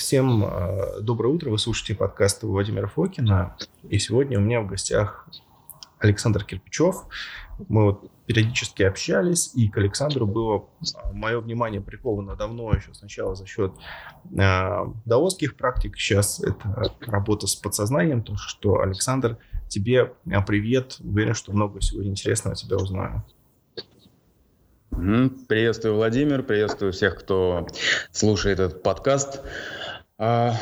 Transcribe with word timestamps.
Всем 0.00 0.42
э, 0.46 1.02
доброе 1.02 1.28
утро. 1.28 1.50
Вы 1.50 1.58
слушаете 1.58 1.94
подкаст 1.94 2.42
Владимира 2.42 2.86
Фокина. 2.86 3.54
И 3.90 3.98
сегодня 3.98 4.38
у 4.38 4.40
меня 4.40 4.62
в 4.62 4.66
гостях 4.66 5.28
Александр 5.98 6.42
Кирпичев. 6.42 7.04
Мы 7.68 7.84
вот 7.84 8.10
периодически 8.24 8.82
общались, 8.82 9.52
и 9.54 9.68
к 9.68 9.76
Александру 9.76 10.26
было 10.26 10.64
а, 10.94 11.12
мое 11.12 11.38
внимание 11.38 11.82
приковано 11.82 12.34
давно, 12.34 12.72
еще 12.72 12.94
сначала 12.94 13.34
за 13.34 13.44
счет 13.46 13.74
э, 14.34 14.86
даосских 15.04 15.54
практик. 15.54 15.98
Сейчас 15.98 16.40
это 16.40 16.94
работа 17.02 17.46
с 17.46 17.54
подсознанием. 17.54 18.22
То, 18.22 18.36
что 18.36 18.80
Александр, 18.80 19.36
тебе 19.68 20.14
а, 20.32 20.40
привет. 20.40 20.96
Уверен, 21.00 21.34
что 21.34 21.52
много 21.52 21.82
сегодня 21.82 22.12
интересного 22.12 22.56
тебя 22.56 22.78
узнаю. 22.78 23.22
Приветствую, 24.90 25.94
Владимир, 25.94 26.42
приветствую 26.42 26.92
всех, 26.92 27.18
кто 27.18 27.66
слушает 28.12 28.60
этот 28.60 28.82
подкаст. 28.82 29.40
А, 30.22 30.52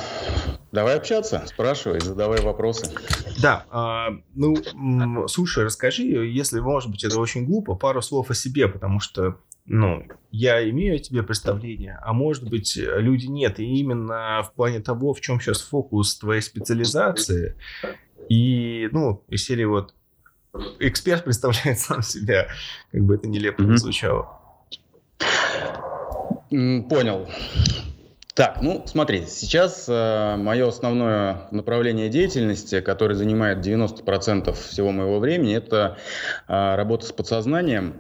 давай 0.71 0.97
общаться, 0.97 1.43
спрашивай, 1.47 1.99
задавай 1.99 2.41
вопросы. 2.41 2.95
Да, 3.43 3.67
а, 3.71 4.11
ну, 4.37 5.27
слушай, 5.27 5.65
расскажи, 5.65 6.05
если, 6.05 6.61
может 6.61 6.93
быть, 6.93 7.03
это 7.03 7.19
очень 7.19 7.45
глупо, 7.45 7.75
пару 7.75 8.01
слов 8.01 8.31
о 8.31 8.35
себе, 8.35 8.69
потому 8.69 9.01
что, 9.01 9.41
ну, 9.67 10.07
я 10.31 10.63
имею 10.71 10.95
о 10.95 10.99
тебе 11.01 11.25
представление, 11.25 11.99
а 12.03 12.13
может 12.13 12.49
быть, 12.49 12.77
люди 12.77 13.27
нет. 13.27 13.59
И 13.59 13.65
именно 13.65 14.45
в 14.45 14.53
плане 14.55 14.79
того, 14.79 15.13
в 15.13 15.21
чем 15.21 15.41
сейчас 15.41 15.61
фокус 15.61 16.17
твоей 16.17 16.41
специализации, 16.41 17.57
и, 18.29 18.89
ну, 18.93 19.25
из 19.29 19.45
серии 19.45 19.65
вот 19.65 19.93
эксперт 20.79 21.25
представляет 21.25 21.81
сам 21.81 22.03
себя, 22.03 22.47
как 22.93 23.03
бы 23.03 23.17
это 23.17 23.27
нелепо 23.27 23.63
mm-hmm. 23.63 23.77
звучало. 23.77 24.41
Понял. 26.49 27.29
Так, 28.39 28.63
ну 28.63 28.85
смотри, 28.87 29.27
сейчас 29.27 29.87
э, 29.89 30.37
мое 30.37 30.69
основное 30.69 31.49
направление 31.51 32.09
деятельности, 32.09 32.81
которое 32.81 33.17
занимает 33.17 33.67
90% 33.67 34.53
всего 34.53 34.93
моего 34.93 35.19
времени, 35.19 35.57
это 35.57 35.99
э, 36.47 36.77
работа 36.77 37.05
с 37.07 37.11
подсознанием. 37.11 37.95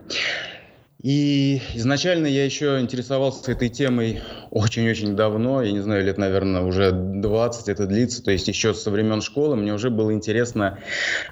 И 1.00 1.62
изначально 1.74 2.26
я 2.26 2.44
еще 2.44 2.80
интересовался 2.80 3.52
этой 3.52 3.68
темой 3.68 4.20
очень-очень 4.50 5.14
давно, 5.14 5.62
я 5.62 5.70
не 5.70 5.78
знаю, 5.78 6.04
лет, 6.04 6.18
наверное, 6.18 6.62
уже 6.62 6.90
20 6.90 7.68
это 7.68 7.86
длится, 7.86 8.20
то 8.20 8.32
есть 8.32 8.48
еще 8.48 8.74
со 8.74 8.90
времен 8.90 9.20
школы 9.20 9.54
мне 9.54 9.72
уже 9.72 9.90
было 9.90 10.12
интересно, 10.12 10.80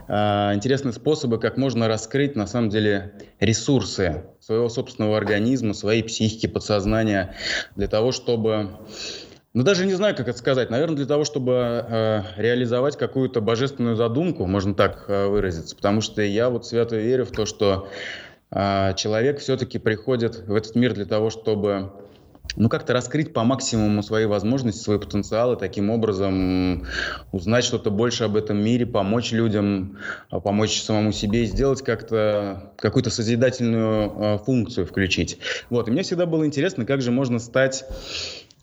э, 0.06 0.12
интересны 0.54 0.92
способы, 0.92 1.40
как 1.40 1.56
можно 1.56 1.88
раскрыть, 1.88 2.36
на 2.36 2.46
самом 2.46 2.70
деле, 2.70 3.14
ресурсы 3.40 4.26
своего 4.38 4.68
собственного 4.68 5.16
организма, 5.16 5.74
своей 5.74 6.04
психики, 6.04 6.46
подсознания, 6.46 7.34
для 7.74 7.88
того, 7.88 8.12
чтобы 8.12 8.70
ну, 9.52 9.62
даже 9.62 9.86
не 9.86 9.94
знаю, 9.94 10.14
как 10.14 10.28
это 10.28 10.36
сказать. 10.36 10.68
Наверное, 10.68 10.96
для 10.96 11.06
того, 11.06 11.24
чтобы 11.24 11.52
э, 11.88 12.22
реализовать 12.36 12.98
какую-то 12.98 13.40
божественную 13.40 13.96
задумку, 13.96 14.44
можно 14.44 14.74
так 14.74 15.06
э, 15.08 15.28
выразиться. 15.28 15.74
Потому 15.74 16.02
что 16.02 16.20
я 16.20 16.50
вот 16.50 16.66
свято 16.66 16.96
верю 16.96 17.24
в 17.24 17.30
то, 17.30 17.46
что 17.46 17.88
человек 18.50 19.40
все-таки 19.40 19.78
приходит 19.78 20.46
в 20.46 20.54
этот 20.54 20.76
мир 20.76 20.94
для 20.94 21.04
того, 21.04 21.30
чтобы 21.30 21.92
ну, 22.56 22.68
как-то 22.68 22.92
раскрыть 22.92 23.32
по 23.32 23.44
максимуму 23.44 24.02
свои 24.02 24.24
возможности, 24.26 24.82
свои 24.82 24.98
потенциалы, 24.98 25.56
таким 25.56 25.90
образом 25.90 26.86
узнать 27.32 27.64
что-то 27.64 27.90
больше 27.90 28.24
об 28.24 28.36
этом 28.36 28.62
мире, 28.62 28.86
помочь 28.86 29.32
людям, 29.32 29.98
а, 30.30 30.40
помочь 30.40 30.82
самому 30.82 31.12
себе, 31.12 31.44
сделать 31.44 31.82
как-то 31.82 32.72
какую-то 32.76 33.10
созидательную 33.10 34.12
э, 34.16 34.38
функцию 34.38 34.86
включить. 34.86 35.38
Вот, 35.70 35.88
и 35.88 35.90
мне 35.90 36.02
всегда 36.02 36.26
было 36.26 36.46
интересно, 36.46 36.86
как 36.86 37.02
же 37.02 37.10
можно 37.10 37.38
стать 37.38 37.84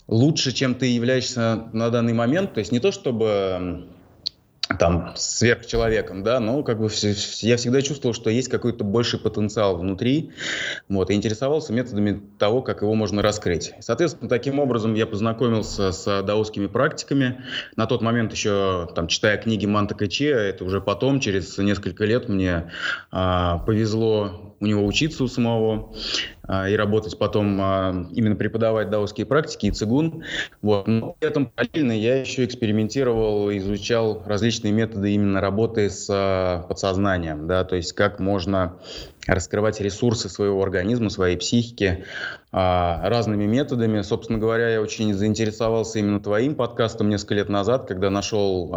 лучше, 0.08 0.52
чем 0.52 0.75
ты 0.75 0.88
являешься 0.88 1.66
на 1.73 1.90
данный 1.90 2.14
момент. 2.14 2.53
То 2.53 2.59
есть 2.59 2.72
не 2.72 2.80
то, 2.80 2.92
чтобы 2.92 3.86
там 4.80 5.14
сверхчеловеком, 5.16 6.23
да, 6.23 6.39
но 6.39 6.64
как 6.64 6.80
бы 6.80 6.89
я 7.42 7.58
всегда 7.58 7.81
чувствовал, 7.81 8.13
что 8.13 8.29
есть 8.29 8.50
какой-то 8.50 8.84
больший 8.84 9.19
потенциал 9.19 9.78
внутри, 9.78 10.31
вот, 10.90 11.09
и 11.09 11.13
интересовался 11.13 11.74
методами 11.74 12.22
того, 12.40 12.62
как 12.62 12.81
его 12.81 12.94
можно 12.96 13.22
раскрыть. 13.22 13.74
Соответственно, 13.81 14.29
таким 14.29 14.59
образом 14.59 14.94
я 14.94 15.06
познакомился 15.06 15.91
с 15.91 16.24
даосскими 16.24 16.68
практиками. 16.68 17.44
На 17.75 17.85
тот 17.85 18.01
момент 18.01 18.31
еще, 18.31 18.90
там, 18.96 19.07
читая 19.07 19.38
книги 19.38 19.66
Манта 19.66 19.96
Каче, 19.96 20.29
это 20.29 20.63
уже 20.63 20.81
потом, 20.81 21.19
через 21.19 21.57
несколько 21.57 22.06
лет 22.06 22.30
мне 22.30 22.72
а, 23.12 23.59
повезло 23.59 24.56
у 24.59 24.66
него 24.66 24.85
учиться 24.85 25.25
у 25.25 25.28
самого. 25.28 25.94
А, 26.46 26.68
и 26.68 26.76
работать 26.76 27.18
потом, 27.18 27.58
а, 27.62 28.06
именно 28.14 28.36
преподавать 28.36 28.90
даосские 28.90 29.26
практики 29.26 29.68
и 29.68 29.72
цигун. 29.72 30.24
Вот. 30.62 30.88
Но 30.88 31.16
при 31.18 31.30
этом 31.30 31.46
параллельно 31.46 31.94
я 31.94 32.20
еще 32.20 32.44
экспериментировал, 32.44 33.50
изучал 33.56 34.22
различные 34.26 34.74
методы 34.74 35.12
именно 35.14 35.40
работы 35.40 35.90
с 35.90 36.08
а, 36.09 36.64
подсознанием, 36.64 37.48
да, 37.48 37.64
то 37.64 37.78
есть 37.78 37.94
как 37.94 38.20
можно 38.20 38.76
раскрывать 39.26 39.80
ресурсы 39.80 40.28
своего 40.28 40.62
организма, 40.62 41.09
своей 41.09 41.38
психики 41.38 42.04
разными 42.52 43.46
методами. 43.46 44.02
Собственно 44.02 44.38
говоря, 44.38 44.68
я 44.68 44.81
очень 44.81 45.14
заинтересовался 45.14 46.00
именно 46.00 46.20
твоим 46.20 46.56
подкастом 46.56 47.08
несколько 47.08 47.36
лет 47.36 47.48
назад, 47.48 47.88
когда 47.88 48.10
нашел 48.10 48.68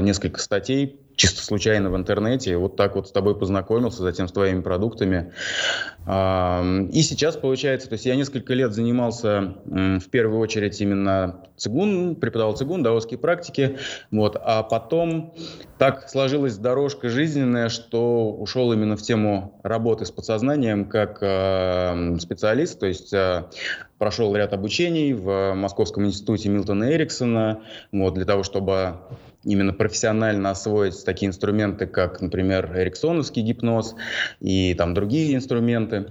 несколько 0.00 0.38
статей 0.38 1.00
чисто 1.20 1.42
случайно 1.42 1.90
в 1.90 1.96
интернете, 1.96 2.56
вот 2.56 2.76
так 2.76 2.96
вот 2.96 3.08
с 3.08 3.12
тобой 3.12 3.38
познакомился, 3.38 4.00
затем 4.00 4.26
с 4.26 4.32
твоими 4.32 4.62
продуктами. 4.62 5.32
И 6.08 7.02
сейчас 7.02 7.36
получается, 7.36 7.90
то 7.90 7.92
есть 7.92 8.06
я 8.06 8.16
несколько 8.16 8.54
лет 8.54 8.72
занимался 8.72 9.56
в 9.66 10.08
первую 10.10 10.40
очередь 10.40 10.80
именно 10.80 11.44
цигун, 11.58 12.16
преподавал 12.16 12.56
цигун, 12.56 12.82
даосские 12.82 13.18
практики, 13.18 13.76
вот, 14.10 14.40
а 14.42 14.62
потом 14.62 15.34
так 15.76 16.08
сложилась 16.08 16.56
дорожка 16.56 17.10
жизненная, 17.10 17.68
что 17.68 18.32
ушел 18.32 18.72
именно 18.72 18.96
в 18.96 19.02
тему 19.02 19.60
работы 19.62 20.06
с 20.06 20.10
подсознанием 20.10 20.86
как 20.86 21.18
специалист, 22.18 22.80
то 22.80 22.86
есть 22.86 23.12
э, 23.12 23.44
прошел 23.98 24.34
ряд 24.34 24.54
обучений 24.54 25.12
в 25.12 25.52
Московском 25.52 26.06
институте 26.06 26.48
Милтона 26.48 26.90
Эриксона, 26.92 27.60
вот, 27.92 28.14
для 28.14 28.24
того, 28.24 28.42
чтобы 28.42 28.96
именно 29.44 29.72
профессионально 29.72 30.50
освоить 30.50 31.04
такие 31.04 31.28
инструменты, 31.28 31.86
как, 31.86 32.20
например, 32.20 32.72
эриксоновский 32.76 33.42
гипноз 33.42 33.94
и 34.40 34.74
там 34.74 34.94
другие 34.94 35.34
инструменты. 35.34 36.06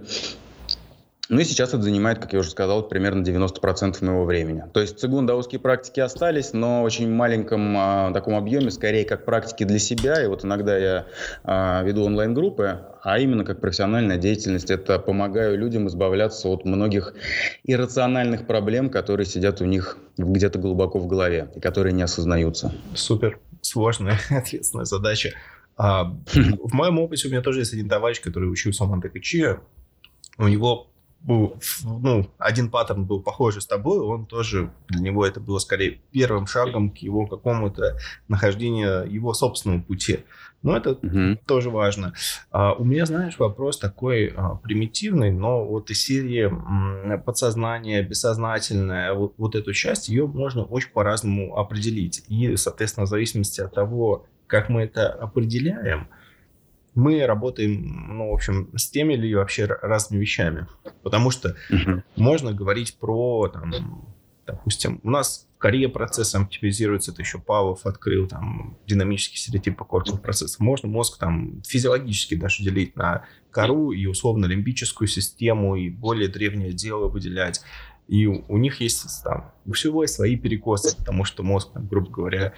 Ну 1.29 1.39
и 1.39 1.43
сейчас 1.43 1.69
это 1.69 1.83
занимает, 1.83 2.17
как 2.17 2.33
я 2.33 2.39
уже 2.39 2.49
сказал, 2.49 2.87
примерно 2.87 3.21
90% 3.21 4.03
моего 4.03 4.25
времени. 4.25 4.63
То 4.73 4.81
есть 4.81 4.99
цигун-даосские 4.99 5.59
практики 5.59 5.99
остались, 5.99 6.53
но 6.53 6.81
в 6.81 6.85
очень 6.85 7.07
маленьком 7.07 7.75
а, 7.77 8.11
таком 8.11 8.33
объеме, 8.33 8.71
скорее 8.71 9.05
как 9.05 9.25
практики 9.25 9.63
для 9.63 9.77
себя. 9.77 10.23
И 10.23 10.25
вот 10.25 10.43
иногда 10.43 10.75
я 10.75 11.05
а, 11.43 11.83
веду 11.83 12.03
онлайн-группы, 12.03 12.79
а 13.03 13.19
именно 13.19 13.45
как 13.45 13.61
профессиональная 13.61 14.17
деятельность. 14.17 14.71
Это 14.71 14.97
помогаю 14.97 15.55
людям 15.55 15.87
избавляться 15.87 16.49
от 16.49 16.65
многих 16.65 17.13
иррациональных 17.63 18.47
проблем, 18.47 18.89
которые 18.89 19.27
сидят 19.27 19.61
у 19.61 19.65
них 19.65 19.99
где-то 20.17 20.57
глубоко 20.57 20.97
в 20.97 21.05
голове 21.05 21.51
и 21.55 21.59
которые 21.59 21.93
не 21.93 22.01
осознаются. 22.01 22.73
Супер. 22.95 23.39
Сложная, 23.61 24.17
ответственная 24.31 24.85
задача. 24.85 25.33
А, 25.77 26.05
в 26.33 26.73
моем 26.73 26.97
опыте 26.97 27.27
у 27.27 27.31
меня 27.31 27.43
тоже 27.43 27.59
есть 27.59 27.73
один 27.73 27.87
товарищ, 27.87 28.19
который 28.19 28.51
учился 28.51 28.83
в 28.85 28.89
Монте-Качи. 28.89 29.57
У 30.39 30.47
него 30.47 30.89
ну, 31.23 32.29
один 32.37 32.69
паттерн 32.69 33.05
был 33.05 33.21
похожий 33.21 33.61
с 33.61 33.67
тобой, 33.67 33.99
он 33.99 34.25
тоже, 34.25 34.71
для 34.87 35.01
него 35.01 35.25
это 35.25 35.39
было 35.39 35.59
скорее 35.59 35.99
первым 36.11 36.47
шагом 36.47 36.91
к 36.91 36.97
его 36.97 37.27
какому-то 37.27 37.97
нахождению 38.27 39.11
его 39.11 39.33
собственного 39.33 39.81
пути. 39.81 40.19
Но 40.61 40.75
это 40.75 40.91
угу. 40.91 41.39
тоже 41.45 41.69
важно. 41.69 42.13
А, 42.51 42.73
у 42.73 42.83
меня, 42.83 43.05
знаешь, 43.05 43.39
вопрос 43.39 43.79
такой 43.79 44.33
а, 44.35 44.55
примитивный, 44.55 45.31
но 45.31 45.65
вот 45.65 45.89
из 45.89 46.03
серии 46.03 46.47
м, 46.47 47.21
подсознание, 47.21 48.03
бессознательное, 48.03 49.13
вот, 49.13 49.33
вот 49.37 49.55
эту 49.55 49.73
часть, 49.73 50.09
ее 50.09 50.27
можно 50.27 50.63
очень 50.63 50.91
по-разному 50.91 51.57
определить. 51.57 52.25
И, 52.27 52.55
соответственно, 52.57 53.05
в 53.05 53.09
зависимости 53.09 53.61
от 53.61 53.73
того, 53.73 54.25
как 54.47 54.67
мы 54.67 54.81
это 54.81 55.09
определяем, 55.09 56.09
мы 56.95 57.25
работаем, 57.25 58.17
ну, 58.17 58.31
в 58.31 58.33
общем, 58.33 58.69
с 58.77 58.89
теми 58.89 59.13
или 59.13 59.33
вообще 59.33 59.65
разными 59.65 60.21
вещами. 60.21 60.67
Потому 61.03 61.31
что 61.31 61.55
uh-huh. 61.71 62.03
можно 62.15 62.53
говорить 62.53 62.97
про, 62.99 63.47
там, 63.47 64.15
допустим, 64.45 64.99
у 65.03 65.09
нас 65.09 65.47
в 65.55 65.61
коре 65.61 65.89
процесс 65.89 66.33
оптимизируется, 66.35 67.11
это 67.11 67.21
еще 67.21 67.39
Павлов 67.39 67.85
открыл, 67.85 68.27
там, 68.27 68.77
динамический 68.87 69.37
стереотип 69.37 69.77
покорных 69.77 70.21
процессов. 70.21 70.59
Можно 70.59 70.89
мозг 70.89 71.19
там 71.19 71.61
физиологически 71.67 72.35
даже 72.35 72.63
делить 72.63 72.95
на 72.95 73.25
кору 73.51 73.91
и 73.91 74.05
условно-лимбическую 74.05 75.07
систему, 75.07 75.75
и 75.75 75.89
более 75.89 76.27
древнее 76.27 76.71
дело 76.71 77.07
выделять. 77.07 77.61
И 78.07 78.25
у, 78.25 78.43
у 78.47 78.57
них 78.57 78.81
есть 78.81 79.05
там, 79.23 79.51
у 79.65 79.73
всего 79.73 80.03
есть 80.03 80.15
свои 80.15 80.35
перекосы, 80.35 80.97
потому 80.97 81.25
что 81.25 81.43
мозг, 81.43 81.73
там, 81.73 81.87
грубо 81.87 82.09
говоря, 82.09 82.53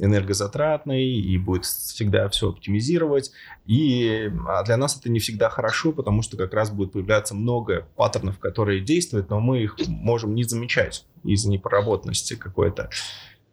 энергозатратной 0.00 1.04
и 1.04 1.38
будет 1.38 1.64
всегда 1.64 2.28
все 2.28 2.50
оптимизировать. 2.50 3.32
И 3.66 4.30
а 4.46 4.62
для 4.64 4.76
нас 4.76 4.98
это 4.98 5.10
не 5.10 5.18
всегда 5.18 5.48
хорошо, 5.48 5.92
потому 5.92 6.22
что 6.22 6.36
как 6.36 6.54
раз 6.54 6.70
будет 6.70 6.92
появляться 6.92 7.34
много 7.34 7.88
паттернов, 7.96 8.38
которые 8.38 8.80
действуют, 8.80 9.30
но 9.30 9.40
мы 9.40 9.62
их 9.62 9.76
можем 9.86 10.34
не 10.34 10.44
замечать 10.44 11.06
из-за 11.24 11.50
непроработанности 11.50 12.34
какой-то 12.34 12.90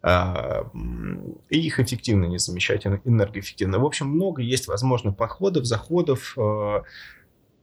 а, 0.07 0.69
и 1.49 1.59
их 1.59 1.79
эффективно 1.79 2.25
не 2.25 2.37
замечать, 2.37 2.85
энергоэффективно. 2.85 3.79
В 3.79 3.85
общем, 3.85 4.07
много 4.07 4.43
есть 4.43 4.67
возможных 4.67 5.17
подходов, 5.17 5.65
заходов. 5.65 6.35
А, 6.37 6.83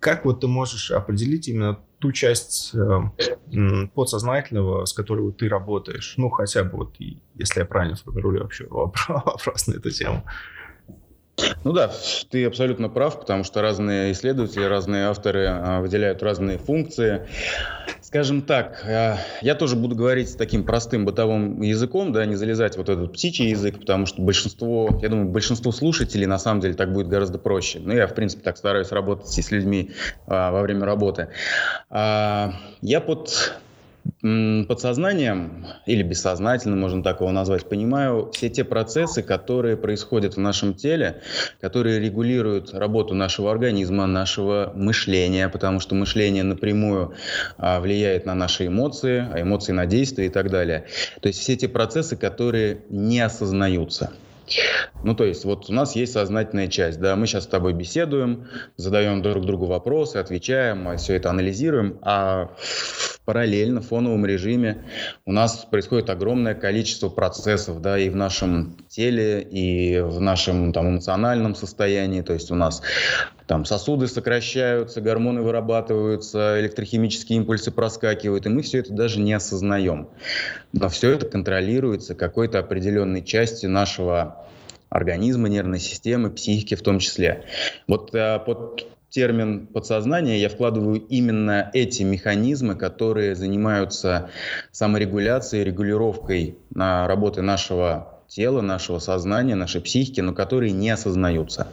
как 0.00 0.24
вот 0.24 0.40
ты 0.40 0.48
можешь 0.48 0.90
определить 0.90 1.46
именно 1.46 1.78
ту 2.02 2.10
часть 2.10 2.74
э, 2.74 3.86
подсознательного, 3.94 4.84
с 4.86 4.92
которой 4.92 5.32
ты 5.32 5.48
работаешь? 5.48 6.14
Ну, 6.16 6.30
хотя 6.30 6.64
бы 6.64 6.78
вот, 6.78 6.96
если 6.98 7.60
я 7.60 7.64
правильно 7.64 7.94
формирую 7.94 8.42
вообще 8.42 8.66
вопрос 8.70 9.68
на 9.68 9.74
эту 9.74 9.90
тему. 9.90 10.24
Ну 11.64 11.72
да, 11.72 11.90
ты 12.30 12.44
абсолютно 12.44 12.88
прав, 12.88 13.20
потому 13.20 13.44
что 13.44 13.62
разные 13.62 14.12
исследователи, 14.12 14.64
разные 14.64 15.06
авторы 15.06 15.46
а, 15.46 15.80
выделяют 15.80 16.22
разные 16.22 16.58
функции. 16.58 17.26
Скажем 18.00 18.42
так, 18.42 18.84
а, 18.86 19.18
я 19.40 19.54
тоже 19.54 19.76
буду 19.76 19.94
говорить 19.94 20.36
таким 20.36 20.64
простым 20.64 21.04
бытовым 21.04 21.62
языком, 21.62 22.12
да, 22.12 22.26
не 22.26 22.34
залезать 22.34 22.76
вот 22.76 22.88
этот 22.88 23.12
птичий 23.12 23.50
язык, 23.50 23.78
потому 23.78 24.06
что 24.06 24.22
большинство, 24.22 24.98
я 25.00 25.08
думаю, 25.08 25.28
большинству 25.28 25.72
слушателей 25.72 26.26
на 26.26 26.38
самом 26.38 26.60
деле 26.60 26.74
так 26.74 26.92
будет 26.92 27.08
гораздо 27.08 27.38
проще. 27.38 27.80
Ну, 27.80 27.94
я, 27.94 28.06
в 28.06 28.14
принципе, 28.14 28.42
так 28.42 28.56
стараюсь 28.56 28.90
работать 28.90 29.28
с 29.28 29.50
людьми 29.50 29.92
а, 30.26 30.50
во 30.50 30.62
время 30.62 30.84
работы. 30.84 31.28
Я 31.90 33.00
под 33.06 33.54
подсознанием 34.22 35.66
или 35.86 36.02
бессознательно, 36.02 36.76
можно 36.76 37.02
так 37.02 37.20
его 37.20 37.30
назвать, 37.32 37.68
понимаю 37.68 38.30
все 38.32 38.48
те 38.48 38.64
процессы, 38.64 39.22
которые 39.22 39.76
происходят 39.76 40.36
в 40.36 40.40
нашем 40.40 40.74
теле, 40.74 41.22
которые 41.60 41.98
регулируют 42.00 42.72
работу 42.72 43.14
нашего 43.14 43.50
организма, 43.50 44.06
нашего 44.06 44.72
мышления, 44.74 45.48
потому 45.48 45.80
что 45.80 45.94
мышление 45.94 46.44
напрямую 46.44 47.14
а, 47.58 47.80
влияет 47.80 48.26
на 48.26 48.34
наши 48.34 48.68
эмоции, 48.68 49.26
а 49.32 49.40
эмоции 49.40 49.72
на 49.72 49.86
действия 49.86 50.26
и 50.26 50.30
так 50.30 50.50
далее. 50.50 50.86
То 51.20 51.28
есть 51.28 51.40
все 51.40 51.56
те 51.56 51.68
процессы, 51.68 52.16
которые 52.16 52.78
не 52.90 53.20
осознаются. 53.20 54.12
Ну, 55.04 55.14
то 55.14 55.24
есть, 55.24 55.44
вот 55.44 55.70
у 55.70 55.72
нас 55.72 55.96
есть 55.96 56.12
сознательная 56.12 56.68
часть, 56.68 57.00
да, 57.00 57.16
мы 57.16 57.26
сейчас 57.26 57.44
с 57.44 57.46
тобой 57.46 57.72
беседуем, 57.72 58.48
задаем 58.76 59.22
друг 59.22 59.44
другу 59.46 59.66
вопросы, 59.66 60.16
отвечаем, 60.16 60.96
все 60.98 61.14
это 61.14 61.30
анализируем, 61.30 61.98
а 62.02 62.50
параллельно 63.24 63.80
в 63.80 63.86
фоновом 63.86 64.26
режиме 64.26 64.84
у 65.24 65.32
нас 65.32 65.64
происходит 65.70 66.10
огромное 66.10 66.54
количество 66.54 67.08
процессов, 67.08 67.80
да, 67.80 67.98
и 67.98 68.08
в 68.08 68.16
нашем 68.16 68.76
теле, 68.88 69.42
и 69.42 70.00
в 70.00 70.20
нашем 70.20 70.72
там 70.72 70.90
эмоциональном 70.90 71.54
состоянии, 71.54 72.22
то 72.22 72.32
есть 72.32 72.50
у 72.50 72.54
нас 72.54 72.82
там 73.46 73.64
сосуды 73.64 74.08
сокращаются, 74.08 75.00
гормоны 75.00 75.42
вырабатываются, 75.42 76.60
электрохимические 76.60 77.38
импульсы 77.38 77.70
проскакивают, 77.70 78.46
и 78.46 78.48
мы 78.48 78.62
все 78.62 78.78
это 78.78 78.92
даже 78.92 79.20
не 79.20 79.32
осознаем. 79.32 80.08
Но 80.72 80.88
все 80.88 81.12
это 81.12 81.26
контролируется 81.26 82.14
какой-то 82.14 82.58
определенной 82.58 83.22
частью 83.22 83.70
нашего 83.70 84.46
организма, 84.88 85.48
нервной 85.48 85.80
системы, 85.80 86.30
психики 86.30 86.74
в 86.74 86.82
том 86.82 86.98
числе. 86.98 87.44
Вот 87.88 88.14
а, 88.14 88.38
под 88.38 88.91
термин 89.12 89.66
подсознание 89.66 90.40
я 90.40 90.48
вкладываю 90.48 91.00
именно 91.00 91.70
эти 91.74 92.02
механизмы, 92.02 92.74
которые 92.74 93.36
занимаются 93.36 94.30
саморегуляцией, 94.72 95.64
регулировкой 95.64 96.58
на 96.70 97.06
работы 97.06 97.42
нашего 97.42 98.22
тела, 98.26 98.62
нашего 98.62 98.98
сознания, 98.98 99.54
нашей 99.54 99.82
психики, 99.82 100.20
но 100.20 100.32
которые 100.32 100.72
не 100.72 100.88
осознаются. 100.88 101.68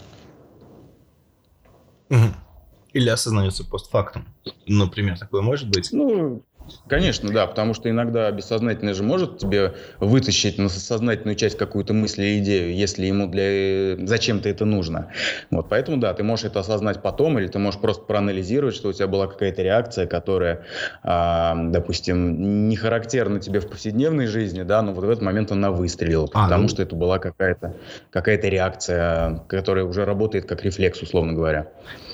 Или 2.91 3.09
осознаются 3.09 3.63
постфактум. 3.63 4.25
Например, 4.67 5.17
такое 5.17 5.41
может 5.41 5.69
быть? 5.69 5.89
Ну, 5.93 6.43
Конечно, 6.87 7.31
да, 7.31 7.47
потому 7.47 7.73
что 7.73 7.89
иногда 7.89 8.29
бессознательное 8.31 8.93
же 8.93 9.03
может 9.03 9.37
тебе 9.37 9.73
вытащить 9.99 10.57
на 10.57 10.69
сознательную 10.69 11.35
часть 11.35 11.57
какую-то 11.57 11.93
мысль 11.93 12.23
или 12.23 12.39
идею, 12.39 12.75
если 12.75 13.05
ему 13.05 13.27
для 13.27 14.05
зачем-то 14.05 14.49
это 14.49 14.65
нужно. 14.65 15.11
Вот, 15.51 15.69
поэтому 15.69 15.97
да, 15.97 16.13
ты 16.13 16.23
можешь 16.23 16.45
это 16.45 16.59
осознать 16.59 17.01
потом, 17.01 17.39
или 17.39 17.47
ты 17.47 17.59
можешь 17.59 17.79
просто 17.79 18.03
проанализировать, 18.03 18.75
что 18.75 18.89
у 18.89 18.93
тебя 18.93 19.07
была 19.07 19.27
какая-то 19.27 19.61
реакция, 19.61 20.07
которая, 20.07 20.65
а, 21.03 21.55
допустим, 21.55 22.67
не 22.69 22.75
характерна 22.75 23.39
тебе 23.39 23.59
в 23.59 23.69
повседневной 23.69 24.27
жизни, 24.27 24.63
да, 24.63 24.81
но 24.81 24.93
вот 24.93 25.05
в 25.05 25.09
этот 25.09 25.23
момент 25.23 25.51
она 25.51 25.71
выстрелила, 25.71 26.29
а, 26.33 26.45
потому 26.45 26.63
ну... 26.63 26.69
что 26.69 26.81
это 26.81 26.95
была 26.95 27.19
какая-то 27.19 27.75
какая-то 28.11 28.47
реакция, 28.47 29.43
которая 29.47 29.85
уже 29.85 30.05
работает 30.05 30.45
как 30.45 30.63
рефлекс, 30.63 31.01
условно 31.01 31.33
говоря. 31.33 31.67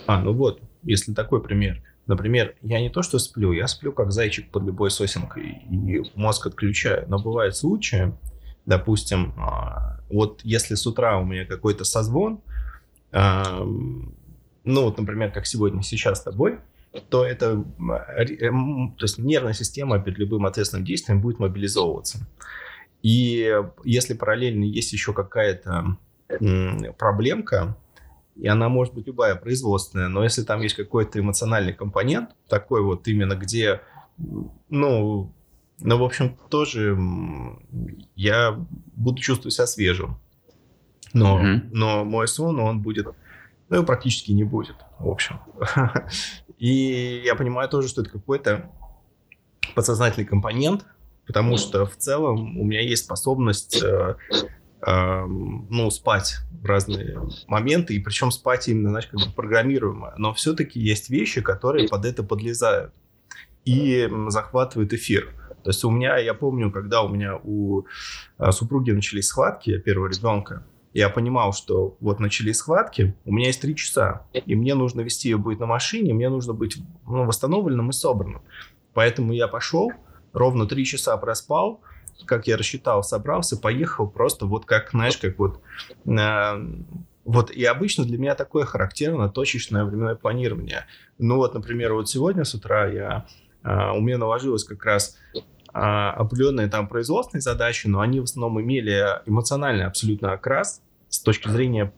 А, 0.08 0.20
ну 0.20 0.34
вот, 0.34 0.60
если 0.84 1.14
такой 1.14 1.42
пример– 1.42 1.82
Например, 2.08 2.56
я 2.62 2.80
не 2.82 2.90
то 2.90 3.02
что 3.02 3.18
сплю, 3.20 3.52
я 3.52 3.68
сплю 3.68 3.92
как 3.92 4.12
зайчик 4.12 4.52
под 4.52 4.64
любой 4.64 4.92
сосенкой 4.92 5.64
и 5.70 6.04
мозг 6.16 6.48
отключаю. 6.48 7.06
Но 7.08 7.18
бывают 7.18 7.56
случаи, 7.56 8.14
допустим, 8.66 9.34
а, 9.38 10.00
вот 10.10 10.42
если 10.44 10.76
с 10.76 10.86
утра 10.86 11.18
у 11.18 11.26
меня 11.26 11.46
какой-то 11.46 11.84
созвон, 11.84 12.42
ну 13.12 14.12
вот, 14.66 14.98
например, 14.98 15.32
как 15.32 15.46
сегодня 15.46 15.82
сейчас 15.82 16.20
с 16.20 16.24
тобой, 16.24 16.60
то 17.10 17.26
это, 17.26 17.64
то 17.78 19.02
есть 19.02 19.18
нервная 19.18 19.54
система 19.54 20.00
перед 20.00 20.18
любым 20.18 20.46
ответственным 20.46 20.86
действием 20.86 21.22
будет 21.22 21.40
мобилизовываться. 21.40 22.28
И 23.02 23.54
если 23.84 24.16
параллельно 24.16 24.64
есть 24.64 24.92
еще 24.92 25.14
какая-то 25.14 25.98
проблемка, 26.98 27.78
и 28.36 28.48
она 28.48 28.70
может 28.70 28.94
быть 28.94 29.08
любая 29.08 29.36
производственная, 29.36 30.10
но 30.10 30.24
если 30.24 30.44
там 30.44 30.62
есть 30.62 30.76
какой-то 30.76 31.20
эмоциональный 31.20 31.74
компонент, 31.74 32.32
такой 32.50 32.82
вот 32.82 33.08
именно, 33.08 33.36
где, 33.36 33.82
ну, 34.70 35.34
ну, 35.80 35.98
в 35.98 36.04
общем, 36.04 36.38
тоже 36.50 36.98
я 38.16 38.58
буду 38.96 39.22
чувствовать 39.22 39.54
себя 39.54 39.68
свежим. 39.68 40.20
Но, 41.14 41.42
mm-hmm. 41.42 41.70
но 41.72 42.04
мой 42.04 42.28
сон, 42.28 42.60
он 42.60 42.82
будет, 42.82 43.08
ну, 43.70 43.84
практически 43.86 44.32
не 44.32 44.44
будет, 44.44 44.76
в 45.00 45.10
общем. 45.10 45.40
И 46.58 47.22
я 47.26 47.36
понимаю 47.36 47.70
тоже, 47.70 47.88
что 47.88 48.02
это 48.02 48.12
какой-то 48.12 48.70
подсознательный 49.76 50.26
компонент, 50.26 50.86
потому 51.26 51.58
что 51.58 51.86
в 51.86 51.96
целом 51.96 52.60
у 52.60 52.64
меня 52.64 52.82
есть 52.82 53.06
способность 53.06 53.82
э, 53.82 54.16
ну, 54.86 55.90
спать 55.90 56.38
в 56.62 56.66
разные 56.66 57.20
моменты, 57.48 57.96
и 57.96 58.00
причем 58.00 58.32
спать 58.32 58.68
именно, 58.68 58.90
знаешь, 58.90 59.08
как 59.08 59.20
бы 59.20 59.32
программируемо. 59.34 60.14
Но 60.18 60.34
все-таки 60.34 60.80
есть 60.80 61.10
вещи, 61.10 61.42
которые 61.42 61.88
под 61.88 62.06
это 62.06 62.24
подлезают 62.24 62.94
и 63.66 64.08
захватывают 64.28 64.94
эфир. 64.94 65.34
То 65.64 65.72
есть 65.72 65.84
у 65.84 65.90
меня, 65.90 66.18
я 66.18 66.36
помню, 66.36 66.72
когда 66.72 67.02
у 67.02 67.10
меня 67.10 67.40
у 67.44 67.86
а, 68.38 68.52
супруги 68.52 68.92
начались 68.92 69.28
схватки 69.28 69.80
первого 69.80 70.08
ребенка, 70.08 70.64
я 70.94 71.10
понимал, 71.10 71.54
что 71.54 71.98
вот 72.00 72.20
начались 72.20 72.58
схватки, 72.58 73.16
у 73.26 73.34
меня 73.34 73.48
есть 73.48 73.62
три 73.62 73.76
часа, 73.76 74.28
и 74.34 74.56
мне 74.56 74.76
нужно 74.76 75.02
вести 75.02 75.30
ее 75.30 75.38
будет 75.38 75.60
на 75.60 75.66
машине, 75.66 76.14
мне 76.14 76.30
нужно 76.30 76.54
быть 76.54 76.78
ну, 77.06 77.26
восстановленным 77.26 77.90
и 77.90 77.94
собранным. 77.94 78.44
Поэтому 78.94 79.34
я 79.34 79.48
пошел, 79.48 79.92
ровно 80.32 80.68
три 80.68 80.86
часа 80.86 81.18
проспал, 81.18 81.82
как 82.26 82.48
я 82.48 82.58
рассчитал, 82.58 83.04
собрался, 83.04 83.58
поехал 83.58 84.08
просто 84.08 84.46
вот 84.46 84.66
как, 84.66 84.92
знаешь, 84.92 85.18
как 85.18 85.38
вот... 85.38 85.62
Э, 86.06 86.56
вот 87.26 87.50
и 87.50 87.64
обычно 87.66 88.06
для 88.06 88.20
меня 88.20 88.36
такое 88.36 88.66
характерно 88.66 89.30
точечное 89.30 89.84
временное 89.84 90.16
планирование. 90.16 90.86
Ну 91.18 91.38
вот, 91.38 91.56
например, 91.56 91.94
вот 91.94 92.08
сегодня 92.08 92.44
с 92.44 92.54
утра 92.54 92.86
я, 92.88 93.26
э, 93.64 93.92
у 93.92 94.00
меня 94.00 94.20
наложилось 94.20 94.64
как 94.64 94.86
раз 94.86 95.18
э, 95.34 95.80
определенные 95.80 96.68
там 96.68 96.88
производственные 96.88 97.42
задачи, 97.42 97.88
но 97.88 98.02
они 98.02 98.20
в 98.20 98.24
основном 98.24 98.62
имели 98.62 99.22
эмоциональный 99.26 99.86
абсолютно 99.86 100.34
окрас 100.34 100.84
с 101.10 101.20
точки 101.20 101.50
зрения 101.50 101.94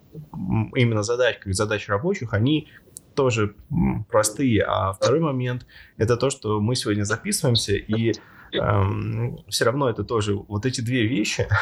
именно 0.76 1.04
задач, 1.04 1.40
как 1.40 1.54
задач 1.54 1.90
рабочих, 1.90 2.34
они 2.34 2.70
тоже 3.16 3.56
простые. 4.10 4.64
А 4.64 4.94
второй 4.94 5.20
момент– 5.20 5.66
это 5.98 6.16
то, 6.16 6.30
что 6.30 6.62
мы 6.62 6.76
сегодня 6.76 7.04
записываемся, 7.04 7.74
и 7.74 8.14
эм, 8.58 9.40
все 9.50 9.66
равно 9.66 9.90
это 9.90 10.04
тоже 10.04 10.36
вот 10.36 10.66
эти 10.66 10.82
две 10.82 11.06
вещи. 11.06 11.48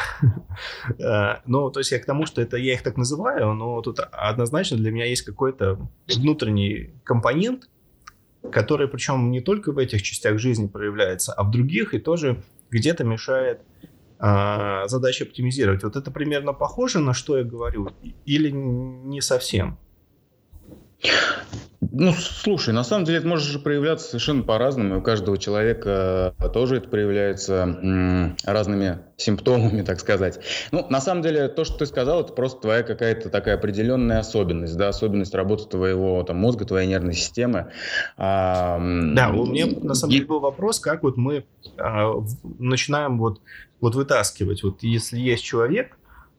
Э, 0.98 1.40
ну, 1.46 1.70
то 1.70 1.80
есть 1.80 1.92
я 1.92 1.98
к 1.98 2.06
тому, 2.06 2.26
что 2.26 2.40
это 2.40 2.56
я 2.56 2.74
их 2.74 2.82
так 2.82 2.96
называю, 2.96 3.52
но 3.52 3.82
тут 3.82 4.00
однозначно 4.00 4.76
для 4.76 4.90
меня 4.90 5.04
есть 5.04 5.22
какой-то 5.22 5.78
внутренний 6.06 6.94
компонент, 7.04 7.68
который 8.50 8.88
причем 8.88 9.30
не 9.30 9.40
только 9.40 9.72
в 9.72 9.78
этих 9.78 10.02
частях 10.02 10.38
жизни 10.38 10.66
проявляется, 10.66 11.32
а 11.32 11.42
в 11.44 11.50
других 11.50 11.94
и 11.94 11.98
тоже 11.98 12.42
где-то 12.70 13.04
мешает 13.04 13.60
э, 14.18 14.82
задаче 14.86 15.24
оптимизировать. 15.24 15.82
Вот 15.84 15.96
это 15.96 16.10
примерно 16.10 16.52
похоже 16.52 17.00
на 17.00 17.12
что 17.12 17.36
я 17.38 17.44
говорю 17.44 17.90
или 18.24 18.50
не 18.50 19.20
совсем? 19.20 19.78
Ну, 21.92 22.12
слушай, 22.12 22.72
на 22.72 22.84
самом 22.84 23.04
деле 23.04 23.18
это 23.18 23.26
может 23.26 23.46
же 23.48 23.58
проявляться 23.58 24.08
совершенно 24.08 24.42
по-разному. 24.42 24.98
У 24.98 25.02
каждого 25.02 25.38
человека 25.38 26.34
тоже 26.52 26.76
это 26.76 26.88
проявляется 26.88 28.36
разными 28.44 28.98
симптомами, 29.16 29.82
так 29.82 30.00
сказать. 30.00 30.40
Ну, 30.72 30.86
на 30.88 31.00
самом 31.00 31.22
деле, 31.22 31.48
то, 31.48 31.64
что 31.64 31.78
ты 31.78 31.86
сказал, 31.86 32.20
это 32.20 32.32
просто 32.32 32.60
твоя 32.62 32.82
какая-то 32.82 33.30
такая 33.30 33.56
определенная 33.56 34.18
особенность, 34.18 34.76
да, 34.76 34.88
особенность 34.88 35.34
работы 35.34 35.68
твоего 35.68 36.22
там, 36.22 36.36
мозга, 36.36 36.64
твоей 36.64 36.88
нервной 36.88 37.14
системы. 37.14 37.72
А, 38.16 38.78
да, 38.78 39.30
у 39.30 39.46
меня 39.46 39.66
на 39.66 39.94
самом 39.94 40.12
деле 40.12 40.26
был 40.26 40.40
вопрос, 40.40 40.80
как 40.80 41.02
вот 41.02 41.16
мы 41.16 41.44
а, 41.78 42.14
начинаем 42.58 43.18
вот, 43.18 43.40
вот 43.80 43.94
вытаскивать. 43.94 44.62
Вот 44.62 44.82
если 44.82 45.18
есть 45.18 45.44
человек, 45.44 45.96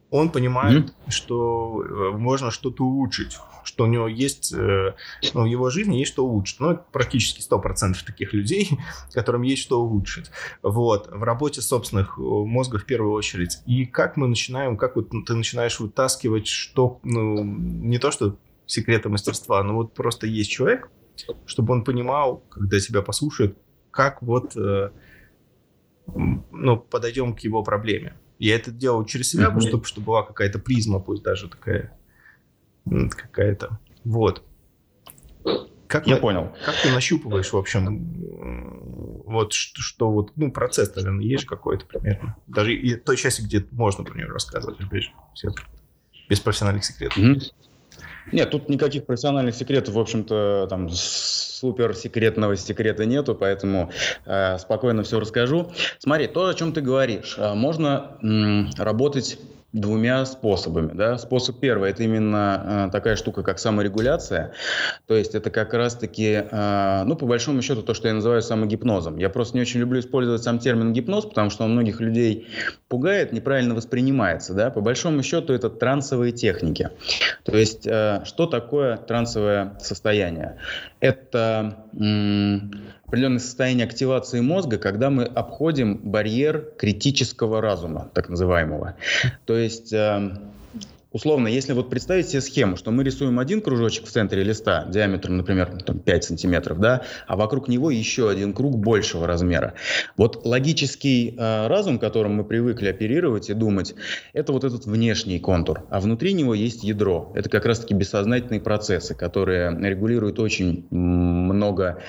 он 0.10 0.30
понимает, 0.30 0.86
mm-hmm. 0.86 1.12
что 1.12 1.84
э, 1.84 2.18
можно 2.18 2.50
что-то 2.50 2.84
улучшить, 2.84 3.38
что 3.64 3.84
у 3.84 3.88
него 3.88 4.08
есть, 4.08 4.54
э, 4.54 4.96
ну, 5.34 5.42
в 5.42 5.46
его 5.46 5.70
жизни 5.70 5.98
есть 5.98 6.14
что 6.14 6.26
улучшить. 6.26 6.60
Ну, 6.62 6.80
практически 6.94 7.42
100% 7.42 8.06
таких 8.06 8.34
людей, 8.34 8.70
которым 9.14 9.42
есть 9.42 9.64
что 9.64 9.82
улучшить. 9.82 10.32
Вот, 10.62 11.10
в 11.12 11.24
работе 11.24 11.62
собственных 11.62 12.18
э, 12.18 12.22
мозга 12.22 12.78
в 12.78 12.86
первую 12.86 13.12
очередь. 13.12 13.60
И 13.66 13.86
как 13.86 14.16
мы 14.16 14.28
начинаем, 14.28 14.78
как 14.78 14.96
вот 14.96 15.10
ты 15.10 15.34
начинаешь 15.34 15.80
вытаскивать, 15.80 16.48
что, 16.48 17.00
ну, 17.04 17.44
не 17.44 18.00
то, 18.00 18.12
что 18.12 18.38
секреты 18.66 19.10
мастерства, 19.10 19.62
но 19.64 19.76
вот 19.76 19.94
просто 19.94 20.26
есть 20.26 20.52
человек, 20.52 20.90
чтобы 21.46 21.74
он 21.74 21.84
понимал, 21.84 22.44
когда 22.50 22.80
тебя 22.80 23.02
послушает, 23.02 23.58
как 23.92 24.22
вот, 24.22 24.56
ну, 26.06 26.78
подойдем 26.78 27.34
к 27.34 27.40
его 27.40 27.64
проблеме. 27.64 28.14
Я 28.40 28.56
это 28.56 28.72
делал 28.72 29.04
через 29.06 29.32
себя, 29.32 29.48
mm-hmm. 29.48 29.62
чтобы, 29.62 29.86
чтобы 29.86 30.08
была 30.08 30.24
какая-то 30.24 30.60
призма, 30.60 31.00
пусть 31.00 31.24
даже 31.24 31.50
такая 31.50 31.98
какая-то. 32.86 33.80
Вот. 34.04 34.44
Как 35.88 36.06
Я 36.06 36.16
на, 36.16 36.22
понял. 36.22 36.56
Как 36.66 36.76
ты 36.82 36.92
нащупываешь, 36.92 37.52
в 37.52 37.58
общем, 37.58 39.24
вот 39.26 39.54
что, 39.54 39.82
что 39.82 40.12
вот, 40.12 40.34
ну, 40.36 40.52
процесс, 40.52 40.94
наверное, 40.96 41.24
есть 41.24 41.46
какой-то 41.46 41.86
примерно. 41.86 42.36
Даже 42.48 42.74
и 42.74 42.96
той 42.96 43.16
части, 43.16 43.42
где 43.42 43.66
можно 43.72 44.04
про 44.04 44.16
нее 44.16 44.28
рассказывать, 44.28 44.80
опять 44.82 45.04
же, 45.04 45.12
все 45.34 45.50
без 46.30 46.42
профессиональных 46.42 46.84
секретов. 46.84 47.18
Mm-hmm. 47.18 47.54
Нет, 48.32 48.52
тут 48.52 48.70
никаких 48.70 49.06
профессиональных 49.06 49.56
секретов, 49.56 49.96
в 49.96 50.00
общем-то, 50.00 50.68
там 50.70 50.90
супер 50.90 51.96
секретного 51.96 52.56
секрета 52.58 53.06
нету, 53.06 53.36
поэтому 53.36 53.90
э, 54.26 54.58
спокойно 54.60 55.04
все 55.04 55.20
расскажу. 55.20 55.72
Смотри, 56.00 56.28
то, 56.28 56.48
о 56.48 56.54
чем 56.54 56.74
ты 56.74 56.82
говоришь, 56.82 57.36
э, 57.38 57.54
можно 57.54 58.18
м, 58.22 58.70
работать 58.78 59.40
двумя 59.74 60.26
способами. 60.26 60.94
Да? 60.94 61.18
Способ 61.18 61.60
первый– 61.60 61.90
это 61.92 62.04
именно 62.04 62.88
э, 62.88 62.92
такая 62.92 63.16
штука, 63.16 63.44
как 63.44 63.60
саморегуляция. 63.60 64.54
То 65.08 65.16
есть 65.16 65.36
это 65.36 65.50
как 65.50 65.74
раз-таки, 65.74 66.46
э, 66.50 67.04
ну, 67.06 67.16
по 67.16 67.26
большому 67.26 67.62
счету, 67.62 67.82
то, 67.82 67.94
что 67.94 68.08
я 68.08 68.14
называю 68.14 68.42
самогипнозом. 68.42 69.18
Я 69.18 69.30
просто 69.30 69.58
не 69.58 69.62
очень 69.62 69.80
люблю 69.82 70.00
использовать 70.00 70.42
сам 70.42 70.60
термин 70.60 70.94
гипноз, 70.94 71.26
потому 71.26 71.50
что 71.50 71.66
он 71.66 71.74
многих 71.74 72.00
людей 72.00 72.48
пугает, 72.88 73.34
неправильно 73.34 73.76
воспринимается. 73.76 74.54
Да? 74.54 74.70
По 74.72 74.82
большому 74.82 75.22
счету 75.22 75.54
это 75.54 75.70
трансовые 75.70 76.32
техники. 76.32 76.90
То 77.44 77.58
есть 77.58 77.86
э, 77.86 78.22
что 78.24 78.46
такое 78.46 78.98
трансовое 78.98 79.78
состояние? 79.80 80.58
Это 81.02 81.86
м- 81.94 82.72
определенное 83.08 83.40
состояние 83.40 83.86
активации 83.86 84.42
мозга, 84.42 84.78
когда 84.78 85.10
мы 85.10 85.24
обходим 85.24 85.98
барьер 85.98 86.74
критического 86.78 87.62
разума, 87.62 88.12
так 88.14 88.28
называемого. 88.28 88.96
То 89.46 89.56
есть 89.56 89.94
эм, 89.94 90.52
условно, 91.12 91.48
если 91.48 91.74
вот 91.74 91.90
представить 91.90 92.30
себе 92.30 92.42
схему, 92.42 92.76
что 92.76 92.92
мы 92.92 93.04
рисуем 93.04 93.40
один 93.40 93.62
кружочек 93.62 94.06
в 94.06 94.12
центре 94.12 94.44
листа 94.44 94.86
диаметром, 94.86 95.38
например, 95.38 95.82
там, 95.84 96.00
5 96.00 96.24
сантиметров, 96.24 96.80
да, 96.80 97.04
а 97.28 97.36
вокруг 97.36 97.68
него 97.68 97.90
еще 97.90 98.30
один 98.30 98.54
круг 98.54 98.78
большего 98.78 99.26
размера. 99.26 99.74
Вот 100.18 100.46
логический 100.46 101.36
э, 101.38 101.68
разум, 101.68 102.00
которым 102.00 102.36
мы 102.36 102.44
привыкли 102.44 102.90
оперировать 102.90 103.50
и 103.50 103.54
думать, 103.54 103.96
это 104.34 104.52
вот 104.52 104.64
этот 104.64 104.86
внешний 104.86 105.40
контур, 105.40 105.86
а 105.90 106.00
внутри 106.00 106.34
него 106.34 106.54
есть 106.54 106.84
ядро. 106.84 107.32
Это 107.36 107.50
как 107.50 107.66
раз-таки 107.66 107.94
бессознательные 107.94 108.62
процессы, 108.62 109.16
которые 109.16 109.76
регулируют 109.90 110.40
очень 110.40 110.86
много 110.92 112.02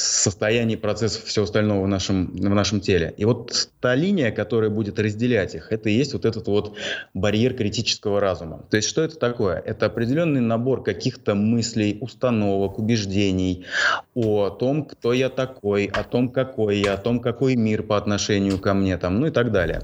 состояний 0.00 0.76
процессов 0.76 1.24
всего 1.24 1.44
остального 1.44 1.84
в 1.84 1.88
нашем, 1.88 2.32
в 2.32 2.54
нашем 2.54 2.80
теле. 2.80 3.14
И 3.16 3.24
вот 3.24 3.68
та 3.80 3.94
линия, 3.94 4.30
которая 4.30 4.70
будет 4.70 4.98
разделять 4.98 5.54
их, 5.54 5.72
это 5.72 5.90
и 5.90 5.92
есть 5.92 6.14
вот 6.14 6.24
этот 6.24 6.46
вот 6.46 6.76
барьер 7.12 7.54
критического 7.54 8.20
разума. 8.20 8.64
То 8.70 8.76
есть 8.78 8.88
что 8.88 9.02
это 9.02 9.18
такое? 9.18 9.58
Это 9.58 9.86
определенный 9.86 10.40
набор 10.40 10.82
каких-то 10.82 11.34
мыслей, 11.34 11.98
установок, 12.00 12.78
убеждений 12.78 13.66
о 14.14 14.50
том, 14.50 14.84
кто 14.84 15.12
я 15.12 15.28
такой, 15.28 15.86
о 15.86 16.02
том, 16.02 16.30
какой 16.30 16.78
я, 16.78 16.94
о 16.94 16.96
том, 16.96 17.20
какой 17.20 17.56
мир 17.56 17.82
по 17.82 17.96
отношению 17.96 18.58
ко 18.58 18.74
мне, 18.74 18.96
там, 18.96 19.20
ну 19.20 19.26
и 19.26 19.30
так 19.30 19.52
далее. 19.52 19.82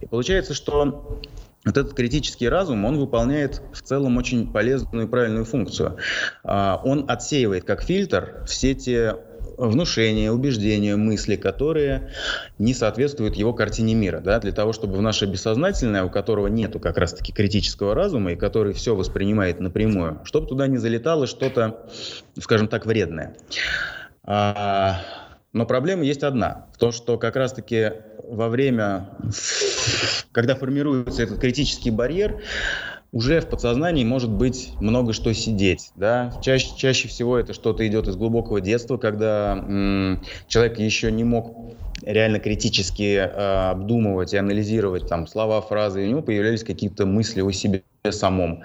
И 0.00 0.06
получается, 0.06 0.54
что 0.54 1.20
вот 1.66 1.76
этот 1.76 1.94
критический 1.94 2.48
разум, 2.48 2.84
он 2.84 2.96
выполняет 2.96 3.60
в 3.72 3.82
целом 3.82 4.16
очень 4.16 4.52
полезную 4.52 5.06
и 5.06 5.10
правильную 5.10 5.44
функцию. 5.44 5.96
А, 6.44 6.80
он 6.84 7.06
отсеивает 7.08 7.64
как 7.64 7.82
фильтр 7.82 8.44
все 8.46 8.74
те 8.74 9.16
внушения, 9.56 10.30
убеждения, 10.32 10.96
мысли, 10.96 11.36
которые 11.36 12.10
не 12.58 12.74
соответствуют 12.74 13.36
его 13.36 13.52
картине 13.52 13.94
мира. 13.94 14.20
Да? 14.20 14.38
Для 14.38 14.52
того, 14.52 14.72
чтобы 14.72 14.96
в 14.96 15.02
наше 15.02 15.26
бессознательное, 15.26 16.04
у 16.04 16.10
которого 16.10 16.46
нету 16.46 16.80
как 16.80 16.98
раз-таки 16.98 17.32
критического 17.32 17.94
разума 17.94 18.32
и 18.32 18.36
который 18.36 18.72
все 18.72 18.94
воспринимает 18.94 19.60
напрямую, 19.60 20.20
чтобы 20.24 20.46
туда 20.46 20.66
не 20.66 20.78
залетало 20.78 21.26
что-то, 21.26 21.88
скажем 22.38 22.68
так, 22.68 22.86
вредное. 22.86 23.36
А, 24.24 25.00
но 25.52 25.66
проблема 25.66 26.04
есть 26.04 26.22
одна. 26.22 26.66
В 26.74 26.78
том, 26.78 26.92
что 26.92 27.16
как 27.16 27.36
раз-таки 27.36 27.92
во 28.28 28.48
время, 28.48 29.10
когда 30.32 30.54
формируется 30.54 31.22
этот 31.22 31.38
критический 31.38 31.90
барьер, 31.90 32.42
уже 33.12 33.40
в 33.40 33.48
подсознании 33.48 34.04
может 34.04 34.30
быть 34.30 34.76
много 34.80 35.12
что 35.12 35.32
сидеть. 35.32 35.90
Да? 35.94 36.32
Чаще, 36.42 36.74
чаще 36.76 37.08
всего 37.08 37.38
это 37.38 37.54
что-то 37.54 37.86
идет 37.86 38.08
из 38.08 38.16
глубокого 38.16 38.60
детства, 38.60 38.98
когда 38.98 39.52
м- 39.56 40.22
человек 40.48 40.78
еще 40.78 41.10
не 41.12 41.24
мог 41.24 41.76
реально 42.02 42.40
критически 42.40 43.14
э, 43.16 43.70
обдумывать 43.70 44.34
и 44.34 44.36
анализировать 44.36 45.08
там 45.08 45.26
слова, 45.26 45.60
фразы, 45.62 46.02
и 46.02 46.06
у 46.06 46.10
него 46.10 46.22
появлялись 46.22 46.62
какие-то 46.64 47.06
мысли 47.06 47.40
о 47.40 47.50
себе 47.52 47.84
самом. 48.12 48.62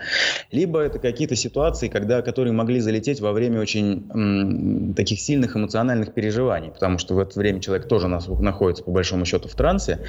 Либо 0.52 0.80
это 0.80 1.00
какие-то 1.00 1.36
ситуации, 1.36 1.88
когда, 1.88 2.22
которые 2.22 2.54
могли 2.54 2.80
залететь 2.80 3.20
во 3.22 3.32
время 3.32 3.60
очень 3.60 4.10
м, 4.14 4.94
таких 4.94 5.20
сильных 5.20 5.56
эмоциональных 5.56 6.14
переживаний, 6.14 6.70
потому 6.72 6.98
что 6.98 7.16
в 7.16 7.20
это 7.20 7.38
время 7.40 7.62
человек 7.62 7.88
тоже 7.88 8.08
нас, 8.08 8.28
находится 8.28 8.84
по 8.84 8.92
большому 8.92 9.26
счету 9.26 9.48
в 9.48 9.56
трансе, 9.56 10.00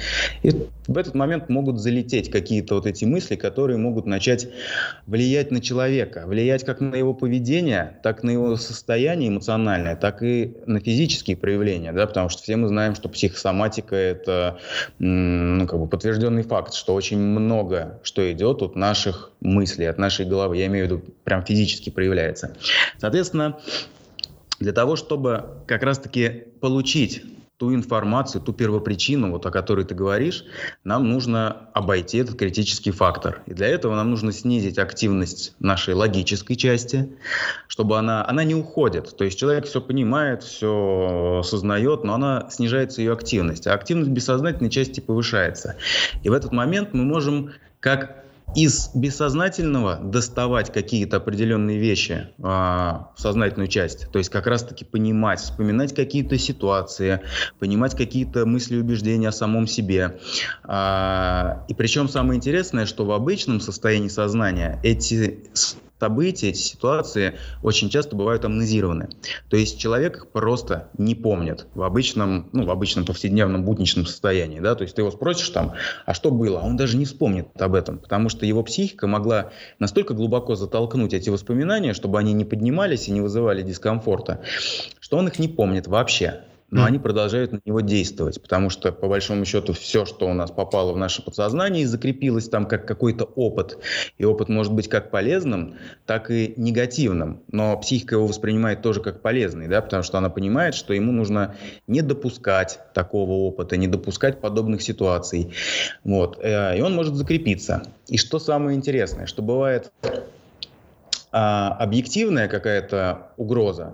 и 0.41 0.51
в 0.87 0.97
этот 0.97 1.15
момент 1.15 1.49
могут 1.49 1.79
залететь 1.79 2.29
какие-то 2.29 2.75
вот 2.75 2.85
эти 2.85 3.05
мысли, 3.05 3.35
которые 3.35 3.77
могут 3.77 4.05
начать 4.05 4.49
влиять 5.05 5.51
на 5.51 5.61
человека, 5.61 6.23
влиять 6.25 6.63
как 6.63 6.81
на 6.81 6.95
его 6.95 7.13
поведение, 7.13 7.99
так 8.03 8.23
на 8.23 8.31
его 8.31 8.55
состояние 8.57 9.29
эмоциональное, 9.29 9.95
так 9.95 10.21
и 10.21 10.57
на 10.65 10.79
физические 10.79 11.37
проявления, 11.37 11.93
да, 11.93 12.05
потому 12.05 12.29
что 12.29 12.43
все 12.43 12.55
мы 12.55 12.67
знаем, 12.67 12.95
что 12.95 13.09
психосоматика 13.09 13.95
это 13.95 14.59
ну, 14.99 15.67
как 15.67 15.79
бы 15.79 15.87
подтвержденный 15.87 16.43
факт, 16.43 16.73
что 16.73 16.93
очень 16.93 17.19
много 17.19 17.99
что 18.03 18.31
идет 18.31 18.61
от 18.61 18.75
наших 18.75 19.22
мыслей, 19.39 19.85
от 19.85 19.97
нашей 19.97 20.25
головы. 20.25 20.57
Я 20.57 20.67
имею 20.67 20.87
в 20.87 20.91
виду, 20.91 21.03
прям 21.23 21.43
физически 21.45 21.89
проявляется. 21.89 22.55
Соответственно, 22.97 23.59
для 24.59 24.71
того, 24.71 24.95
чтобы 24.95 25.45
как 25.67 25.83
раз-таки 25.83 26.45
получить 26.61 27.23
ту 27.57 27.73
информацию, 27.73 28.41
ту 28.41 28.51
первопричину, 28.51 29.31
вот 29.31 29.45
о 29.45 29.51
которой 29.51 29.85
ты 29.85 29.95
говоришь, 29.95 30.43
нам 30.83 31.07
нужно 31.09 31.69
обойти 31.73 32.17
этот 32.17 32.37
критический 32.37 32.91
фактор. 32.91 33.41
И 33.45 33.53
для 33.53 33.67
этого 33.67 33.95
нам 33.95 34.09
нужно 34.09 34.31
снизить 34.31 34.77
активность 34.77 35.53
нашей 35.59 35.93
логической 35.93 36.55
части, 36.55 37.09
чтобы 37.67 37.97
она, 37.97 38.27
она 38.27 38.43
не 38.43 38.55
уходит. 38.55 39.15
То 39.15 39.23
есть 39.23 39.39
человек 39.39 39.65
все 39.65 39.79
понимает, 39.79 40.43
все 40.43 41.39
осознает, 41.39 42.03
но 42.03 42.15
она 42.15 42.49
снижается 42.49 43.01
ее 43.01 43.13
активность. 43.13 43.67
А 43.67 43.73
активность 43.73 44.09
бессознательной 44.09 44.69
части 44.69 44.99
повышается. 44.99 45.77
И 46.23 46.29
в 46.29 46.33
этот 46.33 46.51
момент 46.51 46.89
мы 46.93 47.03
можем 47.03 47.51
как 47.79 48.22
из 48.55 48.91
бессознательного 48.93 49.99
доставать 50.01 50.71
какие-то 50.71 51.17
определенные 51.17 51.79
вещи 51.79 52.29
а, 52.41 53.11
в 53.15 53.21
сознательную 53.21 53.67
часть, 53.67 54.11
то 54.11 54.19
есть 54.19 54.29
как 54.29 54.47
раз-таки 54.47 54.85
понимать, 54.85 55.39
вспоминать 55.39 55.93
какие-то 55.93 56.37
ситуации, 56.37 57.21
понимать 57.59 57.95
какие-то 57.95 58.45
мысли 58.45 58.75
и 58.75 58.79
убеждения 58.79 59.29
о 59.29 59.31
самом 59.31 59.67
себе. 59.67 60.19
А, 60.63 61.65
и 61.67 61.73
причем 61.73 62.07
самое 62.09 62.37
интересное, 62.37 62.85
что 62.85 63.05
в 63.05 63.11
обычном 63.11 63.59
состоянии 63.59 64.09
сознания 64.09 64.79
эти 64.83 65.39
события, 66.03 66.49
эти 66.49 66.57
ситуации 66.57 67.35
очень 67.61 67.89
часто 67.89 68.17
бывают 68.17 68.43
амнезированы. 68.43 69.07
То 69.47 69.55
есть 69.55 69.79
человек 69.79 70.17
их 70.17 70.27
просто 70.27 70.89
не 70.97 71.15
помнит 71.15 71.65
в 71.75 71.81
обычном, 71.81 72.49
ну, 72.51 72.65
в 72.65 72.71
обычном 72.71 73.05
повседневном 73.05 73.63
будничном 73.63 74.05
состоянии. 74.05 74.59
Да? 74.59 74.75
То 74.75 74.81
есть 74.81 74.95
ты 74.95 75.01
его 75.01 75.11
спросишь 75.11 75.47
там, 75.49 75.75
а 76.05 76.13
что 76.13 76.29
было? 76.29 76.59
А 76.59 76.65
он 76.65 76.75
даже 76.75 76.97
не 76.97 77.05
вспомнит 77.05 77.47
об 77.57 77.73
этом, 77.73 77.99
потому 77.99 78.27
что 78.27 78.45
его 78.45 78.63
психика 78.63 79.07
могла 79.07 79.51
настолько 79.79 80.13
глубоко 80.13 80.55
затолкнуть 80.55 81.13
эти 81.13 81.29
воспоминания, 81.29 81.93
чтобы 81.93 82.19
они 82.19 82.33
не 82.33 82.43
поднимались 82.43 83.07
и 83.07 83.11
не 83.11 83.21
вызывали 83.21 83.61
дискомфорта, 83.61 84.41
что 84.99 85.15
он 85.15 85.29
их 85.29 85.39
не 85.39 85.47
помнит 85.47 85.87
вообще 85.87 86.41
но 86.73 86.85
они 86.85 86.97
продолжают 86.97 87.51
на 87.51 87.59
него 87.65 87.81
действовать, 87.81 88.41
потому 88.41 88.69
что, 88.69 88.91
по 88.91 89.07
большому 89.07 89.45
счету, 89.45 89.73
все, 89.73 90.05
что 90.05 90.27
у 90.27 90.33
нас 90.33 90.49
попало 90.49 90.91
в 90.91 90.97
наше 90.97 91.21
подсознание 91.21 91.83
и 91.83 91.85
закрепилось 91.85 92.49
там 92.49 92.65
как 92.65 92.87
какой-то 92.87 93.25
опыт, 93.25 93.77
и 94.17 94.25
опыт 94.25 94.49
может 94.49 94.73
быть 94.73 94.89
как 94.89 95.11
полезным, 95.11 95.75
так 96.05 96.31
и 96.31 96.53
негативным, 96.57 97.43
но 97.51 97.77
психика 97.77 98.15
его 98.15 98.25
воспринимает 98.25 98.81
тоже 98.81 99.01
как 99.01 99.21
полезный, 99.21 99.67
да, 99.67 99.81
потому 99.81 100.01
что 100.01 100.17
она 100.17 100.29
понимает, 100.29 100.73
что 100.73 100.93
ему 100.93 101.11
нужно 101.11 101.55
не 101.85 102.01
допускать 102.01 102.79
такого 102.93 103.31
опыта, 103.33 103.77
не 103.77 103.87
допускать 103.87 104.41
подобных 104.41 104.81
ситуаций, 104.81 105.53
вот, 106.03 106.39
э, 106.41 106.77
и 106.77 106.81
он 106.81 106.95
может 106.95 107.15
закрепиться. 107.15 107.83
И 108.07 108.17
что 108.17 108.39
самое 108.39 108.75
интересное, 108.75 109.27
что 109.27 109.43
бывает 109.43 109.91
а, 111.31 111.75
объективная 111.79 112.47
какая-то 112.47 113.27
угроза, 113.37 113.93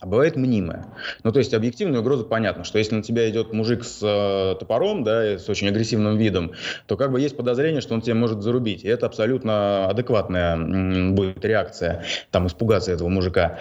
а 0.00 0.06
бывает 0.06 0.36
мнимая. 0.36 0.86
Ну, 1.24 1.32
то 1.32 1.38
есть 1.38 1.52
объективная 1.52 2.00
угроза 2.00 2.24
понятно, 2.24 2.64
что 2.64 2.78
если 2.78 2.94
на 2.94 3.02
тебя 3.02 3.28
идет 3.28 3.52
мужик 3.52 3.84
с 3.84 4.00
э, 4.02 4.56
топором, 4.58 5.04
да, 5.04 5.34
и 5.34 5.38
с 5.38 5.48
очень 5.48 5.68
агрессивным 5.68 6.16
видом, 6.16 6.52
то 6.86 6.96
как 6.96 7.12
бы 7.12 7.20
есть 7.20 7.36
подозрение, 7.36 7.82
что 7.82 7.94
он 7.94 8.00
тебя 8.00 8.14
может 8.14 8.42
зарубить. 8.42 8.82
И 8.84 8.88
это 8.88 9.06
абсолютно 9.06 9.88
адекватная 9.88 10.54
м, 10.54 11.14
будет 11.14 11.44
реакция, 11.44 12.04
там, 12.30 12.46
испугаться 12.46 12.90
этого 12.92 13.08
мужика. 13.08 13.58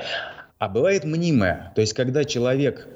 А 0.57 0.69
бывает 0.69 1.03
мнимая, 1.03 1.71
то 1.75 1.81
есть 1.81 1.93
когда 1.93 2.23
человек 2.23 2.87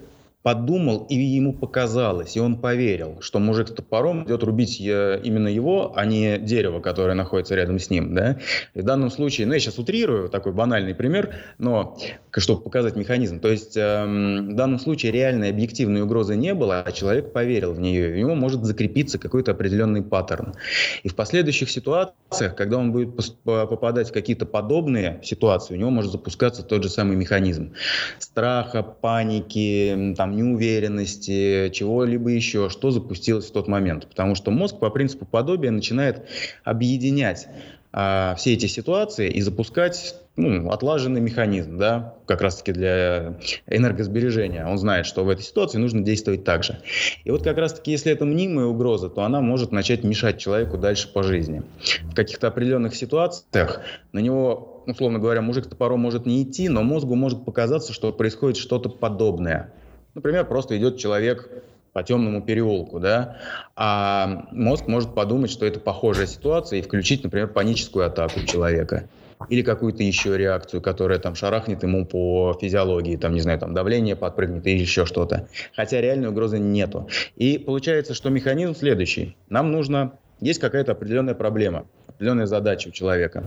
подумал, 0.44 1.08
и 1.10 1.16
ему 1.16 1.54
показалось, 1.54 2.36
и 2.36 2.40
он 2.40 2.58
поверил, 2.58 3.18
что 3.22 3.40
мужик 3.40 3.70
с 3.70 3.72
топором 3.72 4.26
идет 4.26 4.44
рубить 4.44 4.80
э, 4.82 5.22
именно 5.24 5.48
его, 5.48 5.94
а 5.96 6.06
не 6.06 6.38
дерево, 6.38 6.82
которое 6.82 7.14
находится 7.14 7.56
рядом 7.56 7.80
с 7.80 7.90
ним. 7.90 8.14
Да? 8.14 8.38
И 8.74 8.82
в 8.82 8.84
данном 8.84 9.10
случае, 9.10 9.48
ну 9.48 9.54
я 9.54 9.60
сейчас 9.60 9.80
утрирую, 9.80 10.28
такой 10.28 10.52
банальный 10.52 10.94
пример, 10.94 11.36
но 11.58 11.98
чтобы 12.32 12.62
показать 12.62 12.98
механизм. 12.98 13.40
То 13.40 13.50
есть 13.50 13.78
эм, 13.78 14.50
в 14.50 14.56
данном 14.56 14.80
случае 14.80 15.14
реальной 15.14 15.50
объективной 15.50 16.02
угрозы 16.02 16.36
не 16.36 16.54
было, 16.54 16.82
а 16.82 16.92
человек 16.92 17.32
поверил 17.32 17.74
в 17.74 17.80
нее, 17.80 18.12
и 18.12 18.14
у 18.24 18.28
него 18.28 18.36
может 18.36 18.66
закрепиться 18.66 19.18
какой-то 19.18 19.52
определенный 19.52 20.02
паттерн. 20.02 20.56
И 21.04 21.10
в 21.10 21.16
последующих 21.16 21.72
ситуациях, 21.72 22.56
когда 22.56 22.78
он 22.78 22.92
будет 22.92 23.16
попадать 23.46 24.10
в 24.10 24.14
какие-то 24.14 24.46
подобные 24.46 25.22
ситуации, 25.24 25.76
у 25.76 25.78
него 25.78 25.90
может 25.90 26.12
запускаться 26.12 26.64
тот 26.64 26.84
же 26.84 26.90
самый 26.90 27.16
механизм 27.16 27.74
страха, 28.20 28.84
паники, 28.84 30.14
там, 30.18 30.33
неуверенности, 30.34 31.70
чего-либо 31.70 32.30
еще, 32.30 32.70
что 32.70 32.92
запустилось 32.92 33.46
в 33.46 33.52
тот 33.52 33.68
момент. 33.68 34.08
Потому 34.08 34.36
что 34.36 34.52
мозг 34.52 34.80
по 34.80 34.90
принципу 34.90 35.26
подобия 35.26 35.72
начинает 35.72 36.24
объединять 36.64 37.48
а, 37.92 38.34
все 38.36 38.54
эти 38.54 38.66
ситуации 38.66 39.30
и 39.30 39.40
запускать 39.42 40.16
ну, 40.36 40.72
отлаженный 40.72 41.22
механизм, 41.22 41.78
да, 41.78 42.16
как 42.26 42.42
раз-таки 42.42 42.72
для 42.72 43.38
энергосбережения. 43.68 44.66
Он 44.66 44.80
знает, 44.80 45.06
что 45.06 45.24
в 45.24 45.30
этой 45.30 45.44
ситуации 45.44 45.78
нужно 45.78 46.02
действовать 46.02 46.44
так 46.44 46.64
же. 46.64 46.80
И 47.24 47.30
вот 47.30 47.44
как 47.44 47.58
раз-таки, 47.58 47.92
если 47.92 48.12
это 48.12 48.26
мнимая 48.26 48.66
угроза, 48.66 49.10
то 49.10 49.22
она 49.22 49.42
может 49.42 49.72
начать 49.72 50.04
мешать 50.04 50.40
человеку 50.40 50.78
дальше 50.78 51.08
по 51.12 51.22
жизни. 51.22 51.62
В 52.06 52.16
каких-то 52.16 52.48
определенных 52.48 52.96
ситуациях 52.96 53.82
на 54.12 54.20
него, 54.20 54.84
условно 54.88 55.20
говоря, 55.20 55.42
мужик 55.42 55.66
с 55.66 55.68
топором 55.68 56.00
может 56.00 56.26
не 56.26 56.42
идти, 56.42 56.70
но 56.70 56.82
мозгу 56.82 57.14
может 57.14 57.46
показаться, 57.46 57.94
что 57.94 58.12
происходит 58.12 58.58
что-то 58.58 58.90
подобное. 58.90 59.72
Например, 60.16 60.46
просто 60.46 60.78
идет 60.78 60.98
человек 60.98 61.50
по 61.92 62.04
темному 62.04 62.42
переулку, 62.42 63.00
да, 63.00 63.38
а 63.76 64.48
мозг 64.52 64.88
может 64.88 65.14
подумать, 65.14 65.52
что 65.52 65.66
это 65.66 65.80
похожая 65.80 66.26
ситуация 66.26 66.80
и 66.80 66.82
включить, 66.82 67.24
например, 67.24 67.48
паническую 67.48 68.06
атаку 68.06 68.40
человека 68.42 69.08
или 69.50 69.62
какую-то 69.62 70.04
еще 70.04 70.38
реакцию, 70.38 70.82
которая 70.82 71.20
там 71.20 71.36
шарахнет 71.36 71.84
ему 71.84 72.06
по 72.06 72.58
физиологии, 72.60 73.18
там, 73.18 73.34
не 73.34 73.42
знаю, 73.42 73.60
там 73.60 73.74
давление 73.74 74.16
подпрыгнет 74.16 74.66
или 74.66 74.80
еще 74.80 75.06
что-то. 75.06 75.48
Хотя 75.76 76.02
реальной 76.02 76.30
угрозы 76.30 76.60
нету. 76.60 77.10
И 77.36 77.58
получается, 77.58 78.14
что 78.14 78.30
механизм 78.30 78.76
следующий. 78.76 79.36
Нам 79.50 79.72
нужно, 79.72 80.14
есть 80.40 80.60
какая-то 80.60 80.94
определенная 80.94 81.36
проблема, 81.36 81.86
определенная 82.08 82.46
задача 82.46 82.88
у 82.90 82.92
человека. 82.92 83.44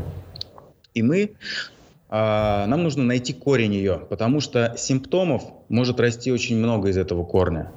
И 0.95 1.03
мы 1.03 1.33
нам 2.09 2.83
нужно 2.83 3.05
найти 3.05 3.33
корень 3.33 3.75
ее, 3.75 4.07
потому 4.09 4.41
что 4.41 4.75
симптомов 4.77 5.43
может 5.69 5.99
расти 5.99 6.31
очень 6.31 6.57
много 6.57 6.89
из 6.89 6.97
этого 6.97 7.25
корня. 7.25 7.73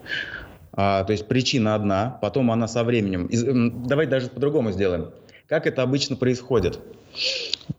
А, 0.82 1.04
то 1.04 1.12
есть 1.12 1.28
причина 1.28 1.76
одна, 1.76 2.18
потом 2.22 2.52
она 2.52 2.68
со 2.68 2.84
временем. 2.84 3.26
Из, 3.26 3.44
давай 3.44 4.08
даже 4.08 4.28
по-другому 4.28 4.72
сделаем. 4.72 5.12
Как 5.48 5.66
это 5.66 5.82
обычно 5.82 6.16
происходит? 6.16 6.80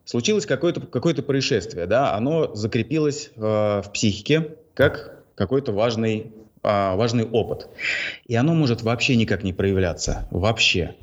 Случилось 0.05 0.45
какое-то 0.45 0.81
какое 0.81 1.15
происшествие, 1.15 1.87
да, 1.87 2.15
оно 2.15 2.55
закрепилось 2.55 3.31
э, 3.37 3.41
в 3.41 3.91
психике 3.93 4.57
как 4.75 5.23
какой-то 5.37 5.73
важный, 5.73 6.33
э, 6.63 6.97
важный 6.97 7.25
опыт. 7.25 7.69
И 8.27 8.35
оно 8.35 8.55
может 8.55 8.83
вообще 8.83 9.17
никак 9.17 9.45
не 9.45 9.53
проявляться. 9.53 10.27
Вообще 10.31 10.97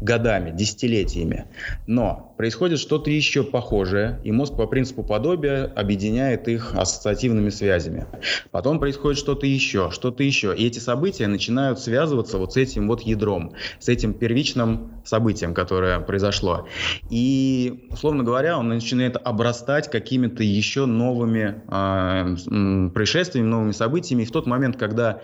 годами, 0.00 0.50
десятилетиями. 0.50 1.46
Но 1.86 2.34
происходит 2.36 2.78
что-то 2.78 3.10
еще 3.10 3.42
похожее, 3.42 4.20
и 4.24 4.32
мозг 4.32 4.56
по 4.56 4.66
принципу 4.66 5.02
подобия 5.02 5.64
объединяет 5.64 6.48
их 6.48 6.74
ассоциативными 6.74 7.50
связями. 7.50 8.06
Потом 8.50 8.80
происходит 8.80 9.18
что-то 9.18 9.46
еще, 9.46 9.90
что-то 9.90 10.22
еще. 10.22 10.54
И 10.54 10.66
эти 10.66 10.78
события 10.78 11.26
начинают 11.26 11.78
связываться 11.80 12.38
вот 12.38 12.52
с 12.54 12.56
этим 12.56 12.88
вот 12.88 13.02
ядром, 13.02 13.54
с 13.78 13.88
этим 13.88 14.14
первичным 14.14 15.02
событием, 15.04 15.54
которое 15.54 16.00
произошло. 16.00 16.66
И, 17.10 17.88
условно 17.90 18.24
говоря, 18.24 18.58
он 18.58 18.68
начинает 18.68 19.16
обрастать 19.16 19.90
какими-то 19.90 20.42
еще 20.42 20.86
новыми 20.86 21.62
э, 21.68 22.90
происшествиями, 22.90 23.46
новыми 23.46 23.72
событиями. 23.72 24.22
И 24.22 24.26
в 24.26 24.32
тот 24.32 24.46
момент, 24.46 24.76
когда 24.76 25.20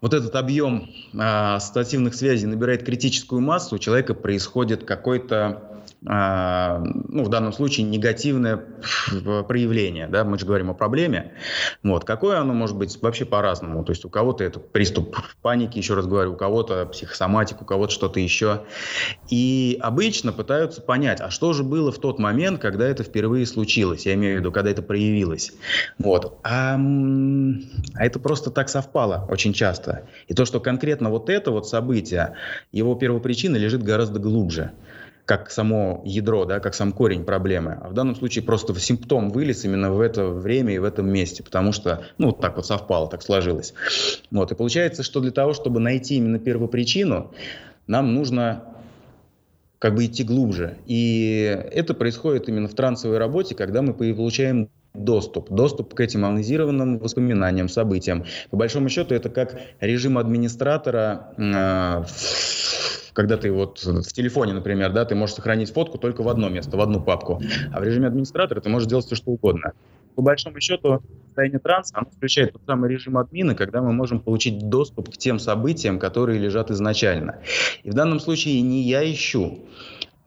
вот 0.00 0.14
этот 0.14 0.34
объем 0.36 0.88
э, 1.12 1.18
ассоциативных 1.18 2.14
связей 2.14 2.46
набирает 2.46 2.84
критическую 2.84 3.40
массу, 3.40 3.76
у 3.76 3.78
человека 3.78 4.14
происходит 4.14 4.84
какой-то 4.84 5.77
ну, 6.00 7.24
в 7.24 7.28
данном 7.28 7.52
случае 7.52 7.86
негативное 7.86 8.56
проявление, 9.48 10.06
да, 10.06 10.24
мы 10.24 10.38
же 10.38 10.46
говорим 10.46 10.70
о 10.70 10.74
проблеме, 10.74 11.32
вот, 11.82 12.04
какое 12.04 12.38
оно 12.38 12.54
может 12.54 12.76
быть 12.76 13.02
вообще 13.02 13.24
по-разному, 13.24 13.84
то 13.84 13.90
есть 13.90 14.04
у 14.04 14.08
кого-то 14.08 14.44
это 14.44 14.60
приступ 14.60 15.16
паники, 15.42 15.78
еще 15.78 15.94
раз 15.94 16.06
говорю, 16.06 16.34
у 16.34 16.36
кого-то 16.36 16.86
психосоматик, 16.86 17.62
у 17.62 17.64
кого-то 17.64 17.92
что-то 17.92 18.20
еще, 18.20 18.62
и 19.28 19.76
обычно 19.80 20.32
пытаются 20.32 20.80
понять, 20.82 21.20
а 21.20 21.30
что 21.30 21.52
же 21.52 21.64
было 21.64 21.90
в 21.90 21.98
тот 21.98 22.20
момент, 22.20 22.60
когда 22.60 22.86
это 22.86 23.02
впервые 23.02 23.44
случилось, 23.44 24.06
я 24.06 24.14
имею 24.14 24.36
в 24.36 24.40
виду, 24.40 24.52
когда 24.52 24.70
это 24.70 24.82
проявилось, 24.82 25.52
вот, 25.98 26.38
а, 26.44 26.76
а 26.76 28.04
это 28.04 28.20
просто 28.20 28.52
так 28.52 28.68
совпало 28.68 29.26
очень 29.28 29.52
часто, 29.52 30.08
и 30.28 30.34
то, 30.34 30.44
что 30.44 30.60
конкретно 30.60 31.10
вот 31.10 31.28
это 31.28 31.50
вот 31.50 31.68
событие, 31.68 32.34
его 32.70 32.94
первопричина 32.94 33.56
лежит 33.56 33.82
гораздо 33.82 34.20
глубже, 34.20 34.70
как 35.28 35.50
само 35.50 36.00
ядро, 36.06 36.46
да, 36.46 36.58
как 36.58 36.74
сам 36.74 36.90
корень 36.90 37.22
проблемы. 37.22 37.78
А 37.82 37.90
в 37.90 37.92
данном 37.92 38.16
случае 38.16 38.42
просто 38.42 38.74
симптом 38.80 39.28
вылез 39.28 39.62
именно 39.62 39.92
в 39.92 40.00
это 40.00 40.28
время 40.28 40.74
и 40.74 40.78
в 40.78 40.84
этом 40.84 41.06
месте, 41.06 41.42
потому 41.42 41.72
что, 41.72 42.02
ну, 42.16 42.28
вот 42.28 42.40
так 42.40 42.56
вот 42.56 42.64
совпало, 42.64 43.10
так 43.10 43.20
сложилось. 43.20 43.74
Вот, 44.30 44.50
и 44.50 44.54
получается, 44.54 45.02
что 45.02 45.20
для 45.20 45.30
того, 45.30 45.52
чтобы 45.52 45.80
найти 45.80 46.16
именно 46.16 46.38
первопричину, 46.38 47.30
нам 47.86 48.14
нужно 48.14 48.64
как 49.78 49.94
бы 49.96 50.06
идти 50.06 50.24
глубже. 50.24 50.78
И 50.86 51.42
это 51.72 51.92
происходит 51.92 52.48
именно 52.48 52.66
в 52.66 52.74
трансовой 52.74 53.18
работе, 53.18 53.54
когда 53.54 53.82
мы 53.82 53.92
получаем 53.92 54.70
доступ. 54.94 55.50
Доступ 55.50 55.92
к 55.92 56.00
этим 56.00 56.24
анализированным 56.24 56.98
воспоминаниям, 56.98 57.68
событиям. 57.68 58.24
По 58.48 58.56
большому 58.56 58.88
счету, 58.88 59.14
это 59.14 59.28
как 59.28 59.60
режим 59.80 60.16
администратора 60.16 61.34
э, 61.36 62.04
когда 63.18 63.36
ты 63.36 63.50
вот 63.50 63.84
в 63.84 64.12
телефоне, 64.12 64.52
например, 64.52 64.92
да, 64.92 65.04
ты 65.04 65.16
можешь 65.16 65.34
сохранить 65.34 65.72
фотку 65.72 65.98
только 65.98 66.22
в 66.22 66.28
одно 66.28 66.48
место, 66.48 66.76
в 66.76 66.80
одну 66.80 67.02
папку, 67.02 67.42
а 67.72 67.80
в 67.80 67.82
режиме 67.82 68.06
администратора 68.06 68.60
ты 68.60 68.68
можешь 68.68 68.88
делать 68.88 69.06
все, 69.06 69.16
что 69.16 69.32
угодно. 69.32 69.72
По 70.14 70.22
большому 70.22 70.60
счету, 70.60 71.02
состояние 71.26 71.58
транса, 71.58 71.94
оно 71.96 72.06
включает 72.16 72.52
тот 72.52 72.62
самый 72.64 72.88
режим 72.88 73.18
админа, 73.18 73.56
когда 73.56 73.82
мы 73.82 73.92
можем 73.92 74.20
получить 74.20 74.68
доступ 74.68 75.12
к 75.12 75.18
тем 75.18 75.40
событиям, 75.40 75.98
которые 75.98 76.38
лежат 76.38 76.70
изначально. 76.70 77.40
И 77.82 77.90
в 77.90 77.94
данном 77.94 78.20
случае 78.20 78.60
не 78.60 78.82
я 78.82 79.02
ищу, 79.02 79.64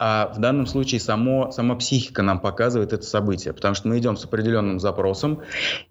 а 0.03 0.33
в 0.33 0.39
данном 0.39 0.65
случае 0.65 0.99
само, 0.99 1.51
сама 1.51 1.75
психика 1.75 2.23
нам 2.23 2.39
показывает 2.39 2.91
это 2.91 3.03
событие, 3.03 3.53
потому 3.53 3.75
что 3.75 3.87
мы 3.87 3.99
идем 3.99 4.17
с 4.17 4.25
определенным 4.25 4.79
запросом, 4.79 5.43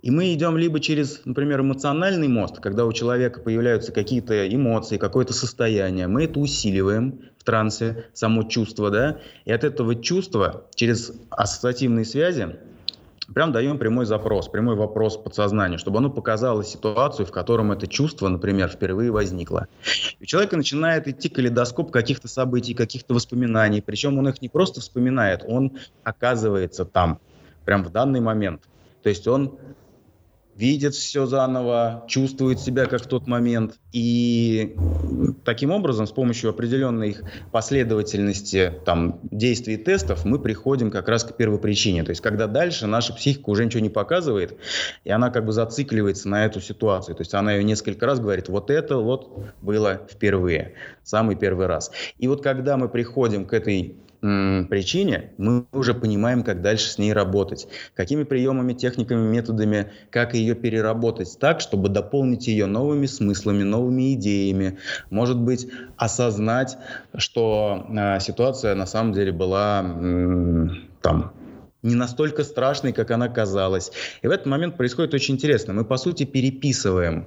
и 0.02 0.10
мы 0.10 0.34
идем 0.34 0.56
либо 0.56 0.80
через, 0.80 1.24
например, 1.24 1.60
эмоциональный 1.60 2.26
мост, 2.26 2.58
когда 2.58 2.86
у 2.86 2.92
человека 2.92 3.38
появляются 3.38 3.92
какие-то 3.92 4.52
эмоции, 4.52 4.96
какое-то 4.96 5.32
состояние, 5.32 6.08
мы 6.08 6.24
это 6.24 6.40
усиливаем 6.40 7.20
в 7.38 7.44
трансе, 7.44 8.06
само 8.12 8.42
чувство, 8.42 8.90
да, 8.90 9.18
и 9.44 9.52
от 9.52 9.62
этого 9.62 9.94
чувства 9.94 10.66
через 10.74 11.12
ассоциативные 11.30 12.04
связи 12.04 12.56
прям 13.34 13.52
даем 13.52 13.78
прямой 13.78 14.06
запрос, 14.06 14.48
прямой 14.48 14.76
вопрос 14.76 15.16
подсознанию, 15.16 15.78
чтобы 15.78 15.98
оно 15.98 16.10
показало 16.10 16.64
ситуацию, 16.64 17.26
в 17.26 17.32
котором 17.32 17.72
это 17.72 17.86
чувство, 17.86 18.28
например, 18.28 18.68
впервые 18.68 19.10
возникло. 19.10 19.68
И 20.18 20.24
у 20.24 20.26
человека 20.26 20.56
начинает 20.56 21.08
идти 21.08 21.28
калейдоскоп 21.28 21.90
каких-то 21.90 22.28
событий, 22.28 22.74
каких-то 22.74 23.14
воспоминаний, 23.14 23.82
причем 23.82 24.18
он 24.18 24.28
их 24.28 24.42
не 24.42 24.48
просто 24.48 24.80
вспоминает, 24.80 25.44
он 25.46 25.72
оказывается 26.04 26.84
там, 26.84 27.20
прям 27.64 27.84
в 27.84 27.90
данный 27.90 28.20
момент. 28.20 28.62
То 29.02 29.08
есть 29.08 29.26
он 29.26 29.58
видит 30.60 30.94
все 30.94 31.24
заново, 31.24 32.04
чувствует 32.06 32.60
себя 32.60 32.84
как 32.84 33.02
в 33.02 33.06
тот 33.06 33.26
момент. 33.26 33.80
И 33.92 34.76
таким 35.44 35.70
образом, 35.70 36.06
с 36.06 36.12
помощью 36.12 36.50
определенной 36.50 37.16
последовательности 37.50 38.74
там, 38.84 39.20
действий 39.30 39.74
и 39.74 39.76
тестов, 39.78 40.26
мы 40.26 40.38
приходим 40.38 40.90
как 40.90 41.08
раз 41.08 41.24
к 41.24 41.34
первой 41.34 41.58
причине. 41.58 42.04
То 42.04 42.10
есть, 42.10 42.20
когда 42.20 42.46
дальше 42.46 42.86
наша 42.86 43.14
психика 43.14 43.48
уже 43.48 43.64
ничего 43.64 43.80
не 43.80 43.88
показывает, 43.88 44.58
и 45.04 45.10
она 45.10 45.30
как 45.30 45.46
бы 45.46 45.52
зацикливается 45.52 46.28
на 46.28 46.44
эту 46.44 46.60
ситуацию. 46.60 47.14
То 47.16 47.22
есть, 47.22 47.32
она 47.32 47.54
ее 47.54 47.64
несколько 47.64 48.04
раз 48.04 48.20
говорит, 48.20 48.50
вот 48.50 48.70
это 48.70 48.98
вот 48.98 49.32
было 49.62 50.02
впервые, 50.10 50.74
самый 51.02 51.36
первый 51.36 51.68
раз. 51.68 51.90
И 52.18 52.28
вот 52.28 52.42
когда 52.42 52.76
мы 52.76 52.90
приходим 52.90 53.46
к 53.46 53.54
этой 53.54 53.96
причине, 54.20 55.32
мы 55.38 55.64
уже 55.72 55.94
понимаем, 55.94 56.42
как 56.42 56.60
дальше 56.60 56.90
с 56.90 56.98
ней 56.98 57.12
работать, 57.12 57.68
какими 57.94 58.24
приемами, 58.24 58.74
техниками, 58.74 59.26
методами, 59.26 59.90
как 60.10 60.34
ее 60.34 60.54
переработать 60.54 61.38
так, 61.40 61.60
чтобы 61.60 61.88
дополнить 61.88 62.46
ее 62.46 62.66
новыми 62.66 63.06
смыслами, 63.06 63.62
новыми 63.62 64.14
идеями, 64.14 64.78
может 65.08 65.38
быть, 65.38 65.68
осознать, 65.96 66.76
что 67.16 67.86
э, 67.88 68.20
ситуация 68.20 68.74
на 68.74 68.86
самом 68.86 69.14
деле 69.14 69.32
была 69.32 69.82
э, 69.82 70.66
там 71.00 71.32
не 71.82 71.94
настолько 71.94 72.44
страшной, 72.44 72.92
как 72.92 73.10
она 73.10 73.28
казалась. 73.28 73.90
И 74.20 74.26
в 74.26 74.30
этот 74.30 74.46
момент 74.46 74.76
происходит 74.76 75.14
очень 75.14 75.36
интересно. 75.36 75.72
Мы, 75.72 75.84
по 75.84 75.96
сути, 75.96 76.24
переписываем 76.24 77.26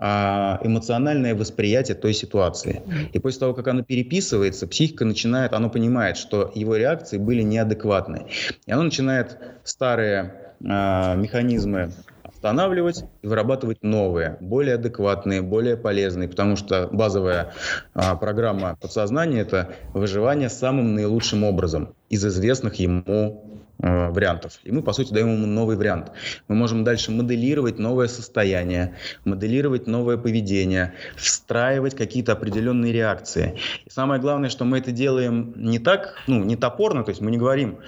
эмоциональное 0.00 1.34
восприятие 1.34 1.94
той 1.94 2.14
ситуации. 2.14 2.82
И 3.12 3.18
после 3.18 3.40
того, 3.40 3.54
как 3.54 3.68
оно 3.68 3.82
переписывается, 3.82 4.66
психика 4.66 5.04
начинает, 5.04 5.52
оно 5.52 5.68
понимает, 5.68 6.16
что 6.16 6.50
его 6.54 6.76
реакции 6.76 7.18
были 7.18 7.42
неадекватны. 7.42 8.26
И 8.66 8.72
оно 8.72 8.84
начинает 8.84 9.38
старые 9.62 10.54
а, 10.64 11.14
механизмы 11.16 11.92
останавливать 12.22 13.04
и 13.20 13.26
вырабатывать 13.26 13.82
новые, 13.82 14.38
более 14.40 14.76
адекватные, 14.76 15.42
более 15.42 15.76
полезные, 15.76 16.28
потому 16.28 16.56
что 16.56 16.88
базовая 16.90 17.52
а, 17.92 18.16
программа 18.16 18.76
подсознания– 18.80 19.40
это 19.42 19.74
выживание 19.92 20.48
самым 20.48 20.94
наилучшим 20.94 21.44
образом 21.44 21.94
из 22.08 22.24
известных 22.24 22.76
ему 22.76 23.50
Э, 23.50 23.59
вариантов. 23.80 24.58
И 24.64 24.72
мы, 24.72 24.82
по 24.82 24.92
сути, 24.92 25.12
даем 25.12 25.32
ему 25.32 25.46
новый 25.46 25.76
вариант. 25.76 26.12
Мы 26.48 26.54
можем 26.54 26.84
дальше 26.84 27.10
моделировать 27.10 27.78
новое 27.78 28.08
состояние, 28.08 28.96
моделировать 29.24 29.86
новое 29.86 30.16
поведение, 30.16 30.94
встраивать 31.16 31.96
какие-то 31.96 32.32
определенные 32.32 32.92
реакции. 32.92 33.58
И 33.86 33.90
самое 33.90 34.20
главное, 34.20 34.50
что 34.50 34.64
мы 34.64 34.78
это 34.78 34.92
делаем 34.92 35.54
не 35.56 35.78
так, 35.78 36.14
ну, 36.26 36.44
не 36.44 36.56
топорно, 36.56 37.04
то 37.04 37.10
есть 37.10 37.20
мы 37.20 37.30
не 37.30 37.38
говорим 37.38 37.78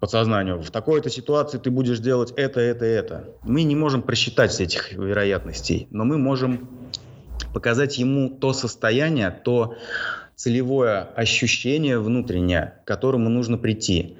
подсознанию, 0.00 0.60
в 0.60 0.70
такой-то 0.70 1.08
ситуации 1.08 1.56
ты 1.56 1.70
будешь 1.70 1.98
делать 1.98 2.32
это, 2.36 2.60
это, 2.60 2.84
это. 2.84 3.30
Мы 3.42 3.62
не 3.62 3.74
можем 3.74 4.02
просчитать 4.02 4.60
этих 4.60 4.92
вероятностей, 4.92 5.88
но 5.90 6.04
мы 6.04 6.18
можем 6.18 6.68
показать 7.54 7.96
ему 7.96 8.28
то 8.28 8.52
состояние, 8.52 9.30
то 9.30 9.76
целевое 10.34 11.08
ощущение 11.16 11.98
внутреннее, 11.98 12.74
к 12.84 12.86
которому 12.86 13.30
нужно 13.30 13.56
прийти. 13.56 14.18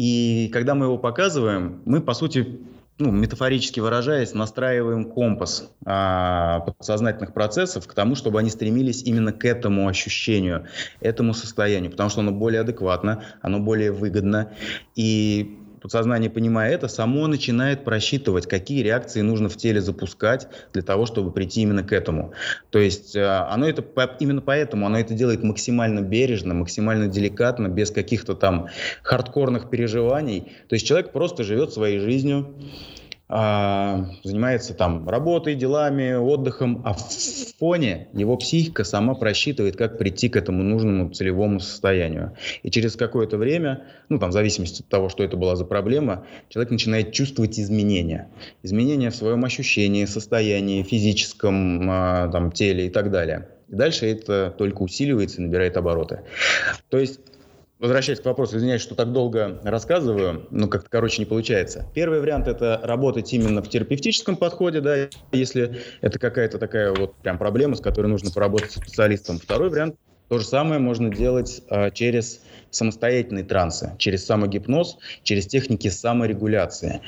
И 0.00 0.48
когда 0.50 0.74
мы 0.74 0.86
его 0.86 0.96
показываем, 0.96 1.82
мы, 1.84 2.00
по 2.00 2.14
сути, 2.14 2.60
ну, 2.98 3.10
метафорически 3.10 3.80
выражаясь, 3.80 4.32
настраиваем 4.32 5.04
компас 5.04 5.70
а, 5.84 6.60
подсознательных 6.60 7.34
процессов 7.34 7.86
к 7.86 7.92
тому, 7.92 8.14
чтобы 8.14 8.38
они 8.38 8.48
стремились 8.48 9.02
именно 9.02 9.34
к 9.34 9.44
этому 9.44 9.88
ощущению, 9.88 10.64
этому 11.00 11.34
состоянию, 11.34 11.90
потому 11.90 12.08
что 12.08 12.20
оно 12.20 12.32
более 12.32 12.62
адекватно, 12.62 13.24
оно 13.42 13.60
более 13.60 13.92
выгодно. 13.92 14.54
И 14.96 15.59
подсознание, 15.80 16.30
понимая 16.30 16.72
это, 16.72 16.88
само 16.88 17.26
начинает 17.26 17.84
просчитывать, 17.84 18.46
какие 18.46 18.82
реакции 18.82 19.20
нужно 19.20 19.48
в 19.48 19.56
теле 19.56 19.80
запускать 19.80 20.48
для 20.72 20.82
того, 20.82 21.06
чтобы 21.06 21.32
прийти 21.32 21.62
именно 21.62 21.82
к 21.82 21.92
этому. 21.92 22.32
То 22.70 22.78
есть 22.78 23.16
э, 23.16 23.24
оно 23.24 23.68
это 23.68 23.84
именно 24.20 24.40
поэтому 24.40 24.86
оно 24.86 24.98
это 24.98 25.14
делает 25.14 25.42
максимально 25.42 26.00
бережно, 26.00 26.54
максимально 26.54 27.08
деликатно, 27.08 27.68
без 27.68 27.90
каких-то 27.90 28.34
там 28.34 28.68
хардкорных 29.02 29.70
переживаний. 29.70 30.52
То 30.68 30.74
есть 30.74 30.86
человек 30.86 31.12
просто 31.12 31.44
живет 31.44 31.72
своей 31.72 31.98
жизнью, 31.98 32.54
занимается 33.30 34.74
там 34.74 35.08
работой, 35.08 35.54
делами, 35.54 36.14
отдыхом, 36.14 36.82
а 36.84 36.94
в 36.94 37.00
фоне 37.58 38.08
его 38.12 38.36
психика 38.36 38.82
сама 38.82 39.14
просчитывает, 39.14 39.76
как 39.76 39.98
прийти 39.98 40.28
к 40.28 40.36
этому 40.36 40.64
нужному 40.64 41.10
целевому 41.10 41.60
состоянию. 41.60 42.36
И 42.64 42.70
через 42.72 42.96
какое-то 42.96 43.36
время, 43.36 43.84
ну 44.08 44.18
там 44.18 44.30
в 44.30 44.32
зависимости 44.32 44.82
от 44.82 44.88
того, 44.88 45.08
что 45.08 45.22
это 45.22 45.36
была 45.36 45.54
за 45.54 45.64
проблема, 45.64 46.26
человек 46.48 46.72
начинает 46.72 47.12
чувствовать 47.12 47.60
изменения. 47.60 48.30
Изменения 48.64 49.10
в 49.10 49.16
своем 49.16 49.44
ощущении, 49.44 50.06
состоянии, 50.06 50.82
физическом 50.82 51.88
а, 51.88 52.28
там, 52.32 52.50
теле 52.50 52.86
и 52.86 52.90
так 52.90 53.12
далее. 53.12 53.48
И 53.68 53.76
дальше 53.76 54.06
это 54.06 54.52
только 54.58 54.82
усиливается 54.82 55.40
и 55.40 55.44
набирает 55.44 55.76
обороты. 55.76 56.22
То 56.88 56.98
есть 56.98 57.20
Возвращаясь 57.80 58.20
к 58.20 58.26
вопросу, 58.26 58.58
извиняюсь, 58.58 58.82
что 58.82 58.94
так 58.94 59.10
долго 59.10 59.58
рассказываю, 59.64 60.46
но 60.50 60.68
как-то 60.68 60.90
короче 60.90 61.22
не 61.22 61.24
получается. 61.24 61.86
Первый 61.94 62.20
вариант– 62.20 62.46
это 62.48 62.78
работать 62.82 63.32
именно 63.32 63.62
в 63.62 63.70
терапевтическом 63.70 64.36
подходе, 64.36 64.82
да, 64.82 65.08
если 65.32 65.80
это 66.02 66.18
какая-то 66.18 66.58
такая 66.58 66.92
вот 66.92 67.14
прям 67.16 67.38
проблема, 67.38 67.76
с 67.76 67.80
которой 67.80 68.08
нужно 68.08 68.30
поработать 68.30 68.72
с 68.72 68.74
специалистом. 68.74 69.38
Второй 69.38 69.70
вариант– 69.70 69.96
то 70.28 70.38
же 70.38 70.44
самое 70.44 70.78
можно 70.78 71.08
делать 71.08 71.62
а, 71.70 71.90
через 71.90 72.42
самостоятельные 72.70 73.44
трансы, 73.44 73.94
через 73.98 74.26
самогипноз, 74.26 74.98
через 75.22 75.46
техники 75.46 75.88
саморегуляции. 75.88 77.00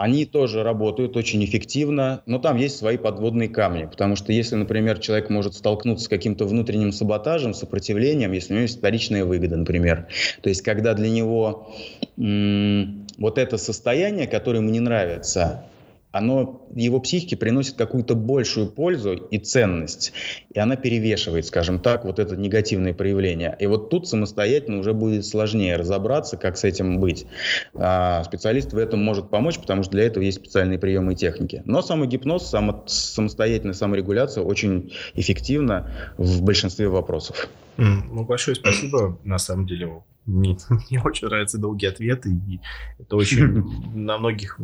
Они 0.00 0.24
тоже 0.24 0.62
работают 0.62 1.14
очень 1.18 1.44
эффективно, 1.44 2.22
но 2.24 2.38
там 2.38 2.56
есть 2.56 2.78
свои 2.78 2.96
подводные 2.96 3.50
камни, 3.50 3.84
потому 3.84 4.16
что 4.16 4.32
если, 4.32 4.54
например, 4.54 4.98
человек 4.98 5.28
может 5.28 5.54
столкнуться 5.54 6.06
с 6.06 6.08
каким-то 6.08 6.46
внутренним 6.46 6.90
саботажем, 6.90 7.52
сопротивлением, 7.52 8.32
если 8.32 8.54
у 8.54 8.56
него 8.56 8.62
есть 8.62 8.78
вторичная 8.78 9.26
выгода, 9.26 9.58
например, 9.58 10.06
то 10.40 10.48
есть 10.48 10.62
когда 10.62 10.94
для 10.94 11.10
него 11.10 11.70
м- 12.16 13.06
вот 13.18 13.36
это 13.36 13.58
состояние, 13.58 14.26
которое 14.26 14.60
ему 14.60 14.70
не 14.70 14.80
нравится, 14.80 15.66
оно 16.12 16.66
его 16.74 17.00
психике 17.00 17.36
приносит 17.36 17.76
какую-то 17.76 18.14
большую 18.14 18.68
пользу 18.68 19.14
и 19.14 19.38
ценность, 19.38 20.12
и 20.52 20.58
она 20.58 20.76
перевешивает, 20.76 21.46
скажем 21.46 21.78
так, 21.78 22.04
вот 22.04 22.18
это 22.18 22.36
негативное 22.36 22.94
проявление. 22.94 23.56
И 23.60 23.66
вот 23.66 23.90
тут 23.90 24.08
самостоятельно 24.08 24.78
уже 24.78 24.92
будет 24.92 25.24
сложнее 25.24 25.76
разобраться, 25.76 26.36
как 26.36 26.56
с 26.56 26.64
этим 26.64 27.00
быть. 27.00 27.26
А 27.74 28.24
специалист 28.24 28.72
в 28.72 28.78
этом 28.78 29.02
может 29.02 29.30
помочь, 29.30 29.58
потому 29.58 29.82
что 29.82 29.92
для 29.92 30.04
этого 30.04 30.24
есть 30.24 30.38
специальные 30.38 30.78
приемы 30.78 31.12
и 31.12 31.16
техники. 31.16 31.62
Но 31.64 31.82
самогипноз, 31.82 32.48
само, 32.48 32.84
самостоятельная 32.86 33.74
саморегуляция 33.74 34.42
очень 34.42 34.92
эффективна 35.14 35.90
в 36.16 36.42
большинстве 36.42 36.88
вопросов. 36.88 37.48
Ну, 37.76 38.24
большое 38.24 38.56
спасибо. 38.56 39.18
На 39.24 39.38
самом 39.38 39.66
деле, 39.66 40.02
мне, 40.26 40.56
очень 41.04 41.28
нравятся 41.28 41.58
долгие 41.58 41.88
ответы, 41.88 42.30
и 42.30 42.60
это 42.98 43.16
очень 43.16 43.94
на 43.94 44.18
многих 44.18 44.58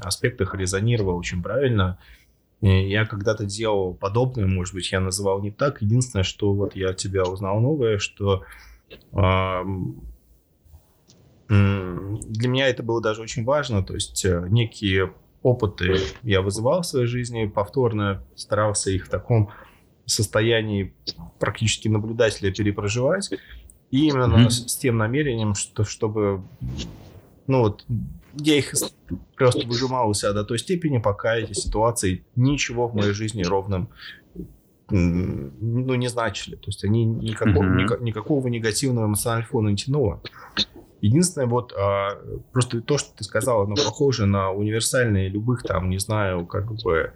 аспектах 0.00 0.54
резонировало 0.54 1.16
очень 1.16 1.42
правильно. 1.42 1.98
Я 2.60 3.06
когда-то 3.06 3.46
делал 3.46 3.94
подобное, 3.94 4.46
может 4.46 4.74
быть, 4.74 4.92
я 4.92 5.00
называл 5.00 5.40
не 5.40 5.50
так. 5.50 5.80
Единственное, 5.80 6.24
что 6.24 6.52
вот 6.52 6.76
я 6.76 6.90
от 6.90 6.98
тебя 6.98 7.24
узнал 7.24 7.58
новое, 7.58 7.96
что 7.96 8.44
э, 9.12 9.62
для 11.48 12.48
меня 12.48 12.68
это 12.68 12.82
было 12.82 13.00
даже 13.00 13.22
очень 13.22 13.44
важно. 13.44 13.82
То 13.82 13.94
есть 13.94 14.26
э, 14.26 14.44
некие 14.50 15.14
опыты 15.42 15.96
я 16.22 16.42
вызывал 16.42 16.82
в 16.82 16.86
своей 16.86 17.06
жизни 17.06 17.46
повторно, 17.46 18.22
старался 18.36 18.90
их 18.90 19.06
в 19.06 19.08
таком 19.08 19.50
состоянии 20.04 20.94
практически 21.38 21.88
наблюдателя 21.88 22.52
перепроживать. 22.52 23.30
И 23.90 24.06
именно 24.06 24.46
mm-hmm. 24.46 24.50
с, 24.50 24.72
с 24.72 24.76
тем 24.76 24.98
намерением, 24.98 25.54
что, 25.54 25.84
чтобы, 25.84 26.42
ну 27.46 27.60
вот, 27.60 27.84
я 28.34 28.56
их 28.56 28.72
просто 29.36 29.66
выжимал 29.66 30.10
у 30.10 30.14
себя 30.14 30.32
до 30.32 30.44
той 30.44 30.58
степени, 30.58 30.98
пока 30.98 31.36
эти 31.36 31.52
ситуации 31.52 32.24
ничего 32.36 32.86
в 32.86 32.94
моей 32.94 33.12
жизни 33.12 33.42
ровным 33.42 33.88
ну, 34.90 35.94
не 35.94 36.08
значили. 36.08 36.56
То 36.56 36.66
есть 36.66 36.84
они 36.84 37.04
никакого, 37.04 37.64
mm-hmm. 37.64 38.02
никакого 38.02 38.48
негативного 38.48 39.06
эмоционального 39.06 39.48
фона 39.48 39.68
не 39.68 39.76
тянуло. 39.76 40.20
Единственное, 41.00 41.46
вот 41.46 41.72
а, 41.72 42.18
просто 42.52 42.82
то, 42.82 42.98
что 42.98 43.16
ты 43.16 43.24
сказал, 43.24 43.62
оно 43.62 43.74
похоже 43.74 44.26
на 44.26 44.50
универсальные 44.50 45.28
любых 45.28 45.62
там, 45.62 45.88
не 45.88 45.98
знаю, 45.98 46.46
как 46.46 46.72
бы 46.82 47.12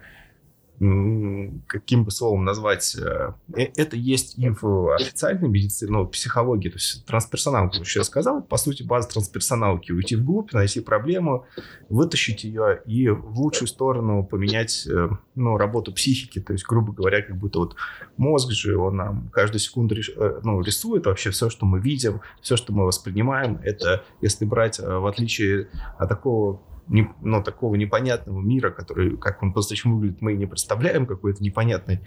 каким 1.67 2.03
бы 2.03 2.11
словом 2.11 2.43
назвать, 2.43 2.95
э, 2.95 3.33
э, 3.55 3.67
это 3.77 3.95
есть 3.95 4.37
и 4.37 4.49
в 4.49 4.93
официальной 4.93 5.47
медицине, 5.47 5.91
ну, 5.91 6.07
психологии, 6.07 6.69
то 6.69 6.75
есть 6.75 7.05
трансперсоналка, 7.05 7.77
я 7.95 8.03
сказал, 8.03 8.41
по 8.41 8.57
сути, 8.57 8.83
база 8.83 9.07
трансперсоналки, 9.07 9.93
уйти 9.93 10.15
вглубь, 10.15 10.51
найти 10.51 10.81
проблему, 10.81 11.45
вытащить 11.89 12.43
ее 12.43 12.81
и 12.85 13.07
в 13.07 13.39
лучшую 13.39 13.69
сторону 13.69 14.25
поменять, 14.25 14.85
э, 14.87 15.09
ну, 15.35 15.57
работу 15.57 15.93
психики, 15.93 16.41
то 16.41 16.51
есть, 16.51 16.65
грубо 16.65 16.91
говоря, 16.91 17.21
как 17.21 17.37
будто 17.37 17.59
вот 17.59 17.75
мозг 18.17 18.51
же, 18.51 18.77
он 18.77 18.97
нам 18.97 19.29
каждую 19.29 19.59
секунду 19.59 19.95
ну, 20.43 20.61
рисует 20.61 21.05
вообще 21.05 21.29
все, 21.29 21.49
что 21.49 21.65
мы 21.65 21.79
видим, 21.79 22.21
все, 22.41 22.57
что 22.57 22.73
мы 22.73 22.85
воспринимаем, 22.85 23.59
это, 23.63 24.03
если 24.21 24.43
брать 24.43 24.79
в 24.79 25.05
отличие 25.07 25.69
от 25.97 26.09
такого 26.09 26.61
не, 26.87 27.09
ну, 27.21 27.41
такого 27.43 27.75
непонятного 27.75 28.39
мира, 28.41 28.69
который, 28.69 29.17
как 29.17 29.41
он 29.41 29.53
по-настоящему 29.53 29.97
выглядит, 29.97 30.21
мы 30.21 30.33
не 30.33 30.45
представляем, 30.45 31.05
какой-то 31.05 31.43
непонятный 31.43 32.01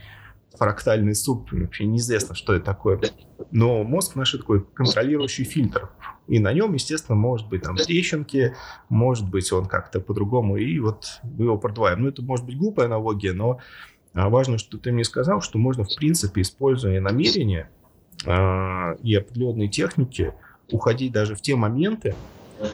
фрактальный 0.57 1.15
суп, 1.15 1.53
вообще 1.53 1.85
неизвестно, 1.87 2.35
что 2.35 2.55
это 2.55 2.65
такое. 2.65 3.01
Но 3.51 3.85
мозг 3.85 4.17
наш 4.17 4.33
такой 4.33 4.65
контролирующий 4.65 5.45
фильтр. 5.45 5.91
И 6.27 6.39
на 6.39 6.53
нем, 6.53 6.75
естественно, 6.75 7.17
может 7.17 7.49
быть 7.49 7.63
там 7.63 7.77
трещинки, 7.77 8.55
может 8.89 9.29
быть 9.29 9.53
он 9.53 9.67
как-то 9.67 10.01
по-другому, 10.01 10.57
и 10.57 10.79
вот 10.79 11.21
мы 11.23 11.47
его 11.47 11.59
продуваем. 11.59 12.03
Ну, 12.03 12.09
это 12.09 12.23
может 12.23 12.45
быть 12.45 12.57
глупая 12.57 12.87
аналогия, 12.87 13.33
но 13.33 13.61
а, 14.15 14.29
важно, 14.29 14.59
что 14.59 14.79
ты 14.79 14.93
мне 14.93 15.05
сказал, 15.05 15.41
что 15.41 15.59
можно, 15.59 15.85
в 15.85 15.95
принципе, 15.95 16.43
используя 16.43 17.01
намерения 17.01 17.71
э, 18.27 18.97
и 19.03 19.15
определенные 19.15 19.69
техники, 19.69 20.35
уходить 20.71 21.13
даже 21.13 21.35
в 21.35 21.41
те 21.41 21.57
моменты, 21.57 22.15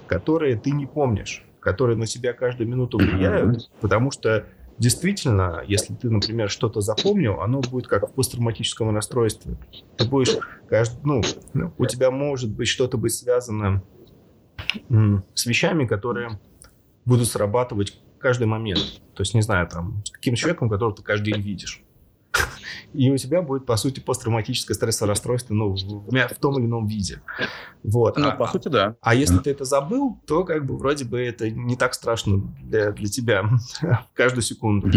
которые 0.06 0.56
ты 0.56 0.70
не 0.70 0.86
помнишь 0.86 1.43
которые 1.64 1.96
на 1.96 2.06
себя 2.06 2.34
каждую 2.34 2.68
минуту 2.68 2.98
влияют, 2.98 3.70
потому 3.80 4.10
что 4.10 4.46
действительно, 4.78 5.64
если 5.66 5.94
ты, 5.94 6.10
например, 6.10 6.50
что-то 6.50 6.80
запомнил, 6.80 7.40
оно 7.40 7.60
будет 7.60 7.86
как 7.86 8.08
в 8.08 8.12
посттравматическом 8.12 8.94
расстройстве. 8.94 9.56
Ты 9.96 10.06
будешь, 10.06 10.36
каждый, 10.68 11.00
ну, 11.04 11.22
у 11.78 11.86
тебя 11.86 12.10
может 12.10 12.50
быть 12.50 12.68
что-то 12.68 12.98
быть 12.98 13.14
связано 13.14 13.82
с 15.34 15.46
вещами, 15.46 15.86
которые 15.86 16.38
будут 17.04 17.28
срабатывать 17.28 17.98
каждый 18.18 18.46
момент. 18.46 19.00
То 19.14 19.22
есть, 19.22 19.34
не 19.34 19.42
знаю, 19.42 19.68
там, 19.68 20.02
с 20.04 20.10
каким 20.10 20.34
человеком, 20.34 20.68
которого 20.68 20.94
ты 20.94 21.02
каждый 21.02 21.32
день 21.32 21.42
видишь 21.42 21.83
и 22.92 23.10
у 23.10 23.16
тебя 23.16 23.42
будет, 23.42 23.66
по 23.66 23.76
сути, 23.76 24.00
посттравматическое 24.00 24.74
стрессовое 24.74 25.10
расстройство 25.10 25.54
ну, 25.54 25.70
в, 25.70 25.76
в 25.76 26.38
том 26.40 26.58
или 26.58 26.66
ином 26.66 26.86
виде. 26.86 27.20
Вот. 27.82 28.16
Ну, 28.16 28.28
а, 28.28 28.32
по 28.32 28.46
сути, 28.48 28.68
да. 28.68 28.96
А 29.00 29.14
если 29.14 29.38
ты 29.38 29.50
это 29.50 29.64
забыл, 29.64 30.18
то 30.26 30.44
как 30.44 30.64
бы 30.64 30.76
вроде 30.76 31.04
бы 31.04 31.20
это 31.20 31.50
не 31.50 31.76
так 31.76 31.94
страшно 31.94 32.42
для, 32.62 32.92
для 32.92 33.08
тебя 33.08 33.50
каждую 34.14 34.42
секунду. 34.42 34.90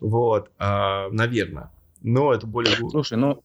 Вот, 0.00 0.50
а, 0.58 1.08
наверное. 1.10 1.70
Но 2.02 2.32
это 2.32 2.46
более... 2.46 2.76
Слушай, 2.90 3.18
ну, 3.18 3.42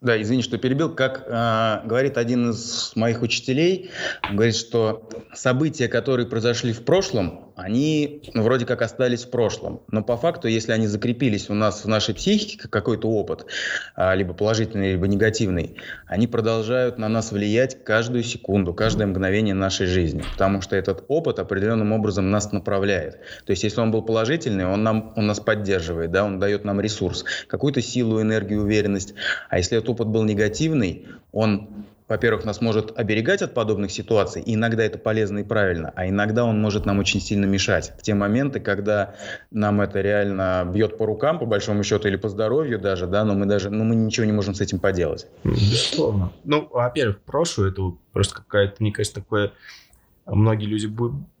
да, 0.00 0.20
извини, 0.20 0.42
что 0.42 0.56
перебил. 0.56 0.94
Как 0.94 1.24
э, 1.26 1.86
говорит 1.86 2.16
один 2.16 2.50
из 2.50 2.92
моих 2.94 3.20
учителей, 3.20 3.90
он 4.26 4.36
говорит, 4.36 4.56
что 4.56 5.08
события, 5.34 5.88
которые 5.88 6.26
произошли 6.26 6.72
в 6.72 6.84
прошлом, 6.86 7.52
они 7.54 8.22
ну, 8.32 8.42
вроде 8.42 8.64
как 8.64 8.80
остались 8.80 9.24
в 9.24 9.30
прошлом. 9.30 9.82
Но 9.90 10.02
по 10.02 10.16
факту, 10.16 10.48
если 10.48 10.72
они 10.72 10.86
закрепились 10.86 11.50
у 11.50 11.54
нас 11.54 11.84
в 11.84 11.88
нашей 11.88 12.14
психике, 12.14 12.58
как 12.58 12.70
какой-то 12.70 13.10
опыт, 13.10 13.44
э, 13.94 14.16
либо 14.16 14.32
положительный, 14.32 14.92
либо 14.92 15.06
негативный, 15.06 15.76
они 16.06 16.26
продолжают 16.26 16.96
на 16.96 17.08
нас 17.10 17.30
влиять 17.30 17.84
каждую 17.84 18.22
секунду, 18.22 18.72
каждое 18.72 19.06
мгновение 19.06 19.54
нашей 19.54 19.86
жизни. 19.86 20.24
Потому 20.32 20.62
что 20.62 20.76
этот 20.76 21.04
опыт 21.08 21.38
определенным 21.38 21.92
образом 21.92 22.30
нас 22.30 22.52
направляет. 22.52 23.20
То 23.44 23.50
есть, 23.50 23.64
если 23.64 23.80
он 23.82 23.90
был 23.90 24.00
положительный, 24.00 24.64
он, 24.64 24.82
нам, 24.82 25.12
он 25.16 25.26
нас 25.26 25.40
поддерживает, 25.40 26.10
да, 26.10 26.24
он 26.24 26.38
дает 26.38 26.64
нам 26.64 26.80
ресурс, 26.80 27.26
какую-то 27.48 27.82
силу, 27.82 28.22
энергию, 28.22 28.62
уверенность. 28.62 29.12
А 29.50 29.58
если 29.58 29.76
это 29.76 29.89
опыт 29.90 30.08
был 30.08 30.24
негативный, 30.24 31.06
он 31.32 31.68
во-первых, 32.10 32.44
нас 32.44 32.60
может 32.60 32.98
оберегать 32.98 33.40
от 33.40 33.54
подобных 33.54 33.92
ситуаций, 33.92 34.42
и 34.42 34.56
иногда 34.56 34.82
это 34.82 34.98
полезно 34.98 35.38
и 35.38 35.44
правильно, 35.44 35.92
а 35.94 36.08
иногда 36.08 36.44
он 36.44 36.60
может 36.60 36.84
нам 36.84 36.98
очень 36.98 37.20
сильно 37.20 37.44
мешать. 37.44 37.92
В 37.96 38.02
те 38.02 38.14
моменты, 38.14 38.58
когда 38.58 39.14
нам 39.52 39.80
это 39.80 40.00
реально 40.00 40.68
бьет 40.74 40.98
по 40.98 41.06
рукам, 41.06 41.38
по 41.38 41.46
большому 41.46 41.84
счету, 41.84 42.08
или 42.08 42.16
по 42.16 42.28
здоровью 42.28 42.80
даже, 42.80 43.06
да, 43.06 43.24
но 43.24 43.34
мы 43.34 43.46
даже, 43.46 43.70
ну, 43.70 43.84
мы 43.84 43.94
ничего 43.94 44.26
не 44.26 44.32
можем 44.32 44.54
с 44.54 44.60
этим 44.60 44.80
поделать. 44.80 45.28
Безусловно. 45.44 46.32
Ну, 46.42 46.68
во-первых, 46.72 47.20
прошлое, 47.20 47.70
это 47.70 47.92
просто 48.12 48.34
какая-то, 48.34 48.74
мне 48.80 48.90
кажется, 48.90 49.20
такое 49.20 49.52
многие 50.26 50.66
люди 50.66 50.92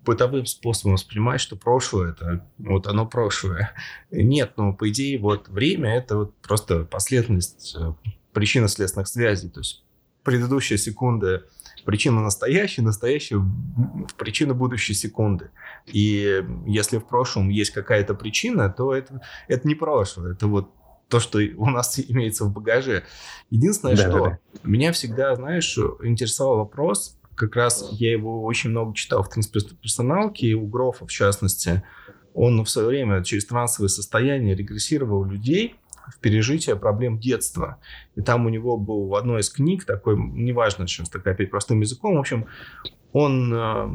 бытовым 0.04 0.46
способом 0.46 0.92
воспринимают, 0.92 1.42
что 1.42 1.56
прошлое 1.56 2.12
это 2.12 2.46
вот 2.58 2.86
оно 2.86 3.06
прошлое. 3.06 3.72
Нет, 4.10 4.52
ну 4.56 4.74
по 4.74 4.88
идее 4.88 5.18
вот 5.18 5.48
время 5.48 5.96
это 5.96 6.16
вот 6.16 6.34
просто 6.36 6.84
последовательность 6.84 7.76
э, 7.78 7.92
причинно-следственных 8.32 9.08
связей. 9.08 9.48
То 9.48 9.60
есть 9.60 9.84
предыдущая 10.22 10.78
секунда 10.78 11.44
причина 11.84 12.20
настоящей, 12.20 12.82
настоящая 12.82 13.42
причина 14.16 14.54
будущей 14.54 14.94
секунды. 14.94 15.50
И 15.86 16.44
если 16.66 16.98
в 16.98 17.06
прошлом 17.06 17.48
есть 17.48 17.70
какая-то 17.70 18.14
причина, 18.14 18.68
то 18.70 18.94
это, 18.94 19.22
это 19.48 19.66
не 19.66 19.74
прошлое, 19.74 20.32
это 20.32 20.46
вот 20.46 20.70
то, 21.08 21.20
что 21.20 21.38
у 21.56 21.66
нас 21.66 21.98
имеется 22.08 22.44
в 22.44 22.52
багаже. 22.52 23.04
Единственное, 23.50 23.96
да, 23.96 24.02
что 24.02 24.24
да. 24.24 24.38
меня 24.62 24.92
всегда, 24.92 25.34
знаешь, 25.34 25.76
интересовал 26.02 26.58
вопрос, 26.58 27.16
как 27.34 27.56
раз 27.56 27.88
я 27.92 28.12
его 28.12 28.44
очень 28.44 28.70
много 28.70 28.94
читал 28.94 29.22
в 29.22 29.30
трансперсоналке, 29.30 30.52
у 30.52 30.66
Грофа 30.66 31.06
в 31.06 31.10
частности, 31.10 31.82
он 32.34 32.62
в 32.62 32.68
свое 32.68 32.88
время 32.88 33.24
через 33.24 33.46
трансовое 33.46 33.88
состояние 33.88 34.54
регрессировал 34.54 35.24
людей, 35.24 35.76
в 36.10 36.18
пережитие 36.20 36.76
проблем 36.76 37.18
детства. 37.18 37.78
И 38.14 38.22
там 38.22 38.46
у 38.46 38.48
него 38.48 38.76
был 38.76 39.06
в 39.06 39.14
одной 39.14 39.40
из 39.40 39.50
книг 39.50 39.84
такой, 39.84 40.16
неважно, 40.16 40.86
сейчас 40.86 41.08
так 41.08 41.26
опять 41.26 41.50
простым 41.50 41.80
языком, 41.80 42.16
в 42.16 42.20
общем, 42.20 42.46
он 43.12 43.52
э, 43.52 43.88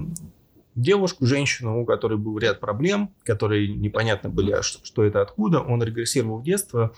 девушку, 0.75 1.25
женщину, 1.25 1.81
у 1.81 1.85
которой 1.85 2.17
был 2.17 2.37
ряд 2.37 2.59
проблем, 2.59 3.11
которые 3.23 3.73
непонятно 3.75 4.29
были, 4.29 4.51
а 4.51 4.61
что, 4.61 4.85
что 4.85 5.03
это 5.03 5.21
откуда, 5.21 5.59
он 5.61 5.81
регрессировал 5.81 6.39
в 6.39 6.43
детство, 6.43 6.93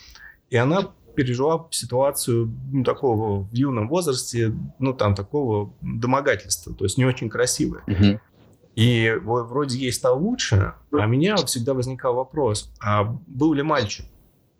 и 0.49 0.57
она 0.57 0.89
пережила 1.15 1.67
ситуацию 1.71 2.53
ну, 2.71 2.83
такого 2.83 3.43
в 3.43 3.53
юном 3.53 3.87
возрасте, 3.87 4.53
ну, 4.77 4.93
там, 4.93 5.15
такого 5.15 5.73
домогательства, 5.81 6.73
то 6.73 6.85
есть 6.85 6.97
не 6.97 7.05
очень 7.05 7.29
красивое. 7.29 7.81
Угу. 7.87 8.19
И 8.75 9.11
вроде 9.23 9.79
ей 9.79 9.91
стало 9.91 10.19
лучше, 10.19 10.73
а 10.91 11.05
у 11.05 11.07
меня 11.07 11.35
всегда 11.37 11.73
возникал 11.73 12.13
вопрос, 12.13 12.71
а 12.79 13.03
был 13.25 13.53
ли 13.53 13.63
мальчик? 13.63 14.05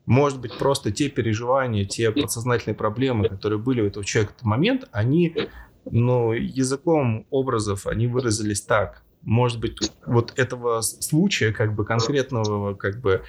Может 0.08 0.40
быть, 0.40 0.58
просто 0.58 0.90
те 0.90 1.10
переживания, 1.10 1.84
те 1.84 2.12
подсознательные 2.12 2.76
проблемы, 2.76 3.28
которые 3.28 3.60
были 3.60 3.82
у 3.82 3.88
этого 3.88 4.06
человека 4.06 4.32
в 4.32 4.38
тот 4.38 4.46
момент, 4.46 4.88
они, 4.94 5.36
ну, 5.84 6.32
языком 6.32 7.28
образов, 7.30 7.86
они 7.88 8.08
выразились 8.08 8.62
так. 8.62 9.04
Может 9.22 9.60
быть, 9.60 9.92
вот 10.06 10.32
этого 10.40 10.80
случая, 10.80 11.52
как 11.52 11.76
бы 11.76 11.84
конкретного, 11.84 12.74
как 12.74 13.02
бы, 13.02 13.22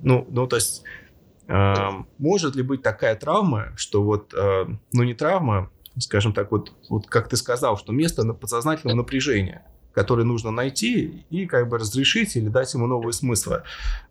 ну, 0.00 0.26
ну 0.30 0.46
то 0.46 0.56
есть, 0.56 0.84
э, 1.48 1.74
может 2.16 2.56
ли 2.56 2.62
быть 2.62 2.80
такая 2.80 3.14
травма, 3.14 3.74
что 3.76 4.02
вот, 4.02 4.32
э, 4.32 4.64
ну, 4.94 5.02
не 5.02 5.12
травма, 5.12 5.70
скажем 5.98 6.32
так, 6.32 6.50
вот, 6.50 6.72
вот 6.88 7.08
как 7.08 7.28
ты 7.28 7.36
сказал, 7.36 7.76
что 7.76 7.92
место 7.92 8.24
подсознательного 8.32 8.96
напряжения– 8.96 9.66
который 9.92 10.24
нужно 10.24 10.50
найти 10.50 11.24
и 11.30 11.46
как 11.46 11.68
бы 11.68 11.78
разрешить 11.78 12.36
или 12.36 12.48
дать 12.48 12.72
ему 12.74 12.86
новые 12.86 13.12
смыслы. 13.12 13.62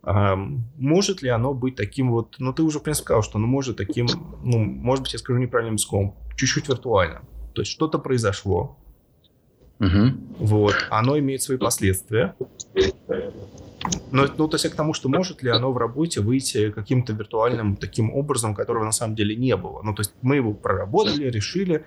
А, 0.02 0.36
может 0.76 1.22
ли 1.22 1.28
оно 1.28 1.54
быть 1.54 1.76
таким 1.76 2.10
вот, 2.10 2.36
ну 2.38 2.52
ты 2.52 2.62
уже 2.62 2.78
в 2.78 2.82
принципе 2.82 3.04
сказал, 3.04 3.22
что 3.22 3.38
оно 3.38 3.46
может 3.46 3.76
таким, 3.76 4.06
ну 4.42 4.58
может 4.58 5.04
быть 5.04 5.12
я 5.12 5.18
скажу 5.18 5.38
неправильным 5.38 5.74
языком, 5.74 6.16
чуть-чуть 6.36 6.68
виртуально. 6.68 7.22
То 7.54 7.62
есть 7.62 7.70
что-то 7.70 7.98
произошло, 7.98 8.78
Угу. 9.82 10.12
Вот. 10.38 10.76
Оно 10.90 11.18
имеет 11.18 11.42
свои 11.42 11.58
последствия. 11.58 12.36
Но, 14.10 14.26
ну, 14.36 14.48
то 14.48 14.54
есть 14.54 14.68
к 14.68 14.76
тому, 14.76 14.94
что 14.94 15.08
может 15.08 15.42
ли 15.42 15.50
оно 15.50 15.72
в 15.72 15.78
работе 15.78 16.20
выйти 16.20 16.70
каким-то 16.70 17.12
виртуальным 17.12 17.76
таким 17.76 18.14
образом, 18.14 18.54
которого 18.54 18.84
на 18.84 18.92
самом 18.92 19.14
деле 19.14 19.34
не 19.34 19.56
было. 19.56 19.82
Ну, 19.82 19.94
то 19.94 20.00
есть 20.00 20.14
мы 20.22 20.36
его 20.36 20.52
проработали, 20.52 21.30
решили, 21.30 21.84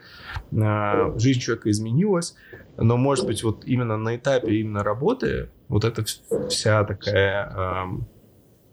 э, 0.51 1.19
жизнь 1.19 1.39
человека 1.39 1.69
изменилась, 1.69 2.35
но, 2.77 2.97
может 2.97 3.25
быть, 3.25 3.43
вот 3.43 3.65
именно 3.65 3.97
на 3.97 4.15
этапе 4.15 4.55
именно 4.55 4.83
работы 4.83 5.49
вот 5.67 5.85
эта 5.85 6.03
вся 6.49 6.83
такая 6.83 7.53
э, 7.55 7.85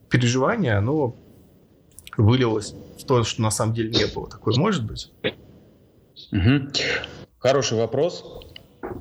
переживание, 0.08 0.74
оно 0.74 1.16
вылилось 2.16 2.74
в 2.98 3.04
то, 3.04 3.22
что 3.24 3.42
на 3.42 3.50
самом 3.50 3.74
деле 3.74 3.90
не 3.90 4.06
было. 4.12 4.28
Такое 4.28 4.54
может 4.56 4.84
быть? 4.84 5.12
Угу. 6.32 6.68
Хороший 7.38 7.78
вопрос. 7.78 8.24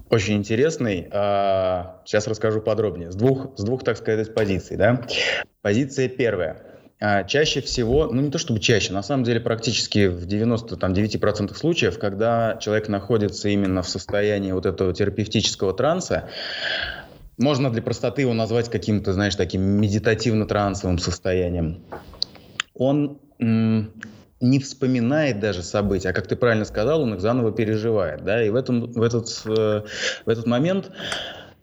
Очень 0.09 0.37
интересный. 0.37 1.07
А, 1.11 2.01
сейчас 2.05 2.27
расскажу 2.27 2.61
подробнее. 2.61 3.11
С 3.11 3.15
двух, 3.15 3.57
с 3.57 3.63
двух, 3.63 3.83
так 3.83 3.97
сказать, 3.97 4.33
позиций. 4.33 4.77
Да? 4.77 5.05
Позиция 5.61 6.09
первая. 6.09 6.63
а, 6.99 7.23
чаще 7.23 7.61
всего, 7.61 8.07
ну 8.07 8.21
не 8.21 8.29
то 8.29 8.37
чтобы 8.37 8.59
чаще, 8.59 8.93
на 8.93 9.01
самом 9.01 9.23
деле 9.23 9.39
практически 9.39 10.07
в 10.07 10.27
99% 10.27 11.55
случаев, 11.55 11.97
когда 11.97 12.57
человек 12.61 12.89
находится 12.89 13.49
именно 13.49 13.81
в 13.81 13.89
состоянии 13.89 14.51
вот 14.51 14.65
этого 14.65 14.93
терапевтического 14.93 15.73
транса, 15.73 16.29
можно 17.37 17.71
для 17.71 17.81
простоты 17.81 18.21
его 18.21 18.33
назвать 18.33 18.69
каким-то, 18.69 19.13
знаешь, 19.13 19.35
таким 19.35 19.61
медитативно-трансовым 19.81 20.99
состоянием. 20.99 21.83
Он 22.75 23.19
не 24.41 24.59
вспоминает 24.59 25.39
даже 25.39 25.63
события, 25.63 26.09
а 26.09 26.13
как 26.13 26.27
ты 26.27 26.35
правильно 26.35 26.65
сказал, 26.65 27.01
он 27.01 27.13
их 27.13 27.21
заново 27.21 27.51
переживает, 27.51 28.23
да, 28.23 28.43
и 28.43 28.49
в, 28.49 28.55
этом, 28.55 28.91
в, 28.91 29.01
этот, 29.01 29.27
э, 29.45 29.81
в 30.25 30.29
этот 30.29 30.47
момент 30.47 30.91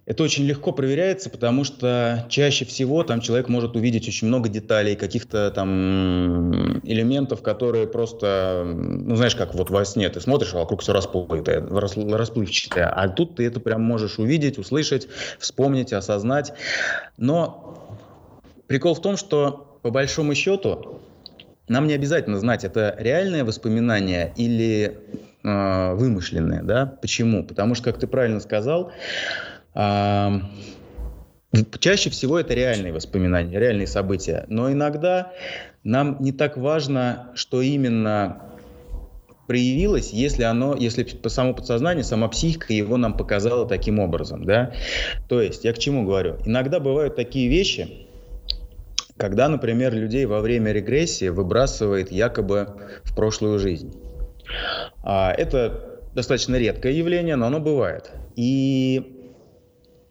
это 0.09 0.23
очень 0.23 0.47
легко 0.47 0.73
проверяется, 0.73 1.29
потому 1.29 1.65
что 1.65 2.25
чаще 2.31 2.65
всего 2.65 3.03
там 3.03 3.21
человек 3.21 3.51
может 3.51 3.77
увидеть 3.77 4.09
очень 4.09 4.27
много 4.27 4.49
деталей, 4.49 4.97
каких-то 4.97 5.51
там 5.51 6.79
элементов, 6.79 7.43
которые 7.43 7.87
просто, 7.87 8.63
ну 8.65 9.17
знаешь, 9.17 9.37
как 9.37 9.55
вот 9.55 9.69
во 9.69 9.85
сне 9.85 10.09
ты 10.09 10.23
смотришь, 10.23 10.55
а 10.55 10.61
вокруг 10.61 10.81
все 10.81 10.95
расплывчатое, 10.95 11.61
расплывчатое, 11.61 12.89
а 12.89 13.09
тут 13.11 13.37
ты 13.37 13.45
это 13.45 13.61
прям 13.61 13.83
можешь 13.83 14.19
увидеть, 14.19 14.57
услышать, 14.57 15.09
вспомнить, 15.39 15.93
осознать. 15.93 16.55
Но 17.19 17.99
прикол 18.67 18.95
в 18.95 19.03
том, 19.03 19.19
что 19.19 19.79
по 19.83 19.91
большому 19.91 20.35
счету 20.35 21.03
нам 21.69 21.87
не 21.87 21.95
обязательно 21.95 22.39
знать, 22.39 22.65
это 22.65 22.95
реальное 22.99 23.45
воспоминание 23.45 24.33
или 24.37 24.99
э, 25.45 25.95
вымышленное, 25.95 26.63
да? 26.63 26.87
Почему? 26.87 27.45
Потому 27.45 27.75
что, 27.75 27.85
как 27.85 28.01
ты 28.01 28.07
правильно 28.07 28.41
сказал, 28.41 28.93
Чаще 31.81 32.11
всего 32.11 32.39
это 32.39 32.53
реальные 32.53 32.93
воспоминания, 32.93 33.59
реальные 33.59 33.87
события. 33.87 34.45
Но 34.49 34.71
иногда 34.71 35.33
нам 35.83 36.19
не 36.21 36.33
так 36.33 36.59
важно, 36.59 37.31
что 37.35 37.63
именно 37.63 38.43
проявилось, 39.47 40.13
если 40.13 40.43
оно, 40.43 40.77
если 40.77 41.07
само 41.29 41.55
подсознание, 41.55 42.05
сама 42.05 42.29
психика 42.29 42.75
его 42.75 42.99
нам 42.99 43.17
показала 43.17 43.67
таким 43.67 43.99
образом, 43.99 44.45
да. 44.45 44.75
То 45.29 45.41
есть 45.41 45.65
я 45.65 45.73
к 45.73 45.79
чему 45.79 46.05
говорю? 46.05 46.37
Иногда 46.45 46.81
бывают 46.81 47.17
такие 47.17 47.49
вещи, 47.49 48.08
когда, 49.19 49.49
например, 49.49 49.93
людей 49.93 50.25
во 50.27 50.41
время 50.41 50.73
регрессии 50.73 51.29
выбрасывает 51.29 52.11
якобы 52.13 52.69
в 53.03 53.15
прошлую 53.15 53.59
жизнь. 53.59 53.93
А, 55.03 55.33
это 55.33 56.01
достаточно 56.15 56.57
редкое 56.57 56.93
явление, 56.93 57.37
но 57.37 57.47
оно 57.47 57.61
бывает. 57.61 58.11
И 58.37 59.18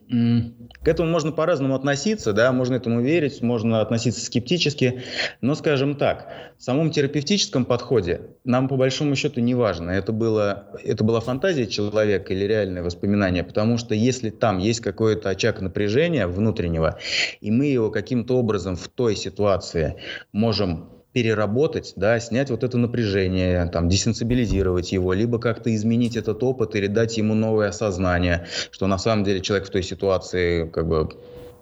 к 0.09 0.87
этому 0.87 1.09
можно 1.09 1.33
по-разному 1.33 1.75
относиться, 1.75 2.31
да, 2.31 2.51
можно 2.53 2.75
этому 2.75 3.01
верить, 3.01 3.41
можно 3.41 3.81
относиться 3.81 4.25
скептически, 4.25 5.03
но, 5.41 5.53
скажем 5.53 5.95
так, 5.95 6.29
в 6.57 6.63
самом 6.63 6.91
терапевтическом 6.91 7.65
подходе 7.65 8.21
нам 8.45 8.69
по 8.69 8.77
большому 8.77 9.15
счету 9.15 9.41
не 9.41 9.53
важно, 9.53 9.91
это, 9.91 10.13
было, 10.13 10.67
это 10.83 11.03
была 11.03 11.19
фантазия 11.19 11.67
человека 11.67 12.33
или 12.33 12.45
реальное 12.45 12.83
воспоминание, 12.83 13.43
потому 13.43 13.77
что 13.77 13.95
если 13.95 14.29
там 14.29 14.59
есть 14.59 14.79
какой-то 14.79 15.29
очаг 15.29 15.59
напряжения 15.59 16.25
внутреннего, 16.25 16.97
и 17.41 17.51
мы 17.51 17.65
его 17.65 17.91
каким-то 17.91 18.37
образом 18.37 18.77
в 18.77 18.87
той 18.87 19.15
ситуации 19.15 19.97
можем 20.31 20.96
переработать, 21.17 21.93
да, 21.95 22.19
снять 22.19 22.51
вот 22.51 22.63
это 22.63 22.77
напряжение, 22.77 23.65
там, 23.69 23.89
десенсибилизировать 23.89 24.91
его, 24.91 25.13
либо 25.13 25.39
как-то 25.39 25.73
изменить 25.73 26.15
этот 26.15 26.43
опыт 26.43 26.75
или 26.75 26.85
дать 26.85 27.17
ему 27.17 27.33
новое 27.33 27.69
осознание, 27.69 28.45
что 28.69 28.85
на 28.85 28.99
самом 28.99 29.23
деле 29.23 29.41
человек 29.41 29.67
в 29.67 29.71
той 29.71 29.81
ситуации 29.81 30.67
как 30.67 30.87
бы 30.87 31.09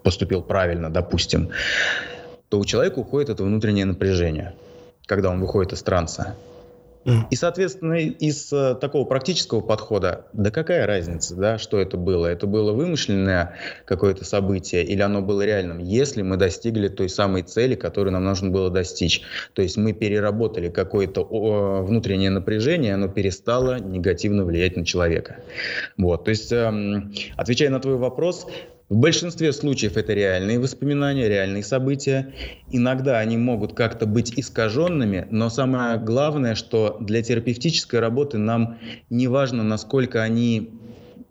поступил 0.04 0.42
правильно, 0.42 0.92
допустим, 0.92 1.52
то 2.50 2.60
у 2.60 2.66
человека 2.66 3.00
уходит 3.00 3.30
это 3.30 3.46
внутреннее 3.46 3.86
напряжение, 3.86 4.56
когда 5.06 5.30
он 5.30 5.40
выходит 5.40 5.72
из 5.72 5.82
транса. 5.84 6.36
И, 7.30 7.36
соответственно, 7.36 8.00
из 8.00 8.52
э, 8.52 8.76
такого 8.82 9.06
практического 9.06 9.62
подхода, 9.62 10.26
да 10.34 10.50
какая 10.50 10.88
разница, 10.88 11.36
да, 11.36 11.60
что 11.60 11.80
это 11.80 11.98
было? 11.98 12.26
Это 12.26 12.48
было 12.48 12.72
вымышленное 12.72 13.56
какое-то 13.86 14.26
событие 14.26 14.84
или 14.84 15.02
оно 15.02 15.22
было 15.22 15.44
реальным, 15.44 15.78
если 15.78 16.24
мы 16.24 16.38
достигли 16.38 16.88
той 16.88 17.10
самой 17.10 17.44
цели, 17.44 17.76
которую 17.76 18.14
нам 18.14 18.24
нужно 18.24 18.50
было 18.50 18.72
достичь. 18.72 19.22
То 19.54 19.62
есть 19.62 19.78
мы 19.78 19.94
переработали 19.94 20.70
какое-то 20.70 21.24
внутреннее 21.24 22.32
напряжение, 22.32 22.96
оно 22.96 23.08
перестало 23.08 23.80
негативно 23.80 24.44
влиять 24.44 24.76
на 24.76 24.84
человека. 24.84 25.38
Вот, 25.98 26.26
то 26.26 26.32
есть, 26.32 26.52
эм, 26.52 27.14
отвечая 27.38 27.70
на 27.70 27.80
твой 27.80 27.98
вопрос, 27.98 28.48
в 28.88 28.98
большинстве 28.98 29.52
случаев 29.52 29.98
это 29.98 30.14
реальные 30.14 30.60
воспоминания, 30.60 31.28
реальные 31.28 31.64
события. 31.64 32.36
Иногда 32.70 33.18
они 33.18 33.36
могут 33.36 33.74
как-то 33.74 34.06
быть 34.06 34.38
искаженными, 34.38 35.28
но 35.32 35.50
самое 35.50 35.98
главное, 35.98 36.54
что 36.54 36.98
для 37.00 37.24
терапевтической 37.24 38.00
работы 38.00 38.38
нам 38.38 38.78
не 39.10 39.28
важно, 39.28 39.64
насколько 39.64 40.22
они 40.22 40.85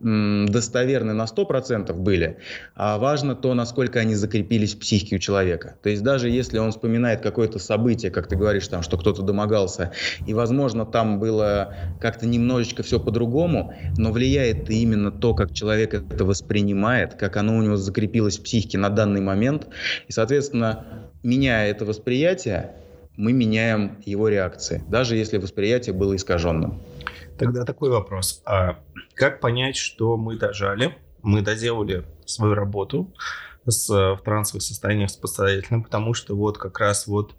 достоверны 0.05 1.13
на 1.13 1.23
100% 1.23 1.91
были, 1.93 2.37
а 2.75 2.99
важно 2.99 3.35
то, 3.35 3.55
насколько 3.55 3.99
они 3.99 4.13
закрепились 4.13 4.75
в 4.75 4.79
психике 4.79 5.15
у 5.15 5.19
человека. 5.19 5.77
То 5.81 5.89
есть 5.89 6.03
даже 6.03 6.29
если 6.29 6.59
он 6.59 6.71
вспоминает 6.71 7.21
какое-то 7.21 7.57
событие, 7.57 8.11
как 8.11 8.27
ты 8.27 8.35
говоришь, 8.35 8.67
там, 8.67 8.83
что 8.83 8.97
кто-то 8.97 9.23
домогался, 9.23 9.93
и, 10.27 10.33
возможно, 10.35 10.85
там 10.85 11.19
было 11.19 11.73
как-то 11.99 12.27
немножечко 12.27 12.83
все 12.83 12.99
по-другому, 12.99 13.73
но 13.97 14.11
влияет 14.11 14.69
именно 14.69 15.11
то, 15.11 15.33
как 15.33 15.53
человек 15.53 15.95
это 15.95 16.23
воспринимает, 16.23 17.15
как 17.15 17.37
оно 17.37 17.57
у 17.57 17.63
него 17.63 17.75
закрепилось 17.75 18.37
в 18.37 18.43
психике 18.43 18.77
на 18.77 18.89
данный 18.89 19.21
момент. 19.21 19.67
И, 20.07 20.11
соответственно, 20.11 20.85
меняя 21.23 21.71
это 21.71 21.83
восприятие, 21.83 22.73
мы 23.17 23.33
меняем 23.33 23.97
его 24.05 24.29
реакции, 24.29 24.83
даже 24.87 25.15
если 25.15 25.37
восприятие 25.37 25.95
было 25.95 26.15
искаженным. 26.15 26.81
Тогда 27.37 27.65
такой 27.65 27.89
вопрос. 27.89 28.41
А 28.45 28.79
как 29.13 29.39
понять, 29.39 29.75
что 29.75 30.17
мы 30.17 30.37
дожали, 30.37 30.97
мы 31.21 31.41
доделали 31.41 32.05
свою 32.25 32.53
работу 32.53 33.13
с, 33.67 33.89
в 33.89 34.21
трансовых 34.23 34.61
состояниях 34.61 35.09
с 35.09 35.15
подсознательным, 35.15 35.83
потому 35.83 36.13
что 36.13 36.35
вот 36.35 36.57
как 36.57 36.79
раз 36.79 37.07
вот 37.07 37.35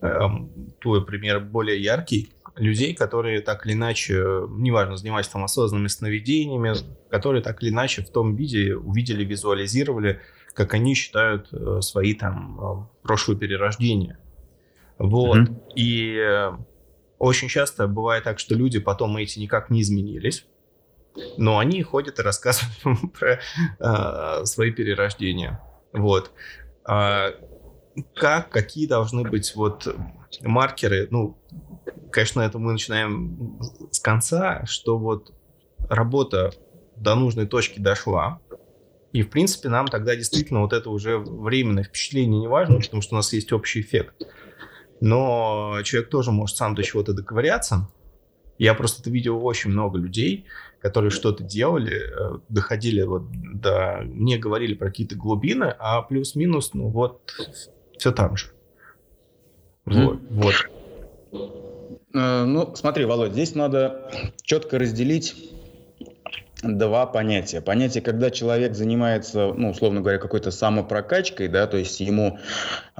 эм, 0.00 0.50
твой 0.80 1.04
пример 1.04 1.40
более 1.40 1.82
яркий, 1.82 2.32
людей, 2.58 2.94
которые 2.94 3.40
так 3.40 3.66
или 3.66 3.74
иначе, 3.74 4.22
неважно, 4.50 4.96
занимались 4.96 5.28
там 5.28 5.44
осознанными 5.44 5.88
сновидениями, 5.88 6.74
которые 7.10 7.42
так 7.42 7.62
или 7.62 7.70
иначе 7.70 8.02
в 8.02 8.10
том 8.10 8.34
виде 8.36 8.76
увидели, 8.76 9.24
визуализировали, 9.24 10.20
как 10.54 10.74
они 10.74 10.94
считают 10.94 11.48
э, 11.52 11.80
свои 11.80 12.14
там 12.14 12.58
э, 12.60 13.06
прошлые 13.06 13.38
перерождения. 13.38 14.18
Вот. 14.98 15.38
Mm-hmm. 15.38 15.72
И 15.76 16.16
э, 16.16 16.52
очень 17.18 17.48
часто 17.48 17.86
бывает 17.86 18.24
так, 18.24 18.38
что 18.38 18.54
люди 18.54 18.78
потом 18.78 19.16
эти 19.16 19.38
никак 19.38 19.70
не 19.70 19.82
изменились, 19.82 20.46
но 21.36 21.58
они 21.58 21.82
ходят 21.82 22.18
и 22.18 22.22
рассказывают 22.22 23.12
про 23.18 23.40
э, 23.78 24.44
свои 24.44 24.70
перерождения. 24.70 25.60
Вот. 25.92 26.30
А, 26.84 27.32
как, 28.14 28.50
какие 28.50 28.86
должны 28.86 29.28
быть 29.28 29.54
вот 29.56 29.88
маркеры? 30.42 31.08
Ну, 31.10 31.38
конечно, 32.12 32.40
это 32.40 32.58
мы 32.58 32.72
начинаем 32.72 33.60
с 33.90 33.98
конца, 34.00 34.64
что 34.66 34.98
вот 34.98 35.32
работа 35.88 36.52
до 36.96 37.14
нужной 37.14 37.46
точки 37.46 37.80
дошла, 37.80 38.40
и, 39.12 39.22
в 39.22 39.30
принципе, 39.30 39.68
нам 39.68 39.88
тогда 39.88 40.14
действительно 40.14 40.60
вот 40.60 40.72
это 40.72 40.90
уже 40.90 41.18
временное 41.18 41.84
впечатление 41.84 42.40
не 42.40 42.46
важно, 42.46 42.78
потому 42.78 43.02
что 43.02 43.14
у 43.14 43.16
нас 43.16 43.32
есть 43.32 43.52
общий 43.52 43.80
эффект. 43.80 44.14
Но 45.00 45.78
человек 45.84 46.10
тоже 46.10 46.32
может 46.32 46.56
сам 46.56 46.74
до 46.74 46.82
чего-то 46.82 47.12
доковыряться. 47.12 47.88
Я 48.58 48.74
просто 48.74 49.02
это 49.02 49.10
видел 49.10 49.44
очень 49.44 49.70
много 49.70 49.98
людей, 49.98 50.46
которые 50.80 51.10
что-то 51.10 51.44
делали, 51.44 51.96
э, 51.96 52.38
доходили 52.48 53.02
вот 53.02 53.30
до... 53.30 54.02
Не 54.04 54.36
говорили 54.36 54.74
про 54.74 54.88
какие-то 54.88 55.14
глубины, 55.14 55.74
а 55.78 56.02
плюс-минус, 56.02 56.74
ну 56.74 56.88
вот, 56.88 57.32
все 57.96 58.10
там 58.10 58.36
же. 58.36 58.46
Вот. 59.84 60.18
вот. 60.30 60.54
Э, 62.14 62.44
ну, 62.44 62.74
смотри, 62.74 63.04
Володь, 63.04 63.32
здесь 63.32 63.54
надо 63.54 64.10
четко 64.42 64.78
разделить 64.78 65.52
два 66.62 67.06
понятия. 67.06 67.60
Понятие, 67.60 68.02
когда 68.02 68.30
человек 68.30 68.74
занимается, 68.74 69.52
ну, 69.54 69.70
условно 69.70 70.00
говоря, 70.00 70.18
какой-то 70.18 70.50
самопрокачкой, 70.50 71.48
да, 71.48 71.66
то 71.66 71.76
есть 71.76 72.00
ему 72.00 72.38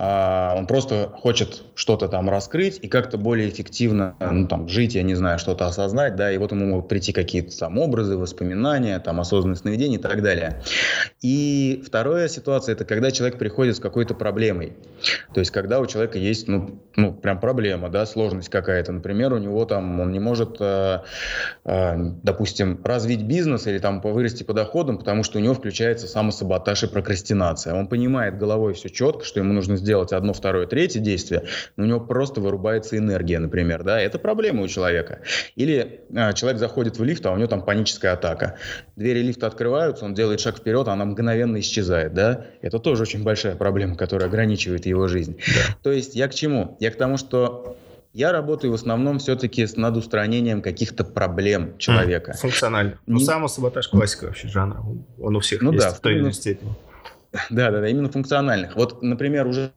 а, 0.01 0.55
он 0.57 0.69
просто 0.69 1.11
хочет 1.13 1.65
что-то 1.75 2.07
там 2.09 2.31
раскрыть 2.31 2.79
и 2.81 2.87
как-то 2.87 3.19
более 3.19 3.49
эффективно, 3.49 4.15
ну, 4.21 4.47
там, 4.47 4.69
жить, 4.69 4.95
я 4.95 5.03
не 5.03 5.17
знаю, 5.17 5.41
что-то 5.41 5.67
осознать, 5.67 6.15
да, 6.15 6.31
и 6.31 6.39
вот 6.39 6.53
ему 6.53 6.67
могут 6.67 6.89
прийти 6.89 7.13
какие-то 7.13 7.59
там 7.59 7.79
образы, 7.79 8.17
воспоминания, 8.17 8.97
там, 9.01 9.19
осознанное 9.19 9.57
сновидение 9.57 9.99
и 9.99 10.03
так 10.03 10.23
далее. 10.23 10.63
И 11.21 11.83
вторая 11.85 12.29
ситуация, 12.29 12.75
это 12.75 12.85
когда 12.85 13.11
человек 13.11 13.39
приходит 13.39 13.77
с 13.77 13.81
какой-то 13.81 14.15
проблемой. 14.15 14.75
То 15.35 15.41
есть, 15.41 15.51
когда 15.51 15.81
у 15.81 15.87
человека 15.87 16.19
есть, 16.19 16.47
ну, 16.47 16.81
ну 16.95 17.13
прям 17.13 17.41
проблема, 17.41 17.89
да, 17.89 18.07
сложность 18.07 18.51
какая-то. 18.51 18.93
Например, 18.93 19.33
у 19.33 19.39
него 19.39 19.65
там, 19.65 19.99
он 19.99 20.13
не 20.13 20.21
может, 20.21 20.59
э, 20.61 21.01
э, 21.65 21.97
допустим, 22.23 22.81
развить 22.85 23.23
бизнес, 23.23 23.48
бизнес 23.49 23.67
или 23.67 23.79
там 23.79 24.01
вырасти 24.01 24.43
по 24.43 24.53
доходам, 24.53 24.99
потому 24.99 25.23
что 25.23 25.39
у 25.39 25.41
него 25.41 25.55
включается 25.55 26.07
самосаботаж 26.07 26.83
и 26.83 26.87
прокрастинация. 26.87 27.75
Он 27.75 27.87
понимает 27.87 28.39
головой 28.39 28.75
все 28.75 28.89
четко, 28.89 29.25
что 29.25 29.41
ему 29.41 29.53
нужно 29.53 29.77
сделать 29.77 30.13
одно, 30.13 30.33
второе, 30.33 30.67
третье 30.67 31.01
действие, 31.01 31.45
но 31.77 31.85
у 31.85 31.87
него 31.87 32.01
просто 32.01 32.41
вырубается 32.41 32.97
энергия, 32.97 33.39
например, 33.39 33.83
да, 33.83 34.01
это 34.01 34.19
проблема 34.19 34.63
у 34.63 34.69
человека. 34.69 35.21
Или 35.57 36.01
а, 36.15 36.33
человек 36.33 36.61
заходит 36.61 36.99
в 36.99 37.05
лифт, 37.05 37.25
а 37.27 37.33
у 37.33 37.37
него 37.37 37.49
там 37.49 37.63
паническая 37.63 38.13
атака. 38.13 38.57
Двери 38.97 39.21
лифта 39.23 39.47
открываются, 39.47 40.05
он 40.05 40.15
делает 40.15 40.41
шаг 40.41 40.59
вперед, 40.59 40.87
а 40.89 40.93
она 40.93 41.05
мгновенно 41.05 41.59
исчезает, 41.61 42.15
да, 42.15 42.47
это 42.63 42.79
тоже 42.79 43.03
очень 43.03 43.23
большая 43.23 43.57
проблема, 43.57 43.97
которая 43.97 44.29
ограничивает 44.29 44.87
его 44.87 45.09
жизнь. 45.09 45.39
Да. 45.39 45.77
То 45.83 45.93
есть 45.93 46.15
я 46.15 46.29
к 46.29 46.35
чему? 46.35 46.77
Я 46.81 46.91
к 46.91 46.97
тому, 46.97 47.17
что 47.17 47.77
я 48.19 48.33
работаю 48.33 48.73
в 48.73 48.75
основном 48.75 49.21
все-таки 49.21 49.65
над 49.77 49.97
устранением 49.97 50.61
каких-то 50.61 51.05
проблем 51.05 51.79
человека. 51.79 52.33
Функционально. 52.33 52.99
Ну, 53.07 53.15
Не... 53.15 53.21
Ну, 53.21 53.27
самосаботаж 53.27 53.87
классика 53.87 54.25
вообще 54.25 54.49
жанра. 54.49 54.83
Он 55.21 55.37
у 55.37 55.41
всех 55.41 55.63
ну, 55.63 55.73
есть 55.73 55.85
да, 55.85 55.93
в 55.93 56.01
той 56.01 56.15
или 56.15 56.21
иной 56.21 56.33
степени. 56.33 56.75
Да, 57.49 57.71
да, 57.71 57.81
да, 57.81 57.89
именно 57.89 58.11
функциональных. 58.11 58.75
Вот, 58.75 59.03
например, 59.03 59.47
уже 59.47 59.71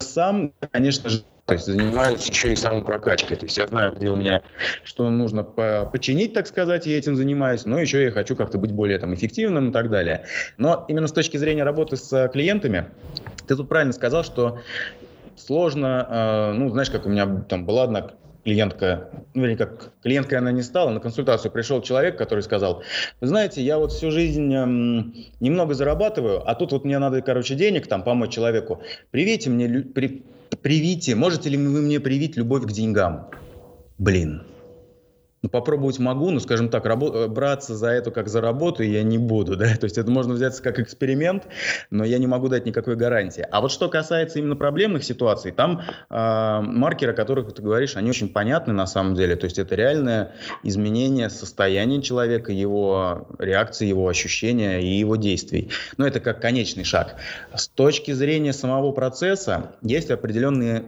сам, 0.00 0.54
конечно 0.72 1.10
же, 1.10 1.24
то 1.44 1.52
есть 1.52 1.66
занимаюсь 1.66 2.26
еще 2.26 2.54
и 2.54 2.56
самопрокачкой. 2.56 3.36
То 3.36 3.44
есть 3.44 3.58
я 3.58 3.66
знаю, 3.66 3.94
где 3.94 4.08
у 4.08 4.16
меня, 4.16 4.40
что 4.82 5.10
нужно 5.10 5.44
по 5.44 5.84
починить, 5.92 6.32
так 6.32 6.46
сказать, 6.46 6.86
и 6.86 6.90
этим 6.90 7.16
занимаюсь, 7.16 7.66
но 7.66 7.78
еще 7.78 8.02
я 8.02 8.10
хочу 8.12 8.34
как-то 8.34 8.56
быть 8.56 8.72
более 8.72 8.98
там, 8.98 9.12
эффективным 9.12 9.68
и 9.68 9.72
так 9.72 9.90
далее. 9.90 10.24
Но 10.56 10.86
именно 10.88 11.06
с 11.06 11.12
точки 11.12 11.36
зрения 11.36 11.64
работы 11.64 11.98
с 11.98 12.28
клиентами, 12.32 12.86
ты 13.46 13.56
тут 13.56 13.68
правильно 13.68 13.92
сказал, 13.92 14.24
что 14.24 14.62
сложно. 15.36 16.06
Э, 16.08 16.52
ну, 16.52 16.68
знаешь, 16.70 16.90
как 16.90 17.06
у 17.06 17.08
меня 17.08 17.44
там 17.48 17.64
была 17.66 17.84
одна 17.84 18.10
клиентка, 18.44 19.08
ну, 19.32 19.42
вернее, 19.42 19.56
как 19.56 19.92
клиенткой 20.02 20.38
она 20.38 20.52
не 20.52 20.62
стала, 20.62 20.90
на 20.90 21.00
консультацию 21.00 21.50
пришел 21.50 21.80
человек, 21.80 22.18
который 22.18 22.40
сказал, 22.40 22.82
вы 23.20 23.26
знаете, 23.26 23.62
я 23.62 23.78
вот 23.78 23.92
всю 23.92 24.10
жизнь 24.10 24.54
эм, 24.54 25.14
немного 25.40 25.74
зарабатываю, 25.74 26.48
а 26.48 26.54
тут 26.54 26.72
вот 26.72 26.84
мне 26.84 26.98
надо, 26.98 27.22
короче, 27.22 27.54
денег 27.54 27.86
там 27.86 28.02
помочь 28.02 28.32
человеку. 28.32 28.82
Привите 29.10 29.48
мне, 29.48 29.80
при, 29.80 30.24
привите, 30.62 31.14
можете 31.14 31.48
ли 31.48 31.56
вы 31.56 31.80
мне 31.80 32.00
привить 32.00 32.36
любовь 32.36 32.64
к 32.64 32.72
деньгам? 32.72 33.30
Блин, 33.96 34.42
ну, 35.44 35.50
попробовать 35.50 35.98
могу, 35.98 36.30
но, 36.30 36.40
скажем 36.40 36.70
так, 36.70 36.86
э, 36.86 37.28
браться 37.28 37.76
за 37.76 37.88
это 37.88 38.10
как 38.10 38.28
за 38.28 38.40
работу 38.40 38.82
я 38.82 39.02
не 39.02 39.18
буду, 39.18 39.56
да, 39.58 39.76
то 39.76 39.84
есть 39.84 39.98
это 39.98 40.10
можно 40.10 40.32
взяться 40.32 40.62
как 40.62 40.78
эксперимент, 40.80 41.42
но 41.90 42.02
я 42.02 42.16
не 42.16 42.26
могу 42.26 42.48
дать 42.48 42.64
никакой 42.64 42.96
гарантии. 42.96 43.46
А 43.50 43.60
вот 43.60 43.70
что 43.70 43.90
касается 43.90 44.38
именно 44.38 44.56
проблемных 44.56 45.04
ситуаций, 45.04 45.52
там 45.52 45.82
э, 46.08 46.60
маркеры, 46.62 47.12
о 47.12 47.14
которых 47.14 47.52
ты 47.52 47.60
говоришь, 47.60 47.96
они 47.96 48.08
очень 48.08 48.30
понятны 48.30 48.72
на 48.72 48.86
самом 48.86 49.14
деле, 49.14 49.36
то 49.36 49.44
есть 49.44 49.58
это 49.58 49.74
реальное 49.74 50.32
изменение 50.62 51.28
состояния 51.28 52.00
человека, 52.00 52.50
его 52.50 53.28
реакции, 53.38 53.86
его 53.86 54.08
ощущения 54.08 54.80
и 54.80 54.98
его 54.98 55.16
действий. 55.16 55.68
Но 55.98 56.06
это 56.06 56.20
как 56.20 56.40
конечный 56.40 56.84
шаг. 56.84 57.16
С 57.54 57.68
точки 57.68 58.12
зрения 58.12 58.54
самого 58.54 58.92
процесса 58.92 59.72
есть 59.82 60.10
определенные 60.10 60.84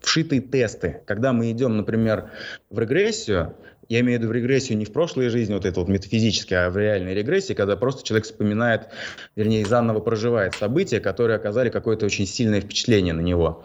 вшитые 0.00 0.40
тесты. 0.40 1.02
Когда 1.06 1.32
мы 1.32 1.50
идем, 1.50 1.76
например, 1.76 2.30
в 2.70 2.78
регрессию, 2.78 3.54
я 3.88 4.00
имею 4.00 4.18
в 4.18 4.22
виду 4.22 4.32
в 4.32 4.36
регрессию 4.36 4.78
не 4.78 4.84
в 4.84 4.92
прошлой 4.92 5.28
жизни, 5.30 5.52
вот 5.52 5.64
это 5.64 5.80
вот 5.80 5.88
метафизически, 5.88 6.54
а 6.54 6.70
в 6.70 6.76
реальной 6.76 7.12
регрессии, 7.12 7.54
когда 7.54 7.76
просто 7.76 8.04
человек 8.04 8.24
вспоминает, 8.24 8.88
вернее, 9.34 9.66
заново 9.66 9.98
проживает 10.00 10.54
события, 10.54 11.00
которые 11.00 11.36
оказали 11.36 11.70
какое-то 11.70 12.06
очень 12.06 12.26
сильное 12.26 12.60
впечатление 12.60 13.14
на 13.14 13.20
него, 13.20 13.64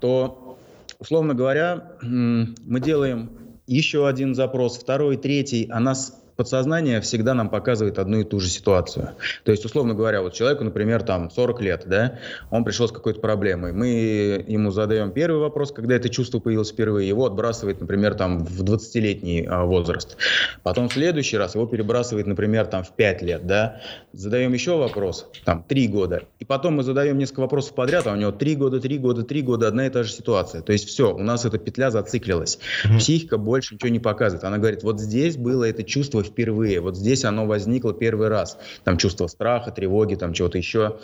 то, 0.00 0.58
условно 1.00 1.34
говоря, 1.34 1.92
мы 2.02 2.80
делаем 2.80 3.30
еще 3.66 4.06
один 4.06 4.34
запрос, 4.34 4.78
второй, 4.78 5.16
третий, 5.16 5.68
а 5.70 5.80
нас 5.80 6.21
подсознание 6.36 7.00
всегда 7.00 7.34
нам 7.34 7.48
показывает 7.48 7.98
одну 7.98 8.20
и 8.20 8.24
ту 8.24 8.40
же 8.40 8.48
ситуацию. 8.48 9.10
То 9.44 9.52
есть, 9.52 9.64
условно 9.64 9.94
говоря, 9.94 10.22
вот 10.22 10.34
человеку, 10.34 10.64
например, 10.64 11.02
там 11.02 11.30
40 11.30 11.60
лет, 11.60 11.82
да, 11.86 12.18
он 12.50 12.64
пришел 12.64 12.88
с 12.88 12.92
какой-то 12.92 13.20
проблемой. 13.20 13.72
Мы 13.72 14.44
ему 14.46 14.70
задаем 14.70 15.12
первый 15.12 15.40
вопрос, 15.40 15.72
когда 15.72 15.94
это 15.94 16.08
чувство 16.08 16.38
появилось 16.38 16.70
впервые, 16.70 17.08
его 17.08 17.26
отбрасывает, 17.26 17.80
например, 17.80 18.14
там 18.14 18.44
в 18.44 18.62
20-летний 18.62 19.46
а, 19.48 19.64
возраст. 19.64 20.16
Потом 20.62 20.88
в 20.88 20.92
следующий 20.92 21.36
раз 21.36 21.54
его 21.54 21.66
перебрасывает, 21.66 22.26
например, 22.26 22.66
там 22.66 22.84
в 22.84 22.92
5 22.92 23.22
лет, 23.22 23.46
да. 23.46 23.80
Задаем 24.12 24.52
еще 24.52 24.76
вопрос, 24.76 25.26
там 25.44 25.62
3 25.62 25.88
года. 25.88 26.22
И 26.38 26.44
потом 26.44 26.76
мы 26.76 26.82
задаем 26.82 27.18
несколько 27.18 27.40
вопросов 27.40 27.74
подряд, 27.74 28.06
а 28.06 28.12
у 28.12 28.16
него 28.16 28.32
3 28.32 28.56
года, 28.56 28.80
3 28.80 28.98
года, 28.98 29.22
3 29.22 29.42
года, 29.42 29.68
одна 29.68 29.86
и 29.86 29.90
та 29.90 30.02
же 30.02 30.12
ситуация. 30.12 30.62
То 30.62 30.72
есть 30.72 30.88
все, 30.88 31.14
у 31.14 31.18
нас 31.18 31.44
эта 31.44 31.58
петля 31.58 31.90
зациклилась. 31.90 32.58
Психика 32.98 33.38
больше 33.38 33.74
ничего 33.74 33.90
не 33.90 34.00
показывает. 34.00 34.44
Она 34.44 34.58
говорит, 34.58 34.82
вот 34.82 35.00
здесь 35.00 35.36
было 35.36 35.64
это 35.64 35.82
чувство 35.82 36.21
впервые. 36.22 36.80
Вот 36.80 36.96
здесь 36.96 37.24
оно 37.24 37.46
возникло 37.46 37.92
первый 37.92 38.28
раз. 38.28 38.58
Там 38.84 38.98
чувство 38.98 39.26
страха, 39.26 39.70
тревоги, 39.70 40.14
там 40.14 40.32
чего-то 40.32 40.58
еще. 40.58 40.98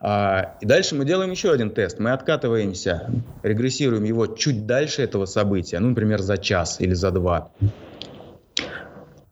А, 0.00 0.56
и 0.60 0.66
дальше 0.66 0.94
мы 0.94 1.04
делаем 1.04 1.30
еще 1.30 1.50
один 1.52 1.70
тест. 1.70 1.98
Мы 1.98 2.12
откатываемся, 2.12 3.10
регрессируем 3.42 4.04
его 4.04 4.26
чуть 4.26 4.66
дальше 4.66 5.02
этого 5.02 5.26
события, 5.26 5.78
ну, 5.78 5.90
например, 5.90 6.20
за 6.20 6.38
час 6.38 6.80
или 6.80 6.94
за 6.94 7.10
два. 7.10 7.52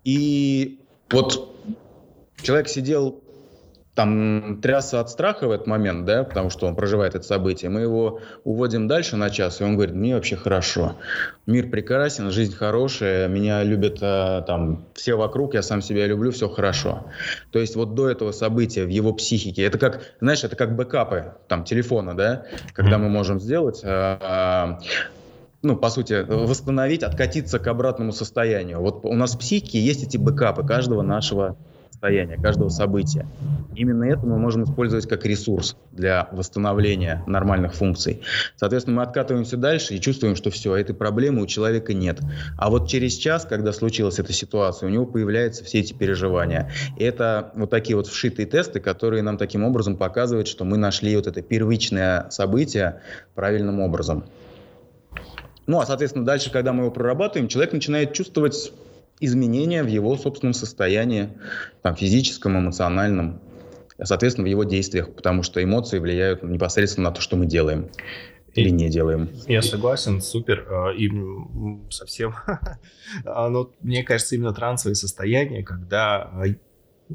И 0.04 0.80
вот 1.10 1.56
человек 2.42 2.68
сидел 2.68 3.21
там 3.95 4.61
трясся 4.62 5.01
от 5.01 5.11
страха 5.11 5.47
в 5.47 5.51
этот 5.51 5.66
момент, 5.66 6.07
да, 6.07 6.24
потому 6.24 6.49
что 6.49 6.66
он 6.66 6.74
проживает 6.74 7.14
это 7.14 7.26
событие. 7.26 7.70
Мы 7.70 7.82
его 7.82 8.20
уводим 8.43 8.88
дальше 8.88 9.16
на 9.16 9.28
час, 9.28 9.61
и 9.61 9.64
он 9.64 9.74
говорит, 9.74 9.95
мне 9.95 10.14
вообще 10.14 10.34
хорошо. 10.34 10.97
Мир 11.47 11.68
прекрасен, 11.68 12.30
жизнь 12.30 12.57
хорошая, 12.57 13.28
меня 13.28 13.62
любят 13.62 13.99
а, 14.01 14.43
там 14.43 14.86
все 14.95 15.14
вокруг, 15.14 15.53
я 15.53 15.62
сам 15.62 15.82
себя 15.82 16.07
люблю, 16.07 16.30
все 16.30 16.49
хорошо. 16.49 17.05
То 17.51 17.59
есть 17.59 17.76
вот 17.76 17.95
до 17.95 18.09
этого 18.09 18.32
события 18.32 18.84
в 18.84 18.88
его 18.88 19.12
психике, 19.12 19.62
это 19.62 19.78
как, 19.78 20.01
знаешь, 20.20 20.43
это 20.43 20.57
как 20.57 20.74
бэкапы 20.74 21.34
там 21.49 21.64
телефона, 21.64 22.16
да, 22.16 22.47
когда 22.72 22.97
мы 22.97 23.11
можем 23.11 23.40
сделать... 23.40 23.82
А, 23.84 24.78
ну, 25.64 25.76
по 25.76 25.90
сути, 25.90 26.24
восстановить, 26.28 27.05
откатиться 27.05 27.61
к 27.61 27.68
обратному 27.68 28.11
состоянию. 28.11 28.80
Вот 28.80 29.05
у 29.05 29.14
нас 29.14 29.36
в 29.36 29.38
психике 29.38 29.78
есть 29.78 30.03
эти 30.03 30.16
бэкапы 30.16 30.66
каждого 30.66 31.03
нашего 31.03 31.57
состояния, 32.03 32.36
каждого 32.36 32.68
события. 32.68 33.28
Именно 33.76 34.05
это 34.05 34.26
мы 34.26 34.36
можем 34.36 34.64
использовать 34.64 35.09
как 35.09 35.24
ресурс 35.24 35.76
для 35.92 36.28
восстановления 36.32 37.22
нормальных 37.28 37.74
функций. 37.74 38.22
Соответственно, 38.57 38.96
мы 38.96 39.03
откатываемся 39.05 39.57
дальше 39.57 39.94
и 39.94 40.00
чувствуем, 40.00 40.34
что 40.34 40.50
все, 40.50 40.74
этой 40.74 40.96
проблемы 40.96 41.42
у 41.42 41.46
человека 41.46 41.94
нет. 41.94 42.18
А 42.59 42.70
вот 42.70 42.88
через 42.88 43.14
час, 43.14 43.46
когда 43.48 43.72
случилась 43.72 44.18
эта 44.18 44.32
ситуация, 44.32 44.88
у 44.88 44.90
него 44.90 45.07
появляются 45.07 45.62
все 45.62 45.78
эти 45.78 45.92
переживания. 45.92 46.72
И 46.98 47.05
это 47.05 47.53
вот 47.55 47.70
такие 47.70 47.94
вот 47.94 48.09
вшитые 48.09 48.46
тесты, 48.46 48.80
которые 48.80 49.22
нам 49.22 49.38
таким 49.38 49.62
образом 49.62 49.96
показывают, 49.96 50.48
что 50.48 50.64
мы 50.64 50.78
нашли 50.78 51.14
вот 51.14 51.28
это 51.28 51.40
первичное 51.40 52.28
событие 52.30 53.00
правильным 53.36 53.78
образом. 53.78 54.24
Ну, 55.68 55.78
а, 55.78 55.86
соответственно, 55.86 56.24
дальше, 56.24 56.50
когда 56.50 56.72
мы 56.72 56.82
его 56.82 56.90
прорабатываем, 56.90 57.46
человек 57.46 57.72
начинает 57.72 58.12
чувствовать 58.12 58.72
изменения 59.24 59.82
в 59.82 59.88
его 59.88 60.16
собственном 60.16 60.54
состоянии, 60.54 61.30
там, 61.82 61.96
физическом, 61.96 62.58
эмоциональном, 62.58 63.40
соответственно, 64.02 64.46
в 64.46 64.50
его 64.50 64.64
действиях, 64.64 65.14
потому 65.14 65.42
что 65.42 65.62
эмоции 65.62 65.98
влияют 65.98 66.42
непосредственно 66.42 67.10
на 67.10 67.14
то, 67.14 67.20
что 67.20 67.36
мы 67.36 67.46
делаем 67.46 67.88
или 68.54 68.70
не 68.70 68.90
делаем. 68.90 69.30
Я 69.46 69.62
согласен, 69.62 70.20
супер. 70.20 70.66
А, 70.68 70.90
и 70.90 71.08
совсем, 71.90 72.34
оно, 73.24 73.70
мне 73.80 74.04
кажется, 74.04 74.34
именно 74.34 74.52
трансовое 74.52 74.94
состояние, 74.94 75.62
когда, 75.62 76.22
а, 76.22 76.44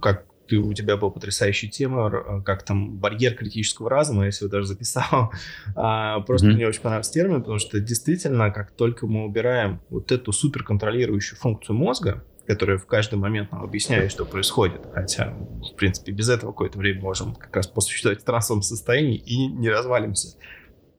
как 0.01 0.25
ты, 0.47 0.57
у 0.57 0.73
тебя 0.73 0.97
был 0.97 1.11
потрясающий 1.11 1.69
тема, 1.69 2.07
а, 2.07 2.41
как 2.41 2.63
там 2.63 2.97
барьер 2.97 3.35
критического 3.35 3.89
разума, 3.89 4.25
я 4.25 4.31
себе 4.31 4.49
даже 4.49 4.67
записал. 4.67 5.31
А, 5.75 6.21
просто 6.21 6.47
mm-hmm. 6.47 6.53
мне 6.53 6.67
очень 6.67 6.81
понравился 6.81 7.13
термин, 7.13 7.41
потому 7.41 7.59
что 7.59 7.79
действительно, 7.79 8.51
как 8.51 8.71
только 8.71 9.07
мы 9.07 9.25
убираем 9.25 9.81
вот 9.89 10.11
эту 10.11 10.31
суперконтролирующую 10.31 11.37
функцию 11.37 11.75
мозга, 11.75 12.23
которая 12.47 12.77
в 12.77 12.85
каждый 12.85 13.19
момент 13.19 13.51
нам 13.51 13.63
объясняет, 13.63 14.09
что 14.09 14.25
происходит, 14.25 14.81
хотя, 14.93 15.33
в 15.61 15.75
принципе, 15.75 16.13
без 16.13 16.29
этого 16.29 16.51
какое-то 16.51 16.79
время 16.79 17.01
можем 17.01 17.35
как 17.35 17.53
раз 17.55 17.67
посуществовать 17.67 18.21
в 18.21 18.23
трансовом 18.23 18.61
состоянии 18.61 19.17
и 19.17 19.47
не 19.47 19.69
развалимся. 19.69 20.37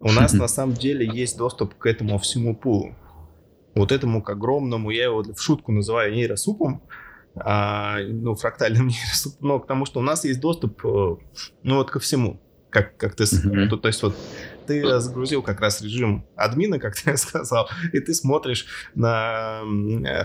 У 0.01 0.13
нас 0.13 0.33
на 0.33 0.47
самом 0.47 0.75
деле 0.75 1.09
есть 1.11 1.39
доступ 1.39 1.75
к 1.75 1.87
этому 1.87 2.19
всему 2.19 2.55
пулу. 2.55 2.95
Вот 3.75 3.93
этому 3.93 4.23
к 4.23 4.31
огромному, 4.31 4.91
я 4.91 5.05
его 5.05 5.23
в 5.23 5.41
шутку 5.41 5.73
называю 5.73 6.13
нейросупом, 6.13 6.83
а, 7.45 7.99
ну, 8.01 8.35
фрактальным 8.35 8.87
нейросетям, 8.89 9.33
но 9.41 9.61
к 9.61 9.67
тому, 9.67 9.85
что 9.87 10.01
у 10.01 10.03
нас 10.03 10.25
есть 10.25 10.41
доступ, 10.41 10.85
э, 10.85 11.17
ну, 11.63 11.77
вот 11.77 11.91
ко 11.91 12.01
всему. 12.01 12.41
Как, 12.71 12.99
как 12.99 13.15
ты, 13.15 13.25
mm-hmm. 13.25 13.69
то, 13.69 13.79
то 13.79 13.89
есть 13.89 14.03
вот 14.03 14.15
ты 14.69 15.01
загрузил 15.01 15.43
как 15.43 15.61
раз 15.61 15.81
режим 15.81 16.27
админа, 16.37 16.79
как 16.79 16.95
ты 16.95 17.17
сказал, 17.17 17.69
и 17.93 17.99
ты 17.99 18.13
смотришь 18.13 18.67
на 18.95 19.63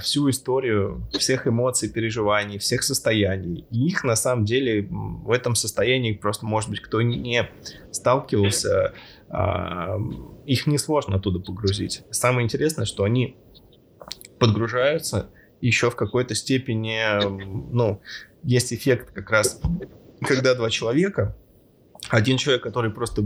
всю 0.02 0.30
историю 0.30 1.08
всех 1.18 1.48
эмоций, 1.48 1.90
переживаний, 1.90 2.60
всех 2.60 2.84
состояний. 2.84 3.66
И 3.72 3.88
их 3.88 4.04
на 4.04 4.16
самом 4.16 4.44
деле 4.44 4.88
в 4.90 5.32
этом 5.32 5.56
состоянии 5.56 6.12
просто, 6.12 6.46
может 6.46 6.70
быть, 6.70 6.82
кто 6.82 7.02
не 7.02 7.50
сталкивался, 7.92 8.94
а, 9.30 9.98
их 10.46 10.68
несложно 10.68 11.16
оттуда 11.16 11.40
погрузить. 11.40 12.04
Самое 12.12 12.44
интересное, 12.44 12.86
что 12.86 13.06
они 13.06 13.38
подгружаются, 14.40 15.30
еще 15.68 15.90
в 15.90 15.96
какой-то 15.96 16.36
степени, 16.36 17.00
ну, 17.74 18.02
есть 18.44 18.74
эффект 18.74 19.12
как 19.14 19.30
раз, 19.30 19.62
когда 20.22 20.56
два 20.56 20.70
человека, 20.70 21.36
один 22.10 22.38
человек, 22.38 22.64
который 22.64 22.92
просто 22.92 23.24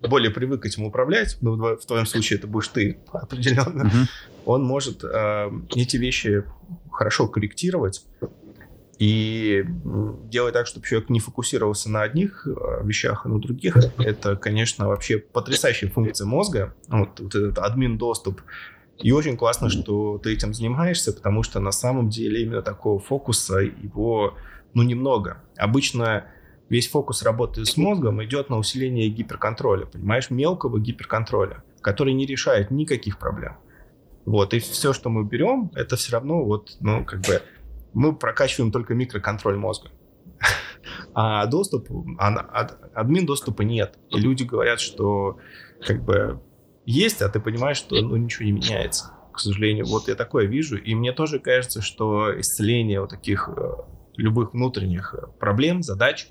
более 0.00 0.30
привык 0.30 0.64
этим 0.64 0.84
управлять, 0.84 1.36
ну, 1.40 1.56
в 1.56 1.86
твоем 1.86 2.06
случае 2.06 2.38
это 2.38 2.46
будешь 2.46 2.68
ты 2.68 2.98
определенно, 3.12 3.82
uh-huh. 3.82 4.08
он 4.46 4.64
может 4.64 5.04
э, 5.04 5.50
эти 5.74 5.98
вещи 5.98 6.44
хорошо 6.90 7.28
корректировать 7.28 8.06
и 8.98 9.64
делать 10.30 10.54
так, 10.54 10.66
чтобы 10.66 10.86
человек 10.86 11.10
не 11.10 11.20
фокусировался 11.20 11.90
на 11.90 12.02
одних 12.02 12.46
э, 12.46 12.84
вещах, 12.84 13.26
а 13.26 13.28
на 13.28 13.38
других. 13.38 13.76
Это, 13.98 14.36
конечно, 14.36 14.88
вообще 14.88 15.18
потрясающая 15.18 15.90
функция 15.90 16.26
мозга. 16.26 16.74
Вот, 16.88 17.20
вот 17.20 17.34
этот 17.34 17.58
админ-доступ. 17.58 18.40
И 18.98 19.12
очень 19.12 19.36
классно, 19.36 19.68
что 19.68 20.18
ты 20.18 20.32
этим 20.32 20.54
занимаешься, 20.54 21.12
потому 21.12 21.42
что 21.42 21.60
на 21.60 21.72
самом 21.72 22.08
деле 22.08 22.42
именно 22.42 22.62
такого 22.62 22.98
фокуса 22.98 23.58
его, 23.58 24.34
ну, 24.74 24.82
немного. 24.82 25.42
Обычно 25.56 26.26
весь 26.68 26.88
фокус 26.88 27.22
работы 27.22 27.64
с 27.64 27.76
мозгом 27.76 28.24
идет 28.24 28.50
на 28.50 28.58
усиление 28.58 29.08
гиперконтроля, 29.08 29.86
понимаешь, 29.86 30.30
мелкого 30.30 30.80
гиперконтроля, 30.80 31.62
который 31.80 32.14
не 32.14 32.26
решает 32.26 32.70
никаких 32.70 33.18
проблем. 33.18 33.56
Вот, 34.24 34.54
и 34.54 34.58
все, 34.58 34.92
что 34.92 35.08
мы 35.08 35.24
берем, 35.24 35.70
это 35.74 35.96
все 35.96 36.12
равно 36.12 36.42
вот, 36.42 36.76
ну, 36.80 37.04
как 37.04 37.20
бы, 37.20 37.42
мы 37.94 38.14
прокачиваем 38.14 38.72
только 38.72 38.94
микроконтроль 38.94 39.56
мозга. 39.56 39.90
А 41.14 41.46
доступ, 41.46 41.88
а, 42.18 42.68
админ 42.94 43.26
доступа 43.26 43.62
нет. 43.62 43.98
И 44.10 44.18
люди 44.18 44.44
говорят, 44.44 44.80
что 44.80 45.38
как 45.84 46.04
бы 46.04 46.40
есть, 46.86 47.20
а 47.20 47.28
ты 47.28 47.40
понимаешь, 47.40 47.76
что 47.76 47.96
ну, 47.96 48.16
ничего 48.16 48.46
не 48.46 48.52
меняется. 48.52 49.12
К 49.32 49.38
сожалению, 49.38 49.86
вот 49.86 50.08
я 50.08 50.14
такое 50.14 50.46
вижу. 50.46 50.78
И 50.78 50.94
мне 50.94 51.12
тоже 51.12 51.38
кажется, 51.40 51.82
что 51.82 52.40
исцеление 52.40 53.00
вот 53.00 53.10
таких 53.10 53.50
э, 53.54 53.72
любых 54.16 54.54
внутренних 54.54 55.14
э, 55.14 55.26
проблем, 55.38 55.82
задач, 55.82 56.28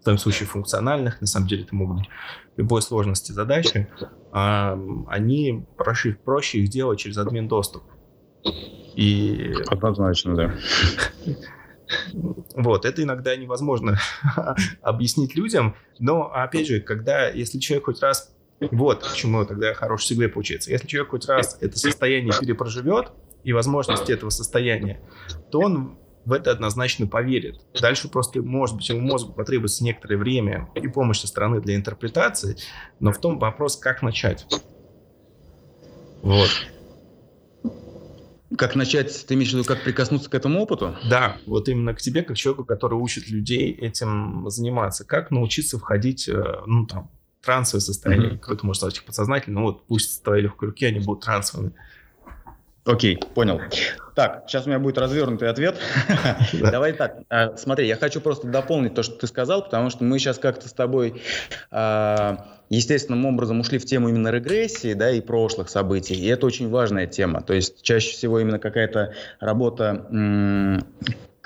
в 0.00 0.04
том 0.04 0.18
случае 0.18 0.48
функциональных, 0.48 1.20
на 1.20 1.26
самом 1.26 1.46
деле 1.46 1.62
это 1.62 1.74
могут 1.74 1.98
быть 1.98 2.08
любой 2.56 2.82
сложности 2.82 3.30
задачи, 3.30 3.88
они 4.32 5.64
проще, 5.76 6.12
проще 6.12 6.58
их 6.58 6.68
делать 6.68 6.98
через 6.98 7.16
админ 7.16 7.48
доступ. 7.48 7.84
И... 8.96 9.54
Однозначно, 9.68 10.34
да. 10.34 10.54
Вот, 12.54 12.84
это 12.84 13.02
иногда 13.02 13.34
невозможно 13.36 13.98
объяснить 14.82 15.36
людям, 15.36 15.76
но, 15.98 16.30
опять 16.30 16.66
же, 16.66 16.80
когда, 16.80 17.28
если 17.28 17.58
человек 17.58 17.86
хоть 17.86 18.02
раз 18.02 18.34
вот 18.60 19.08
почему 19.08 19.44
тогда 19.44 19.74
хороший 19.74 20.06
сегвей 20.08 20.28
получается. 20.28 20.70
Если 20.70 20.86
человек 20.86 21.10
хоть 21.10 21.26
раз 21.26 21.58
это 21.60 21.78
состояние 21.78 22.32
перепроживет 22.38 23.12
и 23.44 23.52
возможности 23.52 24.12
этого 24.12 24.30
состояния, 24.30 25.00
то 25.50 25.60
он 25.60 25.98
в 26.24 26.32
это 26.32 26.50
однозначно 26.50 27.06
поверит. 27.06 27.60
Дальше 27.80 28.08
просто, 28.08 28.42
может 28.42 28.76
быть, 28.76 28.88
ему 28.88 29.00
мозгу 29.00 29.32
потребуется 29.32 29.82
некоторое 29.82 30.18
время 30.18 30.68
и 30.74 30.86
помощь 30.88 31.20
со 31.20 31.26
стороны 31.26 31.60
для 31.60 31.74
интерпретации, 31.74 32.56
но 33.00 33.12
в 33.12 33.18
том 33.18 33.38
вопрос, 33.38 33.76
как 33.76 34.02
начать. 34.02 34.46
Вот. 36.22 36.50
Как 38.56 38.76
начать, 38.76 39.26
ты 39.26 39.34
имеешь 39.34 39.50
в 39.50 39.52
виду, 39.54 39.64
как 39.64 39.84
прикоснуться 39.84 40.28
к 40.28 40.34
этому 40.34 40.60
опыту? 40.60 40.96
Да, 41.08 41.36
вот 41.46 41.68
именно 41.68 41.94
к 41.94 42.00
тебе, 42.00 42.22
как 42.22 42.36
человеку, 42.36 42.64
который 42.64 42.94
учит 42.94 43.28
людей 43.28 43.72
этим 43.72 44.48
заниматься. 44.48 45.04
Как 45.04 45.30
научиться 45.30 45.78
входить, 45.78 46.28
э, 46.28 46.60
ну, 46.66 46.86
там, 46.86 47.10
трансовое 47.42 47.80
состояние. 47.80 48.32
Mm-hmm. 48.32 48.38
Кто-то 48.38 48.66
может 48.66 48.80
сказать 48.80 49.04
подсознательно, 49.04 49.60
ну, 49.60 49.66
вот 49.66 49.86
пусть 49.86 50.14
с 50.14 50.20
твоей 50.20 50.42
легкой 50.42 50.70
руки 50.70 50.86
они 50.86 51.00
будут 51.00 51.24
трансовыми. 51.24 51.72
Окей, 52.84 53.18
понял. 53.34 53.60
Так, 54.14 54.44
сейчас 54.46 54.66
у 54.66 54.70
меня 54.70 54.78
будет 54.78 54.96
развернутый 54.96 55.50
ответ. 55.50 55.76
Давай 56.52 56.94
так, 56.94 57.18
а, 57.28 57.54
смотри, 57.56 57.86
я 57.86 57.96
хочу 57.96 58.20
просто 58.20 58.48
дополнить 58.48 58.94
то, 58.94 59.02
что 59.02 59.14
ты 59.16 59.26
сказал, 59.26 59.62
потому 59.62 59.90
что 59.90 60.04
мы 60.04 60.18
сейчас 60.18 60.38
как-то 60.38 60.68
с 60.68 60.72
тобой 60.72 61.22
а, 61.70 62.48
естественным 62.70 63.26
образом 63.26 63.60
ушли 63.60 63.78
в 63.78 63.84
тему 63.84 64.08
именно 64.08 64.28
регрессии, 64.28 64.94
да, 64.94 65.10
и 65.10 65.20
прошлых 65.20 65.68
событий, 65.68 66.14
и 66.14 66.26
это 66.26 66.46
очень 66.46 66.70
важная 66.70 67.06
тема. 67.06 67.42
То 67.42 67.52
есть 67.52 67.82
чаще 67.82 68.10
всего 68.12 68.40
именно 68.40 68.58
какая-то 68.58 69.14
работа 69.38 70.82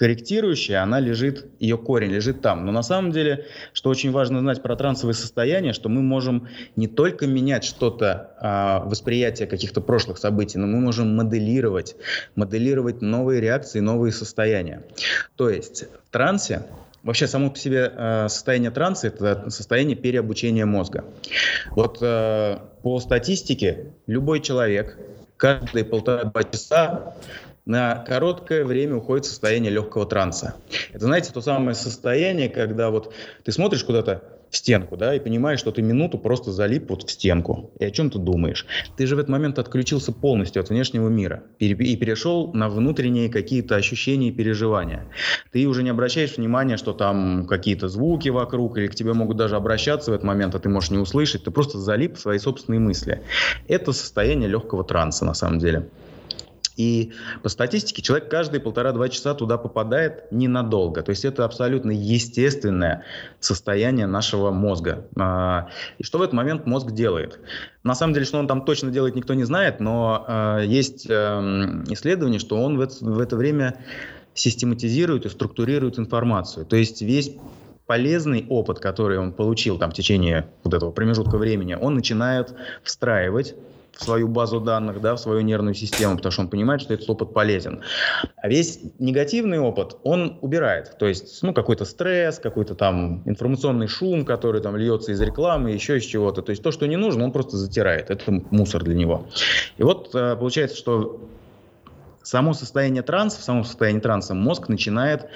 корректирующая, 0.02 0.82
она 0.82 0.98
лежит, 0.98 1.46
ее 1.60 1.78
корень 1.78 2.10
лежит 2.10 2.40
там. 2.40 2.66
Но 2.66 2.72
на 2.72 2.82
самом 2.82 3.12
деле, 3.12 3.46
что 3.72 3.88
очень 3.88 4.10
важно 4.10 4.40
знать 4.40 4.60
про 4.60 4.74
трансовые 4.74 5.14
состояния, 5.14 5.72
что 5.72 5.88
мы 5.88 6.02
можем 6.02 6.48
не 6.74 6.88
только 6.88 7.28
менять 7.28 7.62
что-то, 7.62 8.34
а, 8.40 8.80
восприятие 8.80 9.46
каких-то 9.46 9.80
прошлых 9.80 10.18
событий, 10.18 10.58
но 10.58 10.66
мы 10.66 10.80
можем 10.80 11.14
моделировать, 11.14 11.94
моделировать 12.34 13.00
новые 13.00 13.40
реакции, 13.40 13.78
новые 13.78 14.10
состояния. 14.10 14.82
То 15.36 15.48
есть 15.48 15.84
в 16.04 16.10
трансе 16.10 16.64
Вообще 17.04 17.26
само 17.26 17.50
по 17.50 17.58
себе 17.58 17.92
э, 17.92 18.28
состояние 18.28 18.70
транса– 18.70 19.06
это 19.08 19.50
состояние 19.50 19.96
переобучения 19.96 20.64
мозга. 20.66 21.04
Вот 21.72 21.98
э, 22.00 22.58
по 22.82 23.00
статистике 23.00 23.92
любой 24.06 24.38
человек 24.38 24.96
каждые 25.36 25.84
полтора-два 25.84 26.44
часа 26.44 27.14
на 27.64 27.96
короткое 27.96 28.64
время 28.64 28.96
уходит 28.96 29.24
состояние 29.24 29.70
легкого 29.70 30.06
транса. 30.06 30.56
Это, 30.92 31.04
знаете, 31.04 31.32
то 31.32 31.40
самое 31.40 31.74
состояние, 31.74 32.48
когда 32.48 32.90
вот 32.90 33.14
ты 33.44 33.52
смотришь 33.52 33.84
куда-то 33.84 34.22
в 34.50 34.56
стенку, 34.58 34.98
да, 34.98 35.14
и 35.14 35.18
понимаешь, 35.18 35.60
что 35.60 35.72
ты 35.72 35.80
минуту 35.80 36.18
просто 36.18 36.52
залип 36.52 36.90
вот 36.90 37.08
в 37.08 37.10
стенку. 37.10 37.70
И 37.78 37.86
о 37.86 37.90
чем 37.90 38.10
ты 38.10 38.18
думаешь? 38.18 38.66
Ты 38.98 39.06
же 39.06 39.16
в 39.16 39.18
этот 39.18 39.30
момент 39.30 39.58
отключился 39.58 40.12
полностью 40.12 40.60
от 40.60 40.68
внешнего 40.68 41.08
мира 41.08 41.44
и 41.58 41.96
перешел 41.96 42.52
на 42.52 42.68
внутренние 42.68 43.30
какие-то 43.30 43.76
ощущения 43.76 44.28
и 44.28 44.32
переживания. 44.32 45.06
Ты 45.52 45.66
уже 45.66 45.82
не 45.82 45.88
обращаешь 45.88 46.36
внимания, 46.36 46.76
что 46.76 46.92
там 46.92 47.46
какие-то 47.46 47.88
звуки 47.88 48.28
вокруг, 48.28 48.76
или 48.76 48.88
к 48.88 48.94
тебе 48.94 49.14
могут 49.14 49.38
даже 49.38 49.56
обращаться 49.56 50.10
в 50.10 50.14
этот 50.14 50.26
момент, 50.26 50.54
а 50.54 50.58
ты 50.58 50.68
можешь 50.68 50.90
не 50.90 50.98
услышать. 50.98 51.44
Ты 51.44 51.50
просто 51.50 51.78
залип 51.78 52.16
в 52.16 52.20
свои 52.20 52.38
собственные 52.38 52.80
мысли. 52.80 53.22
Это 53.68 53.92
состояние 53.92 54.50
легкого 54.50 54.84
транса 54.84 55.24
на 55.24 55.32
самом 55.32 55.60
деле. 55.60 55.88
И 56.76 57.12
по 57.42 57.48
статистике 57.48 58.02
человек 58.02 58.30
каждые 58.30 58.60
полтора-два 58.60 59.08
часа 59.08 59.34
туда 59.34 59.58
попадает 59.58 60.30
ненадолго. 60.30 61.02
То 61.02 61.10
есть 61.10 61.24
это 61.24 61.44
абсолютно 61.44 61.90
естественное 61.90 63.04
состояние 63.40 64.06
нашего 64.06 64.50
мозга. 64.50 65.06
А, 65.18 65.68
и 65.98 66.04
что 66.04 66.18
в 66.18 66.22
этот 66.22 66.34
момент 66.34 66.66
мозг 66.66 66.92
делает? 66.92 67.40
На 67.82 67.94
самом 67.94 68.14
деле, 68.14 68.26
что 68.26 68.38
он 68.38 68.46
там 68.46 68.64
точно 68.64 68.90
делает, 68.90 69.14
никто 69.14 69.34
не 69.34 69.44
знает, 69.44 69.80
но 69.80 70.24
а, 70.26 70.60
есть 70.60 71.06
эм, 71.08 71.84
исследование, 71.84 72.40
что 72.40 72.56
он 72.56 72.78
в 72.78 73.20
это 73.20 73.36
время 73.36 73.76
систематизирует 74.34 75.26
и 75.26 75.28
структурирует 75.28 75.98
информацию. 75.98 76.64
То 76.64 76.76
есть 76.76 77.02
весь 77.02 77.32
полезный 77.86 78.46
опыт, 78.48 78.78
который 78.78 79.18
он 79.18 79.32
получил 79.32 79.78
там 79.78 79.90
в 79.90 79.94
течение 79.94 80.48
вот 80.64 80.72
этого 80.72 80.90
промежутка 80.90 81.36
времени, 81.36 81.74
он 81.74 81.94
начинает 81.94 82.54
встраивать 82.82 83.54
в 83.96 84.04
свою 84.04 84.28
базу 84.28 84.60
данных, 84.60 85.00
да, 85.00 85.14
в 85.14 85.20
свою 85.20 85.40
нервную 85.40 85.74
систему, 85.74 86.16
потому 86.16 86.32
что 86.32 86.42
он 86.42 86.48
понимает, 86.48 86.80
что 86.80 86.94
этот 86.94 87.08
опыт 87.10 87.32
полезен. 87.32 87.82
А 88.36 88.48
весь 88.48 88.80
негативный 88.98 89.58
опыт 89.58 89.96
он 90.02 90.38
убирает. 90.40 90.96
То 90.98 91.06
есть, 91.06 91.42
ну, 91.42 91.52
какой-то 91.52 91.84
стресс, 91.84 92.38
какой-то 92.38 92.74
там 92.74 93.22
информационный 93.26 93.88
шум, 93.88 94.24
который 94.24 94.60
там 94.60 94.76
льется 94.76 95.12
из 95.12 95.20
рекламы, 95.20 95.70
еще 95.70 95.98
из 95.98 96.04
чего-то. 96.04 96.42
То 96.42 96.50
есть 96.50 96.62
то, 96.62 96.72
что 96.72 96.86
не 96.86 96.96
нужно, 96.96 97.24
он 97.24 97.32
просто 97.32 97.56
затирает. 97.56 98.10
Это 98.10 98.32
мусор 98.50 98.82
для 98.82 98.94
него. 98.94 99.26
И 99.76 99.82
вот 99.82 100.14
э, 100.14 100.36
получается, 100.36 100.76
что 100.76 101.20
само 102.22 102.54
состояние 102.54 103.02
транса, 103.02 103.40
в 103.40 103.44
самом 103.44 103.64
состоянии 103.64 104.00
транса 104.00 104.34
мозг 104.34 104.68
начинает 104.68 105.26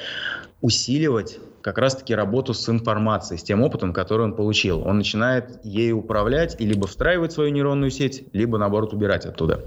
усиливать 0.61 1.39
как 1.67 1.79
раз-таки 1.79 2.15
работу 2.15 2.55
с 2.55 2.69
информацией, 2.69 3.41
с 3.41 3.43
тем 3.43 3.61
опытом, 3.61 3.93
который 3.93 4.23
он 4.23 4.37
получил. 4.37 4.87
Он 4.87 4.99
начинает 4.99 5.59
ею 5.65 5.99
управлять 5.99 6.55
и 6.61 6.65
либо 6.65 6.87
встраивать 6.87 7.33
свою 7.33 7.51
нейронную 7.51 7.91
сеть, 7.91 8.23
либо, 8.33 8.57
наоборот, 8.57 8.95
убирать 8.95 9.27
оттуда. 9.27 9.65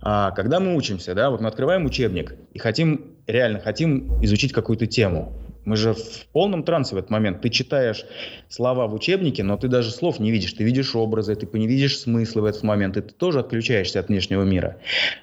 А 0.00 0.30
когда 0.30 0.60
мы 0.60 0.76
учимся, 0.76 1.16
да, 1.16 1.30
вот 1.30 1.40
мы 1.40 1.48
открываем 1.48 1.84
учебник 1.84 2.36
и 2.52 2.60
хотим, 2.60 3.16
реально 3.26 3.58
хотим 3.58 4.22
изучить 4.22 4.52
какую-то 4.52 4.86
тему, 4.86 5.32
мы 5.64 5.74
же 5.76 5.94
в 5.94 6.26
полном 6.32 6.62
трансе 6.62 6.94
в 6.94 6.98
этот 6.98 7.10
момент. 7.10 7.42
Ты 7.42 7.48
читаешь 7.48 8.04
слова 8.48 8.86
в 8.86 8.94
учебнике, 8.94 9.42
но 9.42 9.56
ты 9.56 9.66
даже 9.66 9.90
слов 9.90 10.20
не 10.20 10.30
видишь. 10.30 10.52
Ты 10.52 10.62
видишь 10.62 10.94
образы, 10.94 11.34
ты 11.34 11.58
не 11.58 11.66
видишь 11.66 11.98
смыслы 11.98 12.42
в 12.42 12.44
этот 12.44 12.62
момент, 12.62 12.98
и 12.98 13.00
ты 13.00 13.12
тоже 13.12 13.40
отключаешься 13.40 13.98
от 13.98 14.06
внешнего 14.06 14.44
мира. 14.44 14.76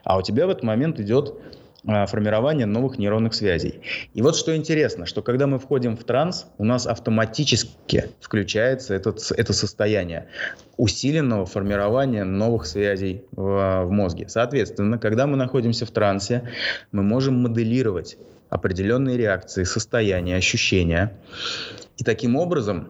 А 0.04 0.18
у 0.18 0.22
тебя 0.22 0.47
в 0.47 0.49
этот 0.49 0.64
момент 0.64 0.99
идет 0.99 1.34
формирования 1.86 2.65
новых 2.65 2.97
нейронных 2.97 3.34
связей. 3.34 3.81
И 4.13 4.21
вот 4.21 4.36
что 4.36 4.55
интересно, 4.55 5.05
что 5.05 5.21
когда 5.21 5.47
мы 5.47 5.59
входим 5.59 5.97
в 5.97 6.03
транс, 6.03 6.47
у 6.57 6.63
нас 6.63 6.88
автоматически 6.88 8.09
включается 8.21 8.93
этот, 8.93 9.19
это 9.31 9.53
состояние 9.53 10.27
усиленного 10.77 11.45
формирования 11.45 12.23
новых 12.23 12.65
связей 12.65 13.23
в, 13.31 13.86
в 13.86 13.91
мозге. 13.91 14.29
Соответственно, 14.29 14.97
когда 14.97 15.27
мы 15.27 15.36
находимся 15.36 15.86
в 15.86 15.91
трансе, 15.91 16.49
мы 16.91 17.03
можем 17.03 17.41
моделировать 17.41 18.17
определенные 18.49 19.17
реакции, 19.17 19.63
состояния, 19.63 20.36
ощущения. 20.36 21.13
И 21.97 22.03
таким 22.03 22.36
образом 22.36 22.89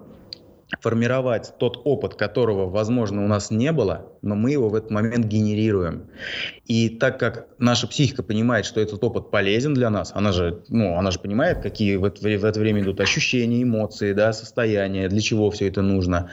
формировать 0.81 1.53
тот 1.59 1.81
опыт, 1.85 2.15
которого, 2.15 2.69
возможно, 2.69 3.23
у 3.23 3.27
нас 3.27 3.51
не 3.51 3.71
было, 3.71 4.11
но 4.21 4.35
мы 4.35 4.51
его 4.51 4.69
в 4.69 4.75
этот 4.75 4.91
момент 4.91 5.25
генерируем. 5.25 6.09
И 6.65 6.89
так 6.89 7.19
как 7.19 7.47
наша 7.59 7.87
психика 7.87 8.23
понимает, 8.23 8.65
что 8.65 8.79
этот 8.79 9.03
опыт 9.03 9.31
полезен 9.31 9.73
для 9.73 9.89
нас, 9.89 10.11
она 10.15 10.31
же, 10.31 10.63
ну, 10.69 10.97
она 10.97 11.11
же 11.11 11.19
понимает, 11.19 11.61
какие 11.61 11.97
в 11.97 12.05
это, 12.05 12.21
в 12.21 12.45
это 12.45 12.59
время 12.59 12.81
идут 12.81 13.01
ощущения, 13.01 13.63
эмоции, 13.63 14.13
да, 14.13 14.33
состояния, 14.33 15.09
для 15.09 15.21
чего 15.21 15.51
все 15.51 15.67
это 15.67 15.81
нужно, 15.81 16.29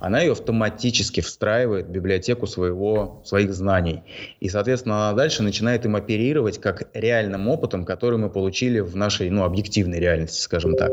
она 0.00 0.20
ее 0.20 0.32
автоматически 0.32 1.20
встраивает 1.20 1.86
в 1.86 1.90
библиотеку 1.90 2.46
своего, 2.46 3.22
своих 3.24 3.52
знаний. 3.52 4.02
И, 4.40 4.48
соответственно, 4.48 5.08
она 5.08 5.16
дальше 5.16 5.42
начинает 5.42 5.84
им 5.84 5.96
оперировать 5.96 6.58
как 6.58 6.88
реальным 6.94 7.48
опытом, 7.48 7.84
который 7.84 8.18
мы 8.18 8.30
получили 8.30 8.80
в 8.80 8.96
нашей, 8.96 9.30
ну, 9.30 9.44
объективной 9.44 10.00
реальности, 10.00 10.40
скажем 10.40 10.76
так. 10.76 10.92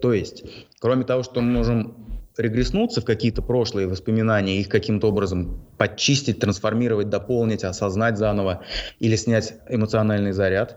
То 0.00 0.12
есть, 0.12 0.44
кроме 0.80 1.04
того, 1.04 1.22
что 1.22 1.40
мы 1.40 1.52
можем 1.52 2.07
регреснуться 2.38 3.00
в 3.00 3.04
какие-то 3.04 3.42
прошлые 3.42 3.86
воспоминания, 3.86 4.60
их 4.60 4.68
каким-то 4.68 5.08
образом 5.08 5.66
подчистить, 5.76 6.40
трансформировать, 6.40 7.08
дополнить, 7.08 7.64
осознать 7.64 8.18
заново 8.18 8.62
или 8.98 9.16
снять 9.16 9.54
эмоциональный 9.68 10.32
заряд, 10.32 10.76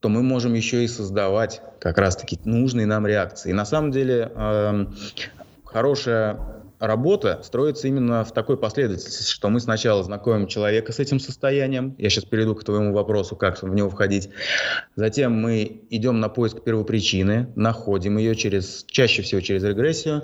то 0.00 0.08
мы 0.08 0.22
можем 0.22 0.54
еще 0.54 0.84
и 0.84 0.88
создавать 0.88 1.62
как 1.80 1.98
раз-таки 1.98 2.38
нужные 2.44 2.86
нам 2.86 3.06
реакции. 3.06 3.50
И 3.50 3.54
на 3.54 3.64
самом 3.64 3.90
деле 3.90 4.30
э, 4.34 4.86
хорошая 5.64 6.55
работа 6.78 7.40
строится 7.42 7.88
именно 7.88 8.24
в 8.24 8.32
такой 8.32 8.56
последовательности, 8.56 9.30
что 9.30 9.48
мы 9.48 9.60
сначала 9.60 10.02
знакомим 10.02 10.46
человека 10.46 10.92
с 10.92 10.98
этим 10.98 11.20
состоянием. 11.20 11.94
Я 11.98 12.10
сейчас 12.10 12.24
перейду 12.24 12.54
к 12.54 12.64
твоему 12.64 12.92
вопросу, 12.92 13.36
как 13.36 13.62
в 13.62 13.74
него 13.74 13.90
входить. 13.90 14.30
Затем 14.94 15.32
мы 15.32 15.82
идем 15.90 16.20
на 16.20 16.28
поиск 16.28 16.62
первопричины, 16.62 17.52
находим 17.56 18.18
ее 18.18 18.34
через, 18.34 18.84
чаще 18.88 19.22
всего 19.22 19.40
через 19.40 19.62
регрессию, 19.64 20.22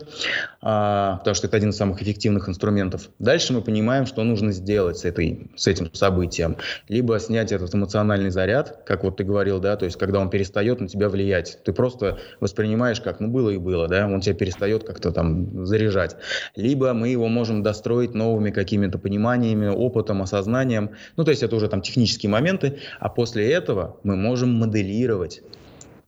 а, 0.60 1.16
потому 1.18 1.34
что 1.34 1.46
это 1.46 1.56
один 1.56 1.70
из 1.70 1.76
самых 1.76 2.02
эффективных 2.02 2.48
инструментов. 2.48 3.10
Дальше 3.18 3.52
мы 3.52 3.62
понимаем, 3.62 4.06
что 4.06 4.22
нужно 4.22 4.52
сделать 4.52 4.98
с, 4.98 5.04
этой, 5.04 5.50
с 5.56 5.66
этим 5.66 5.92
событием. 5.94 6.56
Либо 6.88 7.18
снять 7.18 7.52
этот 7.52 7.74
эмоциональный 7.74 8.30
заряд, 8.30 8.82
как 8.86 9.04
вот 9.04 9.16
ты 9.16 9.24
говорил, 9.24 9.60
да, 9.60 9.76
то 9.76 9.84
есть 9.84 9.98
когда 9.98 10.20
он 10.20 10.30
перестает 10.30 10.80
на 10.80 10.88
тебя 10.88 11.08
влиять. 11.08 11.58
Ты 11.64 11.72
просто 11.72 12.18
воспринимаешь 12.40 13.00
как, 13.00 13.20
ну 13.20 13.28
было 13.28 13.50
и 13.50 13.58
было, 13.58 13.88
да, 13.88 14.06
он 14.06 14.20
тебя 14.20 14.34
перестает 14.34 14.84
как-то 14.84 15.12
там 15.12 15.66
заряжать 15.66 16.16
либо 16.54 16.92
мы 16.92 17.08
его 17.08 17.28
можем 17.28 17.62
достроить 17.62 18.14
новыми 18.14 18.50
какими-то 18.50 18.98
пониманиями, 18.98 19.68
опытом, 19.68 20.22
осознанием. 20.22 20.90
Ну, 21.16 21.24
то 21.24 21.30
есть 21.30 21.42
это 21.42 21.56
уже 21.56 21.68
там 21.68 21.82
технические 21.82 22.30
моменты, 22.30 22.78
а 23.00 23.08
после 23.08 23.50
этого 23.50 23.98
мы 24.02 24.16
можем 24.16 24.54
моделировать 24.54 25.42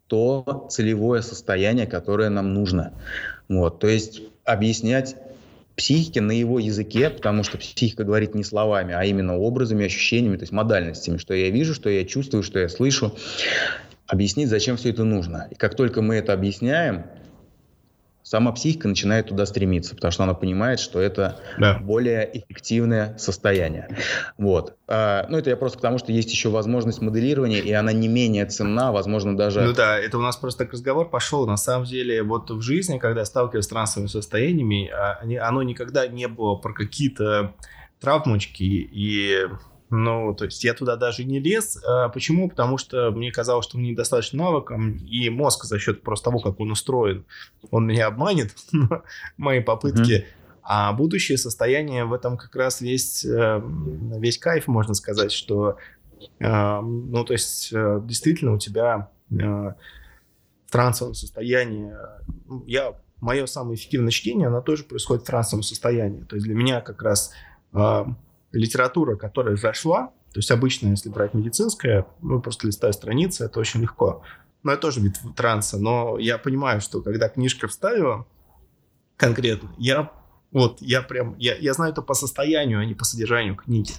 то 0.07 0.69
целевое 0.71 1.23
состояние, 1.23 1.87
которое 1.87 2.29
нам 2.29 2.53
нужно. 2.53 2.93
Вот, 3.49 3.79
то 3.79 3.89
есть 3.89 4.23
объяснять 4.45 5.17
психике 5.77 6.21
на 6.21 6.33
его 6.33 6.59
языке, 6.59 7.11
потому 7.11 7.43
что 7.43 7.59
психика 7.59 8.05
говорит 8.05 8.35
не 8.35 8.45
словами, 8.45 8.95
а 8.95 9.05
именно 9.05 9.37
образами, 9.37 9.87
ощущениями, 9.87 10.37
то 10.37 10.43
есть 10.43 10.53
модальностями, 10.53 11.17
что 11.17 11.35
я 11.35 11.51
вижу, 11.51 11.75
что 11.75 11.89
я 11.91 12.05
чувствую, 12.05 12.43
что 12.43 12.59
я 12.59 12.69
слышу. 12.69 13.17
Объяснить, 14.07 14.51
зачем 14.51 14.77
все 14.77 14.91
это 14.91 15.03
нужно. 15.03 15.49
И 15.51 15.55
как 15.55 15.75
только 15.75 16.03
мы 16.03 16.17
это 16.17 16.35
объясняем, 16.35 17.07
сама 18.25 18.53
психика 18.53 18.89
начинает 18.89 19.29
туда 19.29 19.45
стремиться, 19.47 19.95
потому 19.95 20.11
что 20.11 20.25
она 20.25 20.35
понимает, 20.35 20.81
что 20.81 20.99
это 20.99 21.41
да. 21.59 21.79
более 21.79 22.39
эффективное 22.39 23.17
состояние. 23.19 23.97
Вот. 24.39 24.77
А, 24.89 25.27
ну, 25.29 25.37
это 25.37 25.51
я 25.51 25.57
просто 25.57 25.79
потому, 25.79 25.99
что 25.99 26.11
есть 26.11 26.33
еще 26.33 26.49
возможность 26.49 27.03
моделирования, 27.03 27.61
и 27.61 27.71
она 27.73 27.93
не 27.93 28.09
менее 28.09 28.47
ценна, 28.47 28.93
возможно, 28.93 29.37
даже... 29.37 29.61
Ну 29.61 29.75
да, 29.75 29.99
это 29.99 30.17
у 30.17 30.23
нас 30.23 30.37
просто 30.37 30.65
так 30.65 30.73
разговор 30.73 31.11
пошел. 31.11 31.47
На 31.47 31.59
самом 31.59 31.85
деле, 31.85 32.23
вот 32.23 32.51
в 32.51 32.63
жизни, 32.63 32.99
когда 32.99 33.27
сталкиваюсь 33.27 33.67
с 33.67 33.69
трансовыми 33.69 34.09
состояниями, 34.09 34.89
а, 34.89 35.21
оно 35.47 35.63
никогда 35.63 36.07
не 36.07 36.27
было 36.27 36.57
про 36.57 36.73
какие-то 36.73 37.55
травмочки 38.01 38.63
и 38.63 39.49
ну, 39.91 40.35
то 40.35 40.47
есть 40.47 40.65
я 40.65 40.75
туда 40.75 40.97
даже 40.97 41.25
не 41.25 41.39
лез. 41.39 41.83
А 41.87 42.09
почему? 42.09 42.49
Потому 42.49 42.79
что 42.79 43.11
мне 43.11 43.31
казалось, 43.31 43.67
что 43.67 43.79
мне 43.79 43.91
недостаточно 43.91 44.45
навыков, 44.45 44.81
и 45.07 45.31
мозг 45.31 45.65
за 45.65 45.79
счет 45.79 46.03
просто 46.03 46.31
того, 46.31 46.41
как 46.41 46.59
он 46.61 46.71
устроен, 46.71 47.25
он 47.71 47.87
меня 47.87 48.07
обманет, 48.07 48.55
мои 49.37 49.61
попытки. 49.61 50.13
Mm-hmm. 50.13 50.25
А 50.67 50.93
будущее 50.95 51.37
состояние 51.37 52.07
в 52.07 52.15
этом 52.15 52.39
как 52.39 52.57
раз 52.57 52.81
весь, 52.81 53.25
э, 53.25 53.63
весь 54.19 54.39
кайф, 54.39 54.67
можно 54.67 54.95
сказать, 54.95 55.31
что, 55.31 55.77
э, 56.41 56.81
ну, 56.81 57.23
то 57.25 57.35
есть 57.35 57.71
э, 57.71 58.01
действительно 58.03 58.55
у 58.55 58.59
тебя 58.59 59.11
в 59.31 59.77
трансовом 60.71 61.15
состоянии, 61.15 61.93
я, 62.67 62.95
мое 63.21 63.47
самое 63.47 63.77
эффективное 63.77 64.11
чтение, 64.11 64.49
оно 64.49 64.61
тоже 64.61 64.85
происходит 64.85 65.25
в 65.25 65.27
трансовом 65.27 65.63
состоянии. 65.63 66.23
То 66.23 66.37
есть 66.37 66.47
для 66.47 66.55
меня 66.55 66.81
как 66.81 67.03
раз 67.03 67.33
литература, 68.59 69.17
которая 69.17 69.57
зашла, 69.57 70.13
то 70.35 70.39
есть 70.39 70.51
обычно, 70.51 70.89
если 70.89 71.11
брать 71.11 71.33
медицинское, 71.33 72.07
ну, 72.21 72.41
просто 72.41 72.67
листая 72.67 72.91
страницы, 72.91 73.45
это 73.45 73.61
очень 73.61 73.81
легко. 73.81 74.23
Но 74.65 74.73
это 74.73 74.83
тоже 74.83 75.01
вид 75.01 75.17
транса. 75.37 75.79
Но 75.79 76.19
я 76.19 76.39
понимаю, 76.39 76.81
что 76.81 77.03
когда 77.03 77.29
книжка 77.29 77.69
вставила 77.69 78.27
конкретно, 79.17 79.71
я 79.79 80.11
вот, 80.51 80.81
я 80.81 81.03
прям, 81.03 81.37
я, 81.39 81.55
я 81.57 81.73
знаю 81.73 81.93
это 81.93 82.03
по 82.03 82.15
состоянию, 82.15 82.81
а 82.81 82.85
не 82.85 82.95
по 82.95 83.05
содержанию 83.05 83.55
книги. 83.55 83.93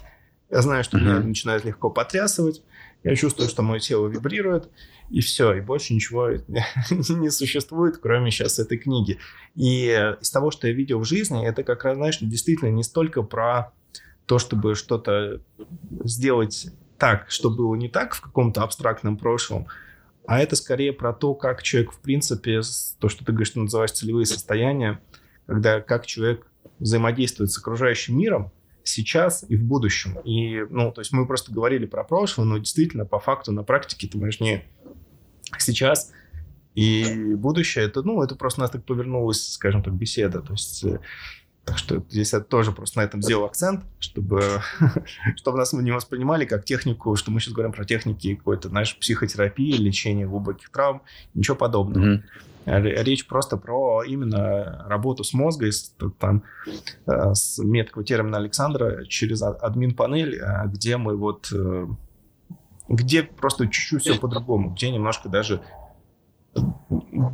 Я 0.50 0.62
знаю, 0.62 0.84
что 0.84 0.98
uh-huh. 0.98 1.02
меня 1.02 1.20
начинает 1.20 1.64
легко 1.64 1.90
потрясывать, 1.90 2.62
я 3.04 3.16
чувствую, 3.16 3.48
что 3.48 3.62
мое 3.62 3.80
тело 3.80 4.08
вибрирует, 4.08 4.70
и 5.10 5.22
все, 5.22 5.54
и 5.54 5.62
больше 5.62 5.94
ничего 5.94 6.30
не 6.90 7.30
существует, 7.30 7.98
кроме 7.98 8.32
сейчас 8.32 8.60
этой 8.60 8.78
книги. 8.78 9.20
И 9.56 9.88
из 10.20 10.32
того, 10.32 10.52
что 10.52 10.68
я 10.68 10.74
видел 10.74 11.00
в 11.00 11.06
жизни, 11.06 11.48
это 11.48 11.64
как 11.64 11.86
раз, 11.86 11.96
знаешь, 11.96 12.18
действительно 12.20 12.70
не 12.70 12.84
столько 12.84 13.22
про 13.22 13.74
то, 14.26 14.40
чтобы 14.40 14.76
что-то 14.76 15.42
сделать 16.04 16.68
так, 16.98 17.30
что 17.30 17.50
было 17.50 17.76
не 17.76 17.90
так 17.90 18.16
в 18.16 18.22
каком-то 18.22 18.64
абстрактном 18.64 19.18
прошлом, 19.18 19.68
а 20.28 20.40
это 20.40 20.56
скорее 20.56 20.94
про 20.94 21.14
то, 21.14 21.36
как 21.36 21.62
человек, 21.62 21.92
в 21.92 22.00
принципе, 22.00 22.62
то, 23.00 23.10
что 23.10 23.24
ты 23.24 23.32
говоришь, 23.32 23.50
что 23.50 23.60
называешь 23.60 23.92
целевые 23.92 24.26
состояния, 24.26 25.00
когда 25.46 25.82
как 25.82 26.06
человек 26.06 26.48
взаимодействует 26.80 27.52
с 27.52 27.58
окружающим 27.58 28.18
миром 28.18 28.52
сейчас 28.84 29.46
и 29.48 29.56
в 29.56 29.64
будущем. 29.64 30.20
И, 30.24 30.66
ну, 30.70 30.92
то 30.92 31.02
есть 31.02 31.12
мы 31.12 31.28
просто 31.28 31.52
говорили 31.52 31.86
про 31.86 32.04
прошлое, 32.04 32.46
но 32.46 32.58
действительно, 32.58 33.06
по 33.06 33.20
факту, 33.20 33.52
на 33.52 33.64
практике 33.64 34.08
это 34.08 34.18
важнее 34.18 34.66
сейчас 35.58 36.12
и 36.74 37.36
будущее. 37.36 37.86
Это, 37.86 38.02
ну, 38.04 38.22
это 38.22 38.36
просто 38.36 38.62
нас 38.62 38.72
так 38.72 38.84
повернулась, 38.84 39.54
скажем 39.54 39.84
так, 39.84 39.94
беседа. 39.94 40.42
То 40.42 40.54
есть 40.54 40.84
э, 40.84 41.00
так 41.66 41.78
что 41.78 42.04
здесь 42.10 42.34
я 42.34 42.40
тоже 42.40 42.72
просто 42.72 43.00
на 43.00 43.04
этом 43.04 43.22
сделал 43.22 43.46
акцент, 43.46 43.84
чтобы, 44.00 44.62
чтобы 45.36 45.58
нас 45.58 45.74
не 45.74 45.92
воспринимали 45.92 46.46
как 46.46 46.64
технику, 46.64 47.16
что 47.16 47.32
мы 47.32 47.40
сейчас 47.40 47.54
говорим 47.54 47.74
про 47.74 47.86
техники 47.86 48.36
какой-то, 48.36 48.70
знаешь, 48.70 48.98
психотерапии, 48.98 49.74
лечения 49.78 50.28
глубоких 50.28 50.70
травм, 50.70 51.02
ничего 51.34 51.56
подобного. 51.56 52.22
Mm-hmm. 52.66 53.04
Речь 53.04 53.28
просто 53.28 53.58
про 53.58 54.04
именно 54.04 54.86
работу 54.88 55.24
с 55.24 55.34
мозгом, 55.34 55.70
там, 56.20 56.44
э, 57.06 57.34
с 57.34 57.60
меткого 57.60 58.04
термина 58.04 58.38
Александра 58.38 59.06
через 59.06 59.42
админ-панель, 59.42 60.40
э, 60.40 60.68
где 60.68 60.98
мы 60.98 61.16
вот 61.16 61.52
где 62.88 63.24
просто 63.24 63.68
чуть-чуть 63.68 64.02
все 64.02 64.20
по-другому, 64.20 64.72
где 64.72 64.92
немножко 64.92 65.30
даже 65.30 65.62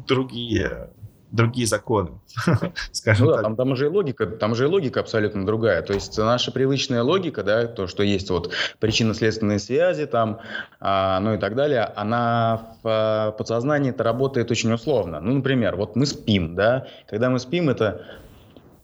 другие 0.08 0.90
другие 1.32 1.66
законы, 1.66 2.12
скажем 2.92 3.26
ну, 3.26 3.32
да, 3.32 3.38
так. 3.38 3.44
Там, 3.44 3.56
там 3.56 3.76
же 3.76 3.86
и 3.86 3.90
логика, 3.90 4.26
там 4.28 4.54
же 4.56 4.66
и 4.66 4.68
логика 4.68 5.00
абсолютно 5.00 5.46
другая. 5.46 5.82
То 5.82 5.94
есть 5.94 6.18
наша 6.18 6.52
привычная 6.52 7.04
логика, 7.04 7.44
да, 7.44 7.68
то, 7.68 7.88
что 7.88 8.04
есть 8.04 8.30
вот 8.30 8.54
причинно-следственные 8.80 9.60
связи, 9.60 10.06
там, 10.06 10.40
а, 10.80 11.20
ну 11.22 11.34
и 11.34 11.38
так 11.38 11.56
далее, 11.56 11.84
она 11.96 12.76
в 12.84 12.88
а, 12.88 13.32
подсознании 13.32 13.92
это 13.92 14.04
работает 14.04 14.52
очень 14.52 14.72
условно. 14.74 15.20
Ну, 15.22 15.34
например, 15.36 15.76
вот 15.76 15.96
мы 15.96 16.06
спим, 16.06 16.56
да, 16.56 16.88
когда 17.10 17.30
мы 17.30 17.40
спим, 17.40 17.70
это 17.70 18.06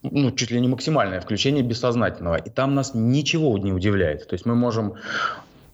ну, 0.04 0.32
чуть 0.32 0.52
ли 0.52 0.62
не 0.62 0.68
максимальное 0.68 1.20
включение 1.20 1.64
бессознательного. 1.64 2.36
И 2.36 2.50
там 2.50 2.76
нас 2.76 2.92
ничего 2.94 3.58
не 3.58 3.74
удивляет. 3.74 4.28
То 4.28 4.36
есть 4.36 4.46
мы 4.46 4.56
можем 4.56 4.94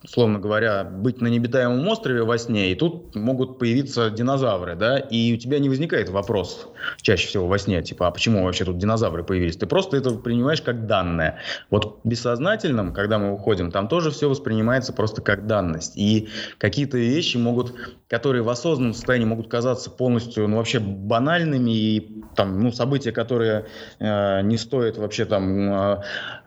условно 0.04 0.40
говоря, 0.40 0.84
быть 0.84 1.22
на 1.22 1.28
необитаемом 1.28 1.88
острове 1.88 2.24
во 2.24 2.38
сне, 2.38 2.72
и 2.72 2.76
тут 2.76 3.16
могут 3.16 3.58
появиться 3.58 4.10
динозавры, 4.10 4.76
да, 4.76 4.98
и 4.98 5.34
у 5.34 5.38
тебя 5.38 5.60
не 5.60 5.70
возникает 5.70 6.10
вопрос 6.10 6.68
чаще 7.02 7.28
всего 7.28 7.48
во 7.48 7.58
сне, 7.58 7.82
типа, 7.82 8.08
а 8.08 8.12
почему 8.12 8.44
вообще 8.44 8.66
тут 8.66 8.78
динозавры 8.78 9.24
появились? 9.24 9.56
Ты 9.56 9.66
просто 9.66 9.98
это 9.98 10.12
принимаешь 10.12 10.62
как 10.62 10.88
данное. 10.88 11.40
Вот 11.70 12.00
в 12.04 12.08
бессознательном, 12.08 12.94
когда 12.94 13.18
мы 13.18 13.34
уходим, 13.34 13.72
там 13.72 13.88
тоже 13.88 14.12
все 14.12 14.30
воспринимается 14.30 14.94
просто 14.94 15.22
как 15.22 15.48
данность. 15.48 15.98
И 15.98 16.30
какие-то 16.58 16.98
вещи 16.98 17.38
могут, 17.38 17.74
которые 18.10 18.44
в 18.44 18.50
осознанном 18.50 18.94
состоянии 18.94 19.26
могут 19.26 19.48
казаться 19.48 19.90
полностью, 19.90 20.48
ну, 20.48 20.58
вообще 20.58 20.80
банальными, 20.80 21.72
и 21.72 22.24
там, 22.36 22.60
ну, 22.60 22.72
события, 22.72 23.12
которые 23.12 23.66
э, 24.00 24.42
не 24.42 24.58
стоят 24.58 24.98
вообще 24.98 25.26
там 25.26 25.72
э, 25.72 26.02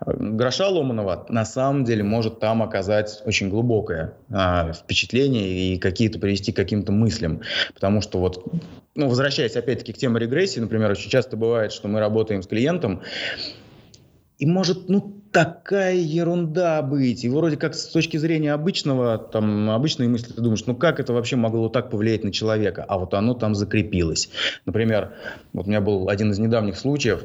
гроша 0.06 0.68
ломаного, 0.68 1.26
на 1.28 1.44
самом 1.44 1.84
деле 1.84 2.02
может 2.02 2.40
там 2.40 2.62
оказать 2.62 3.22
очень 3.24 3.45
очень 3.46 3.50
глубокое 3.50 4.14
а, 4.30 4.72
впечатление 4.72 5.74
и 5.74 5.78
какие-то 5.78 6.18
привести 6.18 6.52
к 6.52 6.56
каким-то 6.56 6.92
мыслям. 6.92 7.42
Потому 7.74 8.00
что 8.00 8.18
вот 8.18 8.44
ну, 8.94 9.08
возвращаясь 9.08 9.56
опять-таки 9.56 9.92
к 9.92 9.98
теме 9.98 10.18
регрессии, 10.20 10.60
например, 10.60 10.90
очень 10.90 11.10
часто 11.10 11.36
бывает, 11.36 11.72
что 11.72 11.88
мы 11.88 12.00
работаем 12.00 12.42
с 12.42 12.46
клиентом, 12.46 13.02
и 14.38 14.46
может, 14.46 14.88
ну, 14.88 15.22
такая 15.32 15.94
ерунда 15.94 16.80
быть. 16.80 17.24
И 17.24 17.28
вроде 17.28 17.56
как 17.58 17.74
с 17.74 17.86
точки 17.88 18.16
зрения 18.16 18.54
обычного, 18.54 19.18
там, 19.18 19.70
обычной 19.70 20.08
мысли 20.08 20.32
ты 20.32 20.40
думаешь, 20.40 20.64
ну 20.66 20.74
как 20.74 20.98
это 20.98 21.12
вообще 21.12 21.36
могло 21.36 21.68
так 21.68 21.90
повлиять 21.90 22.24
на 22.24 22.32
человека? 22.32 22.84
А 22.88 22.96
вот 22.96 23.12
оно 23.12 23.34
там 23.34 23.54
закрепилось. 23.54 24.30
Например, 24.64 25.12
вот 25.52 25.66
у 25.66 25.68
меня 25.68 25.82
был 25.82 26.08
один 26.08 26.30
из 26.30 26.38
недавних 26.38 26.78
случаев, 26.78 27.24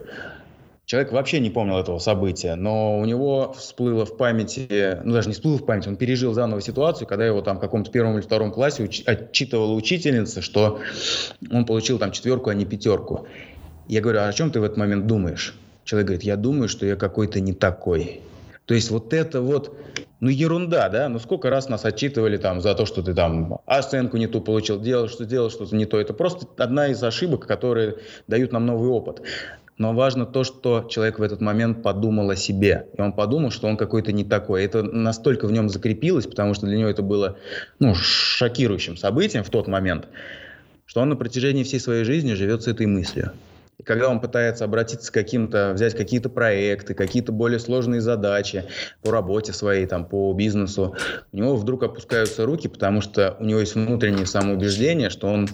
Человек 0.92 1.14
вообще 1.14 1.40
не 1.40 1.50
помнил 1.50 1.78
этого 1.78 2.00
события, 2.00 2.56
но 2.56 3.00
у 3.00 3.06
него 3.06 3.56
всплыло 3.58 4.06
в 4.06 4.18
памяти, 4.18 5.00
ну 5.06 5.14
даже 5.14 5.30
не 5.30 5.34
всплыло 5.34 5.58
в 5.58 5.66
памяти, 5.66 5.88
он 5.88 5.96
пережил 5.96 6.34
заново 6.34 6.60
ситуацию, 6.60 7.08
когда 7.08 7.26
его 7.26 7.42
там 7.42 7.60
в 7.60 7.60
каком-то 7.62 7.90
первом 7.90 8.16
или 8.16 8.22
втором 8.22 8.52
классе 8.52 8.84
уч- 8.84 9.04
отчитывала 9.06 9.72
учительница, 9.74 10.42
что 10.42 10.82
он 11.50 11.66
получил 11.66 11.98
там 11.98 12.12
четверку, 12.12 12.50
а 12.50 12.56
не 12.56 12.66
пятерку. 12.66 13.26
Я 13.88 14.02
говорю, 14.02 14.20
а 14.20 14.28
о 14.28 14.34
чем 14.34 14.52
ты 14.52 14.60
в 14.60 14.66
этот 14.66 14.76
момент 14.76 15.08
думаешь? 15.08 15.56
Человек 15.86 16.08
говорит, 16.08 16.24
я 16.26 16.36
думаю, 16.36 16.68
что 16.68 16.86
я 16.86 16.98
какой-то 16.98 17.40
не 17.40 17.54
такой. 17.54 18.20
То 18.66 18.74
есть 18.74 18.92
вот 18.92 19.14
это 19.14 19.40
вот, 19.40 19.74
ну 20.20 20.28
ерунда, 20.28 20.90
да? 20.90 21.08
Ну 21.08 21.20
сколько 21.20 21.50
раз 21.50 21.70
нас 21.70 21.86
отчитывали 21.86 22.36
там 22.36 22.60
за 22.60 22.76
то, 22.76 22.86
что 22.86 23.02
ты 23.02 23.14
там 23.14 23.60
оценку 23.66 24.18
не 24.18 24.28
ту 24.28 24.42
получил, 24.42 24.78
делал, 24.78 25.08
что 25.08 25.24
делал 25.24 25.50
что-то 25.52 25.74
не 25.74 25.86
то. 25.86 25.98
Это 25.98 26.14
просто 26.14 26.48
одна 26.58 26.90
из 26.90 27.02
ошибок, 27.02 27.48
которые 27.48 27.96
дают 28.28 28.52
нам 28.52 28.66
новый 28.66 28.90
опыт. 28.90 29.22
Но 29.82 29.94
важно 29.94 30.28
то, 30.28 30.44
что 30.44 30.86
человек 30.88 31.18
в 31.18 31.24
этот 31.24 31.42
момент 31.42 31.82
подумал 31.82 32.30
о 32.30 32.36
себе. 32.36 32.86
И 32.96 33.02
он 33.02 33.14
подумал, 33.14 33.50
что 33.50 33.68
он 33.68 33.78
какой-то 33.78 34.12
не 34.12 34.24
такой. 34.24 34.64
Это 34.64 34.84
настолько 34.84 35.48
в 35.48 35.52
нем 35.52 35.70
закрепилось, 35.70 36.28
потому 36.28 36.54
что 36.54 36.68
для 36.68 36.78
него 36.78 36.88
это 36.88 37.02
было 37.02 37.40
ну, 37.80 37.96
шокирующим 37.96 38.96
событием 38.96 39.44
в 39.44 39.50
тот 39.50 39.68
момент, 39.68 40.08
что 40.86 41.02
он 41.02 41.10
на 41.10 41.16
протяжении 41.16 41.64
всей 41.64 41.80
своей 41.80 42.04
жизни 42.04 42.34
живет 42.34 42.62
с 42.62 42.68
этой 42.68 42.86
мыслью. 42.86 43.32
И 43.80 43.84
когда 43.84 44.08
он 44.08 44.20
пытается 44.20 44.66
обратиться 44.66 45.12
к 45.12 45.16
каким-то, 45.16 45.72
взять 45.74 45.96
какие-то 45.96 46.30
проекты, 46.30 46.94
какие-то 46.94 47.32
более 47.32 47.58
сложные 47.58 48.02
задачи 48.02 48.66
по 49.02 49.10
работе 49.10 49.52
своей, 49.52 49.88
там, 49.88 50.06
по 50.06 50.32
бизнесу, 50.34 50.96
у 51.32 51.36
него 51.36 51.56
вдруг 51.56 51.82
опускаются 51.82 52.46
руки, 52.46 52.68
потому 52.68 53.02
что 53.02 53.36
у 53.40 53.46
него 53.46 53.60
есть 53.60 53.74
внутреннее 53.74 54.28
самоубеждение, 54.28 55.10
что 55.10 55.28
он 55.28 55.50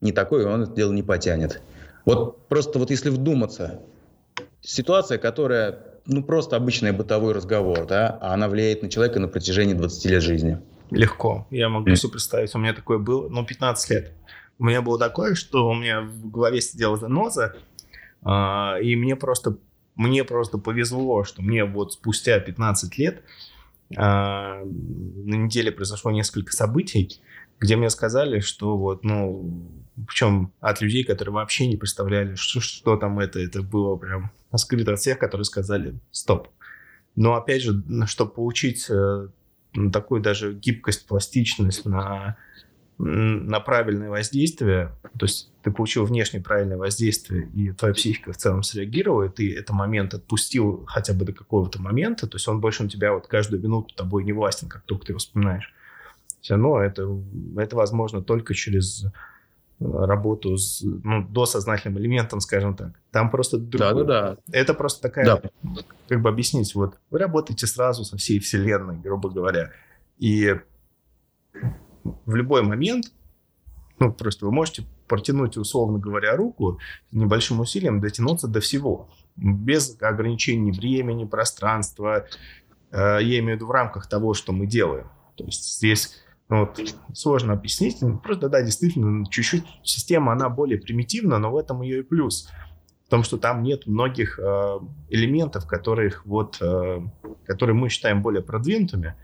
не 0.00 0.10
такой, 0.10 0.42
и 0.42 0.46
он 0.46 0.64
это 0.64 0.72
дело 0.72 0.92
не 0.92 1.04
потянет. 1.04 1.60
Вот 2.04 2.48
просто 2.48 2.78
вот 2.78 2.90
если 2.90 3.10
вдуматься, 3.10 3.80
ситуация, 4.60 5.18
которая, 5.18 5.78
ну, 6.06 6.22
просто 6.22 6.56
обычный 6.56 6.92
бытовой 6.92 7.32
разговор, 7.32 7.86
да, 7.86 8.18
а 8.20 8.34
она 8.34 8.48
влияет 8.48 8.82
на 8.82 8.90
человека 8.90 9.20
на 9.20 9.28
протяжении 9.28 9.74
20 9.74 10.04
лет 10.06 10.22
жизни. 10.22 10.58
Легко. 10.90 11.46
Я 11.50 11.68
могу 11.68 11.94
себе 11.94 12.12
представить. 12.12 12.54
У 12.54 12.58
меня 12.58 12.72
такое 12.72 12.98
было, 12.98 13.28
ну, 13.28 13.44
15 13.44 13.90
лет. 13.90 14.12
У 14.58 14.64
меня 14.64 14.82
было 14.82 14.98
такое, 14.98 15.34
что 15.34 15.68
у 15.68 15.74
меня 15.74 16.00
в 16.00 16.30
голове 16.30 16.60
сидела 16.60 16.96
заноза, 16.96 17.54
э, 18.24 18.82
и 18.82 18.96
мне 18.96 19.14
просто, 19.14 19.56
мне 19.94 20.24
просто 20.24 20.58
повезло, 20.58 21.24
что 21.24 21.42
мне 21.42 21.64
вот 21.64 21.92
спустя 21.92 22.40
15 22.40 22.98
лет 22.98 23.22
э, 23.90 23.94
на 23.96 24.64
неделе 25.34 25.70
произошло 25.70 26.10
несколько 26.10 26.52
событий, 26.52 27.20
где 27.60 27.76
мне 27.76 27.90
сказали, 27.90 28.40
что 28.40 28.76
вот, 28.76 29.04
ну, 29.04 29.44
причем 30.06 30.52
от 30.60 30.80
людей, 30.80 31.04
которые 31.04 31.34
вообще 31.34 31.66
не 31.66 31.76
представляли, 31.76 32.34
что, 32.34 32.60
что 32.60 32.96
там 32.96 33.18
это, 33.18 33.38
это 33.38 33.62
было 33.62 33.96
прям 33.96 34.30
скрыто 34.56 34.92
от 34.92 35.00
всех, 35.00 35.18
которые 35.18 35.44
сказали 35.44 35.98
«стоп». 36.10 36.48
Но 37.16 37.34
опять 37.34 37.62
же, 37.62 37.82
чтобы 38.06 38.32
получить 38.32 38.86
э, 38.88 39.28
такую 39.92 40.20
даже 40.20 40.54
гибкость, 40.54 41.06
пластичность 41.06 41.84
на, 41.84 42.36
на 42.98 43.58
правильное 43.58 44.08
воздействие, 44.08 44.92
то 45.18 45.26
есть 45.26 45.50
ты 45.62 45.72
получил 45.72 46.04
внешне 46.04 46.40
правильное 46.40 46.76
воздействие, 46.76 47.48
и 47.54 47.72
твоя 47.72 47.92
психика 47.92 48.32
в 48.32 48.36
целом 48.36 48.62
среагировала, 48.62 49.24
и 49.24 49.28
ты 49.30 49.52
этот 49.52 49.70
момент 49.70 50.14
отпустил 50.14 50.84
хотя 50.86 51.12
бы 51.12 51.24
до 51.24 51.32
какого-то 51.32 51.82
момента, 51.82 52.28
то 52.28 52.36
есть 52.36 52.46
он 52.46 52.60
больше 52.60 52.84
на 52.84 52.88
тебя 52.88 53.12
вот 53.12 53.26
каждую 53.26 53.60
минуту 53.60 53.94
тобой 53.96 54.22
не 54.22 54.32
властен, 54.32 54.68
как 54.68 54.82
только 54.82 55.06
ты 55.06 55.12
его 55.12 55.18
вспоминаешь 55.18 55.74
все 56.40 56.54
равно 56.54 56.80
это, 56.80 57.06
это 57.56 57.76
возможно 57.76 58.22
только 58.22 58.54
через 58.54 59.04
работу 59.80 60.56
с 60.56 60.82
ну, 60.82 61.26
досознательным 61.28 61.98
элементом, 61.98 62.40
скажем 62.40 62.74
так. 62.74 63.00
Там 63.10 63.30
просто 63.30 63.58
другое. 63.58 64.04
Да, 64.04 64.04
да, 64.04 64.36
да. 64.46 64.58
Это 64.58 64.74
просто 64.74 65.02
такая, 65.02 65.24
да. 65.24 65.42
как 66.08 66.20
бы 66.20 66.28
объяснить, 66.28 66.74
вот 66.74 66.98
вы 67.10 67.18
работаете 67.18 67.66
сразу 67.66 68.04
со 68.04 68.16
всей 68.16 68.40
вселенной, 68.40 68.98
грубо 68.98 69.30
говоря, 69.30 69.70
и 70.18 70.56
в 72.02 72.34
любой 72.34 72.62
момент, 72.62 73.12
ну, 73.98 74.12
просто 74.12 74.46
вы 74.46 74.52
можете 74.52 74.84
протянуть, 75.06 75.56
условно 75.56 75.98
говоря, 75.98 76.36
руку 76.36 76.78
небольшим 77.12 77.60
усилием, 77.60 78.00
дотянуться 78.00 78.48
до 78.48 78.60
всего, 78.60 79.08
без 79.36 79.96
ограничений 80.00 80.72
времени, 80.72 81.24
пространства, 81.24 82.26
э, 82.90 83.18
я 83.22 83.38
имею 83.38 83.52
в 83.52 83.56
виду 83.56 83.66
в 83.66 83.70
рамках 83.70 84.08
того, 84.08 84.34
что 84.34 84.52
мы 84.52 84.66
делаем. 84.66 85.08
То 85.36 85.44
есть 85.44 85.76
здесь 85.78 86.20
вот, 86.48 86.80
сложно 87.12 87.52
объяснить. 87.52 88.00
Ну, 88.00 88.18
просто, 88.18 88.48
да, 88.48 88.62
действительно, 88.62 89.24
чуть-чуть 89.30 89.64
система, 89.82 90.32
она 90.32 90.48
более 90.48 90.78
примитивна, 90.78 91.38
но 91.38 91.50
в 91.50 91.56
этом 91.56 91.82
ее 91.82 92.00
и 92.00 92.02
плюс. 92.02 92.48
В 93.06 93.10
том, 93.10 93.22
что 93.22 93.38
там 93.38 93.62
нет 93.62 93.86
многих 93.86 94.38
э, 94.38 94.78
элементов, 95.08 95.66
которых 95.66 96.26
вот, 96.26 96.58
э, 96.60 97.00
которые 97.46 97.74
мы 97.74 97.88
считаем 97.88 98.22
более 98.22 98.42
продвинутыми, 98.42 99.14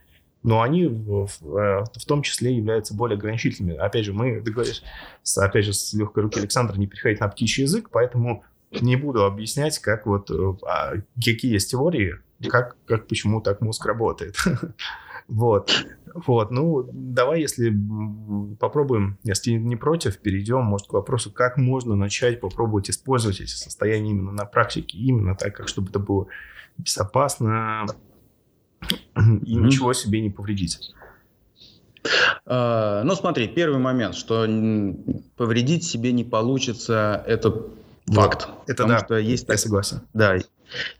но 0.43 0.61
они 0.61 0.87
в, 0.87 1.27
в, 1.27 1.57
э, 1.57 1.85
в 1.85 2.05
том 2.07 2.23
числе 2.23 2.55
являются 2.55 2.95
более 2.95 3.17
ограничительными. 3.17 3.77
Опять 3.77 4.05
же, 4.05 4.13
мы 4.13 4.41
договорились, 4.41 4.83
с, 5.23 5.39
опять 5.39 5.65
же, 5.65 5.73
с 5.73 5.93
легкой 5.95 6.25
руки 6.25 6.39
Александра 6.39 6.77
не 6.77 6.87
переходить 6.87 7.21
на 7.21 7.29
птичий 7.29 7.65
язык, 7.65 7.89
поэтому 7.91 8.45
не 8.71 8.97
буду 8.97 9.25
объяснять, 9.25 9.79
как 9.79 10.07
вот, 10.07 10.31
э, 10.31 10.55
а, 10.67 10.93
какие 11.17 11.53
есть 11.53 11.71
теории, 11.71 12.17
как, 12.49 12.77
как 12.87 13.07
почему 13.07 13.41
так 13.41 13.61
мозг 13.61 13.85
работает. 13.87 14.37
Вот. 15.29 15.87
Вот, 16.15 16.53
ну, 16.53 16.89
давай, 16.93 17.41
если 17.41 17.77
попробуем, 18.61 19.19
если 19.25 19.51
не 19.53 19.75
против, 19.75 20.19
перейдем, 20.19 20.63
может, 20.63 20.87
к 20.87 20.93
вопросу, 20.93 21.33
как 21.33 21.57
можно 21.57 21.97
начать 21.97 22.41
попробовать 22.41 22.89
использовать 22.89 23.41
эти 23.41 23.51
состояния 23.51 24.11
именно 24.11 24.31
на 24.31 24.45
практике, 24.45 24.97
именно 24.97 25.35
так, 25.35 25.57
как 25.57 25.67
чтобы 25.67 25.91
это 25.91 25.99
было 25.99 26.29
безопасно 26.79 27.87
и 29.17 29.57
ничего 29.57 29.93
себе 29.93 30.21
не 30.21 30.31
повредить. 30.31 30.95
Uh, 32.45 33.03
ну, 33.03 33.15
смотри, 33.15 33.49
первый 33.49 33.79
момент, 33.79 34.15
что 34.15 34.47
повредить 35.37 35.85
себе 35.85 36.13
не 36.13 36.23
получится, 36.23 37.25
это 37.27 37.63
факт. 38.07 38.49
Это 38.67 38.87
да, 38.87 38.99
что 38.99 39.17
есть, 39.17 39.49
я 39.49 39.57
согласен. 39.57 40.03
Да, 40.13 40.37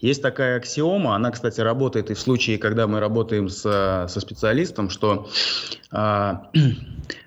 есть 0.01 0.23
такая 0.23 0.57
аксиома, 0.57 1.15
она, 1.15 1.31
кстати, 1.31 1.61
работает 1.61 2.11
и 2.11 2.15
в 2.15 2.21
случае, 2.21 2.59
когда 2.59 2.87
мы 2.87 3.01
работаем 3.01 3.49
с, 3.49 3.61
со 4.09 4.21
специалистом, 4.21 4.91
что 4.91 5.29
а, 5.91 6.51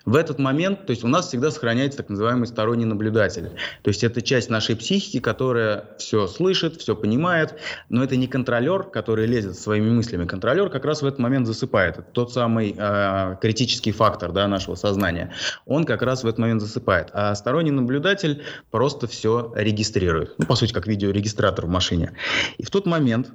в 0.08 0.16
этот 0.16 0.40
момент, 0.40 0.86
то 0.86 0.92
есть 0.92 1.04
у 1.04 1.08
нас 1.10 1.28
всегда 1.28 1.52
сохраняется 1.52 1.98
так 1.98 2.08
называемый 2.08 2.48
сторонний 2.48 2.86
наблюдатель. 2.86 3.50
То 3.82 3.90
есть 3.90 4.06
это 4.06 4.22
часть 4.22 4.50
нашей 4.50 4.78
психики, 4.78 5.20
которая 5.20 5.84
все 6.00 6.28
слышит, 6.28 6.78
все 6.78 6.96
понимает, 6.96 7.56
но 7.90 8.06
это 8.06 8.16
не 8.16 8.28
контролер, 8.28 8.84
который 8.84 9.28
лезет 9.28 9.58
своими 9.60 9.90
мыслями. 9.90 10.24
Контролер 10.26 10.70
как 10.70 10.86
раз 10.86 11.02
в 11.02 11.06
этот 11.06 11.20
момент 11.20 11.46
засыпает. 11.46 11.98
Это 11.98 12.08
тот 12.10 12.32
самый 12.32 12.74
э, 12.78 13.36
критический 13.42 13.92
фактор 13.92 14.32
да, 14.32 14.48
нашего 14.48 14.76
сознания. 14.76 15.34
Он 15.66 15.84
как 15.84 16.02
раз 16.02 16.24
в 16.24 16.26
этот 16.26 16.40
момент 16.40 16.62
засыпает. 16.62 17.10
А 17.12 17.36
сторонний 17.36 17.72
наблюдатель 17.72 18.44
просто 18.72 19.08
все 19.08 19.52
регистрирует. 19.58 20.36
Ну, 20.38 20.46
по 20.46 20.56
сути, 20.56 20.72
как 20.72 20.88
видеорегистратор 20.88 21.66
в 21.66 21.70
машине. 21.70 22.14
И 22.58 22.64
в 22.64 22.70
тот 22.70 22.86
момент 22.86 23.28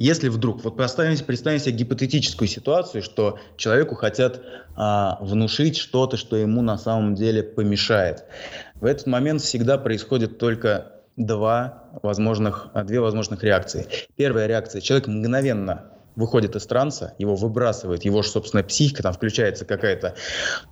если 0.00 0.28
вдруг, 0.30 0.64
вот 0.64 0.78
представим, 0.78 1.14
представим 1.26 1.58
себе 1.58 1.74
гипотетическую 1.74 2.48
ситуацию, 2.48 3.02
что 3.02 3.38
человеку 3.58 3.94
хотят 3.94 4.40
а, 4.74 5.18
внушить 5.20 5.76
что-то, 5.76 6.16
что 6.16 6.36
ему 6.36 6.62
на 6.62 6.78
самом 6.78 7.14
деле 7.14 7.42
помешает. 7.42 8.24
В 8.76 8.86
этот 8.86 9.06
момент 9.06 9.42
всегда 9.42 9.76
происходит 9.76 10.38
только 10.38 10.92
два 11.18 11.84
возможных, 12.02 12.68
две 12.86 13.00
возможных 13.00 13.44
реакции. 13.44 13.88
Первая 14.16 14.46
реакция. 14.46 14.80
Человек 14.80 15.06
мгновенно 15.06 15.90
выходит 16.20 16.54
из 16.54 16.66
транса, 16.66 17.14
его 17.18 17.34
выбрасывает, 17.34 18.04
его 18.04 18.22
же 18.22 18.28
собственная 18.28 18.62
психика, 18.62 19.02
там 19.02 19.12
включается 19.12 19.64
какая-то, 19.64 20.14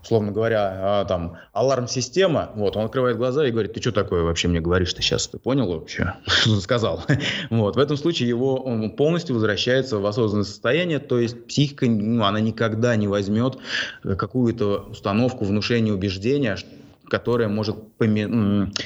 условно 0.03 0.31
говоря, 0.31 1.01
а, 1.01 1.05
там, 1.05 1.39
аларм-система, 1.53 2.53
вот, 2.55 2.77
он 2.77 2.85
открывает 2.85 3.17
глаза 3.17 3.47
и 3.47 3.51
говорит, 3.51 3.73
ты 3.73 3.81
что 3.81 3.93
такое 3.93 4.23
вообще 4.23 4.49
мне 4.49 4.61
говоришь 4.61 4.93
ты 4.95 5.03
сейчас, 5.03 5.27
ты 5.27 5.39
понял 5.39 5.67
вообще, 5.67 6.15
что 6.27 6.51
ты 6.55 6.61
сказал? 6.61 7.03
Вот, 7.51 7.77
в 7.77 7.79
этом 7.79 7.97
случае 7.97 8.29
его, 8.29 8.57
он 8.57 8.91
полностью 8.91 9.35
возвращается 9.35 9.99
в 9.99 10.07
осознанное 10.07 10.45
состояние, 10.45 10.99
то 10.99 11.19
есть 11.19 11.47
психика, 11.47 11.87
ну, 11.87 12.25
она 12.25 12.41
никогда 12.41 12.95
не 12.97 13.09
возьмет 13.09 13.59
какую-то 14.03 14.87
установку, 14.91 15.45
внушение, 15.45 15.95
убеждения, 15.95 16.57
которое 17.09 17.49
может, 17.49 17.77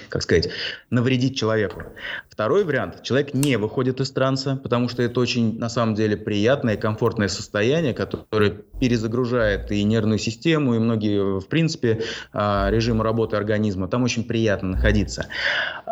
как 0.08 0.22
сказать, 0.22 0.48
навредить 0.90 1.36
человеку. 1.36 1.82
Второй 2.28 2.64
вариант. 2.64 3.02
Человек 3.02 3.34
не 3.34 3.56
выходит 3.56 4.00
из 4.00 4.10
транса, 4.10 4.56
потому 4.56 4.88
что 4.88 5.02
это 5.02 5.20
очень, 5.20 5.58
на 5.58 5.68
самом 5.68 5.94
деле, 5.94 6.16
приятное 6.16 6.74
и 6.74 6.76
комфортное 6.76 7.28
состояние, 7.28 7.94
которое 7.94 8.50
перезагружает 8.80 9.70
и 9.70 9.82
нервную 9.84 10.18
систему, 10.18 10.74
и 10.74 10.78
многие, 10.78 11.40
в 11.40 11.46
принципе, 11.48 12.02
а, 12.32 12.70
режимы 12.70 13.04
работы 13.04 13.36
организма. 13.36 13.88
Там 13.88 14.02
очень 14.02 14.24
приятно 14.24 14.70
находиться. 14.70 15.26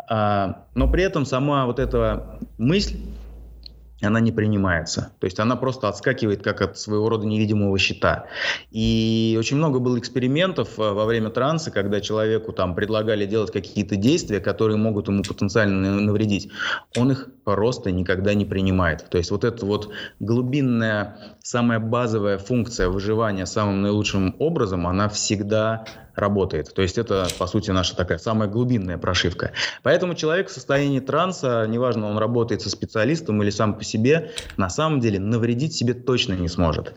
А, 0.08 0.66
но 0.74 0.90
при 0.90 1.02
этом 1.02 1.26
сама 1.26 1.66
вот 1.66 1.78
эта 1.78 2.38
мысль 2.58 2.96
она 4.02 4.20
не 4.20 4.32
принимается. 4.32 5.12
То 5.20 5.26
есть 5.26 5.38
она 5.38 5.56
просто 5.56 5.88
отскакивает 5.88 6.42
как 6.42 6.60
от 6.62 6.78
своего 6.78 7.08
рода 7.08 7.26
невидимого 7.26 7.78
щита. 7.78 8.26
И 8.70 9.36
очень 9.38 9.56
много 9.56 9.78
было 9.78 9.98
экспериментов 9.98 10.78
э, 10.78 10.92
во 10.92 11.04
время 11.04 11.30
транса, 11.30 11.70
когда 11.70 12.00
человеку 12.00 12.52
там 12.52 12.74
предлагали 12.74 13.26
делать 13.26 13.52
какие-то 13.52 13.96
действия, 13.96 14.40
которые 14.40 14.76
могут 14.76 15.08
ему 15.08 15.22
потенциально 15.22 16.00
навредить. 16.00 16.50
Он 16.96 17.12
их 17.12 17.28
просто 17.44 17.90
никогда 17.90 18.34
не 18.34 18.44
принимает. 18.44 19.08
То 19.10 19.18
есть 19.18 19.30
вот 19.30 19.44
эта 19.44 19.66
вот 19.66 19.90
глубинная, 20.18 21.36
самая 21.42 21.78
базовая 21.78 22.38
функция 22.38 22.88
выживания 22.88 23.46
самым 23.46 23.82
наилучшим 23.82 24.36
образом, 24.38 24.86
она 24.86 25.08
всегда 25.08 25.84
работает. 26.20 26.72
То 26.72 26.82
есть 26.82 26.98
это, 26.98 27.26
по 27.38 27.46
сути, 27.46 27.70
наша 27.70 27.96
такая 27.96 28.18
самая 28.18 28.48
глубинная 28.48 28.98
прошивка. 28.98 29.52
Поэтому 29.82 30.14
человек 30.14 30.48
в 30.48 30.52
состоянии 30.52 31.00
транса, 31.00 31.66
неважно, 31.66 32.08
он 32.08 32.18
работает 32.18 32.62
со 32.62 32.70
специалистом 32.70 33.42
или 33.42 33.50
сам 33.50 33.74
по 33.74 33.84
себе, 33.84 34.32
на 34.56 34.70
самом 34.70 35.00
деле 35.00 35.18
навредить 35.18 35.74
себе 35.74 35.94
точно 35.94 36.34
не 36.34 36.48
сможет. 36.48 36.94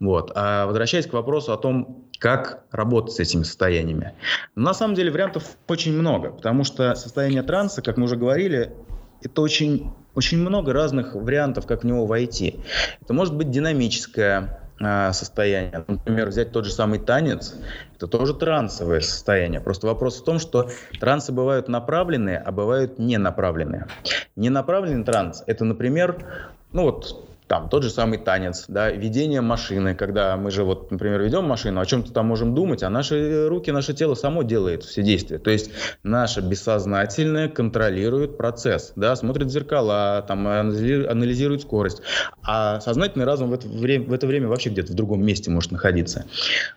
Вот. 0.00 0.32
А 0.34 0.66
возвращаясь 0.66 1.06
к 1.06 1.12
вопросу 1.12 1.52
о 1.52 1.56
том, 1.56 2.04
как 2.18 2.64
работать 2.70 3.14
с 3.14 3.20
этими 3.20 3.42
состояниями. 3.42 4.14
На 4.54 4.74
самом 4.74 4.94
деле 4.94 5.10
вариантов 5.10 5.44
очень 5.68 5.92
много, 5.92 6.30
потому 6.30 6.64
что 6.64 6.94
состояние 6.94 7.42
транса, 7.42 7.82
как 7.82 7.96
мы 7.96 8.04
уже 8.04 8.16
говорили, 8.16 8.72
это 9.22 9.40
очень, 9.40 9.92
очень 10.14 10.38
много 10.38 10.72
разных 10.72 11.14
вариантов, 11.14 11.66
как 11.66 11.82
в 11.82 11.86
него 11.86 12.06
войти. 12.06 12.60
Это 13.00 13.14
может 13.14 13.34
быть 13.34 13.50
динамическое 13.50 14.63
состояние. 14.78 15.84
Например, 15.86 16.28
взять 16.28 16.52
тот 16.52 16.64
же 16.64 16.72
самый 16.72 16.98
танец, 16.98 17.54
это 17.96 18.06
тоже 18.06 18.34
трансовое 18.34 19.00
состояние. 19.00 19.60
Просто 19.60 19.86
вопрос 19.86 20.20
в 20.20 20.24
том, 20.24 20.38
что 20.38 20.68
трансы 21.00 21.32
бывают 21.32 21.68
направленные, 21.68 22.38
а 22.38 22.50
бывают 22.50 22.98
ненаправленные. 22.98 23.86
Ненаправленный 24.36 25.04
транс– 25.04 25.44
это, 25.46 25.64
например, 25.64 26.26
ну 26.72 26.82
вот 26.82 27.28
там 27.46 27.68
тот 27.68 27.82
же 27.82 27.90
самый 27.90 28.18
танец, 28.18 28.64
да, 28.68 28.90
ведение 28.90 29.42
машины, 29.42 29.94
когда 29.94 30.36
мы 30.36 30.50
же 30.50 30.64
вот, 30.64 30.90
например, 30.90 31.20
ведем 31.20 31.44
машину, 31.44 31.80
о 31.80 31.86
чем-то 31.86 32.12
там 32.12 32.26
можем 32.26 32.54
думать, 32.54 32.82
а 32.82 32.88
наши 32.88 33.48
руки, 33.48 33.70
наше 33.70 33.92
тело 33.92 34.14
само 34.14 34.42
делает 34.42 34.82
все 34.82 35.02
действия. 35.02 35.38
То 35.38 35.50
есть 35.50 35.70
наше 36.02 36.40
бессознательное 36.40 37.48
контролирует 37.48 38.38
процесс, 38.38 38.92
да, 38.96 39.14
смотрит 39.14 39.48
в 39.48 39.50
зеркала, 39.50 40.24
там 40.26 40.46
анализирует 40.46 41.62
скорость, 41.62 42.00
а 42.42 42.80
сознательный 42.80 43.26
разум 43.26 43.50
в 43.50 43.52
это 43.52 43.68
время, 43.68 44.06
в 44.06 44.12
это 44.12 44.26
время 44.26 44.48
вообще 44.48 44.70
где-то 44.70 44.92
в 44.92 44.94
другом 44.94 45.24
месте 45.24 45.50
может 45.50 45.70
находиться. 45.70 46.24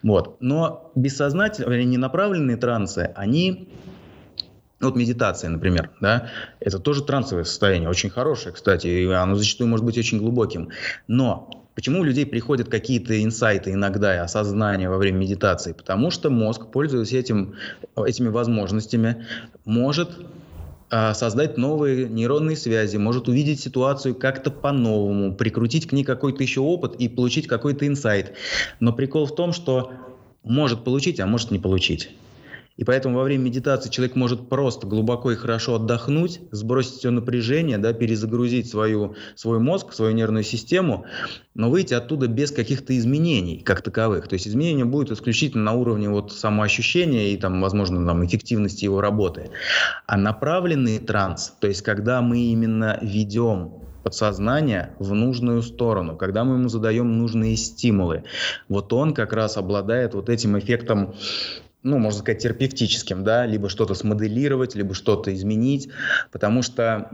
Вот. 0.02 0.36
Но 0.40 0.92
бессознательные, 0.94 1.84
ненаправленные 1.86 2.58
трансы, 2.58 3.10
они 3.14 3.68
вот 4.80 4.96
медитация, 4.96 5.50
например, 5.50 5.90
да, 6.00 6.30
это 6.60 6.78
тоже 6.78 7.02
трансовое 7.02 7.44
состояние, 7.44 7.88
очень 7.88 8.10
хорошее, 8.10 8.54
кстати, 8.54 8.86
и 8.86 9.06
оно 9.06 9.34
зачастую 9.34 9.68
может 9.68 9.84
быть 9.84 9.98
очень 9.98 10.18
глубоким. 10.18 10.70
Но 11.08 11.68
почему 11.74 12.00
у 12.00 12.04
людей 12.04 12.26
приходят 12.26 12.68
какие-то 12.68 13.22
инсайты 13.22 13.72
иногда 13.72 14.14
и 14.14 14.18
осознания 14.18 14.88
во 14.88 14.98
время 14.98 15.18
медитации? 15.18 15.72
Потому 15.72 16.10
что 16.10 16.30
мозг, 16.30 16.70
пользуясь 16.70 17.12
этим, 17.12 17.56
этими 17.96 18.28
возможностями, 18.28 19.26
может 19.64 20.10
а, 20.90 21.12
создать 21.12 21.58
новые 21.58 22.08
нейронные 22.08 22.56
связи, 22.56 22.96
может 22.96 23.28
увидеть 23.28 23.60
ситуацию 23.60 24.14
как-то 24.14 24.50
по-новому, 24.50 25.34
прикрутить 25.34 25.86
к 25.86 25.92
ней 25.92 26.04
какой-то 26.04 26.42
еще 26.42 26.60
опыт 26.60 26.94
и 26.94 27.08
получить 27.08 27.46
какой-то 27.46 27.86
инсайт. 27.86 28.32
Но 28.80 28.92
прикол 28.92 29.26
в 29.26 29.34
том, 29.34 29.52
что 29.52 29.92
может 30.44 30.84
получить, 30.84 31.20
а 31.20 31.26
может 31.26 31.50
не 31.50 31.58
получить. 31.58 32.10
И 32.78 32.84
поэтому 32.84 33.18
во 33.18 33.24
время 33.24 33.42
медитации 33.42 33.90
человек 33.90 34.14
может 34.14 34.48
просто 34.48 34.86
глубоко 34.86 35.32
и 35.32 35.34
хорошо 35.34 35.74
отдохнуть, 35.74 36.40
сбросить 36.52 36.94
все 36.98 37.10
напряжение, 37.10 37.76
да, 37.76 37.92
перезагрузить 37.92 38.70
свою, 38.70 39.16
свой 39.34 39.58
мозг, 39.58 39.92
свою 39.92 40.12
нервную 40.12 40.44
систему, 40.44 41.04
но 41.54 41.70
выйти 41.70 41.94
оттуда 41.94 42.28
без 42.28 42.52
каких-то 42.52 42.96
изменений 42.96 43.58
как 43.58 43.82
таковых. 43.82 44.28
То 44.28 44.34
есть 44.34 44.46
изменения 44.46 44.84
будут 44.84 45.10
исключительно 45.10 45.64
на 45.64 45.72
уровне 45.72 46.08
вот 46.08 46.32
самоощущения 46.32 47.30
и, 47.30 47.36
там, 47.36 47.60
возможно, 47.60 48.06
там, 48.06 48.24
эффективности 48.24 48.84
его 48.84 49.00
работы. 49.00 49.50
А 50.06 50.16
направленный 50.16 51.00
транс, 51.00 51.52
то 51.60 51.66
есть 51.66 51.82
когда 51.82 52.22
мы 52.22 52.38
именно 52.38 53.00
ведем 53.02 53.72
подсознание 54.04 54.94
в 55.00 55.14
нужную 55.14 55.62
сторону, 55.62 56.16
когда 56.16 56.44
мы 56.44 56.54
ему 56.54 56.68
задаем 56.68 57.18
нужные 57.18 57.56
стимулы. 57.56 58.22
Вот 58.68 58.92
он 58.92 59.12
как 59.12 59.32
раз 59.32 59.56
обладает 59.56 60.14
вот 60.14 60.28
этим 60.28 60.56
эффектом 60.58 61.14
ну, 61.82 61.98
можно 61.98 62.20
сказать, 62.20 62.42
терапевтическим, 62.42 63.24
да, 63.24 63.46
либо 63.46 63.68
что-то 63.68 63.94
смоделировать, 63.94 64.74
либо 64.74 64.94
что-то 64.94 65.32
изменить, 65.34 65.88
потому 66.32 66.62
что 66.62 67.08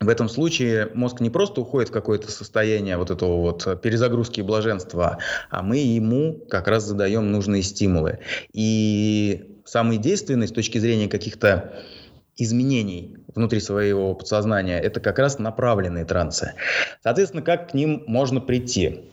в 0.00 0.08
этом 0.08 0.28
случае 0.28 0.90
мозг 0.94 1.20
не 1.20 1.30
просто 1.30 1.60
уходит 1.60 1.90
в 1.90 1.92
какое-то 1.92 2.30
состояние 2.30 2.96
вот 2.96 3.10
этого 3.10 3.40
вот 3.40 3.80
перезагрузки 3.80 4.40
и 4.40 4.42
блаженства, 4.42 5.18
а 5.50 5.62
мы 5.62 5.78
ему 5.78 6.44
как 6.50 6.66
раз 6.66 6.84
задаем 6.84 7.30
нужные 7.30 7.62
стимулы. 7.62 8.18
И 8.52 9.60
самый 9.64 9.98
действенный 9.98 10.48
с 10.48 10.52
точки 10.52 10.78
зрения 10.78 11.08
каких-то 11.08 11.72
изменений 12.36 13.18
внутри 13.34 13.60
своего 13.60 14.14
подсознания, 14.14 14.80
это 14.80 14.98
как 14.98 15.18
раз 15.20 15.38
направленные 15.38 16.04
трансы. 16.04 16.54
Соответственно, 17.02 17.42
как 17.42 17.70
к 17.70 17.74
ним 17.74 18.02
можно 18.06 18.40
прийти? 18.40 19.10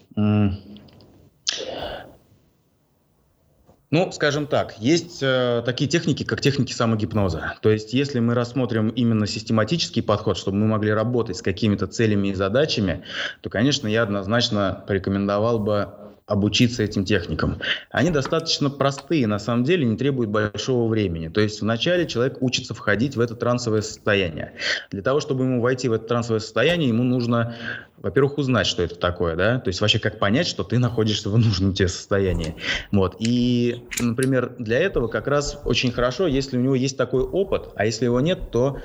Ну, 3.91 4.11
скажем 4.11 4.45
так, 4.45 4.75
есть 4.77 5.17
э, 5.23 5.63
такие 5.65 5.89
техники, 5.89 6.23
как 6.23 6.41
техники 6.41 6.73
самогипноза. 6.73 7.55
То 7.61 7.71
есть, 7.71 7.91
если 7.91 8.19
мы 8.19 8.35
рассмотрим 8.35 8.89
именно 8.89 9.25
систематический 9.25 10.03
подход, 10.03 10.37
чтобы 10.37 10.57
мы 10.57 10.67
могли 10.67 10.93
работать 10.93 11.37
с 11.37 11.41
какими-то 11.41 11.87
целями 11.87 12.27
и 12.27 12.35
задачами, 12.35 13.03
то, 13.41 13.49
конечно, 13.49 13.87
я 13.87 14.03
однозначно 14.03 14.83
порекомендовал 14.87 15.57
бы 15.57 15.89
обучиться 16.30 16.84
этим 16.84 17.05
техникам. 17.05 17.59
Они 17.89 18.11
достаточно 18.11 18.69
простые, 18.69 19.25
на 19.25 19.39
самом 19.39 19.63
деле, 19.63 19.86
не 19.86 19.97
требуют 19.97 20.30
большого 20.30 20.88
времени. 20.88 21.27
То 21.27 21.41
есть 21.41 21.61
вначале 21.61 22.07
человек 22.07 22.38
учится 22.39 22.75
входить 22.75 23.15
в 23.15 23.19
это 23.19 23.36
трансовое 23.36 23.82
состояние. 23.82 24.53
Для 24.91 25.01
того, 25.01 25.19
чтобы 25.19 25.45
ему 25.45 25.59
войти 25.59 25.89
в 25.89 25.93
это 25.93 26.05
трансовое 26.05 26.39
состояние, 26.39 26.89
ему 26.89 27.03
нужно, 27.03 27.55
во-первых, 27.97 28.38
узнать, 28.38 28.67
что 28.67 28.84
это 28.84 28.93
такое, 28.95 29.36
да, 29.36 29.59
то 29.59 29.69
есть 29.69 29.82
вообще 29.82 29.97
как 29.97 30.19
понять, 30.19 30.45
что 30.45 30.63
ты 30.63 30.77
находишься 30.77 31.32
в 31.32 31.38
нужном 31.38 31.73
тебе 31.73 31.88
состоянии. 31.88 32.55
Вот. 32.91 33.15
И, 33.19 33.84
например, 33.99 34.55
для 34.59 34.77
этого 34.77 35.07
как 35.07 35.27
раз 35.27 35.59
очень 35.65 35.91
хорошо, 35.91 36.27
если 36.27 36.57
у 36.57 36.61
него 36.61 36.75
есть 36.75 36.95
такой 36.95 37.23
опыт, 37.23 37.69
а 37.75 37.86
если 37.86 38.05
его 38.05 38.21
нет, 38.21 38.51
то 38.51 38.80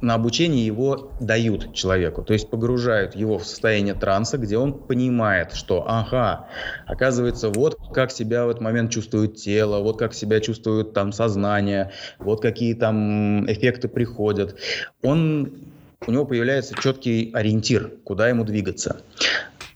на 0.00 0.14
обучение 0.14 0.64
его 0.64 1.12
дают 1.20 1.74
человеку, 1.74 2.22
то 2.22 2.32
есть 2.32 2.48
погружают 2.48 3.14
его 3.14 3.38
в 3.38 3.46
состояние 3.46 3.94
транса, 3.94 4.38
где 4.38 4.56
он 4.56 4.72
понимает, 4.72 5.52
что 5.52 5.84
ага, 5.86 6.46
оказывается, 6.86 7.50
вот 7.50 7.78
как 7.92 8.10
себя 8.10 8.46
в 8.46 8.50
этот 8.50 8.62
момент 8.62 8.90
чувствует 8.90 9.36
тело, 9.36 9.80
вот 9.80 9.98
как 9.98 10.14
себя 10.14 10.40
чувствует 10.40 10.92
там 10.92 11.12
сознание, 11.12 11.90
вот 12.18 12.40
какие 12.40 12.74
там 12.74 13.50
эффекты 13.50 13.88
приходят. 13.88 14.56
Он, 15.02 15.52
у 16.06 16.12
него 16.12 16.24
появляется 16.24 16.74
четкий 16.74 17.30
ориентир, 17.32 17.92
куда 18.04 18.28
ему 18.28 18.44
двигаться. 18.44 19.02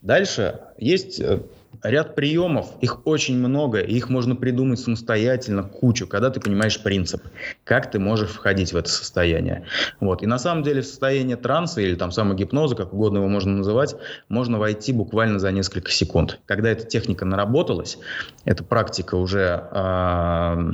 Дальше 0.03 0.61
есть 0.79 1.19
э, 1.21 1.41
ряд 1.83 2.15
приемов, 2.15 2.73
их 2.81 3.07
очень 3.07 3.39
много, 3.39 3.81
и 3.81 3.95
их 3.95 4.09
можно 4.09 4.37
придумать 4.37 4.79
самостоятельно, 4.81 5.63
кучу, 5.63 6.07
когда 6.07 6.31
ты 6.31 6.41
понимаешь 6.41 6.83
принцип, 6.83 7.23
как 7.65 7.91
ты 7.91 7.99
можешь 7.99 8.31
входить 8.31 8.73
в 8.73 8.77
это 8.77 8.89
состояние. 8.89 9.65
Вот. 10.01 10.23
И 10.23 10.27
на 10.27 10.39
самом 10.39 10.63
деле 10.63 10.83
в 10.83 10.87
состояние 10.87 11.37
транса 11.37 11.81
или 11.81 11.95
там 11.95 12.11
самогипноза, 12.13 12.77
как 12.77 12.93
угодно 12.93 13.19
его 13.19 13.29
можно 13.29 13.53
называть, 13.53 13.97
можно 14.29 14.59
войти 14.59 14.93
буквально 14.93 15.39
за 15.39 15.53
несколько 15.53 15.91
секунд. 15.91 16.41
Когда 16.47 16.71
эта 16.71 16.87
техника 16.87 17.25
наработалась, 17.25 17.99
эта 18.45 18.65
практика 18.65 19.15
уже, 19.17 19.69
э, 19.71 20.73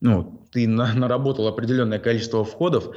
ну, 0.00 0.40
ты 0.56 0.66
на, 0.66 0.92
наработал 0.94 1.46
определенное 1.46 1.98
количество 1.98 2.42
входов, 2.42 2.96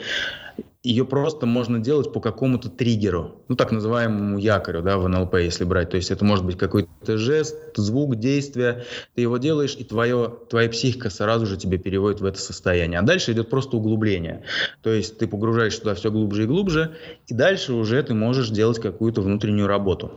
ее 0.81 1.03
просто 1.03 1.45
можно 1.45 1.77
делать 1.79 2.13
по 2.13 2.21
какому-то 2.21 2.69
триггеру, 2.69 3.43
ну 3.49 3.57
так 3.57 3.73
называемому 3.73 4.37
якорю, 4.37 4.81
да, 4.81 4.97
в 4.97 5.09
НЛП, 5.09 5.35
если 5.35 5.65
брать. 5.65 5.89
То 5.89 5.97
есть 5.97 6.09
это 6.09 6.23
может 6.23 6.45
быть 6.45 6.57
какой-то 6.57 7.17
жест, 7.17 7.57
звук, 7.75 8.15
действие. 8.15 8.85
Ты 9.13 9.21
его 9.23 9.37
делаешь, 9.37 9.75
и 9.77 9.83
твое, 9.83 10.33
твоя 10.49 10.69
психика 10.69 11.09
сразу 11.09 11.45
же 11.45 11.57
тебя 11.57 11.77
переводит 11.77 12.21
в 12.21 12.25
это 12.25 12.39
состояние. 12.39 12.99
А 13.01 13.03
дальше 13.03 13.33
идет 13.33 13.49
просто 13.49 13.75
углубление. 13.75 14.43
То 14.81 14.89
есть 14.89 15.17
ты 15.17 15.27
погружаешь 15.27 15.77
туда 15.77 15.95
все 15.95 16.11
глубже 16.11 16.43
и 16.43 16.47
глубже, 16.47 16.95
и 17.27 17.33
дальше 17.33 17.73
уже 17.73 18.01
ты 18.01 18.13
можешь 18.13 18.49
делать 18.49 18.79
какую-то 18.79 19.21
внутреннюю 19.21 19.67
работу. 19.67 20.13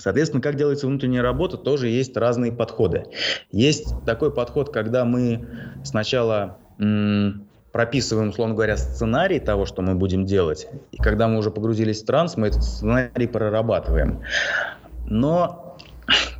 Соответственно, 0.00 0.42
как 0.42 0.56
делается 0.56 0.86
внутренняя 0.86 1.22
работа, 1.22 1.56
тоже 1.56 1.88
есть 1.88 2.16
разные 2.16 2.52
подходы. 2.52 3.04
Есть 3.52 3.94
такой 4.06 4.32
подход, 4.32 4.72
когда 4.72 5.04
мы 5.04 5.46
сначала 5.84 6.58
м- 6.78 7.46
прописываем, 7.70 8.30
условно 8.30 8.54
говоря, 8.54 8.76
сценарий 8.76 9.38
того, 9.38 9.66
что 9.66 9.82
мы 9.82 9.94
будем 9.94 10.24
делать, 10.24 10.66
и 10.90 10.96
когда 10.96 11.28
мы 11.28 11.38
уже 11.38 11.50
погрузились 11.50 12.02
в 12.02 12.06
транс, 12.06 12.36
мы 12.36 12.48
этот 12.48 12.64
сценарий 12.64 13.26
прорабатываем. 13.26 14.22
Но 15.06 15.76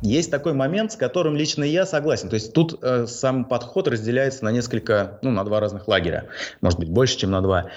есть 0.01 0.31
такой 0.31 0.53
момент, 0.53 0.91
с 0.91 0.95
которым 0.95 1.35
лично 1.35 1.63
я 1.63 1.85
согласен. 1.85 2.29
То 2.29 2.33
есть 2.33 2.53
тут 2.53 2.79
э, 2.81 3.05
сам 3.07 3.45
подход 3.45 3.87
разделяется 3.87 4.43
на 4.43 4.51
несколько, 4.51 5.19
ну, 5.21 5.31
на 5.31 5.43
два 5.45 5.59
разных 5.59 5.87
лагеря. 5.87 6.25
Может 6.59 6.79
быть, 6.79 6.89
больше, 6.89 7.17
чем 7.17 7.31
на 7.31 7.41
два. 7.41 7.67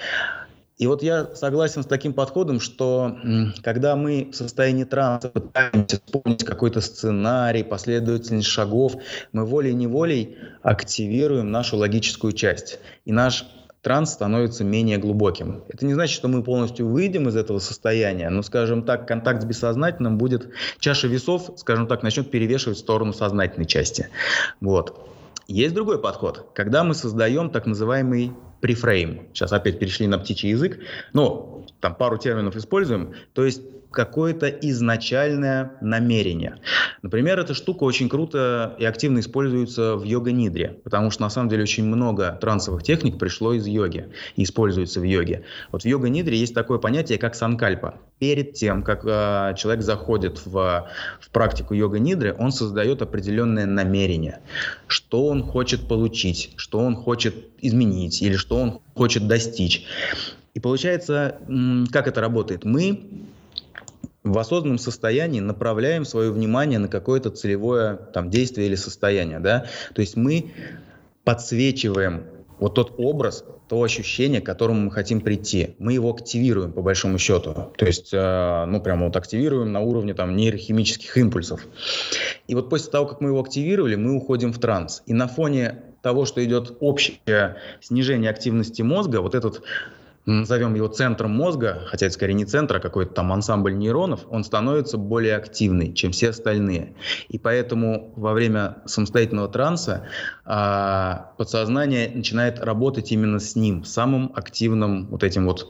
И 0.77 0.87
вот 0.87 1.01
я 1.03 1.33
согласен 1.35 1.83
с 1.83 1.85
таким 1.85 2.13
подходом, 2.13 2.59
что 2.59 3.17
когда 3.63 3.95
мы 3.95 4.29
в 4.31 4.35
состоянии 4.35 4.83
транса 4.83 5.29
пытаемся 5.29 6.01
вспомнить 6.05 6.43
какой-то 6.43 6.81
сценарий, 6.81 7.63
последовательность 7.63 8.47
шагов, 8.47 8.95
мы 9.31 9.45
волей-неволей 9.45 10.37
активируем 10.63 11.49
нашу 11.49 11.77
логическую 11.77 12.33
часть. 12.33 12.79
И 13.05 13.13
наш 13.13 13.45
транс 13.81 14.11
становится 14.11 14.63
менее 14.63 14.97
глубоким. 14.97 15.63
Это 15.69 15.85
не 15.85 15.93
значит, 15.93 16.15
что 16.15 16.27
мы 16.27 16.43
полностью 16.43 16.87
выйдем 16.87 17.29
из 17.29 17.35
этого 17.35 17.59
состояния, 17.59 18.29
но, 18.29 18.41
скажем 18.41 18.83
так, 18.83 19.07
контакт 19.07 19.43
с 19.43 19.45
бессознательным 19.45 20.17
будет, 20.17 20.49
чаша 20.79 21.07
весов, 21.07 21.51
скажем 21.57 21.87
так, 21.87 22.03
начнет 22.03 22.31
перевешивать 22.31 22.77
в 22.77 22.81
сторону 22.81 23.13
сознательной 23.13 23.67
части. 23.67 24.09
Вот. 24.59 25.07
Есть 25.47 25.75
другой 25.75 26.01
подход, 26.01 26.47
когда 26.55 26.83
мы 26.83 26.95
создаем 26.95 27.51
так 27.51 27.67
называемый 27.67 28.33
префрейм. 28.65 29.27
Сейчас 29.31 29.53
опять 29.53 29.77
перешли 29.77 30.07
на 30.07 30.17
птичий 30.17 30.49
язык. 30.49 30.79
Но 31.13 31.67
там 31.81 31.93
пару 31.93 32.17
терминов 32.17 32.55
используем. 32.55 33.13
То 33.33 33.45
есть 33.45 33.61
какое-то 33.95 34.47
изначальное 34.47 35.71
намерение. 35.81 36.57
Например, 37.01 37.39
эта 37.39 37.53
штука 37.53 37.83
очень 37.83 38.09
круто 38.09 38.75
и 38.77 38.85
активно 38.85 39.19
используется 39.19 39.95
в 39.95 40.03
йога-нидре, 40.03 40.77
потому 40.83 41.09
что 41.09 41.23
на 41.23 41.29
самом 41.29 41.49
деле 41.49 41.63
очень 41.63 41.85
много 41.85 42.37
трансовых 42.39 42.83
техник 42.83 43.17
пришло 43.17 43.53
из 43.53 43.65
йоги 43.65 44.09
и 44.35 44.43
используется 44.43 44.99
в 44.99 45.03
йоге. 45.03 45.43
Вот 45.71 45.83
в 45.83 45.85
йога-нидре 45.85 46.37
есть 46.37 46.53
такое 46.53 46.77
понятие, 46.77 47.17
как 47.17 47.35
санкальпа. 47.35 47.95
Перед 48.19 48.53
тем, 48.53 48.83
как 48.83 49.03
э, 49.05 49.55
человек 49.57 49.83
заходит 49.83 50.45
в, 50.45 50.87
в 51.19 51.29
практику 51.31 51.73
йога-нидры, 51.73 52.35
он 52.37 52.51
создает 52.51 53.01
определенное 53.01 53.65
намерение, 53.65 54.39
что 54.87 55.27
он 55.27 55.43
хочет 55.43 55.87
получить, 55.87 56.51
что 56.57 56.79
он 56.79 56.95
хочет 56.95 57.35
изменить 57.61 58.21
или 58.21 58.35
что 58.35 58.57
он 58.57 58.79
хочет 58.93 59.27
достичь. 59.27 59.85
И 60.53 60.59
получается, 60.59 61.37
как 61.91 62.07
это 62.07 62.21
работает? 62.21 62.63
Мы 62.63 63.25
в 64.25 64.37
осознанном 64.39 64.79
состоянии 64.79 65.39
направляем 65.39 66.03
свое 66.03 66.31
внимание 66.31 66.79
на 66.79 66.87
какое-то 66.87 67.29
целевое 67.29 67.95
там, 67.95 68.29
действие 68.29 68.67
или 68.67 68.75
состояние. 68.75 69.39
Да? 69.39 69.67
То 69.93 70.01
есть 70.01 70.17
мы 70.17 70.51
подсвечиваем 71.23 72.25
вот 72.59 72.73
тот 72.73 72.95
образ, 72.97 73.45
то 73.67 73.81
ощущение, 73.81 74.41
к 74.41 74.45
которому 74.45 74.79
мы 74.81 74.91
хотим 74.91 75.21
прийти. 75.21 75.75
Мы 75.79 75.93
его 75.93 76.11
активируем, 76.11 76.71
по 76.71 76.81
большому 76.81 77.17
счету. 77.17 77.71
То 77.77 77.85
есть, 77.85 78.13
э, 78.13 78.65
ну, 78.67 78.79
прямо 78.79 79.05
вот 79.05 79.15
активируем 79.15 79.71
на 79.71 79.81
уровне 79.81 80.13
там 80.13 80.35
нейрохимических 80.35 81.17
импульсов. 81.17 81.61
И 82.47 82.55
вот 82.55 82.69
после 82.69 82.91
того, 82.91 83.07
как 83.07 83.21
мы 83.21 83.29
его 83.29 83.41
активировали, 83.41 83.95
мы 83.95 84.15
уходим 84.15 84.53
в 84.53 84.59
транс. 84.59 85.03
И 85.05 85.13
на 85.13 85.27
фоне 85.27 85.83
того, 86.01 86.25
что 86.25 86.43
идет 86.45 86.77
общее 86.79 87.57
снижение 87.81 88.29
активности 88.29 88.83
мозга, 88.83 89.21
вот 89.21 89.33
этот 89.33 89.63
назовем 90.25 90.73
его 90.75 90.87
центром 90.87 91.31
мозга, 91.31 91.83
хотя 91.87 92.07
это 92.07 92.13
скорее 92.13 92.33
не 92.33 92.45
центр, 92.45 92.77
а 92.77 92.79
какой-то 92.79 93.13
там 93.13 93.31
ансамбль 93.31 93.75
нейронов, 93.75 94.21
он 94.29 94.43
становится 94.43 94.97
более 94.97 95.35
активный, 95.35 95.93
чем 95.93 96.11
все 96.11 96.29
остальные. 96.29 96.95
И 97.29 97.37
поэтому 97.37 98.11
во 98.15 98.33
время 98.33 98.77
самостоятельного 98.85 99.47
транса 99.49 100.07
а, 100.45 101.31
подсознание 101.37 102.11
начинает 102.13 102.59
работать 102.59 103.11
именно 103.11 103.39
с 103.39 103.55
ним, 103.55 103.83
самым 103.83 104.31
активным 104.35 105.07
вот 105.07 105.23
этим 105.23 105.45
вот 105.45 105.67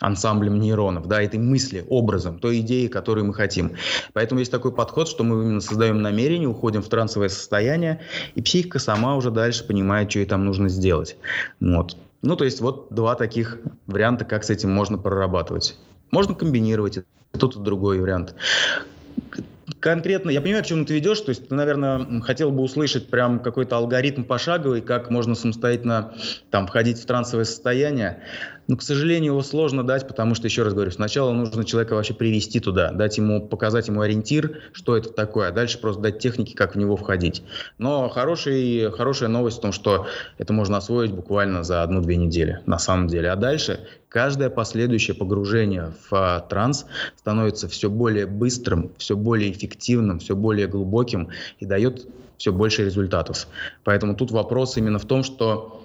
ансамблем 0.00 0.58
нейронов, 0.58 1.06
да, 1.06 1.22
этой 1.22 1.38
мысли, 1.38 1.84
образом, 1.88 2.38
той 2.38 2.60
идеи, 2.60 2.86
которую 2.86 3.26
мы 3.26 3.34
хотим. 3.34 3.72
Поэтому 4.14 4.40
есть 4.40 4.50
такой 4.50 4.72
подход, 4.72 5.08
что 5.08 5.24
мы 5.24 5.42
именно 5.44 5.60
создаем 5.60 6.00
намерение, 6.00 6.48
уходим 6.48 6.82
в 6.82 6.88
трансовое 6.88 7.28
состояние, 7.28 8.00
и 8.34 8.40
психика 8.40 8.78
сама 8.78 9.16
уже 9.16 9.30
дальше 9.30 9.66
понимает, 9.66 10.10
что 10.10 10.20
ей 10.20 10.26
там 10.26 10.44
нужно 10.44 10.68
сделать. 10.68 11.16
Вот. 11.60 11.96
Ну, 12.22 12.36
то 12.36 12.44
есть 12.44 12.60
вот 12.60 12.88
два 12.90 13.14
таких 13.14 13.58
варианта, 13.86 14.24
как 14.24 14.44
с 14.44 14.50
этим 14.50 14.70
можно 14.70 14.98
прорабатывать. 14.98 15.76
Можно 16.10 16.34
комбинировать, 16.34 17.00
тот 17.38 17.56
и 17.56 17.60
другой 17.60 18.00
вариант. 18.00 18.34
Конкретно, 19.78 20.28
я 20.28 20.42
понимаю, 20.42 20.62
к 20.62 20.66
чему 20.66 20.84
ты 20.84 20.94
ведешь, 20.94 21.20
то 21.20 21.30
есть 21.30 21.48
ты, 21.48 21.54
наверное, 21.54 22.20
хотел 22.20 22.50
бы 22.50 22.62
услышать 22.62 23.08
прям 23.08 23.40
какой-то 23.40 23.76
алгоритм 23.78 24.24
пошаговый, 24.24 24.82
как 24.82 25.08
можно 25.08 25.34
самостоятельно 25.34 26.12
там 26.50 26.66
входить 26.66 27.00
в 27.00 27.06
трансовое 27.06 27.44
состояние. 27.44 28.22
Но, 28.66 28.76
к 28.76 28.82
сожалению, 28.82 29.32
его 29.32 29.42
сложно 29.42 29.84
дать, 29.84 30.06
потому 30.06 30.34
что, 30.34 30.46
еще 30.46 30.62
раз 30.62 30.74
говорю, 30.74 30.90
сначала 30.90 31.32
нужно 31.32 31.64
человека 31.64 31.94
вообще 31.94 32.14
привести 32.14 32.60
туда, 32.60 32.92
дать 32.92 33.18
ему, 33.18 33.46
показать 33.46 33.88
ему 33.88 34.00
ориентир, 34.00 34.60
что 34.72 34.96
это 34.96 35.10
такое, 35.10 35.48
а 35.48 35.52
дальше 35.52 35.78
просто 35.78 36.02
дать 36.02 36.18
техники, 36.18 36.54
как 36.54 36.74
в 36.74 36.78
него 36.78 36.96
входить. 36.96 37.42
Но 37.78 38.08
хороший, 38.08 38.90
хорошая 38.92 39.28
новость 39.28 39.58
в 39.58 39.60
том, 39.60 39.72
что 39.72 40.06
это 40.38 40.52
можно 40.52 40.76
освоить 40.76 41.12
буквально 41.12 41.64
за 41.64 41.82
одну-две 41.82 42.16
недели, 42.16 42.60
на 42.66 42.78
самом 42.78 43.08
деле. 43.08 43.30
А 43.30 43.36
дальше 43.36 43.80
каждое 44.08 44.50
последующее 44.50 45.16
погружение 45.16 45.92
в 46.08 46.14
а, 46.14 46.40
транс 46.40 46.86
становится 47.16 47.68
все 47.68 47.90
более 47.90 48.26
быстрым, 48.26 48.92
все 48.98 49.16
более 49.16 49.50
эффективным, 49.50 50.18
все 50.18 50.36
более 50.36 50.66
глубоким 50.66 51.30
и 51.58 51.66
дает 51.66 52.06
все 52.40 52.52
больше 52.52 52.84
результатов. 52.84 53.46
Поэтому 53.84 54.16
тут 54.16 54.30
вопрос 54.30 54.76
именно 54.78 54.98
в 54.98 55.04
том, 55.04 55.22
что 55.22 55.79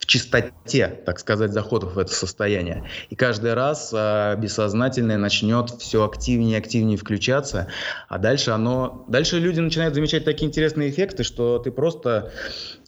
в 0.00 0.06
чистоте, 0.06 0.88
так 1.04 1.20
сказать, 1.20 1.52
заходов 1.52 1.94
в 1.94 1.98
это 1.98 2.12
состояние. 2.12 2.88
И 3.10 3.14
каждый 3.14 3.52
раз 3.52 3.92
э, 3.94 4.34
бессознательное 4.38 5.18
начнет 5.18 5.70
все 5.78 6.04
активнее 6.04 6.56
и 6.56 6.58
активнее 6.58 6.96
включаться, 6.96 7.68
а 8.08 8.18
дальше 8.18 8.50
оно... 8.50 9.04
Дальше 9.08 9.38
люди 9.38 9.60
начинают 9.60 9.94
замечать 9.94 10.24
такие 10.24 10.48
интересные 10.48 10.88
эффекты, 10.90 11.22
что 11.22 11.58
ты 11.58 11.70
просто... 11.70 12.32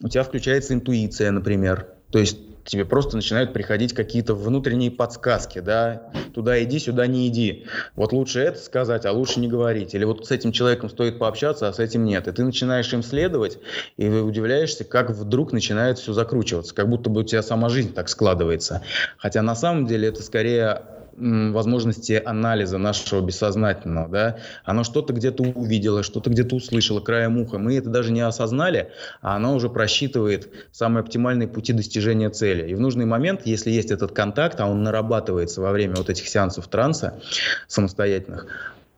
У 0.01 0.09
тебя 0.09 0.25
включается 0.25 0.73
интуиция, 0.73 1.31
например. 1.31 1.87
То 2.11 2.19
есть 2.19 2.39
тебе 2.65 2.85
просто 2.85 3.17
начинают 3.17 3.53
приходить 3.53 3.93
какие-то 3.93 4.35
внутренние 4.35 4.91
подсказки, 4.91 5.61
да, 5.61 6.11
туда 6.35 6.63
иди, 6.63 6.79
сюда 6.79 7.07
не 7.07 7.29
иди. 7.29 7.67
Вот 7.97 8.13
лучше 8.13 8.41
это 8.41 8.59
сказать, 8.59 9.05
а 9.07 9.13
лучше 9.13 9.41
не 9.41 9.49
говорить. 9.49 9.95
Или 9.95 10.05
вот 10.05 10.27
с 10.27 10.31
этим 10.31 10.53
человеком 10.53 10.91
стоит 10.91 11.19
пообщаться, 11.19 11.69
а 11.69 11.73
с 11.73 11.79
этим 11.79 12.05
нет. 12.05 12.29
И 12.29 12.33
ты 12.33 12.45
начинаешь 12.45 12.93
им 12.93 13.03
следовать, 13.03 13.59
и 13.97 14.09
удивляешься, 14.09 14.85
как 14.85 15.11
вдруг 15.11 15.53
начинает 15.53 15.99
все 15.99 16.13
закручиваться, 16.13 16.75
как 16.75 16.89
будто 16.89 17.11
бы 17.11 17.21
у 17.21 17.25
тебя 17.25 17.43
сама 17.43 17.69
жизнь 17.69 17.93
так 17.93 18.09
складывается. 18.09 18.83
Хотя 19.19 19.43
на 19.43 19.55
самом 19.55 19.87
деле 19.87 20.09
это 20.09 20.23
скорее 20.23 20.83
возможности 21.17 22.21
анализа 22.25 22.79
нашего 22.79 23.21
бессознательного, 23.21 24.09
да, 24.09 24.39
оно 24.65 24.85
что-то 24.85 25.13
где-то 25.13 25.43
увидело, 25.43 26.03
что-то 26.03 26.31
где-то 26.31 26.57
услышало 26.57 27.01
краем 27.01 27.39
уха, 27.39 27.59
мы 27.59 27.77
это 27.77 27.91
даже 27.91 28.13
не 28.13 28.21
осознали, 28.21 28.91
а 29.21 29.37
оно 29.37 29.55
уже 29.55 29.69
просчитывает 29.69 30.51
самые 30.73 31.03
оптимальные 31.03 31.49
пути 31.49 31.73
достижения 31.73 32.31
цели. 32.31 32.71
И 32.71 32.75
в 32.75 32.81
нужный 32.81 33.05
момент, 33.05 33.43
если 33.45 33.71
есть 33.71 33.91
этот 33.91 34.13
контакт, 34.13 34.61
а 34.61 34.67
он 34.67 34.83
нарабатывается 34.83 35.61
во 35.61 35.73
время 35.73 35.97
вот 35.97 36.11
этих 36.11 36.29
сеансов 36.29 36.69
транса 36.69 37.21
самостоятельных, 37.69 38.47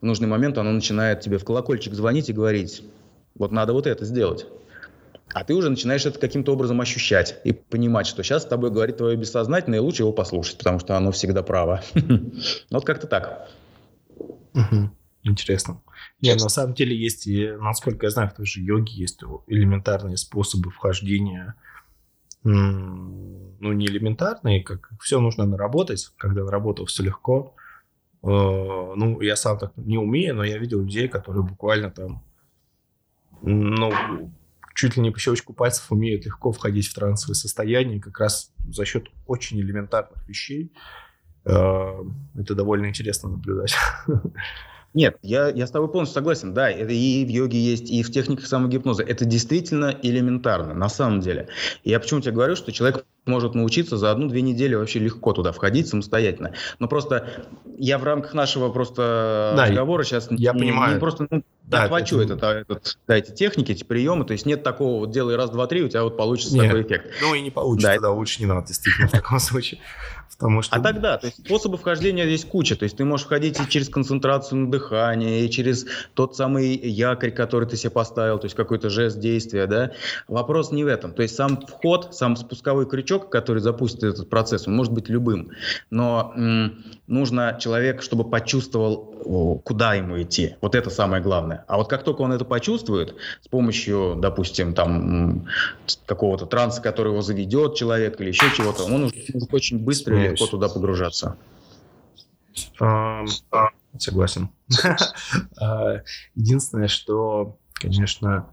в 0.00 0.06
нужный 0.06 0.28
момент 0.28 0.58
оно 0.58 0.70
начинает 0.70 1.20
тебе 1.20 1.38
в 1.38 1.44
колокольчик 1.44 1.94
звонить 1.94 2.28
и 2.28 2.32
говорить, 2.32 2.82
вот 3.34 3.52
надо 3.52 3.72
вот 3.72 3.86
это 3.86 4.04
сделать. 4.04 4.46
А 5.34 5.42
ты 5.42 5.54
уже 5.54 5.68
начинаешь 5.68 6.06
это 6.06 6.20
каким-то 6.20 6.52
образом 6.52 6.80
ощущать 6.80 7.40
и 7.42 7.52
понимать, 7.52 8.06
что 8.06 8.22
сейчас 8.22 8.44
с 8.44 8.46
тобой 8.46 8.70
говорит 8.70 8.98
твое 8.98 9.16
бессознательное, 9.16 9.80
и 9.80 9.82
лучше 9.82 10.02
его 10.02 10.12
послушать, 10.12 10.58
потому 10.58 10.78
что 10.78 10.96
оно 10.96 11.10
всегда 11.10 11.42
право. 11.42 11.82
Вот 12.70 12.84
как-то 12.84 13.08
так. 13.08 13.50
Интересно. 15.24 15.82
Нет, 16.20 16.40
на 16.40 16.48
самом 16.48 16.74
деле 16.74 16.96
есть, 16.96 17.26
и, 17.26 17.50
насколько 17.50 18.06
я 18.06 18.10
знаю, 18.10 18.30
в 18.30 18.34
той 18.34 18.46
же 18.46 18.60
йоге 18.60 18.92
есть 18.92 19.22
элементарные 19.48 20.16
способы 20.16 20.70
вхождения. 20.70 21.54
Ну, 22.44 23.72
не 23.72 23.86
элементарные, 23.86 24.62
как 24.62 24.90
все 25.00 25.18
нужно 25.18 25.46
наработать. 25.46 26.12
Когда 26.16 26.44
наработал, 26.44 26.86
все 26.86 27.02
легко. 27.02 27.56
Э, 28.22 28.26
ну, 28.26 29.20
я 29.20 29.34
сам 29.34 29.58
так 29.58 29.72
не 29.76 29.98
умею, 29.98 30.36
но 30.36 30.44
я 30.44 30.58
видел 30.58 30.80
людей, 30.80 31.08
которые 31.08 31.42
буквально 31.42 31.90
там, 31.90 32.22
ну, 33.42 33.90
чуть 34.74 34.96
ли 34.96 35.02
не 35.02 35.10
по 35.10 35.18
щелчку 35.18 35.52
пальцев 35.52 35.90
умеют 35.90 36.24
легко 36.24 36.52
входить 36.52 36.88
в 36.88 36.94
трансовое 36.94 37.34
состояние, 37.34 38.00
как 38.00 38.18
раз 38.18 38.52
за 38.68 38.84
счет 38.84 39.06
очень 39.26 39.60
элементарных 39.60 40.28
вещей. 40.28 40.72
Э, 41.44 42.02
это 42.34 42.54
довольно 42.54 42.86
интересно 42.86 43.30
наблюдать. 43.30 43.74
Нет, 44.94 45.18
я, 45.22 45.48
я 45.48 45.66
с 45.66 45.72
тобой 45.72 45.88
полностью 45.88 46.14
согласен. 46.14 46.54
Да, 46.54 46.70
это 46.70 46.92
и 46.92 47.24
в 47.24 47.28
йоге 47.28 47.58
есть, 47.58 47.90
и 47.90 48.02
в 48.04 48.12
техниках 48.12 48.46
самогипноза. 48.46 49.02
Это 49.02 49.24
действительно 49.24 49.94
элементарно, 50.02 50.72
на 50.72 50.88
самом 50.88 51.20
деле. 51.20 51.48
Я 51.82 51.98
почему 51.98 52.20
тебе 52.20 52.30
говорю, 52.30 52.54
что 52.54 52.70
человек 52.70 53.04
может 53.26 53.54
научиться 53.54 53.96
за 53.96 54.12
одну-две 54.12 54.42
недели 54.42 54.74
вообще 54.74 55.00
легко 55.00 55.32
туда 55.32 55.50
входить 55.50 55.88
самостоятельно. 55.88 56.52
Но 56.78 56.86
просто 56.86 57.28
я 57.76 57.98
в 57.98 58.04
рамках 58.04 58.34
нашего 58.34 58.70
просто 58.70 59.54
да, 59.56 59.66
разговора 59.66 60.04
сейчас 60.04 60.30
я 60.30 60.52
не, 60.52 60.60
понимаю. 60.60 60.94
не 60.94 61.00
просто 61.00 61.26
ну, 61.28 61.42
да, 61.64 61.84
охвачу 61.84 62.20
это, 62.20 62.34
это, 62.34 62.46
этот, 62.46 62.98
да, 63.08 63.16
эти 63.16 63.32
техники, 63.32 63.72
эти 63.72 63.82
приемы. 63.82 64.24
То 64.24 64.32
есть 64.32 64.46
нет 64.46 64.62
такого 64.62 65.00
вот 65.00 65.10
делай 65.10 65.34
раз, 65.36 65.50
два, 65.50 65.66
три, 65.66 65.82
у 65.82 65.88
тебя 65.88 66.04
вот 66.04 66.16
получится 66.16 66.54
нет. 66.54 66.66
такой 66.66 66.82
эффект. 66.82 67.14
Ну 67.20 67.34
и 67.34 67.40
не 67.40 67.50
получится, 67.50 67.88
да, 67.88 67.94
тогда 67.94 68.10
лучше 68.10 68.40
не 68.40 68.46
надо 68.46 68.66
действительно 68.68 69.08
в 69.08 69.12
таком 69.12 69.38
случае. 69.40 69.80
Потому 70.32 70.62
что... 70.62 70.76
А 70.76 70.80
тогда, 70.80 71.18
то 71.18 71.26
есть 71.26 71.44
способов 71.44 71.80
вхождения 71.80 72.24
здесь 72.26 72.44
куча. 72.44 72.76
То 72.76 72.84
есть 72.84 72.96
ты 72.96 73.04
можешь 73.04 73.26
входить 73.26 73.60
и 73.60 73.68
через 73.68 73.88
концентрацию 73.88 74.60
на 74.60 74.70
дыхание, 74.70 75.44
и 75.44 75.50
через 75.50 75.86
тот 76.14 76.36
самый 76.36 76.76
якорь, 76.76 77.30
который 77.30 77.68
ты 77.68 77.76
себе 77.76 77.90
поставил, 77.90 78.38
то 78.38 78.46
есть 78.46 78.56
какой-то 78.56 78.90
жест 78.90 79.18
действия, 79.18 79.66
да. 79.66 79.92
Вопрос 80.28 80.72
не 80.72 80.84
в 80.84 80.88
этом. 80.88 81.12
То 81.12 81.22
есть 81.22 81.34
сам 81.36 81.64
вход, 81.66 82.14
сам 82.14 82.36
спусковой 82.36 82.88
крючок, 82.88 83.30
который 83.30 83.60
запустит 83.60 84.02
этот 84.02 84.28
процесс, 84.28 84.66
он 84.66 84.74
может 84.76 84.92
быть 84.92 85.08
любым. 85.08 85.50
Но 85.90 86.32
м- 86.36 86.84
нужно 87.06 87.56
человек, 87.60 88.02
чтобы 88.02 88.28
почувствовал, 88.28 89.13
куда 89.64 89.94
ему 89.94 90.20
идти. 90.22 90.56
Вот 90.60 90.74
это 90.74 90.90
самое 90.90 91.22
главное. 91.22 91.64
А 91.68 91.76
вот 91.76 91.88
как 91.88 92.04
только 92.04 92.22
он 92.22 92.32
это 92.32 92.44
почувствует, 92.44 93.14
с 93.42 93.48
помощью, 93.48 94.16
допустим, 94.18 94.74
там 94.74 95.46
какого-то 96.06 96.46
транса, 96.46 96.82
который 96.82 97.12
его 97.12 97.22
заведет 97.22 97.74
человек 97.74 98.20
или 98.20 98.28
еще 98.28 98.50
чего-то, 98.54 98.84
он 98.84 99.02
может 99.02 99.16
очень 99.52 99.78
быстро 99.78 100.16
и 100.18 100.28
легко 100.30 100.46
туда 100.46 100.68
погружаться. 100.68 101.36
Согласен. 103.98 104.50
А, 105.60 106.00
единственное, 106.34 106.88
что, 106.88 107.58
конечно, 107.74 108.46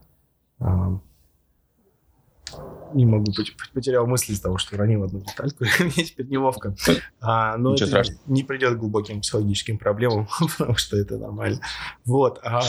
не 2.94 3.06
могу, 3.06 3.32
потерял 3.74 4.06
мысли 4.06 4.34
из 4.34 4.42
того, 4.42 4.58
что 4.58 4.76
уронил 4.76 5.04
одну 5.04 5.22
детальку, 5.22 5.66
мне 5.80 6.04
теперь 6.04 6.28
неловко. 6.28 6.76
А, 7.20 7.58
но 7.58 7.72
Ничего 7.72 7.88
это 7.88 8.04
страшного. 8.04 8.22
не 8.28 8.44
придет 8.44 8.76
к 8.76 8.80
глубоким 8.80 9.22
психологическим 9.22 9.78
проблемам, 9.78 10.28
потому 10.58 10.76
что 10.76 10.98
это 10.98 11.18
нормально. 11.18 11.62
Вот. 12.06 12.40
А, 12.44 12.62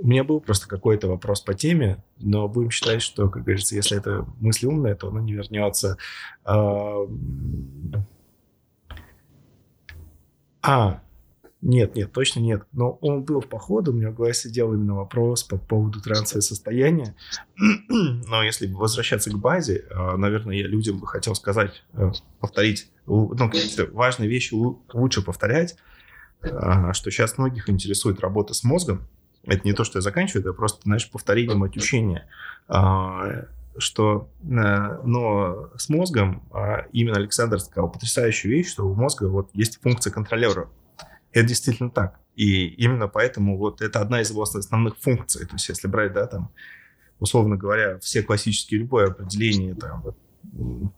у 0.00 0.06
меня 0.06 0.24
был 0.24 0.40
просто 0.40 0.68
какой-то 0.68 1.08
вопрос 1.08 1.40
по 1.40 1.54
теме, 1.54 2.04
но 2.18 2.48
будем 2.48 2.70
считать, 2.70 3.02
что, 3.02 3.28
как 3.28 3.44
говорится, 3.44 3.74
если 3.74 3.96
это 3.96 4.26
мысль 4.40 4.66
умная, 4.66 4.94
то 4.94 5.08
она 5.08 5.20
не 5.20 5.32
вернется. 5.32 5.96
А, 6.44 7.06
а 10.62 11.03
нет, 11.64 11.96
нет, 11.96 12.12
точно 12.12 12.40
нет. 12.40 12.64
Но 12.72 12.98
он 13.00 13.22
был 13.22 13.40
в 13.40 13.48
походу, 13.48 13.90
у 13.90 13.94
меня 13.94 14.10
в 14.10 14.14
голове 14.14 14.34
сидел 14.34 14.74
именно 14.74 14.96
вопрос 14.96 15.42
по 15.44 15.56
поводу 15.56 16.00
трансового 16.02 16.42
состояния. 16.42 17.16
Но 17.88 18.42
если 18.42 18.70
возвращаться 18.70 19.30
к 19.30 19.38
базе, 19.38 19.86
а, 19.90 20.18
наверное, 20.18 20.56
я 20.56 20.66
людям 20.66 20.98
бы 20.98 21.06
хотел 21.06 21.34
сказать, 21.34 21.82
э, 21.94 22.12
повторить, 22.38 22.90
ну, 23.06 23.34
какие-то 23.34 23.86
важные 23.92 24.28
вещи 24.28 24.52
лучше 24.92 25.22
повторять, 25.22 25.76
а, 26.42 26.92
что 26.92 27.10
сейчас 27.10 27.38
многих 27.38 27.70
интересует 27.70 28.20
работа 28.20 28.52
с 28.52 28.62
мозгом, 28.62 29.08
это 29.44 29.62
не 29.64 29.72
то, 29.72 29.84
что 29.84 29.98
я 29.98 30.02
заканчиваю, 30.02 30.42
это 30.42 30.52
просто, 30.52 30.82
знаешь, 30.82 31.10
повторение 31.10 31.56
мать 31.56 31.78
учения. 31.78 32.28
А, 32.68 33.46
что, 33.78 34.28
э, 34.42 35.00
но 35.04 35.70
с 35.76 35.88
мозгом 35.88 36.42
а, 36.52 36.86
именно 36.92 37.16
Александр 37.16 37.58
сказал 37.58 37.90
потрясающую 37.90 38.52
вещь, 38.52 38.70
что 38.70 38.86
у 38.86 38.94
мозга 38.94 39.24
вот 39.24 39.48
есть 39.54 39.80
функция 39.82 40.12
контролера. 40.12 40.68
Это 41.34 41.48
действительно 41.48 41.90
так. 41.90 42.20
И 42.36 42.66
именно 42.66 43.08
поэтому 43.08 43.58
вот 43.58 43.82
это 43.82 44.00
одна 44.00 44.20
из 44.20 44.30
его 44.30 44.42
основных 44.42 44.96
функций. 44.98 45.46
То 45.46 45.54
есть 45.54 45.68
если 45.68 45.88
брать, 45.88 46.12
да, 46.12 46.26
там, 46.26 46.50
условно 47.18 47.56
говоря, 47.56 47.98
все 47.98 48.22
классические, 48.22 48.80
любое 48.80 49.08
определение 49.08 49.74
там, 49.74 50.02
вот, 50.02 50.16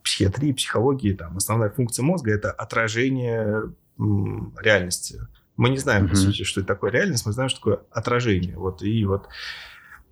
психиатрии, 0.05 0.53
психологии, 0.53 1.15
там, 1.15 1.39
основная 1.39 1.71
функция 1.71 2.03
мозга– 2.03 2.31
это 2.33 2.51
отражение 2.53 3.73
реальности. 3.99 5.21
Мы 5.57 5.71
не 5.71 5.79
знаем, 5.79 6.05
mm-hmm. 6.05 6.11
по 6.11 6.17
сути, 6.17 6.43
что 6.43 6.61
это 6.61 6.69
такое 6.69 6.91
реальность, 6.91 7.25
мы 7.25 7.33
знаем, 7.33 7.49
что 7.49 7.61
такое 7.61 7.81
отражение. 7.91 8.57
Вот, 8.57 8.83
и 8.83 9.05
вот 9.07 9.27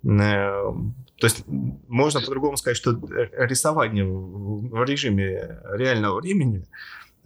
э, 0.03 0.07
то 0.07 1.27
есть 1.27 1.43
можно 1.47 2.19
по-другому 2.19 2.57
сказать, 2.57 2.77
что 2.77 2.99
рисование 3.37 4.05
в 4.05 4.83
режиме 4.85 5.59
реального 5.73 6.19
времени 6.19 6.65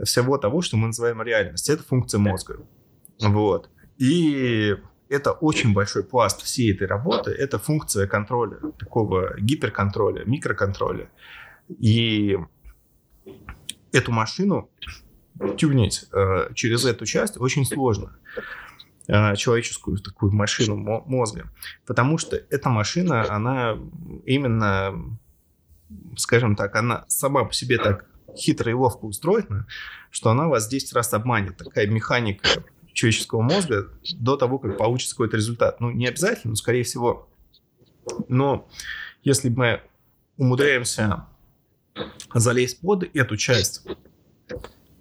всего 0.03 0.37
того, 0.37 0.61
что 0.61 0.75
мы 0.75 0.87
называем 0.87 1.21
реальностью, 1.21 1.75
это 1.75 1.83
функция 1.83 2.19
мозга. 2.19 2.59
Вот. 3.19 3.69
И 3.97 4.75
это 5.09 5.31
очень 5.31 5.73
большой 5.73 6.03
пласт 6.03 6.41
всей 6.41 6.73
этой 6.73 6.87
работы. 6.87 7.31
Это 7.31 7.59
функция 7.59 8.07
контроля, 8.07 8.57
такого 8.77 9.35
гиперконтроля, 9.39 10.23
микроконтроля. 10.25 11.09
И 11.67 12.37
эту 13.91 14.11
машину 14.11 14.69
тюнить 15.57 16.05
э, 16.11 16.53
через 16.53 16.85
эту 16.85 17.05
часть 17.05 17.37
очень 17.37 17.65
сложно 17.65 18.17
э, 19.07 19.35
человеческую 19.35 19.97
такую 19.97 20.33
машину 20.33 20.75
мозга, 20.75 21.49
потому 21.85 22.17
что 22.17 22.35
эта 22.35 22.69
машина, 22.69 23.25
она 23.29 23.77
именно, 24.25 25.17
скажем 26.17 26.55
так, 26.55 26.75
она 26.75 27.05
сама 27.07 27.45
по 27.45 27.53
себе 27.53 27.77
так 27.77 28.05
хитро 28.35 28.69
и 28.69 28.73
ловко 28.73 29.05
устроена, 29.05 29.65
что 30.11 30.29
она 30.29 30.47
вас 30.47 30.67
10 30.67 30.93
раз 30.93 31.13
обманет. 31.13 31.57
Такая 31.57 31.87
механика 31.87 32.63
человеческого 32.99 33.41
мозга 33.41 33.89
до 34.15 34.35
того, 34.35 34.59
как 34.59 34.77
получится 34.77 35.15
какой-то 35.15 35.37
результат. 35.37 35.79
Ну, 35.79 35.89
не 35.89 36.05
обязательно, 36.05 36.51
но 36.51 36.55
скорее 36.55 36.83
всего. 36.83 37.29
Но 38.27 38.67
если 39.23 39.47
мы 39.47 39.81
умудряемся 40.37 41.25
залезть 42.33 42.81
под 42.81 43.03
эту 43.15 43.37
часть, 43.37 43.87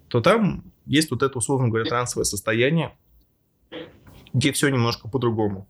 то 0.07 0.21
там 0.21 0.71
есть 0.85 1.11
вот 1.11 1.23
это, 1.23 1.37
условно 1.37 1.67
говоря, 1.67 1.85
трансовое 1.89 2.23
состояние, 2.23 2.95
где 4.33 4.53
все 4.53 4.69
немножко 4.69 5.09
по-другому. 5.09 5.67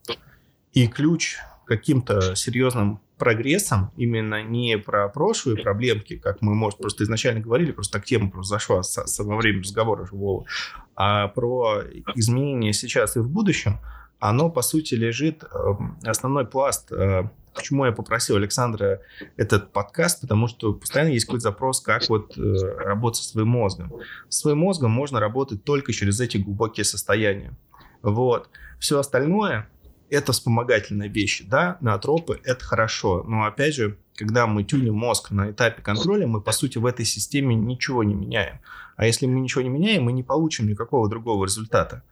И 0.73 0.87
ключ 0.87 1.37
каким-то 1.69 2.35
серьезным 2.35 2.99
прогрессом, 3.19 3.91
именно 3.95 4.41
не 4.41 4.77
про 4.79 5.07
прошлые 5.07 5.61
проблемки, 5.61 6.17
как 6.17 6.41
мы, 6.41 6.55
может, 6.55 6.79
просто 6.79 7.03
изначально 7.03 7.41
говорили, 7.41 7.71
просто 7.71 7.99
так 7.99 8.05
тема 8.05 8.31
просто 8.31 8.55
зашла 8.55 8.81
со, 8.81 9.05
со, 9.05 9.23
во 9.23 9.37
время 9.37 9.59
разговора 9.59 10.05
живого, 10.07 10.45
а 10.95 11.27
про 11.27 11.83
изменения 12.15 12.73
сейчас 12.73 13.17
и 13.17 13.19
в 13.19 13.29
будущем, 13.29 13.77
оно, 14.19 14.49
по 14.49 14.63
сути, 14.63 14.95
лежит, 14.95 15.43
эм, 15.43 15.97
основной 16.03 16.45
пласт 16.45 16.91
э, 16.91 17.29
Почему 17.51 17.83
я 17.83 17.91
попросил 17.91 18.37
Александра 18.37 19.01
этот 19.35 19.73
подкаст? 19.73 20.21
Потому 20.21 20.47
что 20.47 20.71
постоянно 20.73 21.09
есть 21.09 21.25
какой-то 21.25 21.43
запрос, 21.43 21.81
как 21.81 22.07
вот 22.07 22.37
э, 22.37 22.41
работать 22.77 23.23
со 23.23 23.29
своим 23.29 23.49
мозгом. 23.49 23.91
С 24.29 24.39
своим 24.39 24.59
мозгом 24.59 24.91
можно 24.91 25.19
работать 25.19 25.63
только 25.63 25.91
через 25.91 26.21
эти 26.21 26.37
глубокие 26.37 26.85
состояния. 26.85 27.51
Вот. 28.01 28.49
Все 28.79 28.99
остальное– 28.99 29.67
это 30.09 30.31
вспомогательные 30.31 31.09
вещи. 31.09 31.45
Да, 31.47 31.77
наотропы– 31.81 32.39
это 32.43 32.63
хорошо. 32.63 33.23
Но, 33.27 33.45
опять 33.45 33.75
же, 33.75 33.97
когда 34.15 34.47
мы 34.47 34.63
тюним 34.63 34.95
мозг 34.95 35.31
на 35.31 35.51
этапе 35.51 35.81
контроля, 35.81 36.27
мы, 36.27 36.41
по 36.41 36.51
сути, 36.51 36.77
в 36.77 36.85
этой 36.85 37.05
системе 37.05 37.55
ничего 37.55 38.03
не 38.03 38.13
меняем. 38.13 38.59
А 38.97 39.05
если 39.05 39.25
мы 39.25 39.39
ничего 39.39 39.61
не 39.61 39.69
меняем, 39.69 40.03
мы 40.03 40.11
не 40.11 40.23
получим 40.23 40.67
никакого 40.67 41.09
другого 41.09 41.45
результата. 41.45 42.03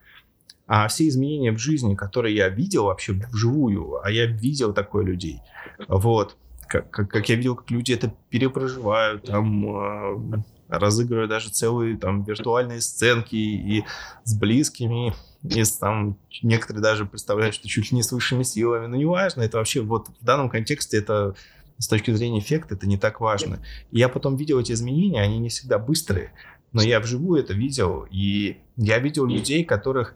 А 0.67 0.87
все 0.87 1.07
изменения 1.07 1.51
в 1.51 1.57
жизни, 1.57 1.95
которые 1.95 2.35
я 2.35 2.49
видел 2.49 2.85
вообще 2.85 3.13
вживую, 3.13 4.01
а 4.03 4.11
я 4.11 4.25
видел 4.25 4.73
такое 4.73 5.05
людей, 5.05 5.39
вот, 5.87 6.35
как, 6.67 6.89
как, 6.91 7.09
как 7.09 7.29
я 7.29 7.35
видел, 7.35 7.55
как 7.55 7.71
люди 7.71 7.93
это 7.93 8.13
перепроживают, 8.29 9.23
там, 9.23 9.65
э, 9.65 10.43
разыгрывают 10.67 11.29
даже 11.29 11.49
целые 11.49 11.97
там 11.97 12.23
виртуальные 12.23 12.81
сценки 12.81 13.35
и 13.35 13.85
с 14.23 14.37
близкими, 14.37 15.13
и 15.43 15.63
с, 15.63 15.77
там 15.77 16.17
некоторые 16.41 16.81
даже 16.81 17.05
представляют, 17.05 17.55
что 17.55 17.67
чуть 17.67 17.91
ли 17.91 17.97
не 17.97 18.03
с 18.03 18.11
высшими 18.11 18.43
силами, 18.43 18.87
но 18.87 18.95
неважно, 18.95 19.41
это 19.41 19.57
вообще 19.57 19.81
вот 19.81 20.09
в 20.19 20.23
данном 20.23 20.49
контексте 20.49 20.97
это 20.97 21.35
с 21.77 21.87
точки 21.87 22.11
зрения 22.11 22.39
эффекта 22.39 22.75
это 22.75 22.87
не 22.87 22.97
так 22.97 23.19
важно. 23.19 23.59
И 23.91 23.99
я 23.99 24.09
потом 24.09 24.35
видел 24.35 24.59
эти 24.59 24.71
изменения, 24.71 25.21
они 25.21 25.37
не 25.37 25.49
всегда 25.49 25.77
быстрые, 25.77 26.33
но 26.73 26.81
я 26.81 26.99
вживую 26.99 27.41
это 27.41 27.53
видел, 27.53 28.07
и 28.11 28.57
я 28.75 28.99
видел 28.99 29.25
людей, 29.25 29.63
которых, 29.63 30.15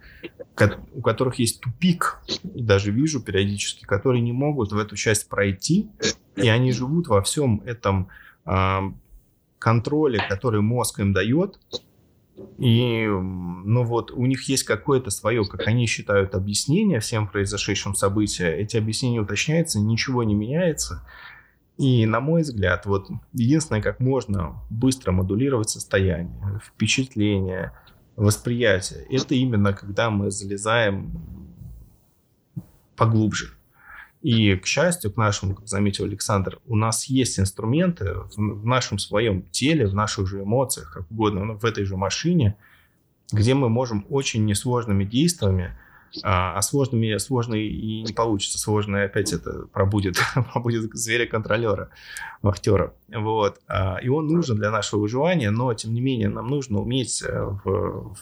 у 0.93 1.01
которых 1.01 1.35
есть 1.39 1.61
тупик, 1.61 2.19
и 2.53 2.61
даже 2.61 2.91
вижу 2.91 3.21
периодически, 3.21 3.85
которые 3.85 4.21
не 4.21 4.33
могут 4.33 4.71
в 4.71 4.77
эту 4.77 4.95
часть 4.95 5.29
пройти, 5.29 5.89
и 6.35 6.47
они 6.49 6.71
живут 6.71 7.07
во 7.07 7.21
всем 7.21 7.61
этом 7.65 8.09
э, 8.45 8.79
контроле, 9.59 10.23
который 10.27 10.61
мозг 10.61 10.99
им 10.99 11.13
дает, 11.13 11.59
и, 12.57 13.05
ну 13.07 13.83
вот, 13.83 14.11
у 14.11 14.25
них 14.25 14.43
есть 14.49 14.63
какое-то 14.63 15.09
свое, 15.09 15.43
как 15.45 15.67
они 15.67 15.85
считают, 15.87 16.35
объяснение 16.35 16.99
всем 16.99 17.27
произошедшим 17.27 17.95
событиям. 17.95 18.49
Эти 18.51 18.77
объяснения 18.77 19.19
уточняются, 19.19 19.79
ничего 19.79 20.23
не 20.23 20.35
меняется. 20.35 21.07
И, 21.77 22.05
на 22.05 22.19
мой 22.19 22.43
взгляд, 22.43 22.85
вот 22.85 23.09
единственное, 23.33 23.81
как 23.81 23.99
можно 23.99 24.61
быстро 24.69 25.11
модулировать 25.11 25.69
состояние, 25.69 26.61
впечатление, 26.63 27.71
восприятия. 28.15 29.05
Это 29.09 29.35
именно 29.35 29.73
когда 29.73 30.09
мы 30.09 30.29
залезаем 30.29 31.11
поглубже. 32.95 33.55
И, 34.21 34.55
к 34.55 34.65
счастью, 34.65 35.11
к 35.11 35.17
нашему, 35.17 35.55
как 35.55 35.67
заметил 35.67 36.05
Александр, 36.05 36.59
у 36.67 36.75
нас 36.75 37.05
есть 37.05 37.39
инструменты 37.39 38.13
в 38.35 38.65
нашем 38.65 38.99
своем 38.99 39.43
теле, 39.51 39.87
в 39.87 39.95
наших 39.95 40.27
же 40.27 40.41
эмоциях, 40.43 40.93
как 40.93 41.09
угодно, 41.09 41.53
в 41.53 41.65
этой 41.65 41.85
же 41.85 41.97
машине, 41.97 42.55
где 43.31 43.53
мы 43.55 43.69
можем 43.69 44.05
очень 44.09 44.45
несложными 44.45 45.05
действиями 45.05 45.75
а, 46.23 46.57
а 46.57 46.61
сложными 46.61 47.17
сложно 47.17 47.55
и 47.55 48.01
не 48.03 48.13
получится. 48.13 48.59
Сложно 48.59 49.03
опять 49.03 49.31
это 49.33 49.65
пробудет, 49.71 50.17
пробудет 50.51 50.91
зверя-контролера, 50.93 51.89
вахтера. 52.41 52.93
Вот. 53.07 53.59
А, 53.67 53.97
и 54.01 54.09
он 54.09 54.27
нужен 54.27 54.57
для 54.57 54.71
нашего 54.71 55.01
выживания, 55.01 55.51
но, 55.51 55.73
тем 55.73 55.93
не 55.93 56.01
менее, 56.01 56.29
нам 56.29 56.47
нужно 56.47 56.79
уметь 56.79 57.23
э, 57.23 57.57
в, 57.63 58.17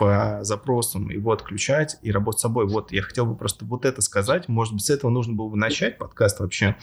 по 0.00 0.38
запросам 0.40 1.10
его 1.10 1.30
отключать 1.30 1.98
и 2.00 2.10
работать 2.10 2.38
с 2.38 2.42
собой. 2.42 2.66
Вот 2.66 2.90
я 2.90 3.02
хотел 3.02 3.26
бы 3.26 3.36
просто 3.36 3.66
вот 3.66 3.84
это 3.84 4.00
сказать. 4.00 4.48
Может 4.48 4.72
быть, 4.72 4.86
с 4.86 4.88
этого 4.88 5.10
нужно 5.10 5.34
было 5.34 5.50
бы 5.50 5.58
начать 5.58 5.98
подкаст 5.98 6.40
вообще 6.40 6.76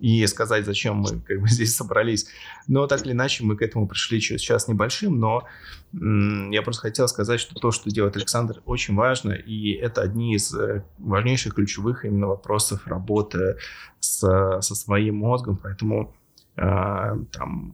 и 0.00 0.26
сказать, 0.26 0.66
зачем 0.66 0.96
мы 0.96 1.20
как 1.20 1.40
бы 1.40 1.48
здесь 1.48 1.76
собрались. 1.76 2.26
Но 2.66 2.88
так 2.88 3.06
или 3.06 3.12
иначе 3.12 3.44
мы 3.44 3.56
к 3.56 3.62
этому 3.62 3.86
пришли 3.86 4.20
сейчас 4.20 4.66
небольшим, 4.66 5.20
но 5.20 5.46
я 5.92 6.62
просто 6.62 6.82
хотел 6.82 7.06
сказать, 7.06 7.38
что 7.38 7.54
то, 7.54 7.70
что 7.70 7.90
делает 7.90 8.16
Александр, 8.16 8.60
очень 8.64 8.96
важно, 8.96 9.30
и 9.30 9.70
это 9.74 10.02
одни 10.02 10.34
из 10.34 10.52
э, 10.52 10.82
важнейших 10.98 11.54
ключевых 11.54 12.04
именно 12.04 12.26
вопросов 12.26 12.88
работы 12.88 13.56
с, 14.00 14.18
со 14.18 14.74
своим 14.74 15.18
мозгом, 15.18 15.60
поэтому 15.62 16.12
э, 16.56 16.62
там 17.30 17.72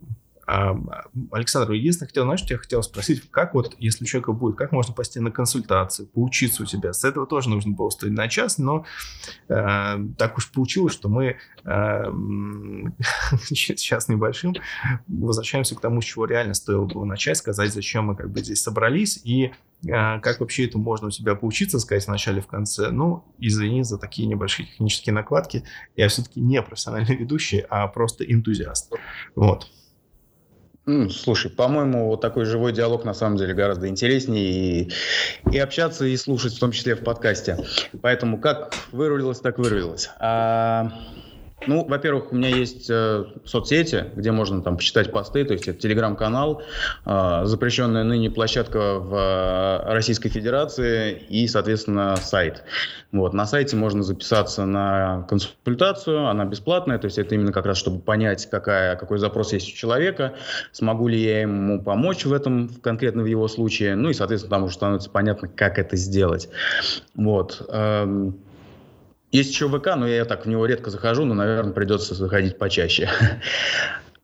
Александр, 1.31 1.73
единственное, 1.73 2.09
хотел, 2.09 2.25
знаешь, 2.25 2.43
я 2.49 2.59
хотел 2.59 2.83
спросить, 2.83 3.31
как 3.31 3.55
вот, 3.55 3.75
если 3.79 4.05
у 4.05 4.07
человека 4.07 4.33
будет, 4.33 4.57
как 4.57 4.73
можно 4.73 4.93
пойти 4.93 5.21
на 5.21 5.31
консультацию, 5.31 6.09
поучиться 6.09 6.63
у 6.63 6.67
тебя? 6.67 6.93
С 6.93 7.05
этого 7.05 7.27
тоже 7.27 7.49
нужно 7.49 7.73
было 7.73 7.91
стоить 7.91 8.13
на 8.13 8.29
час, 8.29 8.59
но 8.59 8.85
э, 9.49 9.99
так 10.19 10.39
уж 10.39 10.51
получилось, 10.51 10.93
что 10.93 11.09
мы 11.09 11.37
э, 11.65 12.05
сейчас 13.45 14.09
небольшим 14.09 14.55
возвращаемся 15.07 15.77
к 15.77 15.81
тому, 15.81 16.01
с 16.01 16.05
чего 16.05 16.25
реально 16.25 16.55
стоило 16.55 16.87
бы 16.87 17.05
начать, 17.05 17.37
сказать, 17.37 17.73
зачем 17.73 18.07
мы 18.07 18.17
как 18.17 18.31
бы 18.31 18.41
здесь 18.41 18.63
собрались 18.63 19.21
и 19.23 19.53
э, 19.85 20.21
как 20.21 20.41
вообще 20.41 20.67
это 20.67 20.79
можно 20.79 21.09
у 21.09 21.11
тебя 21.11 21.35
поучиться, 21.35 21.79
сказать 21.79 22.05
в 22.05 22.09
начале, 22.09 22.41
в 22.41 22.47
конце. 22.47 22.91
Ну, 22.91 23.25
извини 23.39 23.83
за 23.83 23.99
такие 23.99 24.27
небольшие 24.27 24.67
технические 24.67 25.15
накладки. 25.15 25.65
Я 25.97 26.09
все-таки 26.09 26.41
не 26.41 26.61
профессиональный 26.63 27.17
ведущий, 27.17 27.65
а 27.69 27.87
просто 27.87 28.25
энтузиаст. 28.25 28.93
Вот. 29.37 29.71
Слушай, 31.11 31.51
по-моему, 31.51 32.09
вот 32.09 32.21
такой 32.21 32.45
живой 32.45 32.73
диалог 32.73 33.05
на 33.05 33.15
самом 33.15 33.37
деле 33.37 33.55
гораздо 33.55 33.89
интереснее 33.89 34.51
и, 34.51 34.93
и 35.51 35.59
общаться, 35.59 36.05
и 36.05 36.17
слушать, 36.17 36.55
в 36.55 36.59
том 36.59 36.73
числе 36.73 36.95
в 36.95 37.05
подкасте. 37.05 37.59
Поэтому 38.03 38.41
как 38.41 38.75
вырулилось, 38.93 39.41
так 39.41 39.59
вырулилось. 39.59 40.11
А, 40.19 40.93
ну, 41.67 41.85
во-первых, 41.87 42.33
у 42.33 42.37
меня 42.37 42.49
есть 42.49 42.89
э, 42.89 43.25
соцсети, 43.45 44.07
где 44.15 44.33
можно 44.33 44.63
там 44.63 44.77
почитать 44.77 45.13
посты, 45.13 45.45
то 45.45 45.53
есть 45.53 45.69
это 45.69 45.79
телеграм-канал, 45.79 46.63
э, 47.05 47.41
запрещенная 47.45 48.05
ныне 48.05 48.31
площадка 48.31 48.99
в 48.99 49.15
э, 49.15 49.93
Российской 49.93 50.31
Федерации 50.31 51.13
и, 51.29 51.47
соответственно, 51.49 52.17
сайт. 52.17 52.65
Вот, 53.13 53.35
на 53.35 53.45
сайте 53.47 53.77
можно 53.77 54.03
записаться 54.03 54.65
на 54.65 55.27
консультацию, 55.29 56.29
она 56.29 56.45
бесплатная, 56.45 56.99
то 56.99 57.07
есть 57.07 57.19
это 57.19 57.35
именно 57.35 57.53
как 57.53 57.67
раз, 57.67 57.77
чтобы 57.77 58.01
понять, 58.01 58.49
какая, 58.49 58.97
какой 58.97 59.19
запрос 59.19 59.53
есть 59.53 59.73
у 59.73 59.77
человека, 59.77 60.35
смогу 60.73 61.09
ли 61.09 61.21
я 61.21 61.43
ему 61.43 61.83
помочь 61.83 62.25
в 62.25 62.33
этом, 62.33 62.69
конкретно 62.69 63.23
в 63.23 63.27
его 63.27 63.49
случае, 63.49 63.97
ну 63.97 64.11
и, 64.11 64.15
соответственно, 64.15 64.57
там 64.57 64.65
уже 64.65 64.75
становится 64.75 65.11
понятно, 65.11 65.49
как 65.49 65.79
это 65.79 65.97
сделать. 65.97 66.49
Вот. 67.15 67.67
Эм, 67.69 68.39
есть 69.33 69.53
еще 69.53 69.69
ВК, 69.69 69.97
но 69.97 70.07
я 70.07 70.25
так 70.25 70.47
в 70.47 70.49
него 70.49 70.67
редко 70.67 70.91
захожу, 70.91 71.25
но, 71.25 71.35
наверное, 71.35 71.73
придется 71.73 72.15
заходить 72.15 72.59
почаще. 72.59 73.09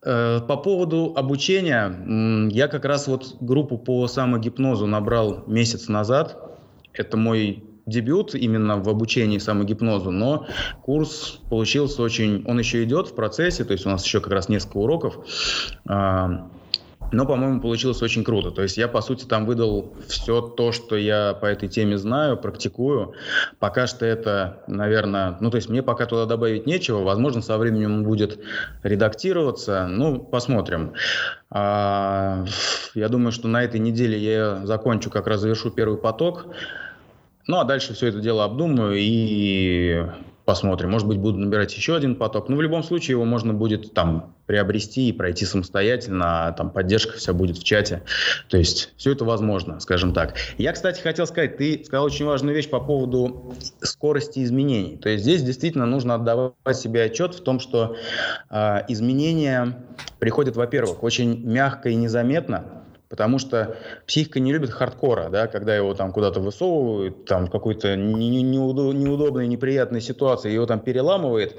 Э, 0.08 0.40
по 0.46 0.56
поводу 0.56 1.14
обучения, 1.16 2.48
я 2.52 2.68
как 2.68 2.84
раз 2.84 3.08
вот 3.08 3.38
группу 3.40 3.76
по 3.76 4.06
самогипнозу 4.06 4.86
набрал 4.86 5.42
месяц 5.48 5.88
назад. 5.88 6.58
Это 6.92 7.16
мой 7.16 7.64
дебют 7.86 8.34
именно 8.34 8.78
в 8.78 8.88
обучении 8.88 9.38
самогипнозу, 9.38 10.10
но 10.10 10.46
курс 10.82 11.40
получился 11.50 12.02
очень... 12.02 12.44
Он 12.46 12.58
еще 12.58 12.84
идет 12.84 13.08
в 13.08 13.14
процессе, 13.14 13.64
то 13.64 13.72
есть 13.72 13.86
у 13.86 13.88
нас 13.88 14.04
еще 14.04 14.20
как 14.20 14.32
раз 14.32 14.48
несколько 14.48 14.76
уроков. 14.76 15.18
Но, 17.12 17.24
по-моему, 17.24 17.60
получилось 17.60 18.02
очень 18.02 18.24
круто. 18.24 18.50
То 18.50 18.62
есть 18.62 18.76
я, 18.76 18.88
по 18.88 19.00
сути, 19.00 19.24
там 19.24 19.46
выдал 19.46 19.94
все 20.08 20.40
то, 20.40 20.72
что 20.72 20.96
я 20.96 21.34
по 21.34 21.46
этой 21.46 21.68
теме 21.68 21.98
знаю, 21.98 22.36
практикую. 22.36 23.14
Пока 23.58 23.86
что 23.86 24.04
это, 24.04 24.62
наверное, 24.66 25.36
ну, 25.40 25.50
то 25.50 25.56
есть 25.56 25.68
мне 25.68 25.82
пока 25.82 26.06
туда 26.06 26.26
добавить 26.26 26.66
нечего. 26.66 27.02
Возможно, 27.02 27.42
со 27.42 27.58
временем 27.58 27.94
он 27.94 28.04
будет 28.04 28.40
редактироваться. 28.82 29.86
Ну, 29.88 30.18
посмотрим. 30.18 30.94
А, 31.50 32.44
я 32.94 33.08
думаю, 33.08 33.32
что 33.32 33.48
на 33.48 33.62
этой 33.62 33.78
неделе 33.78 34.18
я 34.18 34.66
закончу, 34.66 35.10
как 35.10 35.26
раз 35.26 35.40
завершу 35.40 35.70
первый 35.70 35.98
поток. 35.98 36.46
Ну, 37.46 37.58
а 37.58 37.64
дальше 37.64 37.94
все 37.94 38.08
это 38.08 38.18
дело 38.18 38.44
обдумаю 38.44 38.96
и 38.96 40.04
посмотрим. 40.46 40.92
Может 40.92 41.06
быть, 41.08 41.18
буду 41.18 41.38
набирать 41.38 41.76
еще 41.76 41.96
один 41.96 42.14
поток. 42.14 42.48
Но 42.48 42.56
в 42.56 42.62
любом 42.62 42.82
случае 42.84 43.16
его 43.16 43.24
можно 43.24 43.52
будет 43.52 43.92
там 43.92 44.34
приобрести 44.46 45.08
и 45.08 45.12
пройти 45.12 45.44
самостоятельно, 45.44 46.46
а 46.46 46.52
там 46.52 46.70
поддержка 46.70 47.18
вся 47.18 47.32
будет 47.32 47.58
в 47.58 47.64
чате. 47.64 48.02
То 48.48 48.56
есть 48.56 48.94
все 48.96 49.12
это 49.12 49.24
возможно, 49.24 49.80
скажем 49.80 50.14
так. 50.14 50.36
Я, 50.56 50.72
кстати, 50.72 51.00
хотел 51.00 51.26
сказать, 51.26 51.56
ты 51.56 51.82
сказал 51.84 52.06
очень 52.06 52.24
важную 52.24 52.54
вещь 52.54 52.70
по 52.70 52.80
поводу 52.80 53.54
скорости 53.82 54.42
изменений. 54.44 54.96
То 54.96 55.08
есть 55.08 55.24
здесь 55.24 55.42
действительно 55.42 55.84
нужно 55.84 56.14
отдавать 56.14 56.54
себе 56.76 57.02
отчет 57.02 57.34
в 57.34 57.42
том, 57.42 57.58
что 57.58 57.96
э, 58.48 58.84
изменения 58.88 59.84
приходят, 60.20 60.54
во-первых, 60.54 61.02
очень 61.02 61.44
мягко 61.44 61.88
и 61.88 61.96
незаметно, 61.96 62.84
Потому 63.08 63.38
что 63.38 63.76
психика 64.04 64.40
не 64.40 64.52
любит 64.52 64.70
хардкора, 64.70 65.28
да, 65.28 65.46
когда 65.46 65.76
его 65.76 65.94
там 65.94 66.12
куда-то 66.12 66.40
высовывают, 66.40 67.24
там 67.24 67.46
в 67.46 67.50
какой-то 67.50 67.94
неудобной, 67.94 69.46
неприятной 69.46 70.00
ситуации, 70.00 70.50
его 70.50 70.66
там 70.66 70.80
переламывает. 70.80 71.56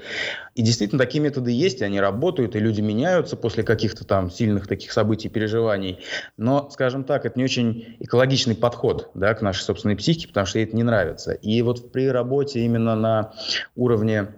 И 0.54 0.62
действительно 0.62 0.98
такие 0.98 1.22
методы 1.22 1.50
есть, 1.50 1.80
они 1.80 2.00
работают, 2.00 2.54
и 2.54 2.58
люди 2.58 2.82
меняются 2.82 3.36
после 3.36 3.62
каких-то 3.62 4.04
там 4.04 4.30
сильных 4.30 4.66
таких 4.66 4.92
событий, 4.92 5.30
переживаний. 5.30 6.00
Но, 6.36 6.68
скажем 6.70 7.04
так, 7.04 7.24
это 7.24 7.38
не 7.38 7.44
очень 7.44 7.96
экологичный 8.00 8.54
подход 8.54 9.10
да, 9.14 9.32
к 9.32 9.40
нашей 9.40 9.62
собственной 9.62 9.96
психике, 9.96 10.28
потому 10.28 10.46
что 10.46 10.58
ей 10.58 10.66
это 10.66 10.76
не 10.76 10.82
нравится. 10.82 11.32
И 11.32 11.62
вот 11.62 11.92
при 11.92 12.08
работе 12.08 12.60
именно 12.60 12.94
на 12.94 13.32
уровне 13.74 14.28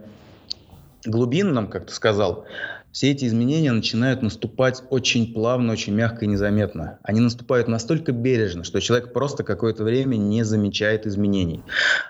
глубинном, 1.04 1.66
как 1.66 1.86
ты 1.86 1.92
сказал, 1.92 2.44
все 2.92 3.12
эти 3.12 3.24
изменения 3.24 3.70
начинают 3.72 4.22
наступать 4.22 4.82
очень 4.90 5.32
плавно, 5.32 5.72
очень 5.72 5.94
мягко 5.94 6.24
и 6.24 6.28
незаметно. 6.28 6.98
Они 7.02 7.20
наступают 7.20 7.68
настолько 7.68 8.12
бережно, 8.12 8.64
что 8.64 8.80
человек 8.80 9.12
просто 9.12 9.44
какое-то 9.44 9.84
время 9.84 10.16
не 10.16 10.42
замечает 10.42 11.06
изменений. 11.06 11.64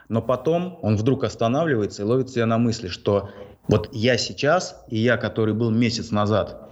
Но 0.08 0.22
потом 0.22 0.78
он 0.82 0.96
вдруг 0.96 1.24
останавливается 1.24 2.02
и 2.02 2.04
ловит 2.06 2.30
себя 2.30 2.46
на 2.46 2.58
мысли, 2.58 2.88
что 2.88 3.30
вот 3.68 3.90
я 3.92 4.16
сейчас 4.16 4.84
и 4.88 4.98
я, 4.98 5.16
который 5.16 5.54
был 5.54 5.70
месяц 5.70 6.10
назад, 6.10 6.70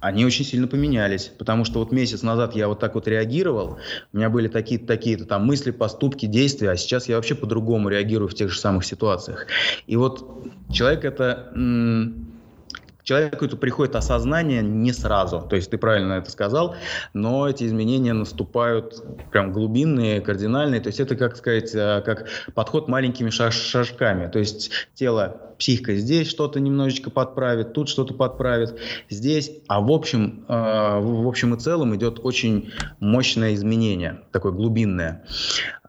они 0.00 0.24
очень 0.24 0.46
сильно 0.46 0.66
поменялись, 0.66 1.30
потому 1.38 1.64
что 1.64 1.78
вот 1.78 1.92
месяц 1.92 2.22
назад 2.22 2.56
я 2.56 2.68
вот 2.68 2.78
так 2.78 2.94
вот 2.94 3.06
реагировал, 3.06 3.78
у 4.12 4.16
меня 4.16 4.30
были 4.30 4.48
такие-то 4.48 4.86
такие-то 4.86 5.26
там 5.26 5.44
мысли, 5.44 5.72
поступки, 5.72 6.24
действия, 6.26 6.70
а 6.70 6.76
сейчас 6.76 7.08
я 7.08 7.16
вообще 7.16 7.34
по-другому 7.34 7.90
реагирую 7.90 8.28
в 8.28 8.34
тех 8.34 8.50
же 8.50 8.58
самых 8.58 8.84
ситуациях. 8.86 9.46
И 9.86 9.96
вот 9.96 10.46
человек 10.70 11.04
это 11.04 11.52
м- 11.54 12.29
человеку 13.02 13.44
это 13.44 13.56
приходит 13.56 13.96
осознание 13.96 14.62
не 14.62 14.92
сразу. 14.92 15.40
То 15.48 15.56
есть 15.56 15.70
ты 15.70 15.78
правильно 15.78 16.14
это 16.14 16.30
сказал, 16.30 16.76
но 17.12 17.48
эти 17.48 17.64
изменения 17.64 18.12
наступают 18.12 19.02
прям 19.30 19.52
глубинные, 19.52 20.20
кардинальные. 20.20 20.80
То 20.80 20.88
есть 20.88 21.00
это, 21.00 21.16
как 21.16 21.36
сказать, 21.36 21.74
э, 21.74 22.02
как 22.04 22.28
подход 22.54 22.88
маленькими 22.88 23.30
шаг 23.30 23.52
шажками. 23.52 24.28
То 24.28 24.38
есть 24.38 24.70
тело 24.94 25.50
психика 25.58 25.94
здесь 25.94 26.28
что-то 26.28 26.58
немножечко 26.58 27.10
подправит, 27.10 27.74
тут 27.74 27.88
что-то 27.88 28.14
подправит, 28.14 28.78
здесь. 29.08 29.52
А 29.68 29.80
в 29.80 29.90
общем, 29.92 30.44
э, 30.48 30.52
в 30.52 31.28
общем 31.28 31.54
и 31.54 31.58
целом 31.58 31.94
идет 31.94 32.20
очень 32.22 32.72
мощное 32.98 33.54
изменение, 33.54 34.22
такое 34.32 34.52
глубинное. 34.52 35.24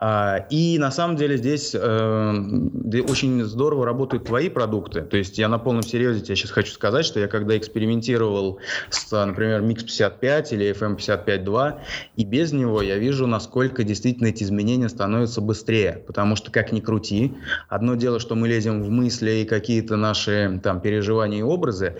А, 0.03 0.47
и 0.49 0.79
на 0.79 0.89
самом 0.89 1.15
деле 1.15 1.37
здесь 1.37 1.75
э, 1.75 3.01
очень 3.07 3.43
здорово 3.43 3.85
работают 3.85 4.25
твои 4.25 4.49
продукты. 4.49 5.01
То 5.01 5.15
есть 5.15 5.37
я 5.37 5.47
на 5.47 5.59
полном 5.59 5.83
серьезе 5.83 6.21
тебе 6.21 6.35
сейчас 6.35 6.49
хочу 6.49 6.71
сказать, 6.71 7.05
что 7.05 7.19
я 7.19 7.27
когда 7.27 7.55
экспериментировал 7.55 8.57
с, 8.89 9.11
например, 9.11 9.61
Mix 9.61 9.83
55 9.83 10.53
или 10.53 10.71
FM 10.71 10.97
55.2, 10.97 11.79
и 12.15 12.25
без 12.25 12.51
него 12.51 12.81
я 12.81 12.97
вижу, 12.97 13.27
насколько 13.27 13.83
действительно 13.83 14.25
эти 14.27 14.41
изменения 14.41 14.89
становятся 14.89 15.39
быстрее. 15.39 16.01
Потому 16.07 16.35
что, 16.35 16.49
как 16.49 16.71
ни 16.71 16.79
крути, 16.79 17.35
одно 17.69 17.93
дело, 17.93 18.19
что 18.19 18.33
мы 18.33 18.47
лезем 18.47 18.81
в 18.81 18.89
мысли 18.89 19.31
и 19.31 19.45
какие-то 19.45 19.97
наши 19.97 20.59
там 20.63 20.81
переживания 20.81 21.41
и 21.41 21.43
образы, 21.43 21.97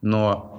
но 0.00 0.51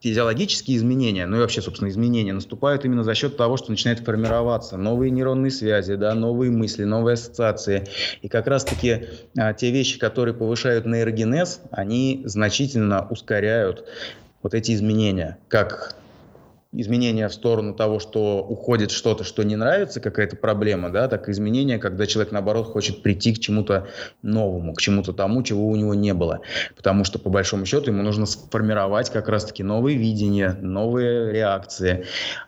физиологические 0.00 0.78
изменения, 0.78 1.26
ну 1.26 1.36
и 1.36 1.40
вообще, 1.40 1.60
собственно, 1.60 1.88
изменения 1.88 2.32
наступают 2.32 2.84
именно 2.84 3.04
за 3.04 3.14
счет 3.14 3.36
того, 3.36 3.56
что 3.56 3.70
начинает 3.70 4.00
формироваться 4.00 4.76
новые 4.76 5.10
нейронные 5.10 5.50
связи, 5.50 5.94
да, 5.94 6.14
новые 6.14 6.50
мысли, 6.50 6.84
новые 6.84 7.14
ассоциации. 7.14 7.86
И 8.22 8.28
как 8.28 8.46
раз-таки 8.46 9.06
а, 9.36 9.52
те 9.52 9.70
вещи, 9.70 9.98
которые 9.98 10.34
повышают 10.34 10.86
нейрогенез, 10.86 11.60
они 11.70 12.22
значительно 12.24 13.06
ускоряют 13.10 13.86
вот 14.42 14.54
эти 14.54 14.72
изменения, 14.72 15.38
как 15.48 15.96
изменения 16.72 17.28
в 17.28 17.34
сторону 17.34 17.74
того, 17.74 17.98
что 17.98 18.44
уходит 18.46 18.90
что-то, 18.92 19.24
что 19.24 19.42
не 19.42 19.56
нравится, 19.56 20.00
какая-то 20.00 20.36
проблема, 20.36 20.90
да, 20.90 21.08
так 21.08 21.28
и 21.28 21.32
изменения, 21.32 21.78
когда 21.78 22.06
человек, 22.06 22.32
наоборот, 22.32 22.66
хочет 22.66 23.02
прийти 23.02 23.34
к 23.34 23.40
чему-то 23.40 23.88
новому, 24.22 24.74
к 24.74 24.80
чему-то 24.80 25.12
тому, 25.12 25.42
чего 25.42 25.66
у 25.66 25.74
него 25.74 25.94
не 25.94 26.14
было. 26.14 26.40
Потому 26.76 27.04
что, 27.04 27.18
по 27.18 27.28
большому 27.28 27.66
счету, 27.66 27.90
ему 27.90 28.02
нужно 28.02 28.26
сформировать 28.26 29.10
как 29.10 29.28
раз-таки 29.28 29.64
новые 29.64 29.98
видения, 29.98 30.56
новые 30.60 31.32
реакции. 31.32 32.06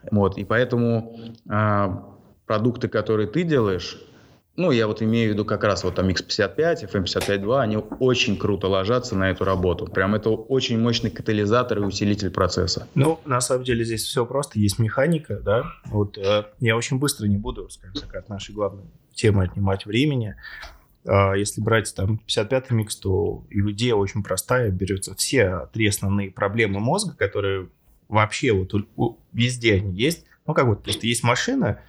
Вот, 0.09 0.37
и 0.37 0.45
поэтому 0.45 1.19
а, 1.49 2.05
продукты, 2.45 2.87
которые 2.87 3.27
ты 3.27 3.43
делаешь, 3.43 3.99
ну, 4.55 4.71
я 4.71 4.87
вот 4.87 5.01
имею 5.01 5.31
в 5.31 5.33
виду 5.33 5.45
как 5.45 5.63
раз 5.63 5.83
вот 5.83 5.95
там 5.95 6.09
X55, 6.09 6.89
FM55-2, 6.91 7.59
они 7.59 7.77
очень 7.77 8.37
круто 8.37 8.67
ложатся 8.67 9.15
на 9.15 9.31
эту 9.31 9.45
работу. 9.45 9.87
Прям 9.87 10.13
это 10.13 10.29
очень 10.29 10.79
мощный 10.79 11.09
катализатор 11.09 11.79
и 11.79 11.81
усилитель 11.81 12.29
процесса. 12.29 12.87
Ну, 12.93 13.19
на 13.25 13.41
самом 13.41 13.63
деле 13.63 13.83
здесь 13.83 14.03
все 14.03 14.25
просто. 14.25 14.59
Есть 14.59 14.77
механика, 14.77 15.39
да. 15.39 15.65
Вот 15.85 16.19
э, 16.19 16.45
я 16.59 16.77
очень 16.77 16.99
быстро 16.99 17.25
не 17.25 17.37
буду, 17.37 17.67
скажем 17.69 17.95
так, 17.95 18.15
от 18.15 18.29
нашей 18.29 18.53
главной 18.53 18.83
темы 19.15 19.45
отнимать 19.45 19.87
времени. 19.87 20.35
Э, 21.03 21.33
если 21.35 21.59
брать 21.59 21.93
там 21.95 22.21
55-й 22.27 22.75
микс, 22.75 22.95
то 22.97 23.43
идея 23.49 23.95
очень 23.95 24.21
простая. 24.21 24.69
Берется 24.69 25.15
все 25.15 25.67
три 25.73 25.87
основные 25.87 26.29
проблемы 26.29 26.79
мозга, 26.79 27.15
которые 27.15 27.69
вообще 28.07 28.51
вот 28.51 28.71
везде 29.31 29.75
они 29.75 29.93
есть. 29.95 30.25
Ну, 30.45 30.53
как 30.53 30.65
вот 30.65 30.83
просто 30.83 31.07
есть 31.07 31.23
машина, 31.23 31.79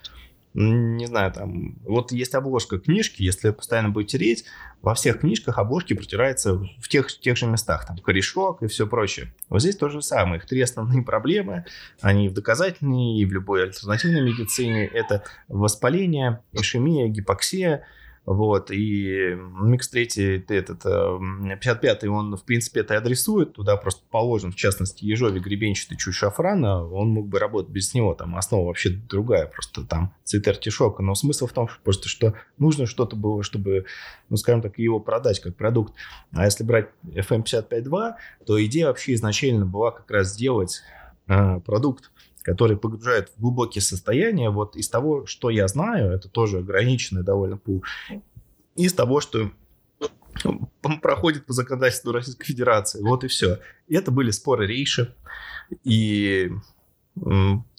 не 0.54 1.06
знаю, 1.06 1.32
там, 1.32 1.74
вот 1.82 2.12
есть 2.12 2.34
обложка 2.34 2.78
книжки, 2.78 3.22
если 3.22 3.50
постоянно 3.50 3.90
будете 3.90 4.18
тереть, 4.18 4.44
во 4.82 4.94
всех 4.94 5.20
книжках 5.20 5.58
обложки 5.58 5.94
протираются 5.94 6.54
в 6.54 6.88
тех, 6.88 7.08
тех 7.18 7.36
же 7.36 7.46
местах, 7.46 7.86
там, 7.86 7.98
корешок 7.98 8.62
и 8.62 8.68
все 8.68 8.86
прочее. 8.86 9.34
Вот 9.48 9.60
здесь 9.60 9.76
то 9.76 9.88
же 9.88 10.00
самое. 10.00 10.36
Их 10.36 10.46
три 10.46 10.60
основные 10.60 11.02
проблемы, 11.02 11.64
они 12.00 12.28
в 12.28 12.34
доказательной 12.34 13.18
и 13.18 13.24
в 13.24 13.32
любой 13.32 13.64
альтернативной 13.64 14.20
медицине. 14.20 14.86
Это 14.86 15.24
воспаление, 15.48 16.40
ишемия, 16.52 17.08
гипоксия– 17.08 17.84
вот, 18.26 18.70
и 18.70 19.36
микс 19.60 19.88
третий, 19.90 20.42
этот, 20.48 20.84
55-й, 20.84 22.06
э, 22.06 22.08
он, 22.08 22.36
в 22.36 22.44
принципе, 22.44 22.80
это 22.80 22.96
адресует, 22.96 23.52
туда 23.52 23.76
просто 23.76 24.02
положен, 24.10 24.50
в 24.50 24.56
частности, 24.56 25.04
ежовик 25.04 25.44
гребенчатый 25.44 25.98
чуть 25.98 26.14
шафрана, 26.14 26.86
он 26.86 27.08
мог 27.08 27.28
бы 27.28 27.38
работать 27.38 27.70
без 27.70 27.92
него, 27.92 28.14
там 28.14 28.34
основа 28.36 28.66
вообще 28.68 28.90
другая, 28.90 29.46
просто 29.46 29.84
там 29.84 30.14
цвет 30.24 30.48
артишока, 30.48 31.02
но 31.02 31.14
смысл 31.14 31.46
в 31.46 31.52
том, 31.52 31.68
что 31.68 31.78
просто, 31.82 32.08
что 32.08 32.34
нужно 32.56 32.86
что-то 32.86 33.14
было, 33.14 33.42
чтобы, 33.42 33.84
ну, 34.30 34.38
скажем 34.38 34.62
так, 34.62 34.78
его 34.78 35.00
продать 35.00 35.40
как 35.40 35.54
продукт. 35.54 35.92
А 36.32 36.46
если 36.46 36.64
брать 36.64 36.88
FM55-2, 37.04 38.14
то 38.46 38.64
идея 38.64 38.86
вообще 38.86 39.12
изначально 39.14 39.66
была 39.66 39.90
как 39.90 40.10
раз 40.10 40.32
сделать 40.32 40.80
э, 41.26 41.60
продукт, 41.60 42.10
который 42.44 42.76
погружает 42.76 43.30
в 43.30 43.40
глубокие 43.40 43.82
состояния. 43.82 44.50
Вот 44.50 44.76
из 44.76 44.88
того, 44.88 45.26
что 45.26 45.48
я 45.50 45.66
знаю, 45.66 46.12
это 46.12 46.28
тоже 46.28 46.58
ограниченный 46.58 47.22
довольно 47.22 47.56
пул, 47.56 47.82
из 48.76 48.92
того, 48.92 49.20
что 49.20 49.50
проходит 51.00 51.46
по 51.46 51.54
законодательству 51.54 52.12
Российской 52.12 52.44
Федерации. 52.44 53.00
Вот 53.02 53.24
и 53.24 53.28
все. 53.28 53.60
И 53.88 53.94
это 53.96 54.10
были 54.10 54.30
споры 54.30 54.66
Рейши. 54.66 55.14
И 55.84 56.50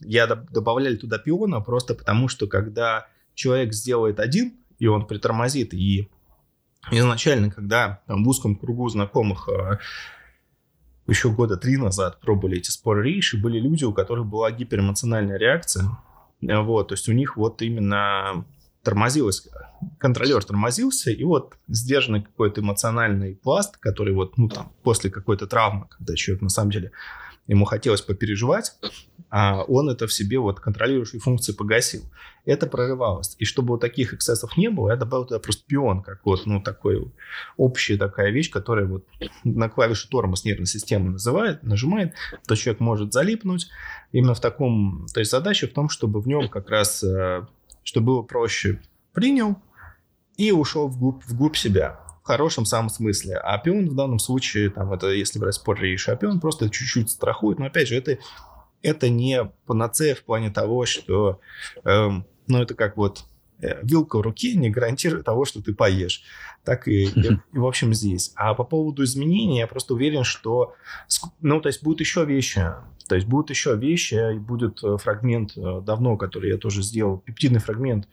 я 0.02 0.28
добавляли 0.28 0.96
туда 0.96 1.20
пиона 1.20 1.62
просто 1.62 1.94
потому, 1.94 2.28
что 2.28 2.48
когда 2.48 3.08
человек 3.36 3.74
сделает 3.74 4.20
один, 4.20 4.56
и 4.80 4.88
он 4.88 5.06
притормозит, 5.06 5.74
и 5.74 6.10
изначально, 6.92 7.52
когда 7.52 8.02
там, 8.08 8.24
в 8.24 8.28
узком 8.28 8.56
кругу 8.56 8.90
знакомых 8.90 9.48
а, 9.50 9.80
еще 11.08 11.30
года 11.30 11.58
три 11.58 11.78
назад 11.78 12.20
пробовали 12.20 12.58
эти 12.58 12.72
споры 12.72 13.04
рейши, 13.04 13.38
были 13.38 13.60
люди, 13.60 13.84
у 13.84 13.94
которых 13.94 14.26
была 14.26 14.52
гиперэмоциональная 14.52 15.38
реакция. 15.38 15.98
Э, 16.42 16.60
вот, 16.60 16.90
то 16.90 16.94
есть 16.94 17.08
у 17.10 17.14
них 17.14 17.38
вот 17.38 17.62
именно 17.62 18.46
тормозилось, 18.84 19.48
контролер 19.98 20.44
тормозился, 20.44 21.12
и 21.12 21.24
вот 21.24 21.56
сдержанный 21.68 22.22
какой-то 22.22 22.62
эмоциональный 22.62 23.36
пласт, 23.36 23.78
который 23.78 24.14
вот, 24.14 24.38
ну, 24.38 24.48
там, 24.48 24.72
после 24.84 25.10
какой-то 25.10 25.48
травмы, 25.48 25.88
когда 25.90 26.16
человек 26.16 26.44
на 26.44 26.50
самом 26.50 26.72
деле 26.72 26.92
ему 27.48 27.66
хотелось 27.66 28.02
попереживать, 28.02 28.74
а 29.30 29.64
он 29.64 29.90
это 29.90 30.08
в 30.08 30.14
себе 30.14 30.40
вот 30.40 30.60
контролирующие 30.60 31.20
функции 31.20 31.54
погасил. 31.54 32.04
Это 32.46 32.68
прорывалось. 32.68 33.36
И 33.40 33.46
чтобы 33.46 33.70
вот 33.70 33.82
таких 33.82 34.14
эксцессов 34.14 34.56
не 34.56 34.70
было, 34.70 34.92
я 34.92 34.96
добавил 34.96 35.26
туда 35.26 35.40
просто 35.40 35.64
пион, 35.66 36.04
как 36.04 36.26
вот, 36.26 36.46
ну, 36.46 36.62
такой 36.62 37.12
общая 37.58 37.98
такая 37.98 38.32
вещь, 38.32 38.52
которая 38.52 38.86
вот 38.86 39.06
на 39.44 39.68
клавишу 39.68 40.08
тормоз 40.10 40.46
нервной 40.46 40.68
системы 40.68 41.12
называет, 41.12 41.64
нажимает, 41.64 42.14
то 42.48 42.56
человек 42.56 42.80
может 42.80 43.14
залипнуть. 43.14 43.68
Именно 44.12 44.36
в 44.36 44.42
таком, 44.42 45.08
то 45.14 45.20
есть 45.20 45.32
задача 45.32 45.68
в 45.68 45.72
том, 45.72 45.90
чтобы 45.90 46.22
в 46.22 46.28
нем 46.28 46.50
как 46.50 46.70
раз, 46.70 47.04
э, 47.04 47.46
чтобы 47.84 48.06
было 48.06 48.22
проще 48.22 48.80
принял 49.14 49.58
и 50.38 50.52
ушел 50.52 50.88
вглубь, 50.88 51.24
вглубь 51.26 51.56
себя 51.56 52.05
в 52.26 52.28
хорошем 52.28 52.66
самом 52.66 52.90
смысле. 52.90 53.38
А 53.38 53.60
пион 53.60 53.88
в 53.88 53.94
данном 53.94 54.18
случае, 54.18 54.72
там, 54.72 54.92
это 54.92 55.12
если 55.12 55.38
брать 55.38 55.54
спор 55.54 55.78
а 55.80 56.16
пион 56.16 56.40
просто 56.40 56.72
чуть-чуть 56.72 57.12
страхует. 57.12 57.60
Но 57.60 57.68
опять 57.68 57.88
же, 57.88 57.96
это, 57.96 58.18
это 58.82 59.10
не 59.10 59.46
панацея 59.68 60.16
в 60.16 60.24
плане 60.24 60.50
того, 60.50 60.88
что, 60.88 61.40
эм, 61.84 62.26
ну, 62.48 62.64
это 62.64 62.74
как 62.74 62.98
вот 62.98 63.26
э, 63.62 63.80
вилка 63.84 64.18
в 64.18 64.22
руке 64.22 64.56
не 64.56 64.72
гарантирует 64.72 65.24
того, 65.24 65.46
что 65.46 65.62
ты 65.62 65.76
поешь. 65.76 66.24
Так 66.64 66.88
и, 66.88 67.04
и, 67.16 67.40
и, 67.54 67.58
в 67.60 67.66
общем, 67.68 67.94
здесь. 67.94 68.32
А 68.36 68.56
по 68.56 68.64
поводу 68.64 69.04
изменений, 69.04 69.60
я 69.60 69.68
просто 69.68 69.94
уверен, 69.94 70.24
что, 70.24 70.74
ну, 71.42 71.62
то 71.62 71.70
есть 71.70 71.84
будут 71.84 72.00
еще 72.00 72.26
вещи. 72.26 72.66
То 73.08 73.14
есть 73.14 73.28
будут 73.28 73.52
еще 73.52 73.76
вещи, 73.76 74.34
и 74.34 74.40
будет 74.40 74.84
э, 74.84 74.98
фрагмент 74.98 75.56
э, 75.58 75.82
давно, 75.86 76.18
который 76.18 76.50
я 76.50 76.58
тоже 76.58 76.82
сделал, 76.82 77.20
пептидный 77.20 77.60
фрагмент 77.60 78.08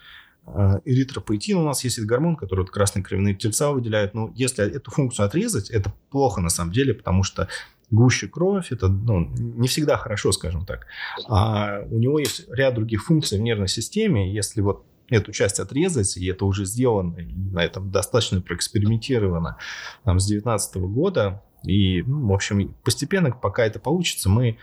эритропоэтин 0.46 1.56
у 1.56 1.64
нас 1.64 1.84
есть 1.84 1.98
этот 1.98 2.08
гормон, 2.08 2.36
который 2.36 2.60
вот 2.60 2.70
красные 2.70 3.04
кровяные 3.04 3.34
тельца 3.34 3.70
выделяет. 3.70 4.14
Но 4.14 4.32
если 4.34 4.64
эту 4.64 4.90
функцию 4.90 5.26
отрезать, 5.26 5.70
это 5.70 5.92
плохо 6.10 6.40
на 6.40 6.50
самом 6.50 6.72
деле, 6.72 6.94
потому 6.94 7.22
что 7.22 7.48
гуще 7.90 8.26
кровь, 8.26 8.72
это 8.72 8.88
ну, 8.88 9.28
не 9.36 9.68
всегда 9.68 9.96
хорошо, 9.96 10.32
скажем 10.32 10.64
так. 10.66 10.86
А 11.28 11.82
у 11.90 11.98
него 11.98 12.18
есть 12.18 12.46
ряд 12.50 12.74
других 12.74 13.04
функций 13.04 13.38
в 13.38 13.42
нервной 13.42 13.68
системе. 13.68 14.32
Если 14.32 14.60
вот 14.60 14.84
эту 15.08 15.30
часть 15.32 15.60
отрезать, 15.60 16.16
и 16.16 16.26
это 16.26 16.44
уже 16.44 16.64
сделано, 16.64 17.18
и 17.18 17.34
на 17.34 17.62
этом 17.62 17.90
достаточно 17.90 18.40
проэкспериментировано 18.40 19.58
там, 20.04 20.18
с 20.18 20.26
2019 20.26 20.76
года, 20.76 21.42
и, 21.64 22.02
ну, 22.02 22.28
в 22.28 22.32
общем, 22.32 22.74
постепенно, 22.82 23.30
пока 23.30 23.64
это 23.64 23.78
получится, 23.78 24.28
мы 24.28 24.58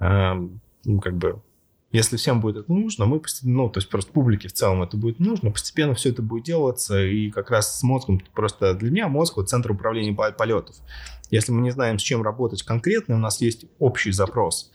э, 0.00 0.32
ну, 0.84 1.00
как 1.00 1.16
бы 1.16 1.42
если 1.92 2.16
всем 2.16 2.40
будет 2.40 2.56
это 2.56 2.72
нужно, 2.72 3.06
мы, 3.06 3.20
ну, 3.42 3.68
то 3.68 3.78
есть 3.78 3.88
просто 3.88 4.12
публике 4.12 4.48
в 4.48 4.52
целом 4.52 4.82
это 4.82 4.96
будет 4.96 5.18
нужно, 5.18 5.50
постепенно 5.50 5.94
все 5.94 6.10
это 6.10 6.22
будет 6.22 6.44
делаться, 6.44 7.04
и 7.04 7.30
как 7.30 7.50
раз 7.50 7.78
с 7.78 7.82
мозгом, 7.82 8.20
просто 8.34 8.74
для 8.74 8.90
меня 8.90 9.08
мозг 9.08 9.36
вот 9.36 9.48
центр 9.48 9.72
управления 9.72 10.14
полетов. 10.14 10.76
Если 11.30 11.52
мы 11.52 11.62
не 11.62 11.70
знаем, 11.70 11.98
с 11.98 12.02
чем 12.02 12.22
работать 12.22 12.62
конкретно, 12.62 13.16
у 13.16 13.18
нас 13.18 13.40
есть 13.40 13.66
общий 13.78 14.12
запрос 14.12 14.70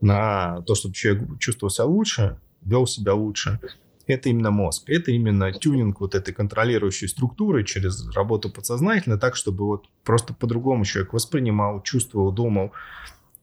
на 0.00 0.62
то, 0.62 0.74
чтобы 0.74 0.94
человек 0.94 1.38
чувствовал 1.38 1.70
себя 1.70 1.84
лучше, 1.86 2.38
вел 2.62 2.86
себя 2.86 3.14
лучше, 3.14 3.60
это 4.06 4.28
именно 4.28 4.50
мозг. 4.50 4.88
Это 4.88 5.10
именно 5.12 5.52
тюнинг 5.52 6.00
вот 6.00 6.14
этой 6.14 6.34
контролирующей 6.34 7.08
структуры 7.08 7.64
через 7.64 8.06
работу 8.14 8.50
подсознательно, 8.50 9.18
так, 9.18 9.34
чтобы 9.34 9.64
вот 9.64 9.86
просто 10.04 10.34
по-другому 10.34 10.84
человек 10.84 11.12
воспринимал, 11.12 11.82
чувствовал, 11.82 12.32
думал. 12.32 12.72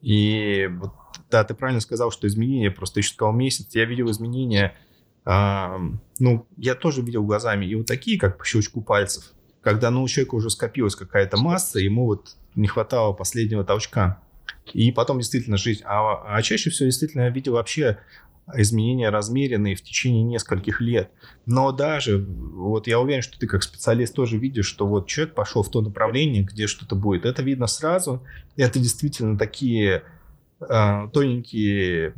И 0.02 0.70
вот 0.72 0.94
да, 1.32 1.44
ты 1.44 1.54
правильно 1.54 1.82
сказал, 1.82 2.12
что 2.12 2.28
изменения, 2.28 2.72
просто 2.72 3.00
еще 3.00 3.14
сказал 3.14 3.34
месяц, 3.34 3.74
я 3.74 3.86
видел 3.86 4.12
изменения, 4.12 4.76
а, 5.26 5.80
ну, 6.20 6.48
я 6.58 6.76
тоже 6.76 7.02
видел 7.02 7.24
глазами 7.24 7.66
и 7.66 7.76
вот 7.76 7.88
такие, 7.88 8.20
как 8.20 8.38
по 8.38 8.46
щелчку 8.46 8.82
пальцев, 8.82 9.34
когда, 9.62 9.92
ну, 9.92 10.04
у 10.04 10.08
человека 10.08 10.36
уже 10.36 10.50
скопилась 10.50 10.96
какая-то 10.96 11.38
масса, 11.38 11.80
ему 11.80 12.06
вот 12.06 12.36
не 12.56 12.68
хватало 12.68 13.14
последнего 13.14 13.64
толчка. 13.64 14.22
И 14.74 14.92
потом 14.92 15.20
действительно 15.20 15.58
жить. 15.58 15.82
А, 15.86 16.36
а 16.36 16.42
чаще 16.42 16.70
всего 16.70 16.88
действительно 16.88 17.24
я 17.24 17.30
видел 17.30 17.54
вообще 17.54 18.00
изменения 18.56 19.10
размеренные 19.10 19.76
в 19.76 19.82
течение 19.82 20.24
нескольких 20.24 20.82
лет. 20.82 21.12
Но 21.46 21.72
даже, 21.72 22.18
вот 22.20 22.88
я 22.88 23.00
уверен, 23.00 23.22
что 23.22 23.40
ты 23.40 23.48
как 23.48 23.64
специалист 23.64 24.14
тоже 24.14 24.38
видишь, 24.38 24.66
что 24.66 24.88
вот 24.88 25.08
человек 25.08 25.36
пошел 25.36 25.64
в 25.64 25.70
то 25.70 25.82
направление, 25.82 26.44
где 26.44 26.68
что-то 26.68 26.96
будет. 26.96 27.26
Это 27.26 27.44
видно 27.44 27.68
сразу. 27.68 28.24
Это 28.58 28.80
действительно 28.80 29.38
такие 29.38 30.04
тоненькие, 30.68 32.14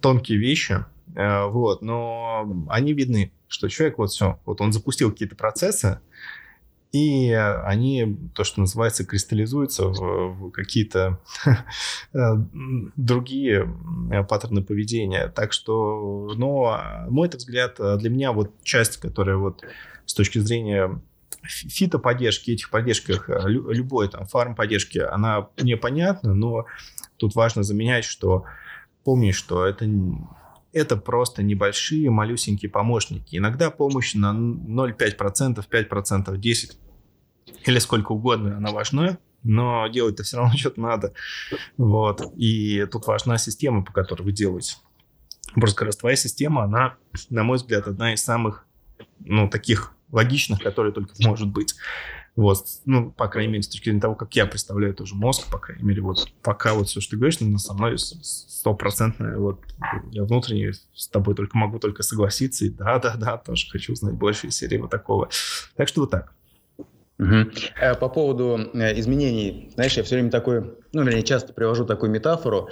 тонкие 0.00 0.38
вещи, 0.38 0.84
э, 1.14 1.46
вот, 1.46 1.82
но 1.82 2.66
они 2.68 2.92
видны, 2.92 3.32
что 3.48 3.68
человек 3.68 3.98
вот 3.98 4.10
все, 4.10 4.38
вот 4.44 4.60
он 4.60 4.72
запустил 4.72 5.10
какие-то 5.10 5.36
процессы, 5.36 6.00
и 6.92 7.32
они, 7.32 8.16
то, 8.34 8.44
что 8.44 8.60
называется, 8.60 9.04
кристаллизуются 9.04 9.86
в, 9.86 10.48
в 10.48 10.50
какие-то 10.52 11.18
э, 12.14 12.18
другие 12.94 13.68
паттерны 14.28 14.62
поведения. 14.62 15.26
Так 15.26 15.52
что, 15.52 16.32
но 16.36 17.06
мой 17.08 17.28
взгляд, 17.28 17.80
для 17.98 18.10
меня 18.10 18.30
вот 18.30 18.52
часть, 18.62 18.98
которая 18.98 19.38
вот 19.38 19.64
с 20.06 20.14
точки 20.14 20.38
зрения 20.38 21.00
фитоподдержки, 21.42 22.52
этих 22.52 22.70
поддержках, 22.70 23.28
любой 23.48 24.08
там 24.08 24.26
фарм 24.26 24.54
поддержки, 24.54 24.98
она 24.98 25.48
мне 25.56 25.76
понятна, 25.76 26.34
но 26.34 26.66
тут 27.16 27.34
важно 27.34 27.62
заменять, 27.62 28.04
что 28.04 28.44
помни, 29.04 29.32
что 29.32 29.64
это 29.64 29.86
это 30.72 30.96
просто 30.96 31.42
небольшие, 31.44 32.10
малюсенькие 32.10 32.68
помощники. 32.68 33.36
Иногда 33.36 33.70
помощь 33.70 34.14
на 34.14 34.32
0,5%, 34.32 35.64
5%, 35.70 36.36
10% 36.36 36.74
или 37.64 37.78
сколько 37.78 38.12
угодно, 38.12 38.56
она 38.56 38.72
важна, 38.72 39.18
но 39.42 39.86
делать-то 39.88 40.22
все 40.22 40.38
равно 40.38 40.52
что-то 40.56 40.80
надо. 40.80 41.12
Вот. 41.76 42.22
И 42.36 42.86
тут 42.90 43.06
важна 43.06 43.38
система, 43.38 43.84
по 43.84 43.92
которой 43.92 44.22
вы 44.22 44.32
делаете. 44.32 44.76
Просто 45.54 45.78
как 45.78 45.86
раз 45.86 45.96
твоя 45.96 46.16
система, 46.16 46.64
она, 46.64 46.96
на 47.30 47.44
мой 47.44 47.58
взгляд, 47.58 47.86
одна 47.86 48.14
из 48.14 48.24
самых, 48.24 48.66
ну, 49.20 49.48
таких 49.48 49.92
логичных, 50.10 50.60
которые 50.60 50.92
только 50.92 51.14
может 51.20 51.48
быть. 51.48 51.74
Вот, 52.36 52.66
ну, 52.84 53.12
по 53.12 53.28
крайней 53.28 53.52
мере, 53.52 53.62
с 53.62 53.68
точки 53.68 53.84
зрения 53.84 54.00
того, 54.00 54.16
как 54.16 54.34
я 54.34 54.46
представляю 54.46 54.92
тоже 54.92 55.14
мозг, 55.14 55.48
по 55.50 55.58
крайней 55.58 55.84
мере, 55.84 56.02
вот 56.02 56.32
пока 56.42 56.74
вот 56.74 56.88
все, 56.88 57.00
что 57.00 57.12
ты 57.12 57.16
говоришь, 57.16 57.38
ну, 57.38 57.58
со 57.58 57.74
мной 57.74 57.96
стопроцентное, 57.96 59.38
вот 59.38 59.60
я 60.10 60.24
внутренне 60.24 60.72
с 60.94 61.06
тобой 61.06 61.36
только 61.36 61.56
могу 61.56 61.78
только 61.78 62.02
согласиться, 62.02 62.64
и 62.64 62.70
да-да-да, 62.70 63.38
тоже 63.38 63.70
хочу 63.70 63.92
узнать 63.92 64.14
больше 64.14 64.50
серии 64.50 64.78
вот 64.78 64.90
такого. 64.90 65.28
Так 65.76 65.86
что 65.86 66.00
вот 66.00 66.10
так. 66.10 66.33
Угу. 67.18 67.50
По 68.00 68.08
поводу 68.08 68.58
э, 68.74 68.98
изменений, 68.98 69.70
знаешь, 69.74 69.96
я 69.96 70.02
все 70.02 70.16
время 70.16 70.30
такой, 70.30 70.74
ну, 70.92 71.04
вернее, 71.04 71.22
часто 71.22 71.52
привожу 71.52 71.84
такую 71.84 72.10
метафору. 72.10 72.70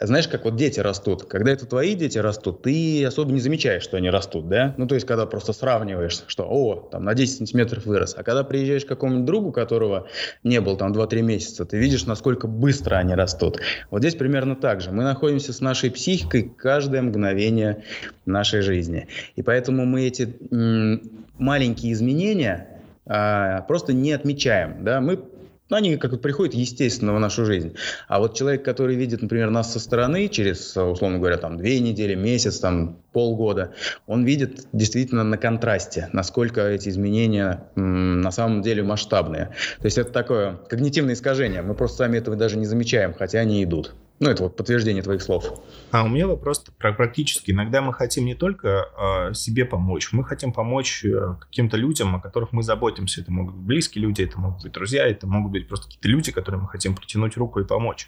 Знаешь, 0.00 0.28
как 0.28 0.44
вот 0.44 0.56
дети 0.56 0.80
растут. 0.80 1.24
Когда 1.24 1.52
это 1.52 1.66
твои 1.66 1.94
дети 1.94 2.16
растут, 2.16 2.62
ты 2.62 3.04
особо 3.04 3.32
не 3.32 3.40
замечаешь, 3.40 3.82
что 3.82 3.98
они 3.98 4.08
растут, 4.08 4.48
да? 4.48 4.74
Ну, 4.78 4.86
то 4.86 4.94
есть, 4.94 5.06
когда 5.06 5.26
просто 5.26 5.52
сравниваешь, 5.52 6.22
что, 6.26 6.46
о, 6.48 6.88
там, 6.90 7.04
на 7.04 7.14
10 7.14 7.38
сантиметров 7.38 7.84
вырос. 7.84 8.14
А 8.16 8.22
когда 8.22 8.44
приезжаешь 8.44 8.86
к 8.86 8.88
какому-нибудь 8.88 9.26
другу, 9.26 9.52
которого 9.52 10.08
не 10.42 10.60
был 10.62 10.78
там 10.78 10.92
2-3 10.92 11.20
месяца, 11.20 11.66
ты 11.66 11.76
видишь, 11.76 12.06
насколько 12.06 12.46
быстро 12.46 12.96
они 12.96 13.14
растут. 13.14 13.60
Вот 13.90 14.00
здесь 14.00 14.14
примерно 14.14 14.56
так 14.56 14.80
же. 14.80 14.90
Мы 14.90 15.02
находимся 15.02 15.52
с 15.52 15.60
нашей 15.60 15.90
психикой 15.90 16.44
каждое 16.44 17.02
мгновение 17.02 17.84
нашей 18.24 18.62
жизни. 18.62 19.08
И 19.36 19.42
поэтому 19.42 19.84
мы 19.84 20.06
эти 20.06 20.34
м- 20.50 21.26
маленькие 21.38 21.92
изменения 21.92 22.71
а, 23.06 23.62
просто 23.62 23.92
не 23.92 24.12
отмечаем. 24.12 24.84
Да? 24.84 25.00
Мы 25.00 25.24
ну, 25.72 25.76
они 25.76 25.96
как 25.96 26.10
бы 26.10 26.18
приходят 26.18 26.52
естественно 26.52 27.14
в 27.14 27.18
нашу 27.18 27.46
жизнь. 27.46 27.74
А 28.06 28.18
вот 28.18 28.36
человек, 28.36 28.62
который 28.62 28.94
видит, 28.94 29.22
например, 29.22 29.48
нас 29.48 29.72
со 29.72 29.80
стороны 29.80 30.28
через, 30.28 30.76
условно 30.76 31.18
говоря, 31.18 31.38
там 31.38 31.56
две 31.56 31.80
недели, 31.80 32.14
месяц, 32.14 32.58
там 32.58 32.98
полгода, 33.12 33.72
он 34.06 34.22
видит 34.22 34.66
действительно 34.74 35.24
на 35.24 35.38
контрасте, 35.38 36.10
насколько 36.12 36.60
эти 36.60 36.90
изменения 36.90 37.64
м, 37.74 38.20
на 38.20 38.30
самом 38.30 38.60
деле 38.60 38.82
масштабные. 38.82 39.46
То 39.78 39.86
есть 39.86 39.96
это 39.96 40.12
такое 40.12 40.58
когнитивное 40.68 41.14
искажение. 41.14 41.62
Мы 41.62 41.72
просто 41.72 41.96
сами 41.98 42.18
этого 42.18 42.36
даже 42.36 42.58
не 42.58 42.66
замечаем, 42.66 43.14
хотя 43.14 43.38
они 43.38 43.64
идут. 43.64 43.94
Ну, 44.22 44.30
это 44.30 44.44
вот 44.44 44.54
подтверждение 44.54 45.02
твоих 45.02 45.20
слов. 45.20 45.52
А 45.90 46.04
у 46.04 46.08
меня 46.08 46.28
вопрос 46.28 46.60
про 46.78 46.92
практически. 46.92 47.50
Иногда 47.50 47.82
мы 47.82 47.92
хотим 47.92 48.24
не 48.24 48.36
только 48.36 48.86
э, 48.96 49.34
себе 49.34 49.64
помочь, 49.64 50.12
мы 50.12 50.22
хотим 50.22 50.52
помочь 50.52 51.04
э, 51.04 51.34
каким-то 51.40 51.76
людям, 51.76 52.14
о 52.14 52.20
которых 52.20 52.52
мы 52.52 52.62
заботимся. 52.62 53.20
Это 53.20 53.32
могут 53.32 53.56
быть 53.56 53.64
близкие 53.64 54.02
люди, 54.02 54.22
это 54.22 54.38
могут 54.38 54.62
быть 54.62 54.70
друзья, 54.70 55.08
это 55.08 55.26
могут 55.26 55.50
быть 55.50 55.66
просто 55.66 55.86
какие-то 55.86 56.06
люди, 56.06 56.30
которым 56.30 56.60
мы 56.60 56.68
хотим 56.68 56.94
протянуть 56.94 57.36
руку 57.36 57.58
и 57.58 57.64
помочь. 57.64 58.06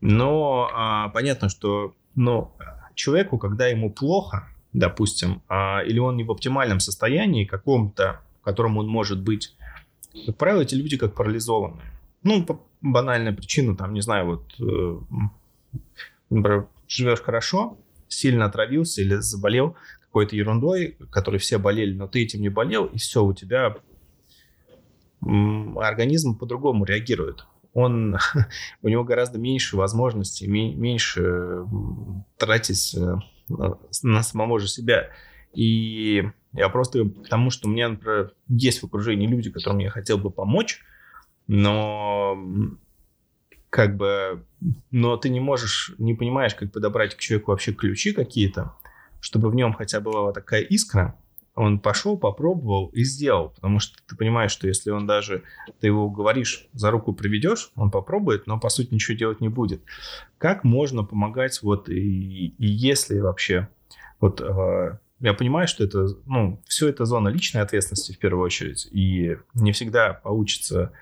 Но 0.00 0.70
э, 0.72 1.12
понятно, 1.12 1.48
что 1.48 1.96
но 2.14 2.56
человеку, 2.94 3.36
когда 3.36 3.66
ему 3.66 3.92
плохо, 3.92 4.46
допустим, 4.72 5.42
э, 5.48 5.86
или 5.86 5.98
он 5.98 6.18
не 6.18 6.22
в 6.22 6.30
оптимальном 6.30 6.78
состоянии 6.78 7.46
каком-то, 7.46 8.20
в 8.42 8.44
котором 8.44 8.78
он 8.78 8.86
может 8.86 9.20
быть, 9.20 9.56
как 10.24 10.36
правило, 10.36 10.60
эти 10.60 10.76
люди 10.76 10.96
как 10.96 11.16
парализованные. 11.16 11.90
Ну, 12.22 12.46
банальная 12.80 13.32
причина, 13.32 13.76
там, 13.76 13.92
не 13.92 14.00
знаю, 14.00 14.26
вот, 14.26 14.54
э, 14.60 15.00
например, 16.30 16.68
живешь 16.88 17.20
хорошо, 17.20 17.78
сильно 18.08 18.46
отравился 18.46 19.02
или 19.02 19.16
заболел 19.16 19.76
какой-то 20.00 20.34
ерундой, 20.34 20.96
которой 21.10 21.38
все 21.38 21.58
болели, 21.58 21.94
но 21.94 22.08
ты 22.08 22.22
этим 22.22 22.40
не 22.40 22.48
болел, 22.48 22.86
и 22.86 22.98
все, 22.98 23.24
у 23.24 23.32
тебя 23.32 23.76
организм 25.22 26.36
по-другому 26.36 26.84
реагирует. 26.84 27.46
Он, 27.72 28.16
у 28.82 28.88
него 28.88 29.04
гораздо 29.04 29.38
меньше 29.38 29.76
возможностей, 29.76 30.48
меньше 30.48 31.64
тратить 32.38 32.96
э, 32.96 33.18
на 34.02 34.22
самого 34.22 34.58
же 34.58 34.68
себя. 34.68 35.10
И 35.52 36.24
я 36.52 36.68
просто 36.68 37.04
потому, 37.04 37.50
что 37.50 37.68
у 37.68 37.70
меня, 37.70 37.90
например, 37.90 38.32
есть 38.48 38.82
в 38.82 38.86
окружении 38.86 39.26
люди, 39.26 39.50
которым 39.50 39.78
я 39.78 39.90
хотел 39.90 40.18
бы 40.18 40.30
помочь, 40.30 40.82
но 41.52 42.38
как 43.70 43.96
бы, 43.96 44.44
но 44.92 45.16
ты 45.16 45.30
не 45.30 45.40
можешь, 45.40 45.92
не 45.98 46.14
понимаешь, 46.14 46.54
как 46.54 46.70
подобрать 46.70 47.16
к 47.16 47.18
человеку 47.18 47.50
вообще 47.50 47.72
ключи 47.72 48.12
какие-то, 48.12 48.76
чтобы 49.20 49.50
в 49.50 49.56
нем 49.56 49.72
хотя 49.72 49.98
бы 49.98 50.12
была 50.12 50.32
такая 50.32 50.62
искра, 50.62 51.16
он 51.56 51.80
пошел, 51.80 52.16
попробовал 52.16 52.86
и 52.94 53.02
сделал, 53.02 53.48
потому 53.48 53.80
что 53.80 53.98
ты 54.06 54.14
понимаешь, 54.14 54.52
что 54.52 54.68
если 54.68 54.90
он 54.90 55.08
даже, 55.08 55.42
ты 55.80 55.88
его 55.88 56.08
говоришь, 56.08 56.68
за 56.72 56.92
руку 56.92 57.12
приведешь, 57.12 57.72
он 57.74 57.90
попробует, 57.90 58.46
но 58.46 58.60
по 58.60 58.68
сути 58.68 58.94
ничего 58.94 59.18
делать 59.18 59.40
не 59.40 59.48
будет. 59.48 59.82
Как 60.38 60.62
можно 60.62 61.02
помогать 61.02 61.60
вот 61.62 61.88
и, 61.88 62.46
и 62.46 62.66
если 62.66 63.18
вообще, 63.18 63.68
вот 64.20 64.40
э, 64.40 64.98
я 65.18 65.34
понимаю, 65.34 65.66
что 65.66 65.82
это, 65.82 66.06
ну, 66.26 66.62
все 66.68 66.88
это 66.88 67.04
зона 67.06 67.28
личной 67.28 67.62
ответственности 67.62 68.12
в 68.12 68.18
первую 68.18 68.44
очередь, 68.44 68.88
и 68.92 69.36
не 69.54 69.72
всегда 69.72 70.12
получится 70.14 70.92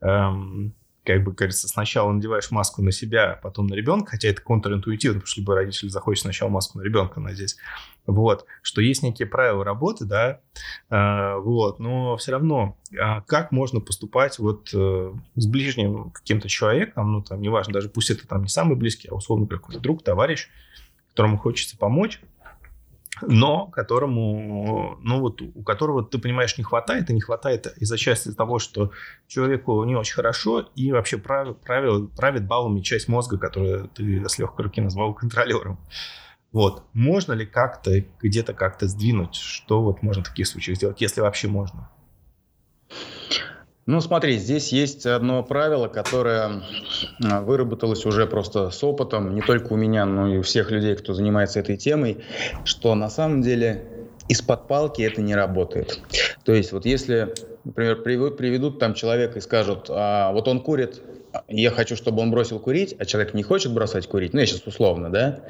эм, 0.00 0.74
как 1.08 1.24
бы 1.24 1.32
говорится, 1.32 1.68
сначала 1.68 2.12
надеваешь 2.12 2.50
маску 2.50 2.82
на 2.82 2.92
себя, 2.92 3.40
потом 3.42 3.66
на 3.66 3.74
ребенка, 3.74 4.10
хотя 4.10 4.28
это 4.28 4.42
контринтуитивно, 4.42 5.20
потому 5.20 5.26
что 5.26 5.40
любой 5.40 5.56
родитель 5.56 5.88
захочет 5.88 6.22
сначала 6.22 6.50
маску 6.50 6.78
на 6.78 6.82
ребенка 6.82 7.18
надеть. 7.18 7.56
Вот, 8.04 8.44
что 8.60 8.82
есть 8.82 9.02
некие 9.02 9.26
правила 9.26 9.64
работы, 9.64 10.04
да, 10.04 10.40
э, 10.90 11.36
вот, 11.40 11.78
но 11.78 12.18
все 12.18 12.32
равно, 12.32 12.76
э, 12.92 13.22
как 13.26 13.52
можно 13.52 13.80
поступать 13.80 14.38
вот 14.38 14.68
э, 14.74 15.14
с 15.36 15.46
ближним 15.46 16.10
каким-то 16.10 16.48
человеком, 16.48 17.12
ну, 17.12 17.22
там, 17.22 17.40
неважно, 17.40 17.72
даже 17.72 17.88
пусть 17.88 18.10
это 18.10 18.28
там 18.28 18.42
не 18.42 18.48
самый 18.48 18.76
близкий, 18.76 19.08
а 19.08 19.14
условно 19.14 19.46
какой-то 19.46 19.80
друг, 19.80 20.02
товарищ, 20.02 20.50
которому 21.10 21.38
хочется 21.38 21.78
помочь, 21.78 22.20
но 23.22 23.66
которому, 23.66 24.98
ну 25.02 25.20
вот, 25.20 25.42
у 25.42 25.62
которого, 25.62 26.04
ты 26.04 26.18
понимаешь, 26.18 26.56
не 26.58 26.64
хватает, 26.64 27.10
и 27.10 27.14
не 27.14 27.20
хватает 27.20 27.66
из-за 27.76 27.96
части 27.96 28.32
того, 28.32 28.58
что 28.58 28.92
человеку 29.26 29.84
не 29.84 29.96
очень 29.96 30.14
хорошо, 30.14 30.68
и 30.74 30.92
вообще 30.92 31.18
прав, 31.18 31.56
правил, 31.58 32.08
правит 32.08 32.46
баллами 32.46 32.80
часть 32.80 33.08
мозга, 33.08 33.38
которую 33.38 33.88
ты 33.88 34.28
с 34.28 34.38
легкой 34.38 34.66
руки 34.66 34.80
назвал 34.80 35.14
контролером. 35.14 35.78
Вот. 36.52 36.84
Можно 36.92 37.32
ли 37.32 37.46
как-то, 37.46 38.02
где-то 38.22 38.54
как-то 38.54 38.86
сдвинуть, 38.86 39.34
что 39.34 39.82
вот 39.82 40.02
можно 40.02 40.24
в 40.24 40.28
таких 40.28 40.46
случаях 40.46 40.78
сделать, 40.78 41.00
если 41.00 41.20
вообще 41.20 41.48
можно? 41.48 41.90
Ну, 43.88 44.02
смотри, 44.02 44.36
здесь 44.36 44.70
есть 44.70 45.06
одно 45.06 45.42
правило, 45.42 45.88
которое 45.88 46.62
а, 47.24 47.40
выработалось 47.40 48.04
уже 48.04 48.26
просто 48.26 48.68
с 48.68 48.84
опытом, 48.84 49.34
не 49.34 49.40
только 49.40 49.72
у 49.72 49.76
меня, 49.76 50.04
но 50.04 50.28
и 50.28 50.36
у 50.36 50.42
всех 50.42 50.70
людей, 50.70 50.94
кто 50.94 51.14
занимается 51.14 51.60
этой 51.60 51.78
темой, 51.78 52.18
что 52.64 52.94
на 52.94 53.08
самом 53.08 53.40
деле 53.40 53.86
из-под 54.28 54.68
палки 54.68 55.00
это 55.00 55.22
не 55.22 55.34
работает. 55.34 56.00
То 56.44 56.52
есть 56.52 56.72
вот 56.72 56.84
если, 56.84 57.32
например, 57.64 58.02
приведут 58.02 58.78
там 58.78 58.92
человека 58.92 59.38
и 59.38 59.40
скажут, 59.40 59.86
а, 59.88 60.32
вот 60.32 60.48
он 60.48 60.60
курит, 60.60 61.00
я 61.48 61.70
хочу, 61.70 61.96
чтобы 61.96 62.20
он 62.20 62.30
бросил 62.30 62.58
курить, 62.58 62.94
а 62.98 63.06
человек 63.06 63.32
не 63.32 63.42
хочет 63.42 63.72
бросать 63.72 64.06
курить, 64.06 64.34
ну 64.34 64.40
я 64.40 64.44
сейчас 64.44 64.66
условно, 64.66 65.08
да, 65.08 65.40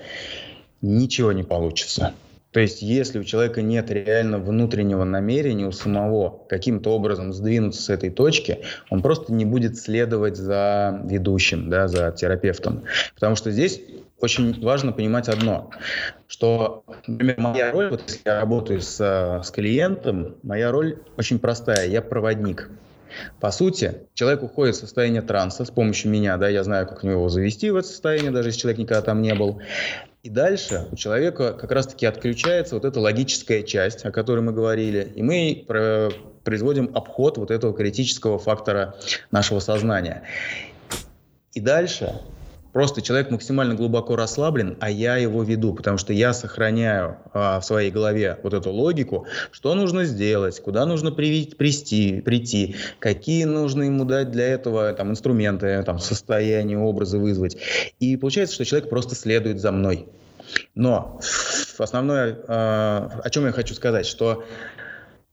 ничего 0.81 1.33
не 1.33 1.43
получится. 1.43 2.15
То 2.59 2.63
есть, 2.63 2.83
если 2.83 3.21
у 3.21 3.23
человека 3.23 3.63
нет 3.63 3.89
реально 3.89 4.41
внутреннего 4.41 5.05
намерения 5.05 5.65
у 5.65 5.71
самого 5.71 6.41
каким-то 6.49 6.91
образом 6.91 7.33
сдвинуться 7.33 7.81
с 7.81 7.89
этой 7.89 8.11
точки, 8.11 8.65
он 8.91 9.01
просто 9.01 9.33
не 9.33 9.45
будет 9.45 9.79
следовать 9.79 10.37
за 10.37 11.01
ведущим, 11.05 11.71
да, 11.71 11.87
за 11.87 12.11
терапевтом. 12.11 12.83
Потому 13.15 13.37
что 13.37 13.53
здесь 13.53 13.81
очень 14.19 14.61
важно 14.61 14.91
понимать 14.91 15.29
одно, 15.29 15.71
что, 16.27 16.83
например, 17.07 17.39
моя 17.39 17.71
роль, 17.71 17.91
вот 17.91 18.03
если 18.09 18.23
я 18.25 18.41
работаю 18.41 18.81
с, 18.81 18.99
с 18.99 19.51
клиентом, 19.53 20.35
моя 20.43 20.73
роль 20.73 20.99
очень 21.17 21.39
простая, 21.39 21.87
я 21.87 22.03
проводник. 22.03 22.69
По 23.41 23.51
сути, 23.51 24.03
человек 24.15 24.43
уходит 24.43 24.77
в 24.77 24.79
состояние 24.79 25.23
транса 25.23 25.65
с 25.65 25.71
помощью 25.71 26.11
меня, 26.11 26.37
да, 26.37 26.49
я 26.49 26.65
знаю, 26.65 26.87
как 26.87 27.05
его 27.05 27.29
завести 27.29 27.71
в 27.71 27.77
это 27.77 27.89
состояние, 27.89 28.31
даже 28.31 28.49
если 28.49 28.61
человек 28.61 28.79
никогда 28.79 29.03
там 29.03 29.23
не 29.23 29.35
был. 29.35 29.61
И 30.23 30.31
дальше 30.31 30.87
у 30.91 30.97
человека 30.97 31.53
как 31.53 31.71
раз-таки 31.71 32.05
отключается 32.05 32.75
вот 32.75 32.85
эта 32.85 33.01
логическая 33.01 33.63
часть, 33.63 34.05
о 34.05 34.11
которой 34.11 34.41
мы 34.41 34.53
говорили, 34.53 35.13
и 35.15 35.23
мы 35.23 35.65
производим 36.45 36.91
обход 36.95 37.39
вот 37.39 37.51
этого 37.51 37.73
критического 37.73 38.39
фактора 38.39 38.97
нашего 39.31 39.61
сознания. 39.61 40.25
И 41.53 41.61
дальше 41.61 42.21
Просто 42.73 43.03
человек 43.03 43.31
максимально 43.31 43.75
глубоко 43.75 44.15
расслаблен, 44.15 44.77
а 44.81 44.91
я 44.91 45.17
его 45.17 45.43
веду, 45.43 45.75
потому 45.75 45.99
что 45.99 46.13
я 46.13 46.33
сохраняю 46.33 47.17
а, 47.33 47.61
в 47.61 47.65
своей 47.65 47.91
голове 47.91 48.39
вот 48.43 48.53
эту 48.53 48.71
логику, 48.71 49.27
что 49.51 49.75
нужно 49.75 50.05
сделать, 50.05 50.61
куда 50.61 50.85
нужно 50.87 51.11
привить, 51.11 51.57
прийти, 51.57 52.21
прийти, 52.21 52.77
какие 52.99 53.45
нужно 53.45 53.85
ему 53.85 54.05
дать 54.05 54.31
для 54.31 54.47
этого 54.47 54.93
там, 54.93 55.11
инструменты, 55.11 55.83
там, 55.85 55.99
состояние, 55.99 56.79
образы 56.79 57.19
вызвать. 57.19 57.57
И 58.01 58.17
получается, 58.17 58.55
что 58.55 58.65
человек 58.65 58.91
просто 58.91 59.15
следует 59.15 59.61
за 59.61 59.73
мной. 59.73 60.09
Но 60.75 61.21
основное, 61.79 62.39
а, 62.49 63.21
о 63.25 63.31
чем 63.31 63.47
я 63.47 63.53
хочу 63.53 63.75
сказать, 63.75 64.07
что 64.07 64.45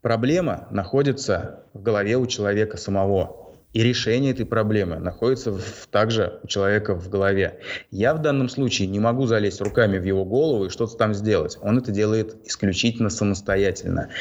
проблема 0.01 0.67
находится 0.71 1.63
в 1.73 1.81
голове 1.81 2.17
у 2.17 2.25
человека 2.27 2.77
самого. 2.77 3.44
И 3.75 3.83
решение 3.83 4.31
этой 4.31 4.45
проблемы 4.45 4.99
находится 4.99 5.51
в, 5.51 5.87
также 5.91 6.39
у 6.43 6.47
человека 6.47 6.95
в 6.95 7.09
голове. 7.09 7.59
Я 7.91 8.13
в 8.13 8.21
данном 8.21 8.47
случае 8.47 8.87
не 8.87 9.01
могу 9.01 9.25
залезть 9.25 9.59
руками 9.59 9.97
в 9.97 10.05
его 10.05 10.23
голову 10.23 10.67
и 10.67 10.69
что-то 10.69 10.95
там 10.95 11.13
сделать. 11.13 11.57
Он 11.61 11.77
это 11.77 11.91
делает 11.91 12.37
исключительно 12.45 13.09
самостоятельно. 13.09 14.11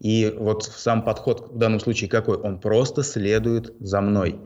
И 0.00 0.34
вот 0.36 0.64
сам 0.64 1.04
подход 1.04 1.52
в 1.52 1.58
данном 1.58 1.78
случае 1.78 2.10
какой? 2.10 2.38
Он 2.38 2.58
просто 2.58 3.04
следует 3.04 3.72
за 3.78 4.00
мной. 4.00 4.40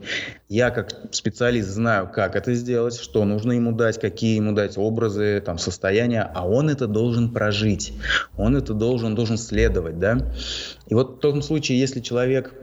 Я 0.49 0.69
как 0.69 0.91
специалист 1.09 1.67
знаю, 1.67 2.07
как 2.13 2.35
это 2.35 2.53
сделать, 2.53 2.93
что 2.93 3.25
нужно 3.25 3.53
ему 3.53 3.71
дать, 3.71 3.99
какие 3.99 4.35
ему 4.35 4.51
дать 4.51 4.77
образы, 4.77 5.41
там, 5.43 5.57
состояния, 5.57 6.31
а 6.35 6.47
он 6.47 6.69
это 6.69 6.85
должен 6.85 7.33
прожить. 7.33 7.93
Он 8.37 8.55
это 8.55 8.75
должен, 8.75 9.15
должен 9.15 9.39
следовать, 9.39 9.97
да. 9.97 10.31
И 10.85 10.93
вот 10.93 11.17
в 11.17 11.19
том 11.21 11.41
случае, 11.41 11.79
если 11.79 12.01
человек 12.01 12.53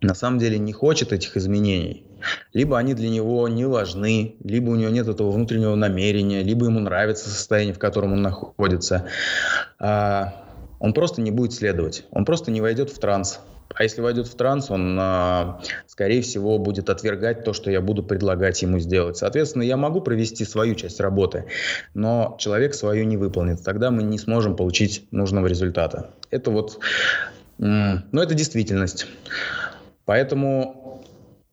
на 0.00 0.14
самом 0.14 0.38
деле 0.38 0.58
не 0.58 0.72
хочет 0.72 1.12
этих 1.12 1.36
изменений, 1.36 2.04
либо 2.52 2.78
они 2.78 2.94
для 2.94 3.08
него 3.08 3.48
не 3.48 3.66
важны, 3.66 4.36
либо 4.42 4.70
у 4.70 4.76
него 4.76 4.90
нет 4.90 5.08
этого 5.08 5.30
внутреннего 5.30 5.74
намерения, 5.74 6.42
либо 6.42 6.66
ему 6.66 6.80
нравится 6.80 7.28
состояние, 7.28 7.74
в 7.74 7.78
котором 7.78 8.12
он 8.12 8.22
находится, 8.22 9.06
а, 9.78 10.34
он 10.78 10.92
просто 10.92 11.20
не 11.20 11.30
будет 11.30 11.52
следовать, 11.52 12.04
он 12.10 12.24
просто 12.24 12.50
не 12.50 12.60
войдет 12.60 12.90
в 12.90 12.98
транс. 12.98 13.40
А 13.74 13.82
если 13.82 14.00
войдет 14.00 14.26
в 14.26 14.34
транс, 14.36 14.70
он, 14.70 14.96
а, 14.98 15.60
скорее 15.86 16.22
всего, 16.22 16.58
будет 16.58 16.88
отвергать 16.88 17.44
то, 17.44 17.52
что 17.52 17.70
я 17.70 17.80
буду 17.80 18.02
предлагать 18.02 18.62
ему 18.62 18.78
сделать. 18.78 19.16
Соответственно, 19.16 19.62
я 19.62 19.76
могу 19.76 20.00
провести 20.00 20.44
свою 20.44 20.74
часть 20.76 21.00
работы, 21.00 21.46
но 21.92 22.36
человек 22.38 22.74
свою 22.74 23.04
не 23.04 23.16
выполнит. 23.16 23.62
Тогда 23.62 23.90
мы 23.90 24.02
не 24.02 24.18
сможем 24.18 24.56
получить 24.56 25.06
нужного 25.10 25.46
результата. 25.46 26.10
Это 26.30 26.50
вот, 26.50 26.78
ну, 27.58 28.02
это 28.12 28.34
действительность. 28.34 29.06
Поэтому 30.06 30.85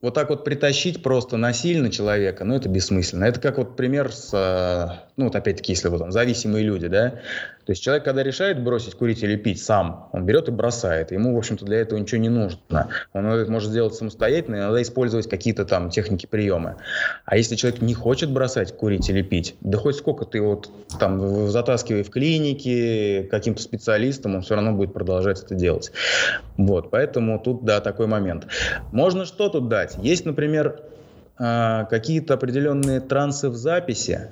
вот 0.04 0.14
так 0.14 0.30
вот 0.30 0.44
притащить 0.44 1.02
просто 1.02 1.38
насильно 1.38 1.90
человека, 1.90 2.44
ну, 2.44 2.56
это 2.56 2.68
бессмысленно. 2.68 3.24
Это 3.24 3.40
как 3.40 3.58
вот 3.58 3.78
пример 3.78 4.12
с, 4.12 4.32
э, 4.34 5.02
ну, 5.16 5.26
вот 5.26 5.36
опять-таки, 5.36 5.72
если 5.72 5.88
вот 5.88 6.00
там 6.00 6.12
зависимые 6.12 6.66
люди, 6.66 6.90
да, 6.90 7.22
то 7.66 7.72
есть 7.72 7.82
человек, 7.82 8.04
когда 8.04 8.24
решает 8.24 8.62
бросить 8.62 8.96
курить 8.96 9.24
или 9.24 9.38
пить 9.38 9.64
сам, 9.64 10.10
он 10.12 10.26
берет 10.26 10.50
и 10.50 10.52
бросает. 10.52 11.12
Ему, 11.12 11.34
в 11.34 11.38
общем-то, 11.38 11.64
для 11.64 11.78
этого 11.78 11.98
ничего 11.98 12.20
не 12.20 12.28
нужно. 12.28 12.90
Он 13.14 13.26
это 13.26 13.50
может 13.50 13.70
сделать 13.70 13.94
самостоятельно, 13.94 14.58
иногда 14.58 14.82
использовать 14.82 15.30
какие-то 15.30 15.64
там 15.64 15.90
техники, 15.90 16.26
приемы. 16.26 16.76
А 17.24 17.38
если 17.38 17.56
человек 17.56 17.82
не 17.82 17.94
хочет 17.94 18.30
бросать 18.30 18.76
курить 18.76 19.10
или 19.10 19.22
пить, 19.22 19.56
да 19.62 19.78
хоть 19.78 19.96
сколько 19.96 20.26
ты 20.26 20.42
вот 20.42 20.70
там 21.00 21.48
затаскивай 21.48 22.04
в 22.04 22.10
клинике 22.10 23.30
каким-то 23.32 23.62
специалистом, 23.62 24.36
он 24.36 24.42
все 24.42 24.56
равно 24.56 24.74
будет 24.74 24.94
продолжать 24.94 25.42
это 25.42 25.56
делать. 25.56 25.94
Вот, 26.58 26.92
поэтому 26.92 27.40
тут, 27.40 27.64
да, 27.64 27.80
такой 27.80 28.08
момент. 28.08 28.48
Можно 28.92 29.26
что 29.26 29.48
тут 29.48 29.70
дать? 29.70 29.93
Есть, 30.02 30.26
например, 30.26 30.82
а, 31.38 31.86
какие-то 31.86 32.36
определенные 32.36 33.00
трансы 33.00 33.50
в 33.50 33.56
записи, 33.56 34.30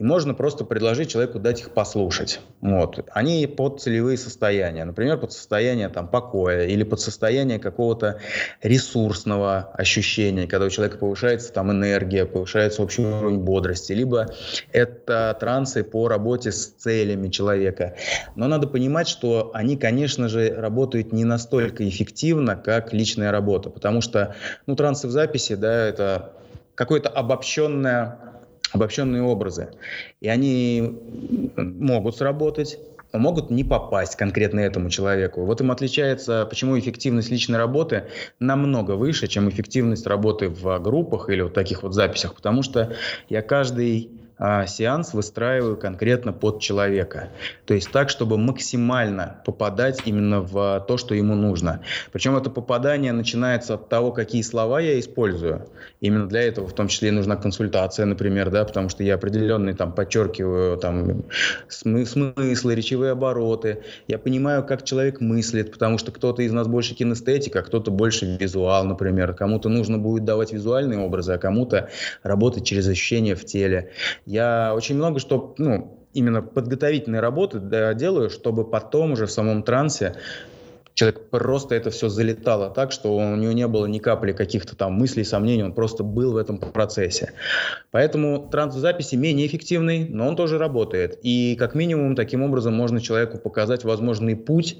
и 0.00 0.02
можно 0.02 0.32
просто 0.32 0.64
предложить 0.64 1.10
человеку 1.10 1.38
дать 1.38 1.60
их 1.60 1.72
послушать. 1.72 2.40
Вот. 2.62 3.06
Они 3.12 3.46
под 3.46 3.82
целевые 3.82 4.16
состояния. 4.16 4.86
Например, 4.86 5.18
под 5.18 5.32
состояние 5.32 5.90
там, 5.90 6.08
покоя 6.08 6.64
или 6.64 6.84
под 6.84 7.02
состояние 7.02 7.58
какого-то 7.58 8.18
ресурсного 8.62 9.70
ощущения, 9.74 10.46
когда 10.46 10.66
у 10.66 10.70
человека 10.70 10.96
повышается 10.96 11.52
там, 11.52 11.70
энергия, 11.70 12.24
повышается 12.24 12.82
общий 12.82 13.02
уровень 13.02 13.40
бодрости. 13.40 13.92
Либо 13.92 14.28
это 14.72 15.36
трансы 15.38 15.84
по 15.84 16.08
работе 16.08 16.50
с 16.50 16.68
целями 16.68 17.28
человека. 17.28 17.94
Но 18.36 18.48
надо 18.48 18.68
понимать, 18.68 19.06
что 19.06 19.50
они, 19.52 19.76
конечно 19.76 20.30
же, 20.30 20.54
работают 20.54 21.12
не 21.12 21.24
настолько 21.24 21.86
эффективно, 21.86 22.56
как 22.56 22.94
личная 22.94 23.32
работа. 23.32 23.68
Потому 23.68 24.00
что 24.00 24.34
ну, 24.66 24.76
трансы 24.76 25.08
в 25.08 25.10
записи, 25.10 25.56
да, 25.56 25.88
это 25.88 26.32
какое-то 26.74 27.10
обобщенное 27.10 28.29
обобщенные 28.72 29.22
образы. 29.22 29.70
И 30.20 30.28
они 30.28 30.98
могут 31.56 32.16
сработать, 32.16 32.78
могут 33.12 33.50
не 33.50 33.64
попасть 33.64 34.16
конкретно 34.16 34.60
этому 34.60 34.90
человеку. 34.90 35.44
Вот 35.44 35.60
им 35.60 35.70
отличается, 35.70 36.46
почему 36.48 36.78
эффективность 36.78 37.30
личной 37.30 37.58
работы 37.58 38.04
намного 38.38 38.92
выше, 38.92 39.26
чем 39.26 39.48
эффективность 39.48 40.06
работы 40.06 40.48
в 40.48 40.78
группах 40.78 41.28
или 41.28 41.42
вот 41.42 41.54
таких 41.54 41.82
вот 41.82 41.94
записях, 41.94 42.34
потому 42.34 42.62
что 42.62 42.94
я 43.28 43.42
каждый 43.42 44.10
а, 44.42 44.66
сеанс 44.66 45.12
выстраиваю 45.12 45.76
конкретно 45.76 46.32
под 46.32 46.60
человека. 46.60 47.28
То 47.66 47.74
есть 47.74 47.90
так, 47.90 48.08
чтобы 48.08 48.38
максимально 48.38 49.42
попадать 49.44 50.00
именно 50.06 50.40
в 50.40 50.82
то, 50.88 50.96
что 50.96 51.14
ему 51.14 51.34
нужно. 51.34 51.82
Причем 52.10 52.34
это 52.36 52.48
попадание 52.48 53.12
начинается 53.12 53.74
от 53.74 53.90
того, 53.90 54.12
какие 54.12 54.40
слова 54.40 54.80
я 54.80 54.98
использую. 54.98 55.68
Именно 56.00 56.26
для 56.26 56.40
этого 56.40 56.66
в 56.66 56.72
том 56.72 56.88
числе 56.88 57.12
нужна 57.12 57.36
консультация, 57.36 58.06
например, 58.06 58.48
да, 58.48 58.64
потому 58.64 58.88
что 58.88 59.04
я 59.04 59.16
определенные 59.16 59.74
там 59.74 59.92
подчеркиваю 59.92 60.78
там 60.78 61.24
смыслы, 61.68 62.32
речевые 62.74 63.12
обороты. 63.12 63.82
Я 64.08 64.18
понимаю, 64.18 64.64
как 64.64 64.84
человек 64.84 65.20
мыслит, 65.20 65.70
потому 65.70 65.98
что 65.98 66.12
кто-то 66.12 66.40
из 66.40 66.52
нас 66.52 66.66
больше 66.66 66.94
кинестетик, 66.94 67.56
а 67.56 67.62
кто-то 67.62 67.90
больше 67.90 68.38
визуал, 68.40 68.86
например. 68.86 69.34
Кому-то 69.34 69.68
нужно 69.68 69.98
будет 69.98 70.24
давать 70.24 70.52
визуальные 70.52 71.00
образы, 71.00 71.34
а 71.34 71.38
кому-то 71.38 71.90
работать 72.22 72.64
через 72.64 72.88
ощущения 72.88 73.34
в 73.34 73.44
теле. 73.44 73.90
Я 74.30 74.74
очень 74.76 74.94
много 74.94 75.18
что, 75.18 75.56
ну, 75.58 76.06
именно 76.12 76.40
подготовительной 76.40 77.18
работы 77.18 77.58
делаю, 77.94 78.30
чтобы 78.30 78.64
потом 78.64 79.12
уже 79.12 79.26
в 79.26 79.32
самом 79.32 79.64
трансе 79.64 80.14
человек 81.00 81.30
просто 81.30 81.74
это 81.74 81.90
все 81.90 82.10
залетало 82.10 82.68
так, 82.68 82.92
что 82.92 83.16
у 83.16 83.34
него 83.34 83.52
не 83.52 83.66
было 83.66 83.86
ни 83.86 83.98
капли 83.98 84.32
каких-то 84.32 84.76
там 84.76 84.92
мыслей, 84.92 85.24
сомнений, 85.24 85.62
он 85.62 85.72
просто 85.72 86.04
был 86.04 86.32
в 86.32 86.36
этом 86.36 86.58
процессе. 86.58 87.32
Поэтому 87.90 88.50
транс-записи 88.50 89.14
менее 89.14 89.46
эффективный, 89.46 90.06
но 90.10 90.28
он 90.28 90.36
тоже 90.36 90.58
работает. 90.58 91.18
И 91.22 91.56
как 91.58 91.74
минимум 91.74 92.16
таким 92.16 92.42
образом 92.42 92.74
можно 92.74 93.00
человеку 93.00 93.38
показать 93.38 93.82
возможный 93.82 94.36
путь. 94.36 94.76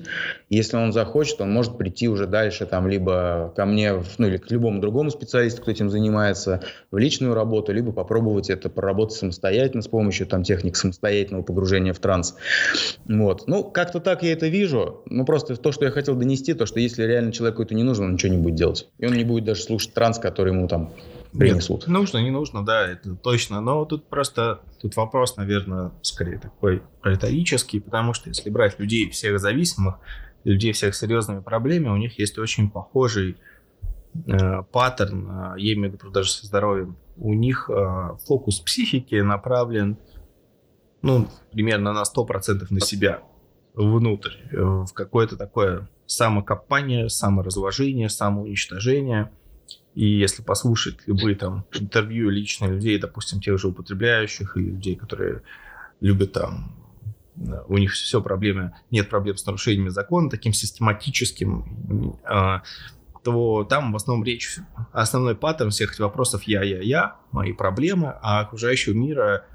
Если 0.50 0.76
он 0.76 0.92
захочет, 0.92 1.40
он 1.40 1.52
может 1.52 1.78
прийти 1.78 2.06
уже 2.06 2.26
дальше, 2.26 2.66
там, 2.66 2.86
либо 2.86 3.54
ко 3.56 3.64
мне, 3.64 3.94
ну 4.18 4.26
или 4.26 4.36
к 4.36 4.50
любому 4.50 4.82
другому 4.82 5.08
специалисту, 5.08 5.62
кто 5.62 5.70
этим 5.70 5.88
занимается, 5.88 6.60
в 6.90 6.98
личную 6.98 7.32
работу, 7.32 7.72
либо 7.72 7.92
попробовать 7.92 8.50
это 8.50 8.68
проработать 8.68 9.16
самостоятельно 9.16 9.80
с 9.80 9.88
помощью 9.88 10.26
там 10.26 10.42
техник 10.42 10.76
самостоятельного 10.76 11.44
погружения 11.44 11.94
в 11.94 11.98
транс. 11.98 12.36
Вот. 13.06 13.44
Ну, 13.46 13.64
как-то 13.64 14.00
так 14.00 14.22
я 14.22 14.34
это 14.34 14.48
вижу. 14.48 15.02
Ну, 15.06 15.24
просто 15.24 15.56
то, 15.56 15.72
что 15.72 15.86
я 15.86 15.90
хотел 15.90 16.09
хотел 16.10 16.16
донести, 16.16 16.54
то, 16.54 16.66
что 16.66 16.80
если 16.80 17.04
реально 17.04 17.32
человеку 17.32 17.62
это 17.62 17.74
не 17.74 17.82
нужно, 17.82 18.06
он 18.06 18.14
ничего 18.14 18.32
не 18.32 18.38
будет 18.38 18.56
делать. 18.56 18.88
И 18.98 19.06
он 19.06 19.12
не 19.12 19.24
будет 19.24 19.44
даже 19.44 19.62
слушать 19.62 19.94
транс, 19.94 20.18
который 20.18 20.52
ему 20.52 20.66
там 20.68 20.92
принесут. 21.32 21.80
Нет, 21.80 21.88
нужно, 21.88 22.18
не 22.18 22.30
нужно, 22.30 22.64
да, 22.64 22.86
это 22.86 23.14
точно. 23.14 23.60
Но 23.60 23.84
тут 23.84 24.08
просто, 24.08 24.60
тут 24.80 24.96
вопрос, 24.96 25.36
наверное, 25.36 25.92
скорее 26.02 26.38
такой 26.38 26.82
риторический, 27.04 27.80
потому 27.80 28.14
что 28.14 28.28
если 28.28 28.50
брать 28.50 28.78
людей 28.78 29.08
всех 29.10 29.38
зависимых, 29.38 29.96
людей 30.44 30.72
всех 30.72 30.94
серьезными 30.94 31.40
проблемами, 31.40 31.92
у 31.92 31.96
них 31.96 32.18
есть 32.18 32.38
очень 32.38 32.70
похожий 32.70 33.36
э, 34.26 34.62
паттерн, 34.72 35.30
э, 35.30 35.60
я 35.60 35.74
имею 35.74 35.92
в 35.92 35.94
виду 35.94 36.10
даже 36.10 36.30
со 36.30 36.46
здоровьем. 36.46 36.96
У 37.16 37.34
них 37.34 37.70
э, 37.70 38.16
фокус 38.26 38.60
психики 38.60 39.16
направлен, 39.16 39.96
ну, 41.02 41.28
примерно 41.52 41.92
на 41.92 42.02
100% 42.02 42.66
на 42.70 42.80
себя 42.80 43.22
внутрь, 43.74 44.32
э, 44.52 44.56
в 44.60 44.92
какое-то 44.92 45.36
такое 45.36 45.88
самокопание, 46.10 47.08
саморазложение, 47.08 48.08
самоуничтожение. 48.08 49.30
И 49.94 50.04
если 50.04 50.42
послушать 50.42 50.98
любые 51.06 51.36
там 51.36 51.64
интервью 51.72 52.30
личных 52.30 52.70
людей, 52.70 52.98
допустим, 52.98 53.40
тех 53.40 53.58
же 53.60 53.68
употребляющих 53.68 54.56
или 54.56 54.70
людей, 54.70 54.96
которые 54.96 55.42
любят 56.00 56.32
там 56.32 56.76
у 57.68 57.78
них 57.78 57.92
все 57.92 58.20
проблемы, 58.20 58.72
нет 58.90 59.08
проблем 59.08 59.36
с 59.36 59.46
нарушениями 59.46 59.88
закона, 59.88 60.28
таким 60.28 60.52
систематическим, 60.52 62.18
э, 62.28 62.60
то 63.22 63.64
там 63.64 63.92
в 63.92 63.96
основном 63.96 64.24
речь, 64.24 64.58
основной 64.92 65.36
паттерн 65.36 65.70
всех 65.70 65.92
этих 65.92 66.00
вопросов 66.00 66.42
«я, 66.42 66.62
я, 66.62 66.80
я», 66.80 67.16
мои 67.30 67.52
проблемы, 67.52 68.14
а 68.20 68.40
окружающего 68.40 68.94
мира 68.94 69.46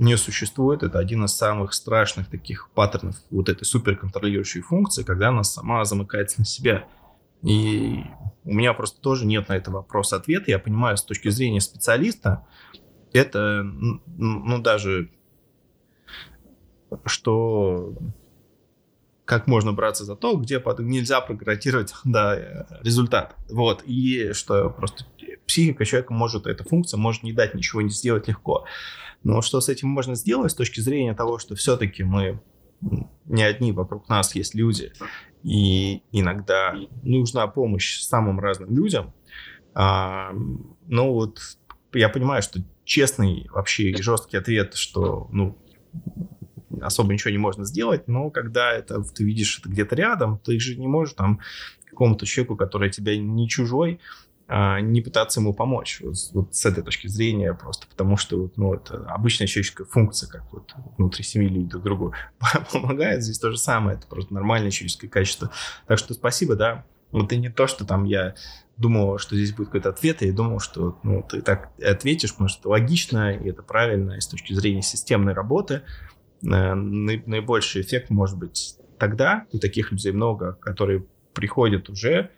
не 0.00 0.16
существует. 0.16 0.82
Это 0.82 0.98
один 0.98 1.24
из 1.26 1.32
самых 1.32 1.74
страшных 1.74 2.28
таких 2.28 2.70
паттернов 2.70 3.16
вот 3.30 3.50
этой 3.50 3.64
суперконтролирующей 3.64 4.62
функции, 4.62 5.02
когда 5.02 5.28
она 5.28 5.44
сама 5.44 5.84
замыкается 5.84 6.40
на 6.40 6.46
себя. 6.46 6.88
И 7.42 8.02
у 8.44 8.52
меня 8.52 8.72
просто 8.72 9.00
тоже 9.00 9.26
нет 9.26 9.48
на 9.48 9.56
это 9.56 9.70
вопроса 9.70 10.16
ответа. 10.16 10.50
Я 10.50 10.58
понимаю, 10.58 10.96
с 10.96 11.04
точки 11.04 11.28
зрения 11.28 11.60
специалиста, 11.60 12.46
это, 13.12 13.62
ну, 13.62 14.62
даже, 14.62 15.10
что 17.04 17.94
как 19.26 19.46
можно 19.46 19.72
браться 19.74 20.04
за 20.04 20.16
то, 20.16 20.34
где 20.34 20.62
нельзя 20.78 21.20
программировать 21.20 21.92
да, 22.04 22.66
результат. 22.82 23.36
Вот. 23.50 23.82
И 23.84 24.32
что 24.32 24.70
просто 24.70 25.04
психика 25.46 25.84
человека 25.84 26.14
может, 26.14 26.46
эта 26.46 26.64
функция 26.64 26.96
может 26.96 27.22
не 27.22 27.34
дать 27.34 27.54
ничего 27.54 27.82
не 27.82 27.90
сделать 27.90 28.28
легко. 28.28 28.64
Но 29.22 29.42
что 29.42 29.60
с 29.60 29.68
этим 29.68 29.88
можно 29.88 30.14
сделать 30.14 30.52
с 30.52 30.54
точки 30.54 30.80
зрения 30.80 31.14
того, 31.14 31.38
что 31.38 31.54
все-таки 31.54 32.02
мы 32.02 32.40
не 33.26 33.42
одни, 33.42 33.72
вокруг 33.72 34.08
нас 34.08 34.34
есть 34.34 34.54
люди, 34.54 34.92
и 35.42 36.02
иногда 36.12 36.74
нужна 37.02 37.46
помощь 37.46 38.00
самым 38.00 38.40
разным 38.40 38.74
людям. 38.74 39.12
А, 39.74 40.32
ну 40.86 41.12
вот 41.12 41.40
я 41.92 42.08
понимаю, 42.08 42.42
что 42.42 42.60
честный 42.84 43.48
вообще 43.50 43.90
и 43.90 44.02
жесткий 44.02 44.36
ответ, 44.36 44.74
что 44.74 45.28
ну 45.32 45.58
особо 46.80 47.12
ничего 47.12 47.30
не 47.30 47.38
можно 47.38 47.64
сделать, 47.64 48.08
но 48.08 48.30
когда 48.30 48.72
это 48.72 49.02
ты 49.02 49.24
видишь 49.24 49.58
это 49.58 49.68
где-то 49.68 49.94
рядом, 49.96 50.38
ты 50.38 50.58
же 50.58 50.76
не 50.76 50.88
можешь 50.88 51.14
там 51.14 51.40
какому-то 51.84 52.26
человеку, 52.26 52.56
который 52.56 52.90
тебя 52.90 53.16
не 53.18 53.48
чужой, 53.48 54.00
не 54.50 55.00
пытаться 55.00 55.40
ему 55.40 55.54
помочь. 55.54 56.00
Вот, 56.02 56.16
вот 56.32 56.54
с 56.54 56.66
этой 56.66 56.82
точки 56.82 57.06
зрения 57.06 57.54
просто 57.54 57.86
потому, 57.86 58.16
что 58.16 58.50
ну, 58.56 58.74
это 58.74 59.04
обычная 59.08 59.46
человеческая 59.46 59.84
функция, 59.84 60.28
как 60.28 60.52
вот 60.52 60.74
внутри 60.98 61.22
семьи 61.22 61.48
люди 61.48 61.68
друг 61.68 61.84
другу 61.84 62.14
помогают. 62.72 63.22
Здесь 63.22 63.38
то 63.38 63.50
же 63.50 63.58
самое, 63.58 63.96
это 63.96 64.08
просто 64.08 64.34
нормальное 64.34 64.70
человеческое 64.70 65.08
качество. 65.08 65.50
Так 65.86 65.98
что 65.98 66.14
спасибо, 66.14 66.56
да. 66.56 66.84
Вот 67.12 67.32
и 67.32 67.36
не 67.36 67.48
то, 67.48 67.66
что 67.66 67.84
там 67.84 68.04
я 68.04 68.34
думал, 68.76 69.18
что 69.18 69.36
здесь 69.36 69.52
будет 69.52 69.68
какой-то 69.68 69.90
ответ, 69.90 70.22
я 70.22 70.32
думал, 70.32 70.58
что 70.58 70.98
ну, 71.02 71.22
ты 71.22 71.42
так 71.42 71.70
ответишь, 71.80 72.32
потому 72.32 72.48
что 72.48 72.60
это 72.60 72.68
логично, 72.70 73.32
и 73.32 73.50
это 73.50 73.62
правильно, 73.62 74.12
и 74.12 74.20
с 74.20 74.26
точки 74.26 74.52
зрения 74.52 74.82
системной 74.82 75.32
работы 75.32 75.82
э, 76.42 76.74
наибольший 76.74 77.82
эффект 77.82 78.10
может 78.10 78.38
быть 78.38 78.76
тогда, 78.98 79.46
и 79.52 79.58
таких 79.58 79.92
людей 79.92 80.12
много, 80.12 80.54
которые 80.54 81.04
приходят 81.34 81.88
уже 81.88 82.30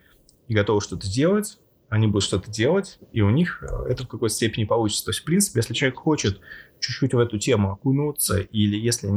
и 0.48 0.55
готовы 0.55 0.80
что-то 0.80 1.06
сделать, 1.06 1.59
они 1.93 2.06
будут 2.06 2.24
что-то 2.24 2.51
делать, 2.51 2.98
и 3.12 3.20
у 3.20 3.28
них 3.28 3.62
э, 3.62 3.90
это 3.90 4.05
в 4.05 4.09
какой-то 4.09 4.35
степени 4.35 4.64
получится. 4.64 5.05
То 5.05 5.10
есть, 5.10 5.20
в 5.20 5.24
принципе, 5.24 5.59
если 5.59 5.74
человек 5.74 5.98
хочет 5.98 6.40
чуть-чуть 6.81 7.12
в 7.12 7.19
эту 7.19 7.39
тему 7.39 7.70
окунуться, 7.70 8.39
или 8.39 8.78
если 8.78 9.10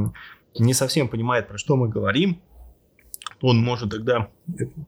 не 0.59 0.73
совсем 0.73 1.07
понимает, 1.07 1.47
про 1.47 1.57
что 1.57 1.77
мы 1.77 1.87
говорим, 1.87 2.41
он 3.39 3.59
может 3.59 3.91
тогда, 3.91 4.29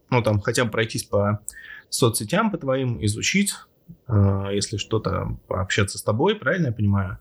ну, 0.09 0.21
там, 0.21 0.41
хотя 0.41 0.65
бы 0.65 0.71
пройтись 0.71 1.05
по 1.05 1.39
соцсетям 1.87 2.51
по 2.51 2.57
твоим, 2.57 3.01
изучить, 3.05 3.53
э, 4.09 4.49
если 4.51 4.75
что-то 4.75 5.37
пообщаться 5.47 5.97
с 5.97 6.03
тобой, 6.03 6.35
правильно 6.35 6.67
я 6.67 6.73
понимаю? 6.73 7.19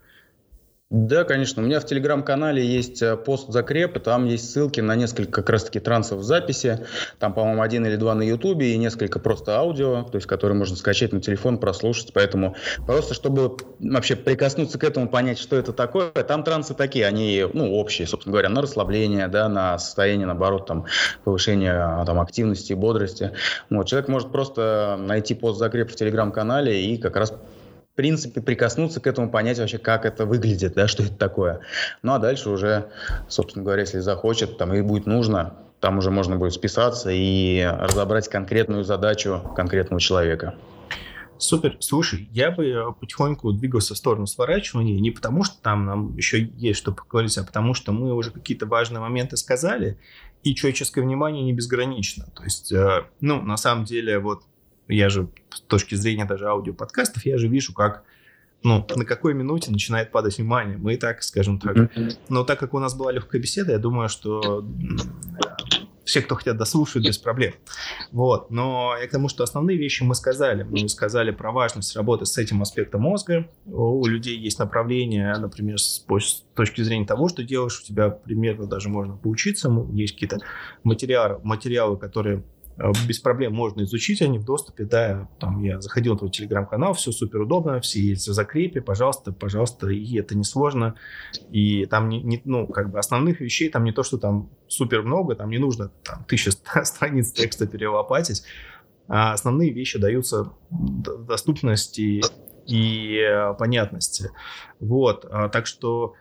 Да, 0.88 1.24
конечно. 1.24 1.64
У 1.64 1.66
меня 1.66 1.80
в 1.80 1.84
телеграм-канале 1.84 2.64
есть 2.64 3.02
э, 3.02 3.16
пост 3.16 3.48
закреп, 3.48 4.00
там 4.00 4.24
есть 4.24 4.52
ссылки 4.52 4.80
на 4.80 4.94
несколько 4.94 5.32
как 5.32 5.50
раз-таки 5.50 5.80
трансов 5.80 6.20
в 6.20 6.22
записи. 6.22 6.86
Там, 7.18 7.34
по-моему, 7.34 7.62
один 7.62 7.84
или 7.86 7.96
два 7.96 8.14
на 8.14 8.22
ютубе 8.22 8.72
и 8.72 8.76
несколько 8.76 9.18
просто 9.18 9.56
аудио, 9.56 10.04
то 10.04 10.14
есть 10.14 10.28
которые 10.28 10.56
можно 10.56 10.76
скачать 10.76 11.12
на 11.12 11.20
телефон, 11.20 11.58
прослушать. 11.58 12.12
Поэтому 12.12 12.54
просто, 12.86 13.14
чтобы 13.14 13.56
вообще 13.80 14.14
прикоснуться 14.14 14.78
к 14.78 14.84
этому, 14.84 15.08
понять, 15.08 15.40
что 15.40 15.56
это 15.56 15.72
такое, 15.72 16.12
там 16.12 16.44
трансы 16.44 16.72
такие, 16.72 17.04
они, 17.04 17.44
ну, 17.52 17.72
общие, 17.74 18.06
собственно 18.06 18.34
говоря, 18.34 18.48
на 18.48 18.62
расслабление, 18.62 19.26
да, 19.26 19.48
на 19.48 19.80
состояние, 19.80 20.28
наоборот, 20.28 20.66
там, 20.66 20.86
повышение 21.24 21.72
а, 21.72 22.04
там, 22.04 22.20
активности, 22.20 22.74
бодрости. 22.74 23.32
Вот, 23.70 23.88
человек 23.88 24.08
может 24.08 24.30
просто 24.30 24.96
найти 25.00 25.34
пост 25.34 25.58
закреп 25.58 25.90
в 25.90 25.96
телеграм-канале 25.96 26.80
и 26.80 26.96
как 26.96 27.16
раз 27.16 27.34
принципе, 27.97 28.40
прикоснуться 28.40 29.01
к 29.01 29.06
этому, 29.06 29.31
понять 29.31 29.59
вообще, 29.59 29.78
как 29.78 30.05
это 30.05 30.27
выглядит, 30.27 30.74
да, 30.74 30.86
что 30.86 31.02
это 31.02 31.14
такое. 31.14 31.60
Ну, 32.02 32.12
а 32.12 32.18
дальше 32.18 32.51
уже, 32.51 32.90
собственно 33.28 33.64
говоря, 33.64 33.82
если 33.82 33.98
захочет, 33.98 34.59
там, 34.59 34.73
и 34.74 34.82
будет 34.82 35.06
нужно, 35.06 35.55
там 35.81 35.98
уже 35.98 36.10
можно 36.10 36.36
будет 36.36 36.52
списаться 36.52 37.10
и 37.10 37.64
разобрать 37.64 38.28
конкретную 38.28 38.85
задачу 38.85 39.43
конкретного 39.56 40.01
человека. 40.01 40.55
Супер. 41.39 41.77
Слушай, 41.81 42.28
я 42.32 42.51
бы 42.51 42.66
э, 42.66 42.93
потихоньку 42.98 43.52
двигался 43.52 43.94
в 43.94 43.98
сторону 43.98 44.27
сворачивания, 44.27 44.98
не 44.98 45.10
потому 45.10 45.44
что 45.44 45.60
там 45.60 45.85
нам 45.85 46.16
еще 46.16 46.43
есть 46.43 46.78
что 46.78 46.93
поговорить, 46.93 47.36
а 47.36 47.44
потому 47.44 47.74
что 47.74 47.93
мы 47.93 48.14
уже 48.14 48.31
какие-то 48.31 48.66
важные 48.66 49.01
моменты 49.01 49.36
сказали, 49.36 49.98
и 50.44 50.55
человеческое 50.55 51.02
внимание 51.02 51.43
не 51.43 51.52
безгранично. 51.52 52.27
То 52.35 52.44
есть, 52.44 52.73
э, 52.73 53.05
ну, 53.20 53.43
на 53.43 53.59
самом 53.59 53.85
деле, 53.85 54.18
вот 54.18 54.44
я 54.88 55.08
же 55.08 55.28
с 55.50 55.60
точки 55.60 55.94
зрения 55.94 56.24
даже 56.24 56.46
аудиоподкастов, 56.46 57.24
я 57.26 57.38
же 57.38 57.48
вижу, 57.48 57.72
как 57.72 58.04
ну, 58.62 58.84
на 58.96 59.04
какой 59.04 59.34
минуте 59.34 59.70
начинает 59.70 60.10
падать 60.10 60.38
внимание. 60.38 60.76
Мы 60.76 60.94
и 60.94 60.96
так, 60.96 61.22
скажем 61.22 61.60
так. 61.60 61.90
Но 62.28 62.44
так 62.44 62.58
как 62.58 62.74
у 62.74 62.78
нас 62.78 62.94
была 62.94 63.12
легкая 63.12 63.40
беседа, 63.40 63.72
я 63.72 63.78
думаю, 63.78 64.08
что 64.08 64.66
все, 66.06 66.22
кто 66.22 66.36
хотят, 66.36 66.56
дослушают 66.56 67.06
без 67.06 67.18
проблем. 67.18 67.52
Вот. 68.12 68.50
Но 68.50 68.96
я 68.98 69.06
к 69.06 69.10
тому, 69.10 69.28
что 69.28 69.42
основные 69.42 69.76
вещи 69.76 70.04
мы 70.04 70.14
сказали. 70.14 70.62
Мы 70.62 70.88
сказали 70.88 71.32
про 71.32 71.50
важность 71.50 71.94
работы 71.96 72.26
с 72.26 72.38
этим 72.38 72.62
аспектом 72.62 73.02
мозга. 73.02 73.48
У 73.66 74.06
людей 74.06 74.38
есть 74.38 74.58
направление, 74.58 75.36
например, 75.36 75.78
с, 75.78 76.04
точки 76.54 76.82
зрения 76.82 77.06
того, 77.06 77.28
что 77.28 77.42
делаешь, 77.42 77.80
у 77.80 77.84
тебя 77.84 78.08
примерно 78.08 78.66
даже 78.66 78.88
можно 78.88 79.16
поучиться. 79.16 79.68
Есть 79.92 80.14
какие-то 80.14 80.38
материалы, 80.84 81.40
материалы 81.42 81.98
которые 81.98 82.44
без 83.08 83.20
проблем 83.20 83.54
можно 83.54 83.82
изучить, 83.82 84.20
они 84.20 84.38
в 84.38 84.44
доступе, 84.44 84.84
да, 84.84 85.28
там 85.40 85.62
я 85.62 85.80
заходил 85.80 86.12
на 86.12 86.18
твой 86.18 86.30
телеграм-канал, 86.30 86.92
все 86.92 87.10
супер 87.10 87.40
удобно, 87.40 87.80
все 87.80 88.00
есть 88.00 88.28
в 88.28 88.32
закрепе, 88.32 88.82
пожалуйста, 88.82 89.32
пожалуйста, 89.32 89.88
и 89.88 90.18
это 90.18 90.36
несложно, 90.36 90.94
и 91.50 91.86
там 91.86 92.08
не, 92.08 92.22
не, 92.22 92.42
ну, 92.44 92.66
как 92.66 92.90
бы 92.90 92.98
основных 92.98 93.40
вещей 93.40 93.70
там 93.70 93.84
не 93.84 93.92
то, 93.92 94.02
что 94.02 94.18
там 94.18 94.50
супер 94.68 95.02
много, 95.02 95.34
там 95.34 95.50
не 95.50 95.58
нужно 95.58 95.90
там 96.04 96.24
тысяча 96.24 96.50
страниц 96.84 97.32
текста 97.32 97.66
перелопатить, 97.66 98.42
а 99.08 99.32
основные 99.32 99.72
вещи 99.72 99.98
даются 99.98 100.52
доступности 100.70 102.22
и 102.66 103.18
э, 103.18 103.54
понятности, 103.54 104.30
вот, 104.80 105.26
а, 105.30 105.48
так 105.48 105.66
что 105.66 106.14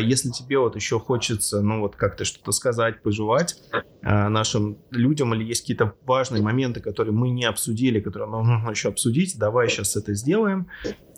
если 0.00 0.30
тебе 0.30 0.58
вот 0.58 0.76
еще 0.76 0.98
хочется, 0.98 1.60
ну 1.60 1.80
вот 1.80 1.96
как-то 1.96 2.24
что-то 2.24 2.52
сказать, 2.52 3.02
пожелать 3.02 3.56
а, 4.02 4.28
нашим 4.28 4.78
людям, 4.90 5.34
или 5.34 5.44
есть 5.44 5.62
какие-то 5.62 5.94
важные 6.04 6.42
моменты, 6.42 6.80
которые 6.80 7.14
мы 7.14 7.30
не 7.30 7.44
обсудили, 7.44 8.00
которые 8.00 8.28
нам 8.28 8.46
нужно 8.46 8.70
еще 8.70 8.88
обсудить, 8.88 9.38
давай 9.38 9.68
сейчас 9.68 9.96
это 9.96 10.14
сделаем, 10.14 10.68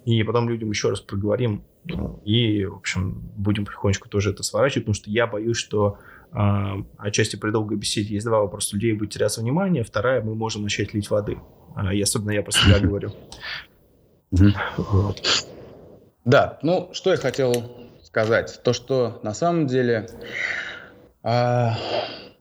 и 0.05 0.23
потом 0.23 0.49
людям 0.49 0.71
еще 0.71 0.91
раз 0.91 1.01
проговорим, 1.01 1.65
ну, 1.85 2.21
и, 2.25 2.67
в 2.67 2.77
общем, 2.77 3.31
будем 3.37 3.65
потихонечку 3.65 4.09
тоже 4.09 4.31
это 4.31 4.43
сворачивать, 4.43 4.85
потому 4.85 4.95
что 4.95 5.11
я 5.11 5.27
боюсь, 5.27 5.57
что 5.57 5.99
а, 6.33 6.77
отчасти 6.99 7.37
при 7.37 7.51
долгой 7.51 7.79
беседе 7.79 8.15
есть 8.15 8.27
два 8.27 8.41
вопроса. 8.41 8.75
Людей 8.75 8.93
будет 8.93 9.11
теряться 9.11 9.41
внимание, 9.41 9.85
вторая, 9.85 10.23
мы 10.23 10.35
можем 10.35 10.63
начать 10.63 10.95
лить 10.95 11.11
воды. 11.11 11.39
И 11.93 12.01
особенно 12.03 12.33
я 12.33 12.43
про 12.43 12.53
себя 12.53 12.79
говорю. 12.81 13.13
Да, 16.25 16.59
ну, 16.63 16.91
что 16.93 17.11
я 17.11 17.17
хотел 17.17 17.80
сказать? 18.11 18.61
То, 18.65 18.73
что 18.73 19.21
на 19.23 19.35
самом 19.35 19.67
деле 19.67 20.09
э, 21.23 21.69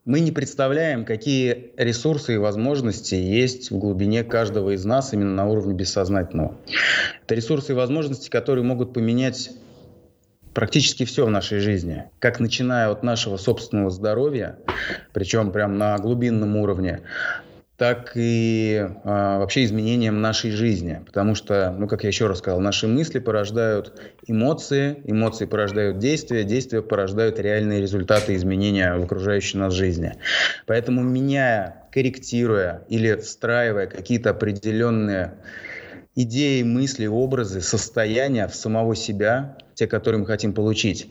мы 0.03 0.19
не 0.19 0.31
представляем, 0.31 1.05
какие 1.05 1.73
ресурсы 1.77 2.35
и 2.35 2.37
возможности 2.37 3.13
есть 3.13 3.69
в 3.69 3.77
глубине 3.77 4.23
каждого 4.23 4.71
из 4.71 4.83
нас 4.83 5.13
именно 5.13 5.35
на 5.35 5.47
уровне 5.47 5.75
бессознательного. 5.75 6.57
Это 7.23 7.35
ресурсы 7.35 7.73
и 7.73 7.75
возможности, 7.75 8.29
которые 8.29 8.65
могут 8.65 8.93
поменять 8.93 9.51
практически 10.55 11.05
все 11.05 11.27
в 11.27 11.29
нашей 11.29 11.59
жизни, 11.59 12.05
как 12.17 12.39
начиная 12.39 12.89
от 12.89 13.03
нашего 13.03 13.37
собственного 13.37 13.91
здоровья, 13.91 14.57
причем 15.13 15.51
прям 15.51 15.77
на 15.77 15.95
глубинном 15.99 16.57
уровне, 16.57 17.01
так 17.79 18.11
и 18.15 18.87
а, 19.05 19.39
вообще 19.39 19.63
изменением 19.63 20.19
нашей 20.19 20.51
жизни. 20.51 21.01
Потому 21.05 21.33
что, 21.33 21.71
ну, 21.71 21.87
как 21.87 22.03
я 22.03 22.09
еще 22.09 22.27
раз 22.27 22.39
сказал, 22.39 22.59
наши 22.59 22.87
мысли 22.89 23.19
порождают 23.19 23.97
эмоции, 24.27 25.01
эмоции 25.05 25.45
порождают 25.45 25.97
действия, 25.97 26.43
действия 26.43 26.81
порождают 26.81 27.39
реальные 27.39 27.81
результаты 27.81 28.35
изменения 28.35 28.93
в 28.95 29.03
окружающей 29.03 29.57
нас 29.57 29.73
жизни. 29.73 30.15
Поэтому 30.67 31.03
меняя, 31.03 31.87
корректируя 31.93 32.83
или 32.89 33.15
встраивая 33.15 33.87
какие-то 33.87 34.31
определенные 34.31 35.35
идеи, 36.15 36.63
мысли, 36.63 37.07
образы, 37.07 37.61
состояния 37.61 38.49
в 38.49 38.55
самого 38.55 38.93
себя, 38.93 39.57
те, 39.73 39.87
которые 39.87 40.19
мы 40.19 40.25
хотим 40.25 40.53
получить, 40.53 41.09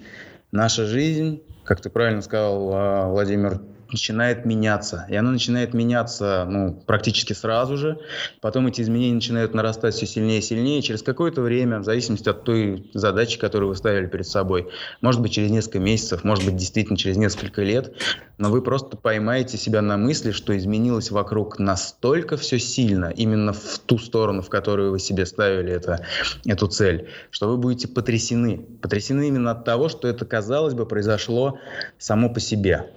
наша 0.53 0.85
жизнь, 0.85 1.43
как 1.65 1.81
ты 1.81 1.89
правильно 1.89 2.21
сказал, 2.21 2.71
а, 2.75 3.09
Владимир, 3.09 3.63
начинает 3.93 4.45
меняться. 4.45 5.07
И 5.09 5.17
оно 5.17 5.31
начинает 5.31 5.75
меняться 5.75 6.47
ну, 6.49 6.83
практически 6.87 7.33
сразу 7.33 7.77
же. 7.77 7.99
Потом 8.41 8.67
эти 8.67 8.83
изменения 8.83 9.15
начинают 9.15 9.55
нарастать 9.55 9.95
все 9.95 10.07
сильнее 10.07 10.39
и 10.39 10.43
сильнее. 10.43 10.83
Через 10.83 11.03
какое-то 11.03 11.41
время, 11.43 11.81
в 11.81 11.85
зависимости 11.85 12.29
от 12.29 12.45
той 12.45 12.91
задачи, 12.95 13.39
которую 13.39 13.71
вы 13.71 13.77
ставили 13.77 14.07
перед 14.07 14.27
собой, 14.27 14.69
может 15.01 15.21
быть, 15.21 15.33
через 15.33 15.51
несколько 15.51 15.79
месяцев, 15.79 16.25
может 16.25 16.45
быть, 16.45 16.57
действительно 16.57 16.97
через 16.97 17.17
несколько 17.17 17.63
лет, 17.63 17.95
но 18.39 18.51
вы 18.51 18.63
просто 18.63 18.97
поймаете 18.97 19.59
себя 19.59 19.83
на 19.83 19.97
мысли, 19.97 20.31
что 20.31 20.57
изменилось 20.57 21.11
вокруг 21.11 21.59
настолько 21.59 22.37
все 22.37 22.59
сильно, 22.59 23.07
именно 23.07 23.53
в 23.53 23.79
ту 23.85 23.99
сторону, 23.99 24.43
в 24.43 24.49
которую 24.49 24.93
вы 24.93 24.99
себе 24.99 25.27
ставили 25.27 25.73
это, 25.73 26.05
эту 26.47 26.69
цель, 26.69 27.09
что 27.31 27.49
вы 27.49 27.57
будете 27.57 27.89
потрясены. 27.89 28.59
Потрясены 28.81 29.29
именно 29.29 29.51
от 29.51 29.65
того, 29.65 29.89
что 29.89 30.09
это, 30.09 30.25
казалось 30.25 30.75
бы, 30.75 30.87
произошло 30.87 31.59
само 31.99 32.31
по 32.31 32.41
себе. 32.41 32.91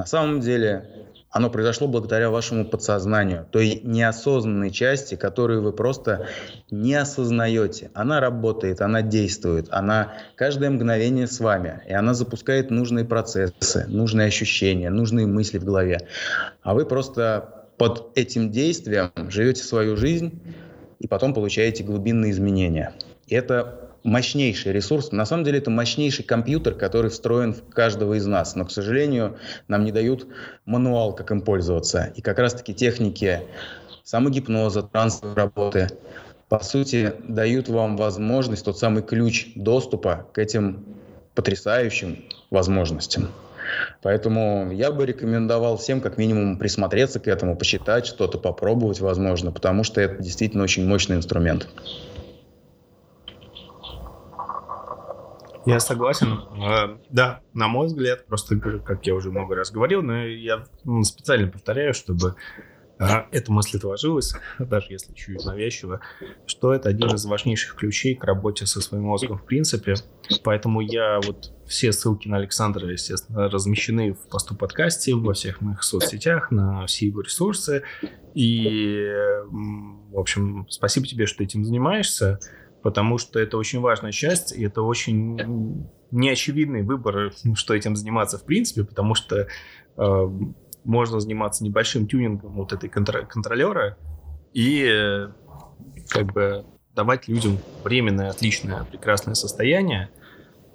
На 0.00 0.06
самом 0.06 0.40
деле 0.40 0.88
оно 1.30 1.50
произошло 1.50 1.86
благодаря 1.86 2.30
вашему 2.30 2.64
подсознанию, 2.64 3.46
той 3.50 3.82
неосознанной 3.84 4.70
части, 4.70 5.14
которую 5.14 5.60
вы 5.60 5.74
просто 5.74 6.26
не 6.70 6.94
осознаете. 6.94 7.90
Она 7.92 8.18
работает, 8.18 8.80
она 8.80 9.02
действует, 9.02 9.66
она 9.70 10.14
каждое 10.36 10.70
мгновение 10.70 11.26
с 11.26 11.38
вами, 11.38 11.82
и 11.86 11.92
она 11.92 12.14
запускает 12.14 12.70
нужные 12.70 13.04
процессы, 13.04 13.84
нужные 13.88 14.28
ощущения, 14.28 14.88
нужные 14.88 15.26
мысли 15.26 15.58
в 15.58 15.64
голове. 15.64 16.08
А 16.62 16.72
вы 16.72 16.86
просто 16.86 17.66
под 17.76 18.12
этим 18.14 18.50
действием 18.50 19.10
живете 19.28 19.62
свою 19.62 19.98
жизнь 19.98 20.40
и 20.98 21.06
потом 21.06 21.34
получаете 21.34 21.84
глубинные 21.84 22.32
изменения. 22.32 22.94
И 23.26 23.34
это 23.34 23.89
мощнейший 24.02 24.72
ресурс. 24.72 25.12
На 25.12 25.26
самом 25.26 25.44
деле 25.44 25.58
это 25.58 25.70
мощнейший 25.70 26.24
компьютер, 26.24 26.74
который 26.74 27.10
встроен 27.10 27.52
в 27.52 27.62
каждого 27.70 28.14
из 28.14 28.26
нас. 28.26 28.54
Но, 28.56 28.64
к 28.64 28.70
сожалению, 28.70 29.36
нам 29.68 29.84
не 29.84 29.92
дают 29.92 30.26
мануал, 30.64 31.14
как 31.14 31.30
им 31.30 31.42
пользоваться. 31.42 32.12
И 32.16 32.22
как 32.22 32.38
раз-таки 32.38 32.74
техники 32.74 33.40
самогипноза, 34.04 34.82
трансовой 34.82 35.34
работы, 35.34 35.88
по 36.48 36.58
сути, 36.60 37.12
дают 37.28 37.68
вам 37.68 37.96
возможность, 37.96 38.64
тот 38.64 38.78
самый 38.78 39.02
ключ 39.02 39.52
доступа 39.54 40.26
к 40.32 40.38
этим 40.38 40.84
потрясающим 41.34 42.24
возможностям. 42.50 43.28
Поэтому 44.02 44.72
я 44.72 44.90
бы 44.90 45.06
рекомендовал 45.06 45.76
всем 45.76 46.00
как 46.00 46.18
минимум 46.18 46.58
присмотреться 46.58 47.20
к 47.20 47.28
этому, 47.28 47.56
посчитать 47.56 48.06
что-то, 48.06 48.38
попробовать, 48.38 49.00
возможно, 49.00 49.52
потому 49.52 49.84
что 49.84 50.00
это 50.00 50.22
действительно 50.22 50.64
очень 50.64 50.86
мощный 50.86 51.16
инструмент. 51.16 51.68
Я 55.66 55.80
согласен. 55.80 56.38
Э, 56.62 56.98
да, 57.10 57.40
на 57.52 57.68
мой 57.68 57.86
взгляд, 57.86 58.26
просто, 58.26 58.56
как 58.58 59.06
я 59.06 59.14
уже 59.14 59.30
много 59.30 59.54
раз 59.54 59.70
говорил, 59.70 60.02
но 60.02 60.24
я 60.24 60.64
ну, 60.84 61.02
специально 61.02 61.48
повторяю, 61.48 61.92
чтобы 61.92 62.34
э, 62.98 63.04
эта 63.30 63.52
мысль 63.52 63.76
отложилась, 63.76 64.34
даже 64.58 64.86
если 64.90 65.12
чуть 65.12 65.44
навязчиво, 65.44 66.00
что 66.46 66.72
это 66.72 66.88
один 66.88 67.14
из 67.14 67.24
важнейших 67.26 67.74
ключей 67.74 68.14
к 68.14 68.24
работе 68.24 68.64
со 68.66 68.80
своим 68.80 69.04
мозгом 69.04 69.38
в 69.38 69.44
принципе. 69.44 69.94
Поэтому 70.44 70.80
я 70.80 71.20
вот 71.20 71.52
все 71.66 71.92
ссылки 71.92 72.26
на 72.26 72.38
Александра, 72.38 72.88
естественно, 72.90 73.48
размещены 73.48 74.14
в 74.14 74.28
посту 74.28 74.54
подкасте, 74.54 75.14
во 75.14 75.34
всех 75.34 75.60
моих 75.60 75.82
соцсетях, 75.82 76.50
на 76.50 76.86
все 76.86 77.06
его 77.06 77.20
ресурсы. 77.20 77.82
И, 78.34 79.08
в 79.50 80.18
общем, 80.18 80.66
спасибо 80.70 81.06
тебе, 81.06 81.26
что 81.26 81.44
этим 81.44 81.64
занимаешься 81.64 82.38
потому 82.82 83.18
что 83.18 83.38
это 83.38 83.56
очень 83.58 83.80
важная 83.80 84.12
часть, 84.12 84.52
и 84.52 84.64
это 84.64 84.82
очень 84.82 85.88
неочевидный 86.10 86.82
выбор, 86.82 87.32
что 87.54 87.74
этим 87.74 87.96
заниматься 87.96 88.38
в 88.38 88.44
принципе, 88.44 88.84
потому 88.84 89.14
что 89.14 89.46
э, 89.96 90.28
можно 90.84 91.20
заниматься 91.20 91.64
небольшим 91.64 92.06
тюнингом 92.06 92.52
вот 92.52 92.72
этой 92.72 92.88
контр- 92.88 93.26
контролера 93.26 93.96
и 94.52 94.84
э, 94.84 95.28
как 96.08 96.32
бы 96.32 96.64
давать 96.94 97.28
людям 97.28 97.58
временное, 97.84 98.30
отличное, 98.30 98.84
прекрасное 98.84 99.34
состояние. 99.34 100.10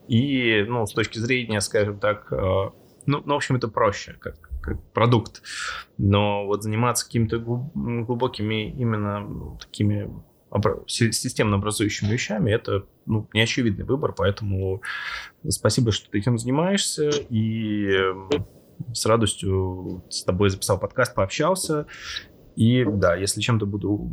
И, 0.08 0.64
ну, 0.68 0.86
с 0.86 0.94
точки 0.94 1.18
зрения, 1.18 1.60
скажем 1.62 2.00
так, 2.00 2.32
э, 2.32 2.36
ну, 2.38 3.22
ну, 3.26 3.34
в 3.34 3.38
общем, 3.38 3.56
это 3.56 3.68
проще, 3.68 4.14
как, 4.20 4.40
как 4.62 4.82
продукт. 4.92 5.42
Но 5.98 6.46
вот 6.46 6.64
заниматься 6.64 7.06
какими-то 7.06 7.40
глубокими 7.40 8.70
именно 8.72 9.58
такими 9.60 10.10
системно 10.88 11.58
образующими 11.58 12.12
вещами, 12.12 12.52
это 12.52 12.86
ну, 13.06 13.28
неочевидный 13.34 13.86
выбор, 13.86 14.14
поэтому 14.14 14.82
спасибо, 15.48 15.92
что 15.92 16.10
ты 16.10 16.20
этим 16.20 16.38
занимаешься, 16.38 17.10
и 17.30 17.92
с 18.94 19.06
радостью 19.06 20.04
с 20.10 20.24
тобой 20.24 20.50
записал 20.50 20.80
подкаст, 20.80 21.16
пообщался, 21.16 21.88
и 22.56 22.86
да, 22.86 23.16
если 23.16 23.42
чем-то 23.42 23.66
буду 23.66 24.12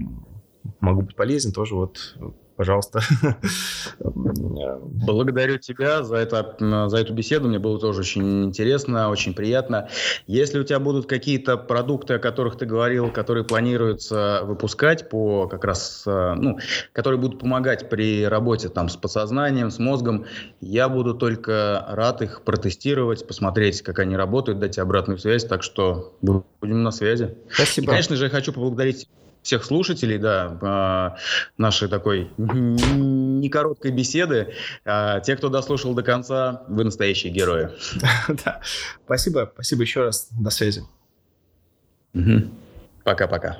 могу 0.80 1.02
быть 1.02 1.16
полезен, 1.16 1.52
тоже 1.52 1.74
вот 1.74 2.16
пожалуйста. 2.56 3.00
Благодарю 3.98 5.58
тебя 5.58 6.02
за, 6.02 6.16
это, 6.16 6.56
за 6.88 6.96
эту 6.98 7.14
беседу. 7.14 7.48
Мне 7.48 7.58
было 7.58 7.78
тоже 7.78 8.00
очень 8.00 8.44
интересно, 8.44 9.08
очень 9.08 9.34
приятно. 9.34 9.88
Если 10.26 10.58
у 10.58 10.64
тебя 10.64 10.78
будут 10.78 11.06
какие-то 11.06 11.56
продукты, 11.56 12.14
о 12.14 12.18
которых 12.18 12.56
ты 12.56 12.66
говорил, 12.66 13.10
которые 13.10 13.44
планируется 13.44 14.42
выпускать 14.44 15.08
по 15.08 15.48
как 15.48 15.64
раз, 15.64 16.04
э, 16.06 16.34
ну, 16.34 16.58
которые 16.92 17.20
будут 17.20 17.40
помогать 17.40 17.88
при 17.88 18.26
работе 18.26 18.68
там 18.68 18.88
с 18.88 18.96
подсознанием, 18.96 19.70
с 19.70 19.78
мозгом, 19.78 20.26
я 20.60 20.88
буду 20.88 21.14
только 21.14 21.84
рад 21.88 22.22
их 22.22 22.42
протестировать, 22.42 23.26
посмотреть, 23.26 23.82
как 23.82 23.98
они 23.98 24.16
работают, 24.16 24.58
дать 24.58 24.78
обратную 24.78 25.18
связь. 25.18 25.44
Так 25.44 25.62
что 25.62 26.14
будем 26.20 26.82
на 26.82 26.90
связи. 26.90 27.36
Спасибо. 27.50 27.86
И, 27.86 27.88
конечно 27.88 28.16
же, 28.16 28.24
я 28.24 28.30
хочу 28.30 28.52
поблагодарить 28.52 29.08
всех 29.42 29.64
слушателей, 29.64 30.18
да, 30.18 30.58
а, 30.62 31.16
нашей 31.58 31.88
такой 31.88 32.30
не 32.36 33.48
короткой 33.48 33.90
беседы. 33.90 34.54
А, 34.84 35.20
те, 35.20 35.36
кто 35.36 35.48
дослушал 35.48 35.94
до 35.94 36.02
конца, 36.02 36.62
вы 36.68 36.84
настоящие 36.84 37.32
герои. 37.32 37.70
Да. 38.44 38.60
Спасибо, 39.04 39.50
спасибо 39.54 39.82
еще 39.82 40.04
раз. 40.04 40.28
До 40.30 40.50
связи. 40.50 40.82
Пока-пока. 43.04 43.58